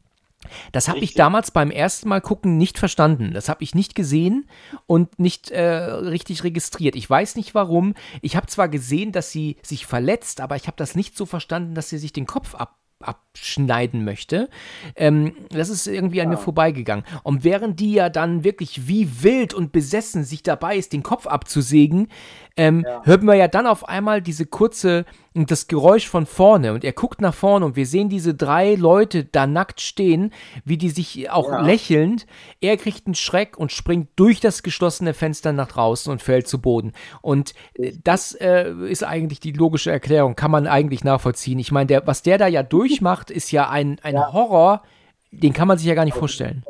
Das 0.71 0.87
habe 0.87 0.97
ich 0.99 1.03
Richtig. 1.03 1.17
damals 1.17 1.51
beim 1.51 1.69
ersten 1.69 2.07
Mal 2.09 2.21
gucken 2.21 2.57
nicht 2.57 2.79
verstanden. 2.79 3.33
Das 3.33 3.49
habe 3.49 3.63
ich 3.63 3.75
nicht 3.75 3.93
gesehen 3.93 4.49
und 4.87 5.19
nicht 5.19 5.51
äh, 5.51 5.61
richtig 5.61 6.43
registriert. 6.43 6.95
Ich 6.95 7.09
weiß 7.09 7.35
nicht 7.35 7.53
warum. 7.55 7.93
Ich 8.21 8.35
habe 8.35 8.47
zwar 8.47 8.69
gesehen, 8.69 9.11
dass 9.11 9.31
sie 9.31 9.57
sich 9.61 9.85
verletzt, 9.85 10.41
aber 10.41 10.55
ich 10.55 10.67
habe 10.67 10.77
das 10.77 10.95
nicht 10.95 11.17
so 11.17 11.25
verstanden, 11.25 11.75
dass 11.75 11.89
sie 11.89 11.97
sich 11.97 12.13
den 12.13 12.25
Kopf 12.25 12.55
ab 12.55 12.79
abschneiden 13.01 14.03
möchte. 14.03 14.49
Ähm, 14.95 15.33
das 15.51 15.69
ist 15.69 15.87
irgendwie 15.87 16.21
an 16.21 16.29
mir 16.29 16.37
vorbeigegangen. 16.37 17.05
Und 17.23 17.45
während 17.45 17.79
die 17.79 17.93
ja 17.93 18.09
dann 18.09 18.43
wirklich 18.43 18.89
wie 18.89 19.23
wild 19.23 19.53
und 19.53 19.71
besessen 19.71 20.25
sich 20.25 20.43
dabei 20.43 20.75
ist, 20.75 20.91
den 20.91 21.03
Kopf 21.03 21.25
abzusägen, 21.25 22.09
ähm, 22.57 22.85
hört 23.03 23.23
man 23.23 23.37
ja 23.37 23.47
dann 23.47 23.67
auf 23.67 23.87
einmal 23.87 24.21
diese 24.21 24.45
kurze, 24.45 25.05
das 25.45 25.67
Geräusch 25.67 26.07
von 26.07 26.25
vorne 26.25 26.73
und 26.73 26.83
er 26.83 26.93
guckt 26.93 27.21
nach 27.21 27.33
vorne 27.33 27.65
und 27.65 27.75
wir 27.75 27.85
sehen 27.85 28.09
diese 28.09 28.33
drei 28.33 28.75
Leute 28.75 29.23
da 29.23 29.47
nackt 29.47 29.81
stehen, 29.81 30.33
wie 30.65 30.77
die 30.77 30.89
sich 30.89 31.29
auch 31.29 31.49
Ja. 31.51 31.61
lächelnd, 31.61 32.25
er 32.61 32.77
kriegt 32.77 33.05
einen 33.07 33.15
Schreck 33.15 33.57
und 33.57 33.71
springt 33.71 34.09
durch 34.15 34.39
das 34.39 34.63
geschlossene 34.63 35.13
Fenster 35.13 35.53
nach 35.53 35.67
draußen 35.67 36.11
und 36.11 36.21
fällt 36.21 36.47
zu 36.47 36.59
Boden. 36.61 36.93
Und 37.21 37.53
äh, 37.73 37.93
das 38.03 38.33
äh, 38.33 38.71
ist 38.87 39.03
eigentlich 39.03 39.39
die 39.39 39.51
logische 39.51 39.91
Erklärung, 39.91 40.35
kann 40.35 40.51
man 40.51 40.67
eigentlich 40.67 41.03
nachvollziehen. 41.03 41.59
Ich 41.59 41.71
meine, 41.71 41.87
der, 41.87 42.07
was 42.07 42.23
der 42.23 42.37
da 42.37 42.47
ja 42.47 42.63
durchmacht, 42.63 43.31
ist 43.31 43.51
ja 43.51 43.69
ein, 43.69 43.99
ein 44.03 44.17
Horror, 44.33 44.83
den 45.31 45.53
kann 45.53 45.67
man 45.67 45.77
sich 45.77 45.87
ja 45.87 45.93
gar 45.95 46.05
nicht 46.05 46.17
vorstellen. 46.17 46.63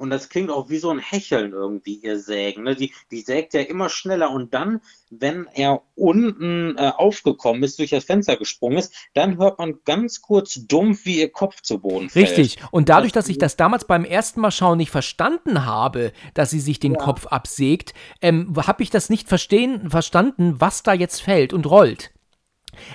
Und 0.00 0.08
das 0.08 0.30
klingt 0.30 0.50
auch 0.50 0.70
wie 0.70 0.78
so 0.78 0.88
ein 0.88 0.98
Hecheln 0.98 1.52
irgendwie, 1.52 1.96
ihr 1.96 2.18
Sägen. 2.18 2.62
Ne? 2.62 2.74
Die, 2.74 2.94
die 3.10 3.20
sägt 3.20 3.52
ja 3.52 3.60
immer 3.60 3.90
schneller. 3.90 4.30
Und 4.30 4.54
dann, 4.54 4.80
wenn 5.10 5.46
er 5.52 5.82
unten 5.94 6.74
äh, 6.78 6.90
aufgekommen 6.96 7.62
ist, 7.64 7.78
durch 7.78 7.90
das 7.90 8.04
Fenster 8.06 8.36
gesprungen 8.36 8.78
ist, 8.78 8.94
dann 9.12 9.36
hört 9.36 9.58
man 9.58 9.80
ganz 9.84 10.22
kurz 10.22 10.54
dumpf, 10.66 11.04
wie 11.04 11.20
ihr 11.20 11.30
Kopf 11.30 11.60
zu 11.60 11.80
Boden 11.80 12.08
fällt. 12.08 12.30
Richtig. 12.30 12.56
Und 12.70 12.88
dadurch, 12.88 13.12
dass 13.12 13.28
ich 13.28 13.36
das 13.36 13.56
damals 13.56 13.84
beim 13.84 14.06
ersten 14.06 14.40
Mal 14.40 14.52
schauen 14.52 14.78
nicht 14.78 14.90
verstanden 14.90 15.66
habe, 15.66 16.14
dass 16.32 16.48
sie 16.48 16.60
sich 16.60 16.80
den 16.80 16.96
Kopf 16.96 17.26
absägt, 17.26 17.92
ähm, 18.22 18.54
habe 18.56 18.82
ich 18.82 18.88
das 18.88 19.10
nicht 19.10 19.28
verstehen, 19.28 19.90
verstanden, 19.90 20.62
was 20.62 20.82
da 20.82 20.94
jetzt 20.94 21.20
fällt 21.20 21.52
und 21.52 21.66
rollt. 21.66 22.10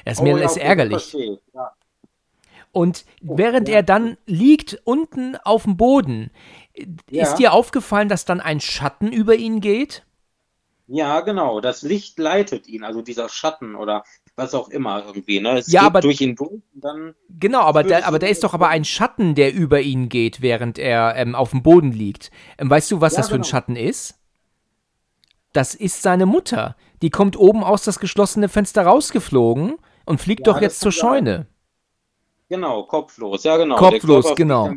Das 0.06 0.18
ist 0.18 0.23
mir 0.23 0.34
Oh 0.34 0.40
ja, 0.40 0.45
ist 0.45 0.57
ärgerlich. 0.57 1.15
Ja. 1.53 1.72
Und 2.76 3.06
während 3.22 3.69
er 3.69 3.84
dann 3.84 4.18
liegt 4.26 4.82
unten 4.84 5.38
auf 5.38 5.64
dem 5.64 5.77
Boden, 5.77 6.30
Ja. 7.10 7.23
ist 7.23 7.35
dir 7.35 7.53
aufgefallen, 7.53 8.10
dass 8.10 8.26
dann 8.26 8.41
ein 8.41 8.60
Schatten 8.60 9.11
über 9.11 9.35
ihn 9.35 9.61
geht? 9.61 10.03
ja, 10.88 11.22
genau. 11.22 11.61
Das 11.61 11.81
Licht 11.81 12.19
leitet 12.19 12.68
ihn, 12.68 12.84
also 12.84 13.02
dieser 13.02 13.27
Schatten 13.27 13.73
oder 13.76 14.03
was 14.35 14.53
auch 14.53 14.69
immer 14.69 15.03
irgendwie. 15.03 15.39
Ne? 15.39 15.57
Es 15.57 15.72
Ja, 15.72 15.81
geht 15.81 15.88
aber- 15.88 16.02
durch 16.02 16.22
ihn 16.22 16.35
durch 16.35 16.52
und 16.52 16.64
dann. 16.84 17.15
Genau, 17.30 17.61
aber 17.61 17.81
der, 17.84 18.06
aber 18.07 18.19
der 18.19 18.30
ist 18.30 18.43
doch 18.43 18.53
aber 18.53 18.68
ein 18.68 18.85
Schatten, 18.85 19.34
der 19.34 19.52
über 19.52 19.81
ihn 19.81 20.10
geht, 20.10 20.41
während 20.41 20.77
er 20.77 21.15
ähm, 21.15 21.34
auf 21.34 21.49
dem 21.52 21.64
Boden 21.64 21.91
liegt. 21.91 22.30
Ähm, 22.60 22.69
weißt 22.69 22.91
du, 22.91 23.02
was 23.02 23.14
Ja, 23.14 23.18
das 23.18 23.30
für 23.30 23.34
ein 23.35 23.41
genau. 23.41 23.49
Schatten 23.49 23.76
ist? 23.76 24.19
Das 25.53 25.73
ist 25.73 26.03
seine 26.03 26.27
Mutter. 26.27 26.76
Die 27.02 27.10
kommt 27.10 27.35
oben 27.35 27.64
aus 27.64 27.84
das 27.84 27.97
geschlossene 27.99 28.47
Fenster 28.47 28.84
rausgeflogen 28.85 29.77
und 30.06 30.22
fliegt 30.22 30.45
Ja, 30.45 30.53
doch 30.53 30.61
jetzt 30.61 30.81
zur 30.81 30.91
kann 30.91 30.99
sein. 30.99 31.10
Scheune. 31.26 31.45
Genau, 32.49 32.84
kopflos. 32.84 33.43
Ja, 33.43 33.57
genau. 33.57 33.76
Kopflos, 33.77 34.35
genau. 34.35 34.72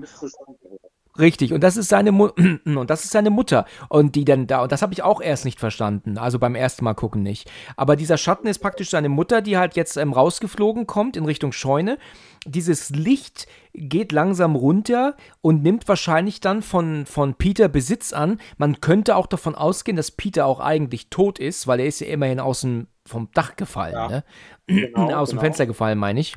Richtig, 1.18 1.52
und 1.52 1.62
das 1.62 1.76
ist 1.76 1.88
seine 1.88 2.12
Mu 2.12 2.28
und 2.64 2.88
das 2.90 3.04
ist 3.04 3.10
seine 3.10 3.30
Mutter. 3.30 3.64
Und 3.88 4.14
die 4.14 4.24
dann 4.24 4.46
da, 4.46 4.62
und 4.62 4.72
das 4.72 4.82
habe 4.82 4.92
ich 4.92 5.02
auch 5.02 5.20
erst 5.20 5.44
nicht 5.44 5.58
verstanden, 5.58 6.16
also 6.18 6.38
beim 6.38 6.54
ersten 6.54 6.84
Mal 6.84 6.94
gucken 6.94 7.22
nicht. 7.22 7.50
Aber 7.76 7.96
dieser 7.96 8.16
Schatten 8.18 8.46
ist 8.46 8.60
praktisch 8.60 8.90
seine 8.90 9.08
Mutter, 9.08 9.42
die 9.42 9.58
halt 9.58 9.74
jetzt 9.76 9.96
ähm, 9.96 10.12
rausgeflogen 10.12 10.86
kommt 10.86 11.16
in 11.16 11.24
Richtung 11.24 11.52
Scheune. 11.52 11.98
Dieses 12.46 12.90
Licht 12.90 13.46
geht 13.74 14.12
langsam 14.12 14.54
runter 14.54 15.16
und 15.40 15.62
nimmt 15.62 15.88
wahrscheinlich 15.88 16.40
dann 16.40 16.62
von, 16.62 17.04
von 17.04 17.34
Peter 17.34 17.68
Besitz 17.68 18.12
an. 18.12 18.40
Man 18.56 18.80
könnte 18.80 19.16
auch 19.16 19.26
davon 19.26 19.54
ausgehen, 19.54 19.96
dass 19.96 20.10
Peter 20.12 20.46
auch 20.46 20.60
eigentlich 20.60 21.10
tot 21.10 21.38
ist, 21.38 21.66
weil 21.66 21.80
er 21.80 21.86
ist 21.86 22.00
ja 22.00 22.06
immerhin 22.06 22.38
aus 22.40 22.60
dem, 22.62 22.86
vom 23.04 23.28
Dach 23.34 23.56
gefallen, 23.56 23.94
Ja. 23.94 24.08
ne? 24.08 24.24
Genau, 24.66 25.12
aus 25.16 25.30
dem 25.30 25.36
genau. 25.36 25.42
Fenster 25.42 25.66
gefallen, 25.66 25.98
meine 25.98 26.20
ich. 26.20 26.36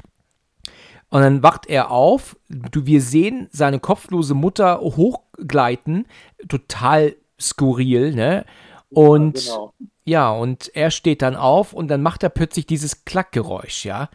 Und 1.12 1.22
dann 1.22 1.44
wacht 1.44 1.68
er 1.68 1.92
auf. 1.92 2.38
Du, 2.48 2.86
wir 2.86 3.02
sehen 3.02 3.50
seine 3.52 3.80
kopflose 3.80 4.34
Mutter 4.34 4.80
hochgleiten. 4.80 6.08
Total 6.48 7.16
skurril, 7.40 8.16
ne? 8.16 8.46
Und 8.90 9.36
genau. 9.36 9.74
ja, 10.06 10.32
und 10.32 10.72
er 10.74 10.90
steht 10.90 11.22
dann 11.22 11.36
auf 11.36 11.74
und 11.74 11.90
dann 11.90 12.02
macht 12.02 12.24
er 12.24 12.30
plötzlich 12.30 12.66
dieses 12.66 13.04
Klackgeräusch, 13.04 13.86
ja. 13.86 14.10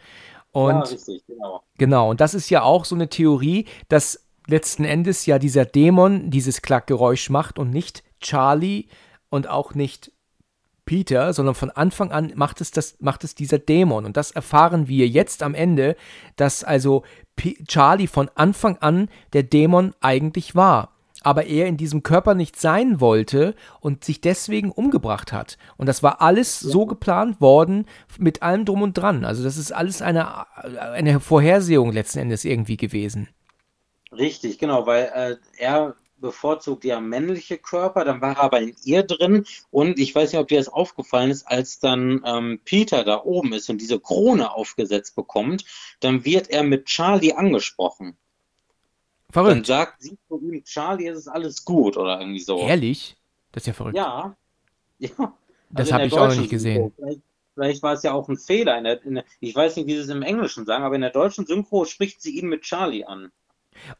Und 0.51 0.71
ja, 0.71 0.81
richtig, 0.81 1.23
genau. 1.27 1.63
Genau, 1.77 2.09
und 2.09 2.19
das 2.19 2.33
ist 2.33 2.49
ja 2.49 2.63
auch 2.63 2.83
so 2.83 2.95
eine 2.95 3.09
Theorie, 3.09 3.65
dass 3.89 4.25
letzten 4.47 4.83
Endes 4.83 5.25
ja 5.27 5.37
dieser 5.37 5.65
Dämon 5.65 6.31
dieses 6.31 6.63
Klackgeräusch 6.63 7.29
macht 7.29 7.59
und 7.59 7.69
nicht 7.69 8.03
Charlie 8.21 8.85
und 9.29 9.47
auch 9.47 9.75
nicht 9.75 10.11
Peter, 10.87 11.31
sondern 11.33 11.53
von 11.53 11.69
Anfang 11.69 12.11
an 12.11 12.31
macht 12.33 12.61
es, 12.61 12.71
das, 12.71 12.95
macht 12.99 13.23
es 13.23 13.35
dieser 13.35 13.59
Dämon. 13.59 14.05
Und 14.05 14.17
das 14.17 14.31
erfahren 14.31 14.87
wir 14.87 15.07
jetzt 15.07 15.43
am 15.43 15.53
Ende, 15.53 15.95
dass 16.35 16.63
also 16.63 17.03
P 17.35 17.63
Charlie 17.67 18.07
von 18.07 18.31
Anfang 18.33 18.77
an 18.77 19.09
der 19.33 19.43
Dämon 19.43 19.93
eigentlich 20.01 20.55
war. 20.55 20.93
Aber 21.21 21.45
er 21.45 21.67
in 21.67 21.77
diesem 21.77 22.03
Körper 22.03 22.35
nicht 22.35 22.59
sein 22.59 23.01
wollte 23.01 23.53
und 23.81 24.03
sich 24.03 24.21
deswegen 24.21 24.71
umgebracht 24.71 25.33
hat. 25.33 25.57
Und 25.75 25.87
das 25.87 26.01
war 26.01 26.21
alles 26.21 26.59
so 26.59 26.85
geplant 26.85 27.41
worden, 27.41 27.85
mit 28.17 28.41
allem 28.41 28.65
drum 28.65 28.81
und 28.81 28.97
dran. 28.97 29.25
Also 29.25 29.43
das 29.43 29.57
ist 29.57 29.71
alles 29.71 30.01
eine, 30.01 30.45
eine 30.93 31.19
Vorhersehung 31.19 31.91
letzten 31.91 32.19
Endes 32.19 32.45
irgendwie 32.45 32.77
gewesen. 32.77 33.27
Richtig, 34.11 34.57
genau, 34.57 34.87
weil 34.87 35.11
äh, 35.13 35.35
er 35.57 35.95
bevorzugt 36.19 36.83
ja 36.83 36.99
männliche 36.99 37.57
Körper, 37.57 38.05
dann 38.05 38.21
war 38.21 38.37
er 38.37 38.43
aber 38.43 38.61
in 38.61 38.75
ihr 38.83 39.03
drin 39.03 39.45
und 39.71 39.99
ich 39.99 40.13
weiß 40.13 40.31
nicht, 40.31 40.41
ob 40.41 40.47
dir 40.47 40.57
das 40.57 40.69
aufgefallen 40.69 41.31
ist, 41.31 41.47
als 41.47 41.79
dann 41.79 42.21
ähm, 42.25 42.59
Peter 42.65 43.03
da 43.03 43.23
oben 43.23 43.53
ist 43.53 43.69
und 43.69 43.79
diese 43.79 43.99
Krone 43.99 44.51
aufgesetzt 44.51 45.15
bekommt, 45.15 45.65
dann 45.99 46.25
wird 46.25 46.49
er 46.49 46.63
mit 46.63 46.85
Charlie 46.85 47.33
angesprochen. 47.33 48.17
Dann 49.31 49.45
Verrückt. 49.45 49.65
sagt 49.67 50.01
sie 50.03 50.17
zu 50.27 50.39
ihm, 50.39 50.63
Charlie, 50.63 51.07
es 51.07 51.19
ist 51.19 51.27
alles 51.27 51.65
gut 51.65 51.97
oder 51.97 52.19
irgendwie 52.19 52.39
so. 52.39 52.59
Ehrlich? 52.59 53.17
Das 53.51 53.63
ist 53.63 53.67
ja 53.67 53.73
verrückt. 53.73 53.97
Ja. 53.97 54.35
Ja. 54.99 55.37
Das 55.69 55.89
in 55.89 55.93
hab 55.93 55.99
der 55.99 56.07
ich 56.07 56.13
auch 56.13 56.29
noch 56.29 56.35
nicht 56.35 56.49
gesehen. 56.49 56.91
Vielleicht, 56.95 57.21
vielleicht 57.53 57.83
war 57.83 57.93
es 57.93 58.01
ja 58.01 58.13
auch 58.13 58.27
ein 58.29 58.37
Fehler. 58.37 58.79
In 58.79 58.83
der, 58.83 59.03
in 59.03 59.15
der, 59.15 59.25
ich 59.39 59.55
weiß 59.55 59.75
nicht, 59.75 59.85
wie 59.85 59.93
sie 59.93 59.99
es 59.99 60.09
im 60.09 60.23
Englischen 60.23 60.65
sagen, 60.65 60.83
aber 60.83 60.95
in 60.95 61.01
der 61.01 61.11
deutschen 61.11 61.45
Synchro 61.45 61.85
spricht 61.85 62.19
sie 62.19 62.39
ihn 62.39 62.47
mit 62.47 62.63
Charlie 62.63 63.03
an. 63.03 63.31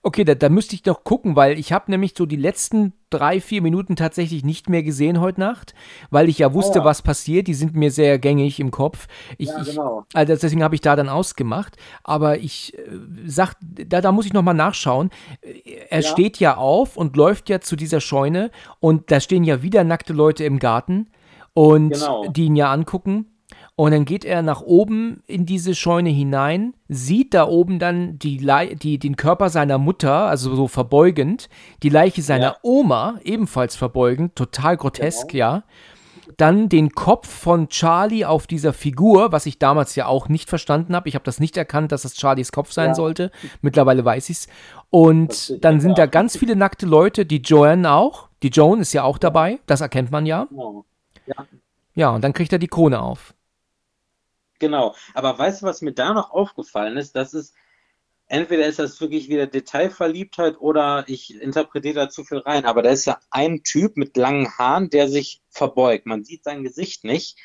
Okay, 0.01 0.23
da, 0.23 0.35
da 0.35 0.49
müsste 0.49 0.75
ich 0.75 0.83
doch 0.83 1.03
gucken, 1.03 1.35
weil 1.35 1.57
ich 1.59 1.71
habe 1.71 1.91
nämlich 1.91 2.13
so 2.17 2.25
die 2.25 2.35
letzten 2.35 2.93
drei, 3.09 3.39
vier 3.39 3.61
Minuten 3.61 3.95
tatsächlich 3.95 4.43
nicht 4.43 4.67
mehr 4.69 4.83
gesehen 4.83 5.21
heute 5.21 5.39
Nacht, 5.39 5.73
weil 6.09 6.27
ich 6.29 6.39
ja 6.39 6.53
wusste, 6.53 6.79
Ah, 6.79 6.81
ja. 6.81 6.85
was 6.85 7.01
passiert. 7.01 7.47
Die 7.47 7.53
sind 7.53 7.75
mir 7.75 7.89
sehr 7.91 8.19
gängig 8.19 8.59
im 8.59 8.69
Kopf. 8.71 9.07
Ich, 9.37 9.47
Ja, 9.49 9.61
ich, 9.61 9.69
genau. 9.69 10.03
also 10.13 10.33
deswegen 10.33 10.63
habe 10.63 10.75
ich 10.75 10.81
da 10.81 10.95
dann 10.95 11.07
ausgemacht. 11.09 11.77
Aber 12.03 12.37
ich 12.39 12.77
äh, 12.77 12.81
sag, 13.25 13.53
da, 13.61 14.01
da 14.01 14.11
muss 14.11 14.25
ich 14.25 14.33
nochmal 14.33 14.55
nachschauen. 14.55 15.09
Äh, 15.41 15.53
Er 15.89 16.01
Ja. 16.01 16.07
steht 16.09 16.37
ja 16.39 16.57
auf 16.57 16.97
und 16.97 17.15
läuft 17.15 17.49
ja 17.49 17.61
zu 17.61 17.75
dieser 17.75 18.01
Scheune 18.01 18.51
und 18.79 19.09
da 19.11 19.19
stehen 19.21 19.43
ja 19.45 19.61
wieder 19.61 19.83
nackte 19.83 20.11
Leute 20.13 20.43
im 20.43 20.59
Garten 20.59 21.07
und 21.53 21.91
Genau. 21.93 22.27
die 22.27 22.45
ihn 22.45 22.55
ja 22.55 22.71
angucken. 22.73 23.27
Und 23.79 23.91
dann 23.91 24.05
geht 24.05 24.25
er 24.25 24.41
nach 24.41 24.61
oben 24.61 25.21
in 25.27 25.45
diese 25.45 25.75
Scheune 25.75 26.09
hinein, 26.09 26.73
sieht 26.89 27.35
da 27.35 27.47
oben 27.47 27.77
dann 27.77 28.17
die, 28.17 28.39
Lei- 28.39 28.73
die, 28.73 28.97
den 28.97 29.15
Körper 29.15 29.49
seiner 29.49 29.77
Mutter, 29.77 30.11
also 30.27 30.55
so 30.55 30.67
verbeugend, 30.67 31.47
die 31.83 31.89
Leiche 31.89 32.23
seiner 32.23 32.43
Ja. 32.47 32.57
Oma, 32.63 33.19
ebenfalls 33.23 33.75
verbeugend, 33.75 34.35
total 34.35 34.77
grotesk, 34.77 35.27
Genau. 35.29 35.39
ja. 35.39 35.63
Dann 36.37 36.69
den 36.69 36.89
Kopf 36.91 37.27
von 37.29 37.69
Charlie 37.69 38.25
auf 38.25 38.47
dieser 38.47 38.73
Figur, 38.73 39.31
was 39.31 39.45
ich 39.45 39.59
damals 39.59 39.95
ja 39.95 40.07
auch 40.07 40.27
nicht 40.27 40.49
verstanden 40.49 40.95
habe. 40.95 41.07
Ich 41.07 41.13
habe 41.15 41.23
das 41.25 41.39
nicht 41.39 41.55
erkannt, 41.55 41.91
dass 41.91 42.01
das 42.01 42.15
Charlies 42.17 42.51
Kopf 42.51 42.71
sein 42.71 42.89
Ja. 42.89 42.95
sollte. 42.95 43.31
Mittlerweile 43.61 44.03
weiß 44.03 44.29
ich's. 44.31 44.47
Und 44.89 45.63
dann 45.63 45.79
sind 45.81 45.91
ja. 45.91 45.95
da 45.95 46.05
ganz 46.07 46.35
viele 46.35 46.55
nackte 46.55 46.87
Leute, 46.87 47.27
die 47.27 47.37
Joanne 47.41 47.91
auch. 47.91 48.27
Die 48.43 48.49
Joan 48.49 48.79
ist 48.81 48.93
ja 48.93 49.03
auch 49.03 49.19
dabei, 49.19 49.59
das 49.67 49.81
erkennt 49.81 50.09
man 50.11 50.25
ja. 50.25 50.47
Genau. 50.49 50.83
Ja, 51.93 52.09
und 52.09 52.23
dann 52.23 52.33
kriegt 52.33 52.51
er 52.53 52.59
die 52.59 52.67
Krone 52.67 52.99
auf. 53.01 53.33
Genau. 54.59 54.95
Aber 55.13 55.37
weißt 55.37 55.61
du, 55.61 55.65
was 55.65 55.81
mir 55.81 55.93
da 55.93 56.13
noch 56.13 56.31
aufgefallen 56.31 56.97
ist? 56.97 57.15
Das 57.15 57.33
ist 57.33 57.53
entweder 58.27 58.65
ist 58.67 58.79
das 58.79 58.99
wirklich 58.99 59.29
wieder 59.29 59.47
Detailverliebtheit 59.47 60.59
oder 60.59 61.05
ich 61.07 61.39
interpretiere 61.41 61.95
da 61.95 62.09
zu 62.09 62.23
viel 62.23 62.39
rein. 62.39 62.65
Aber 62.65 62.81
da 62.81 62.89
ist 62.89 63.05
ja 63.05 63.19
ein 63.29 63.63
Typ 63.63 63.97
mit 63.97 64.17
langen 64.17 64.57
Haaren, 64.57 64.89
der 64.89 65.07
sich 65.07 65.41
verbeugt. 65.49 66.05
Man 66.05 66.23
sieht 66.23 66.43
sein 66.43 66.63
Gesicht 66.63 67.03
nicht. 67.03 67.37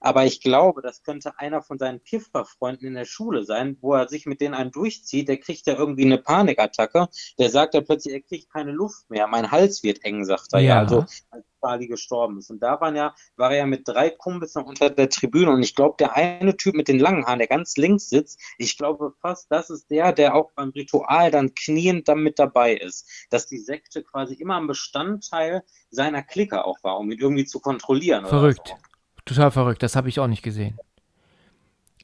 Aber 0.00 0.24
ich 0.24 0.40
glaube, 0.40 0.82
das 0.82 1.02
könnte 1.02 1.38
einer 1.38 1.62
von 1.62 1.78
seinen 1.78 2.02
Kifferfreunden 2.02 2.88
in 2.88 2.94
der 2.94 3.04
Schule 3.04 3.44
sein, 3.44 3.76
wo 3.80 3.94
er 3.94 4.08
sich 4.08 4.26
mit 4.26 4.40
denen 4.40 4.54
einen 4.54 4.72
durchzieht. 4.72 5.28
Der 5.28 5.38
kriegt 5.38 5.66
ja 5.66 5.74
irgendwie 5.74 6.04
eine 6.04 6.18
Panikattacke. 6.18 7.08
Der 7.38 7.50
sagt 7.50 7.74
ja 7.74 7.80
plötzlich, 7.80 8.14
er 8.14 8.22
kriegt 8.22 8.52
keine 8.52 8.72
Luft 8.72 9.08
mehr. 9.10 9.26
Mein 9.26 9.50
Hals 9.50 9.82
wird 9.82 10.04
eng, 10.04 10.24
sagt 10.24 10.52
er 10.52 10.60
ja. 10.60 10.74
ja. 10.74 10.80
Also 10.80 11.04
als 11.30 11.44
Charlie 11.60 11.88
gestorben 11.88 12.38
ist. 12.38 12.50
Und 12.50 12.60
da 12.60 12.80
waren 12.80 12.96
ja, 12.96 13.14
war 13.36 13.50
er 13.50 13.58
ja 13.58 13.66
mit 13.66 13.86
drei 13.86 14.10
Kumpels 14.10 14.54
noch 14.54 14.66
unter 14.66 14.90
der 14.90 15.08
Tribüne. 15.08 15.50
Und 15.50 15.62
ich 15.62 15.74
glaube, 15.74 15.96
der 15.98 16.14
eine 16.14 16.56
Typ 16.56 16.74
mit 16.74 16.88
den 16.88 16.98
langen 16.98 17.26
Haaren, 17.26 17.38
der 17.38 17.48
ganz 17.48 17.76
links 17.76 18.08
sitzt, 18.08 18.40
ich 18.58 18.76
glaube 18.76 19.12
fast, 19.20 19.50
das 19.50 19.70
ist 19.70 19.90
der, 19.90 20.12
der 20.12 20.34
auch 20.34 20.52
beim 20.52 20.70
Ritual 20.70 21.30
dann 21.30 21.54
kniend 21.54 22.08
dann 22.08 22.22
mit 22.22 22.38
dabei 22.38 22.74
ist. 22.74 23.08
Dass 23.30 23.46
die 23.46 23.58
Sekte 23.58 24.02
quasi 24.02 24.34
immer 24.34 24.56
ein 24.56 24.66
Bestandteil 24.66 25.62
seiner 25.90 26.22
Clique 26.22 26.64
auch 26.64 26.78
war, 26.82 26.98
um 26.98 27.10
ihn 27.10 27.18
irgendwie 27.18 27.44
zu 27.44 27.60
kontrollieren. 27.60 28.26
Verrückt. 28.26 28.68
So. 28.68 28.95
Total 29.26 29.50
verrückt, 29.50 29.82
das 29.82 29.96
habe 29.96 30.08
ich 30.08 30.18
auch 30.18 30.28
nicht 30.28 30.42
gesehen. 30.42 30.78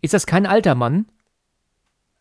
Ist 0.03 0.13
das 0.13 0.27
kein 0.27 0.45
alter 0.45 0.75
Mann? 0.75 1.07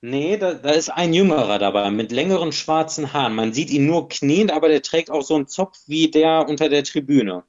Nee, 0.04 0.38
da, 0.38 0.54
da, 0.54 0.72
ist 0.72 0.90
ein 0.90 1.14
Jüngerer 1.14 1.60
dabei 1.60 1.92
mit 1.92 2.12
längeren 2.12 2.52
schwarzen 2.52 3.14
Haaren. 3.14 3.36
Man 3.36 3.54
sieht 3.54 3.70
ihn 3.70 3.86
nur 3.86 4.10
knien, 4.10 4.50
aber 4.50 4.68
der 4.68 4.82
trägt 4.82 5.12
auch 5.12 5.22
so 5.22 5.36
einen 5.36 5.48
Zopf 5.48 5.78
wie 5.86 6.10
der 6.10 6.48
unter 6.48 6.70
der 6.70 6.84
Tribüne. 6.84 7.44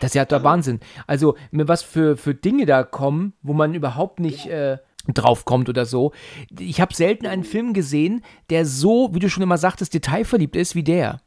Das 0.00 0.10
ist 0.10 0.14
ja 0.14 0.24
der 0.24 0.42
Wahnsinn. 0.42 0.80
Also, 1.06 1.36
was 1.50 1.82
für, 1.82 2.16
für 2.16 2.34
Dinge 2.34 2.64
da 2.64 2.82
kommen, 2.84 3.34
wo 3.42 3.52
man 3.52 3.74
überhaupt 3.74 4.18
nicht 4.18 4.46
äh, 4.46 4.78
drauf 5.08 5.44
kommt 5.44 5.68
oder 5.68 5.84
so. 5.84 6.12
Ich 6.58 6.80
habe 6.80 6.94
selten 6.94 7.26
einen 7.26 7.44
Film 7.44 7.74
gesehen, 7.74 8.24
der 8.48 8.64
so, 8.64 9.14
wie 9.14 9.18
du 9.18 9.28
schon 9.28 9.42
immer 9.42 9.58
sagtest, 9.58 9.92
detailverliebt 9.92 10.56
ist 10.56 10.74
wie 10.74 10.84
der. 10.84 11.20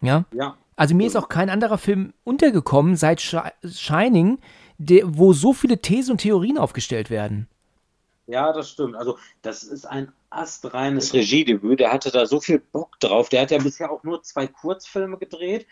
Ja? 0.00 0.24
Ja. 0.32 0.56
Also, 0.76 0.94
mir 0.94 1.08
ist 1.08 1.16
auch 1.16 1.28
kein 1.28 1.50
anderer 1.50 1.78
Film 1.78 2.12
untergekommen 2.24 2.96
seit 2.96 3.20
Shining, 3.20 4.38
der, 4.84 5.16
wo 5.16 5.32
so 5.32 5.52
viele 5.52 5.78
Thesen 5.78 6.12
und 6.12 6.18
Theorien 6.18 6.58
aufgestellt 6.58 7.10
werden. 7.10 7.48
Ja, 8.26 8.52
das 8.52 8.70
stimmt. 8.70 8.96
Also, 8.96 9.18
das 9.42 9.62
ist 9.62 9.84
ein 9.84 10.12
astreines 10.34 11.14
Regiedebüt. 11.14 11.80
Der 11.80 11.92
hatte 11.92 12.10
da 12.10 12.26
so 12.26 12.40
viel 12.40 12.58
Bock 12.58 12.98
drauf. 13.00 13.28
Der 13.28 13.42
hat 13.42 13.50
ja 13.50 13.58
bisher 13.58 13.90
auch 13.90 14.02
nur 14.02 14.22
zwei 14.22 14.46
Kurzfilme 14.46 15.18
gedreht. 15.18 15.66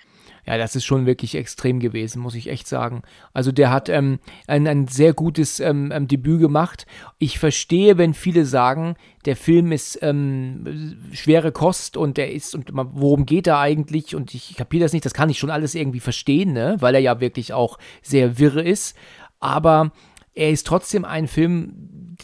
Ja, 0.47 0.59
das 0.59 0.74
ist 0.74 0.85
schon 0.85 1.07
wirklich 1.07 1.35
extrem 1.35 1.81
gewesen, 1.81 2.20
muss 2.20 2.35
ich 2.35 2.49
echt 2.49 2.66
sagen. 2.66 3.03
Also 3.32 3.53
der 3.53 3.70
hat 3.70 3.89
ähm, 3.89 4.19
ein, 4.47 4.66
ein 4.66 4.89
sehr 4.89 5.12
gutes 5.12 5.61
ähm, 5.61 5.93
ähm 5.95 6.09
Debüt 6.09 6.41
gemacht. 6.41 6.87
Ich 7.19 7.39
verstehe, 7.39 7.99
wenn 7.99 8.15
viele 8.15 8.45
sagen, 8.47 8.97
der 9.27 9.37
Film 9.37 9.70
ist 9.73 9.99
ähm, 10.03 10.97
schwere 11.12 11.53
Kost 11.53 11.97
und 11.97 12.16
der 12.16 12.32
ist 12.32 12.55
und 12.55 12.70
worum 12.73 13.27
geht 13.27 13.47
er 13.47 13.59
eigentlich 13.59 14.15
und 14.15 14.35
ich 14.35 14.57
kapiere 14.57 14.85
das 14.85 14.93
nicht. 14.93 15.05
Das 15.05 15.15
kann 15.15 15.31
ich 15.31 15.39
schon 15.39 15.51
alles 15.51 15.74
irgendwie 15.74 16.01
verstehen, 16.01 16.53
ne? 16.53 16.77
weil 16.81 16.95
er 16.95 17.01
ja 17.01 17.20
wirklich 17.20 17.53
auch 17.53 17.78
sehr 18.03 18.39
wirre 18.39 18.62
ist. 18.62 18.97
Aber 19.41 19.93
er 20.35 20.51
ist 20.51 20.66
trotzdem 20.66 21.05
ein 21.05 21.28
Film, 21.28 22.16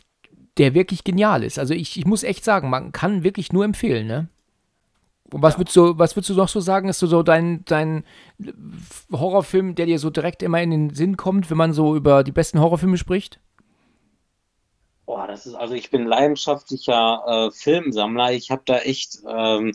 der 0.59 0.75
wirklich 0.75 1.05
genial 1.05 1.43
ist. 1.43 1.59
Also 1.59 1.75
ich, 1.75 1.99
ich 1.99 2.07
muss 2.07 2.23
echt 2.23 2.45
sagen, 2.45 2.71
man 2.71 2.93
kann 2.93 3.23
wirklich 3.25 3.53
nur 3.53 3.65
empfehlen, 3.65 4.07
ne? 4.07 4.29
Und 5.33 5.43
was, 5.43 5.55
ja. 5.55 5.61
würdest 5.61 5.77
du, 5.77 5.99
was 5.99 6.15
würdest 6.15 6.31
du 6.31 6.35
noch 6.35 6.49
so 6.49 6.61
sagen, 6.61 6.89
ist 6.89 7.01
so 7.01 7.23
dein, 7.23 7.65
dein 7.65 8.05
Horrorfilm, 9.11 9.75
der 9.75 9.87
dir 9.87 9.99
so 9.99 10.09
direkt 10.09 10.43
immer 10.43 10.63
in 10.63 10.71
den 10.71 10.91
Sinn 10.91 11.17
kommt, 11.17 11.51
wenn 11.51 11.57
man 11.57 11.73
so 11.73 11.97
über 11.97 12.23
die 12.23 12.33
besten 12.33 12.61
Horrorfilme 12.61 12.97
spricht? 12.97 13.41
Boah, 15.05 15.27
das 15.27 15.47
ist, 15.47 15.55
also 15.55 15.75
ich 15.75 15.91
bin 15.91 16.07
leidenschaftlicher 16.07 17.23
äh, 17.27 17.51
Filmsammler. 17.51 18.33
Ich 18.33 18.51
habe 18.51 18.63
da 18.67 18.79
echt 18.79 19.19
ähm, 19.29 19.73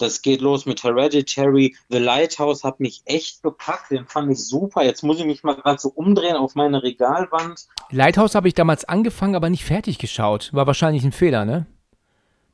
das 0.00 0.22
geht 0.22 0.40
los 0.40 0.66
mit 0.66 0.82
Hereditary. 0.82 1.76
The 1.88 1.98
Lighthouse 1.98 2.64
hat 2.64 2.80
mich 2.80 3.02
echt 3.04 3.42
gepackt. 3.42 3.90
Den 3.90 4.06
fand 4.06 4.30
ich 4.32 4.46
super. 4.46 4.82
Jetzt 4.82 5.02
muss 5.02 5.18
ich 5.18 5.26
mich 5.26 5.42
mal 5.42 5.54
gerade 5.54 5.80
so 5.80 5.90
umdrehen 5.90 6.36
auf 6.36 6.54
meine 6.54 6.82
Regalwand. 6.82 7.66
Lighthouse 7.90 8.34
habe 8.34 8.48
ich 8.48 8.54
damals 8.54 8.84
angefangen, 8.84 9.34
aber 9.34 9.50
nicht 9.50 9.64
fertig 9.64 9.98
geschaut. 9.98 10.52
War 10.52 10.66
wahrscheinlich 10.66 11.04
ein 11.04 11.12
Fehler, 11.12 11.44
ne? 11.44 11.66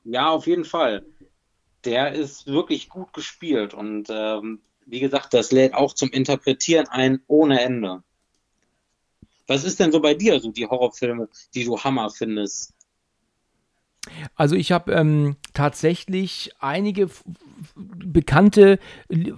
Ja, 0.04 0.30
auf 0.30 0.46
jeden 0.46 0.64
Fall. 0.64 1.04
Der 1.84 2.12
ist 2.12 2.46
wirklich 2.46 2.88
gut 2.88 3.12
gespielt 3.12 3.74
und 3.74 4.08
ähm, 4.10 4.60
wie 4.86 5.00
gesagt, 5.00 5.34
das 5.34 5.52
lädt 5.52 5.74
auch 5.74 5.92
zum 5.92 6.10
Interpretieren 6.10 6.88
ein 6.88 7.20
ohne 7.26 7.60
Ende. 7.60 8.02
Was 9.46 9.64
ist 9.64 9.78
denn 9.78 9.92
so 9.92 10.00
bei 10.00 10.14
dir, 10.14 10.40
so 10.40 10.50
die 10.50 10.66
Horrorfilme, 10.66 11.28
die 11.54 11.64
du 11.64 11.78
Hammer 11.78 12.10
findest? 12.10 12.74
Also 14.34 14.56
ich 14.56 14.72
habe 14.72 14.92
ähm, 14.92 15.36
tatsächlich 15.54 16.52
einige 16.60 17.08
bekannte 17.74 18.78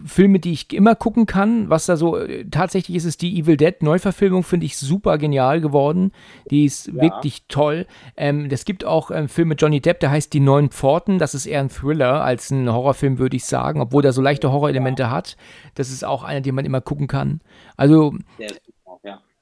Filme, 0.04 0.38
die 0.40 0.52
ich 0.52 0.72
immer 0.72 0.94
gucken 0.94 1.26
kann. 1.26 1.70
Was 1.70 1.86
da 1.86 1.96
so 1.96 2.16
äh, 2.16 2.44
tatsächlich 2.50 2.96
ist, 2.96 3.04
ist 3.04 3.22
die 3.22 3.38
Evil 3.38 3.56
Dead 3.56 3.82
Neuverfilmung, 3.82 4.42
finde 4.42 4.66
ich 4.66 4.76
super 4.76 5.18
genial 5.18 5.60
geworden. 5.60 6.12
Die 6.50 6.64
ist 6.64 6.88
ja. 6.88 6.94
wirklich 6.94 7.44
toll. 7.48 7.86
Ähm, 8.16 8.48
es 8.50 8.64
gibt 8.64 8.84
auch 8.84 9.10
einen 9.10 9.24
ähm, 9.24 9.28
Film 9.28 9.48
mit 9.48 9.60
Johnny 9.60 9.80
Depp, 9.80 10.00
der 10.00 10.10
heißt 10.10 10.32
Die 10.32 10.40
Neun 10.40 10.70
Pforten. 10.70 11.18
Das 11.18 11.34
ist 11.34 11.46
eher 11.46 11.60
ein 11.60 11.70
Thriller 11.70 12.22
als 12.22 12.50
ein 12.50 12.70
Horrorfilm, 12.70 13.18
würde 13.18 13.36
ich 13.36 13.44
sagen, 13.44 13.80
obwohl 13.80 14.02
der 14.02 14.12
so 14.12 14.22
leichte 14.22 14.50
Horrorelemente 14.50 15.04
ja. 15.04 15.10
hat. 15.10 15.36
Das 15.74 15.90
ist 15.90 16.04
auch 16.04 16.24
einer, 16.24 16.40
den 16.40 16.54
man 16.54 16.64
immer 16.64 16.80
gucken 16.80 17.06
kann. 17.06 17.40
Also 17.76 18.14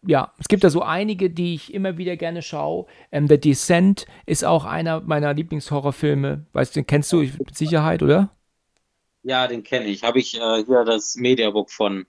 ja 0.07 0.33
es 0.39 0.49
gibt 0.49 0.65
da 0.65 0.71
so 0.71 0.83
einige, 0.83 1.31
die 1.31 1.55
ich 1.55 1.73
immer 1.75 1.99
wieder 1.99 2.17
gerne 2.17 2.43
schaue. 2.43 2.87
Ähm, 3.13 3.29
The 3.29 3.39
Descent 3.39 4.07
ist 4.27 4.45
auch 4.45 4.65
einer 4.65 5.01
meiner 5.01 5.35
Lieblingshorrorfilme. 5.35 6.47
Weißt 6.53 6.75
du, 6.75 6.81
den 6.81 6.87
kennst 6.87 7.13
du 7.13 7.19
mit 7.19 7.57
Sicherheit, 7.57 8.03
oder? 8.03 8.31
Ja, 9.23 9.49
den 9.49 9.65
kenne 9.65 9.87
ich. 9.87 10.03
Habe 10.03 10.19
ich 10.19 10.41
äh, 10.41 10.65
hier 10.65 10.85
das 10.85 11.17
Mediabook 11.17 11.71
von 11.71 12.07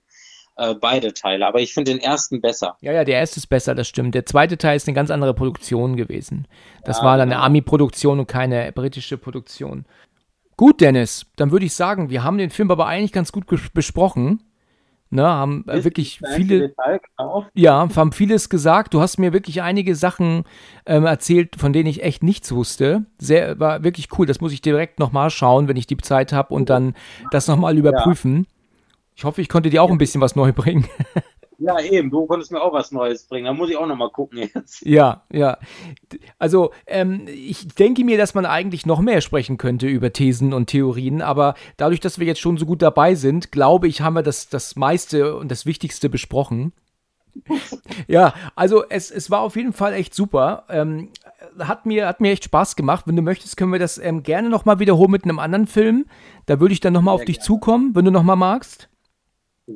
äh, 0.58 0.74
beide 0.74 1.14
Teile. 1.14 1.46
Aber 1.46 1.60
ich 1.60 1.72
finde 1.72 1.92
den 1.92 2.00
ersten 2.00 2.40
besser. 2.40 2.76
Ja, 2.80 2.92
ja, 2.92 3.04
der 3.04 3.18
erste 3.18 3.38
ist 3.38 3.46
besser, 3.46 3.74
das 3.74 3.88
stimmt. 3.88 4.14
Der 4.14 4.26
zweite 4.26 4.58
Teil 4.58 4.76
ist 4.76 4.86
eine 4.86 4.94
ganz 4.94 5.10
andere 5.10 5.32
Produktion 5.32 5.96
gewesen. 5.96 6.46
Das 6.84 6.98
ja, 6.98 7.04
war 7.04 7.16
dann 7.16 7.28
genau. 7.28 7.40
eine 7.40 7.46
Ami-Produktion 7.46 8.18
und 8.18 8.26
keine 8.26 8.70
britische 8.72 9.18
Produktion. 9.18 9.86
Gut, 10.56 10.80
Dennis, 10.80 11.26
dann 11.36 11.52
würde 11.52 11.66
ich 11.66 11.74
sagen, 11.74 12.10
wir 12.10 12.24
haben 12.24 12.38
den 12.38 12.50
Film 12.50 12.70
aber 12.72 12.86
eigentlich 12.86 13.12
ganz 13.12 13.30
gut 13.30 13.46
besprochen. 13.72 14.42
Ne, 15.10 15.26
haben 15.26 15.66
äh, 15.68 15.84
wirklich 15.84 16.20
viele, 16.34 16.74
ja, 17.54 17.88
haben 17.96 18.12
vieles 18.12 18.50
gesagt. 18.50 18.92
Du 18.92 19.00
hast 19.00 19.18
mir 19.18 19.32
wirklich 19.32 19.62
einige 19.62 19.94
Sachen 19.94 20.44
ähm, 20.84 21.06
erzählt, 21.06 21.56
von 21.56 21.72
denen 21.72 21.88
ich 21.88 22.02
echt 22.02 22.22
nichts 22.22 22.52
wusste. 22.52 23.06
Sehr, 23.18 23.58
war 23.58 23.82
wirklich 23.84 24.08
cool. 24.18 24.26
Das 24.26 24.42
muss 24.42 24.52
ich 24.52 24.60
direkt 24.60 24.98
nochmal 24.98 25.30
schauen, 25.30 25.66
wenn 25.66 25.78
ich 25.78 25.86
die 25.86 25.96
Zeit 25.96 26.34
habe 26.34 26.52
und 26.52 26.68
dann 26.68 26.94
das 27.30 27.48
nochmal 27.48 27.78
überprüfen. 27.78 28.36
Ja. 28.36 28.54
Ich 29.16 29.24
hoffe, 29.24 29.40
ich 29.40 29.48
konnte 29.48 29.70
dir 29.70 29.82
auch 29.82 29.90
ein 29.90 29.98
bisschen 29.98 30.20
was 30.20 30.36
neu 30.36 30.52
bringen. 30.52 30.86
Ja, 31.60 31.80
eben, 31.80 32.10
du 32.10 32.24
konntest 32.26 32.52
mir 32.52 32.62
auch 32.62 32.72
was 32.72 32.92
Neues 32.92 33.24
bringen. 33.24 33.46
Da 33.46 33.52
muss 33.52 33.68
ich 33.68 33.76
auch 33.76 33.86
nochmal 33.86 34.10
gucken 34.10 34.48
jetzt. 34.54 34.86
Ja, 34.86 35.22
ja. 35.32 35.58
Also, 36.38 36.70
ähm, 36.86 37.26
ich 37.26 37.66
denke 37.68 38.04
mir, 38.04 38.16
dass 38.16 38.34
man 38.34 38.46
eigentlich 38.46 38.86
noch 38.86 39.00
mehr 39.00 39.20
sprechen 39.20 39.58
könnte 39.58 39.88
über 39.88 40.12
Thesen 40.12 40.52
und 40.52 40.66
Theorien, 40.66 41.20
aber 41.20 41.54
dadurch, 41.76 41.98
dass 41.98 42.20
wir 42.20 42.26
jetzt 42.26 42.40
schon 42.40 42.58
so 42.58 42.66
gut 42.66 42.80
dabei 42.80 43.16
sind, 43.16 43.50
glaube 43.50 43.88
ich, 43.88 44.00
haben 44.00 44.14
wir 44.14 44.22
das, 44.22 44.48
das 44.48 44.76
meiste 44.76 45.36
und 45.36 45.50
das 45.50 45.66
Wichtigste 45.66 46.08
besprochen. 46.08 46.72
ja, 48.06 48.34
also 48.54 48.84
es, 48.88 49.10
es 49.10 49.30
war 49.30 49.40
auf 49.40 49.56
jeden 49.56 49.72
Fall 49.72 49.94
echt 49.94 50.14
super. 50.14 50.64
Ähm, 50.68 51.10
hat, 51.58 51.86
mir, 51.86 52.06
hat 52.06 52.20
mir 52.20 52.30
echt 52.30 52.44
Spaß 52.44 52.76
gemacht. 52.76 53.06
Wenn 53.06 53.16
du 53.16 53.22
möchtest, 53.22 53.56
können 53.56 53.72
wir 53.72 53.78
das 53.80 53.98
ähm, 53.98 54.22
gerne 54.22 54.48
nochmal 54.48 54.78
wiederholen 54.78 55.10
mit 55.10 55.24
einem 55.24 55.38
anderen 55.40 55.66
Film. 55.66 56.06
Da 56.46 56.60
würde 56.60 56.72
ich 56.72 56.80
dann 56.80 56.92
nochmal 56.92 57.14
auf 57.14 57.24
dich 57.24 57.38
gerne. 57.38 57.46
zukommen, 57.46 57.94
wenn 57.94 58.04
du 58.04 58.10
nochmal 58.12 58.36
magst. 58.36 58.88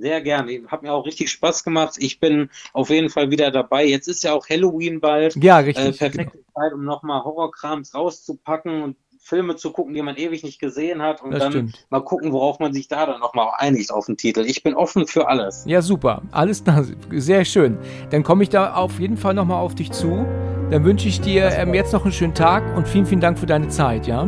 Sehr 0.01 0.23
gerne. 0.23 0.63
Hat 0.69 0.83
mir 0.83 0.93
auch 0.93 1.05
richtig 1.05 1.31
Spaß 1.31 1.65
gemacht. 1.65 1.97
Ich 1.99 2.19
bin 2.19 2.49
auf 2.73 2.89
jeden 2.89 3.11
Fall 3.11 3.31
wieder 3.31 3.51
dabei. 3.51 3.85
Jetzt 3.85 4.09
ist 4.09 4.25
ja 4.25 4.33
auch 4.33 4.49
Halloween 4.49 5.01
bald. 5.01 5.37
Ja, 5.37 5.59
richtig. 5.59 5.85
Äh, 5.85 5.93
perfekte 5.93 6.39
genau. 6.39 6.45
Zeit, 6.55 6.73
um 6.73 6.85
nochmal 6.85 7.23
Horrorkrams 7.25 7.95
rauszupacken 7.95 8.83
und 8.83 8.97
Filme 9.21 9.55
zu 9.55 9.71
gucken, 9.71 9.95
die 9.95 10.03
man 10.03 10.17
ewig 10.17 10.43
nicht 10.43 10.61
gesehen 10.61 11.01
hat 11.01 11.23
und 11.23 11.31
das 11.31 11.41
dann 11.41 11.53
stimmt. 11.53 11.87
mal 11.91 12.01
gucken, 12.01 12.33
worauf 12.33 12.59
man 12.59 12.73
sich 12.73 12.89
da 12.89 13.07
dann 13.07 13.21
nochmal 13.21 13.49
einigt 13.59 13.93
auf 13.93 14.07
den 14.07 14.17
Titel. 14.17 14.41
Ich 14.41 14.63
bin 14.63 14.75
offen 14.75 15.07
für 15.07 15.29
alles. 15.29 15.65
Ja, 15.67 15.81
super. 15.81 16.23
Alles 16.33 16.65
da. 16.65 16.85
Sehr 17.11 17.45
schön. 17.45 17.79
Dann 18.11 18.25
komme 18.25 18.43
ich 18.43 18.49
da 18.49 18.75
auf 18.75 18.99
jeden 18.99 19.17
Fall 19.17 19.35
nochmal 19.35 19.61
auf 19.61 19.75
dich 19.75 19.93
zu. 19.93 20.27
Dann 20.71 20.85
wünsche 20.85 21.07
ich 21.07 21.21
dir 21.21 21.51
ähm, 21.53 21.75
jetzt 21.75 21.93
noch 21.93 22.05
einen 22.05 22.13
schönen 22.13 22.35
Tag 22.35 22.65
und 22.77 22.89
vielen, 22.89 23.07
vielen 23.07 23.21
Dank 23.21 23.39
für 23.39 23.47
deine 23.47 23.69
Zeit, 23.69 24.07
ja? 24.07 24.27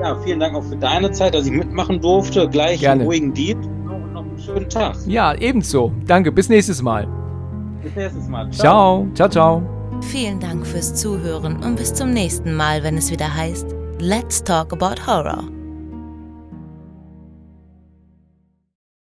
Ja, 0.00 0.18
vielen 0.22 0.40
Dank 0.40 0.56
auch 0.56 0.64
für 0.64 0.76
deine 0.76 1.12
Zeit, 1.12 1.34
dass 1.34 1.46
ich 1.46 1.52
mitmachen 1.52 2.00
durfte. 2.00 2.48
Gleich 2.48 2.80
Gerne. 2.80 3.02
einen 3.02 3.06
ruhigen 3.06 3.32
Dienst 3.32 3.70
schönen 4.44 4.68
Tag. 4.68 4.96
Ja, 5.06 5.34
ebenso. 5.34 5.92
Danke, 6.06 6.32
bis 6.32 6.48
nächstes 6.48 6.82
Mal. 6.82 7.06
Bis 7.82 7.94
nächstes 7.94 8.28
Mal. 8.28 8.50
Ciao. 8.50 9.06
Ciao, 9.14 9.28
ciao. 9.28 9.62
Vielen 10.02 10.40
Dank 10.40 10.66
fürs 10.66 10.94
Zuhören 10.94 11.62
und 11.62 11.76
bis 11.76 11.94
zum 11.94 12.10
nächsten 12.12 12.54
Mal, 12.54 12.82
wenn 12.82 12.96
es 12.96 13.10
wieder 13.10 13.32
heißt 13.32 13.66
Let's 14.00 14.42
Talk 14.42 14.72
About 14.72 15.00
Horror. 15.06 15.44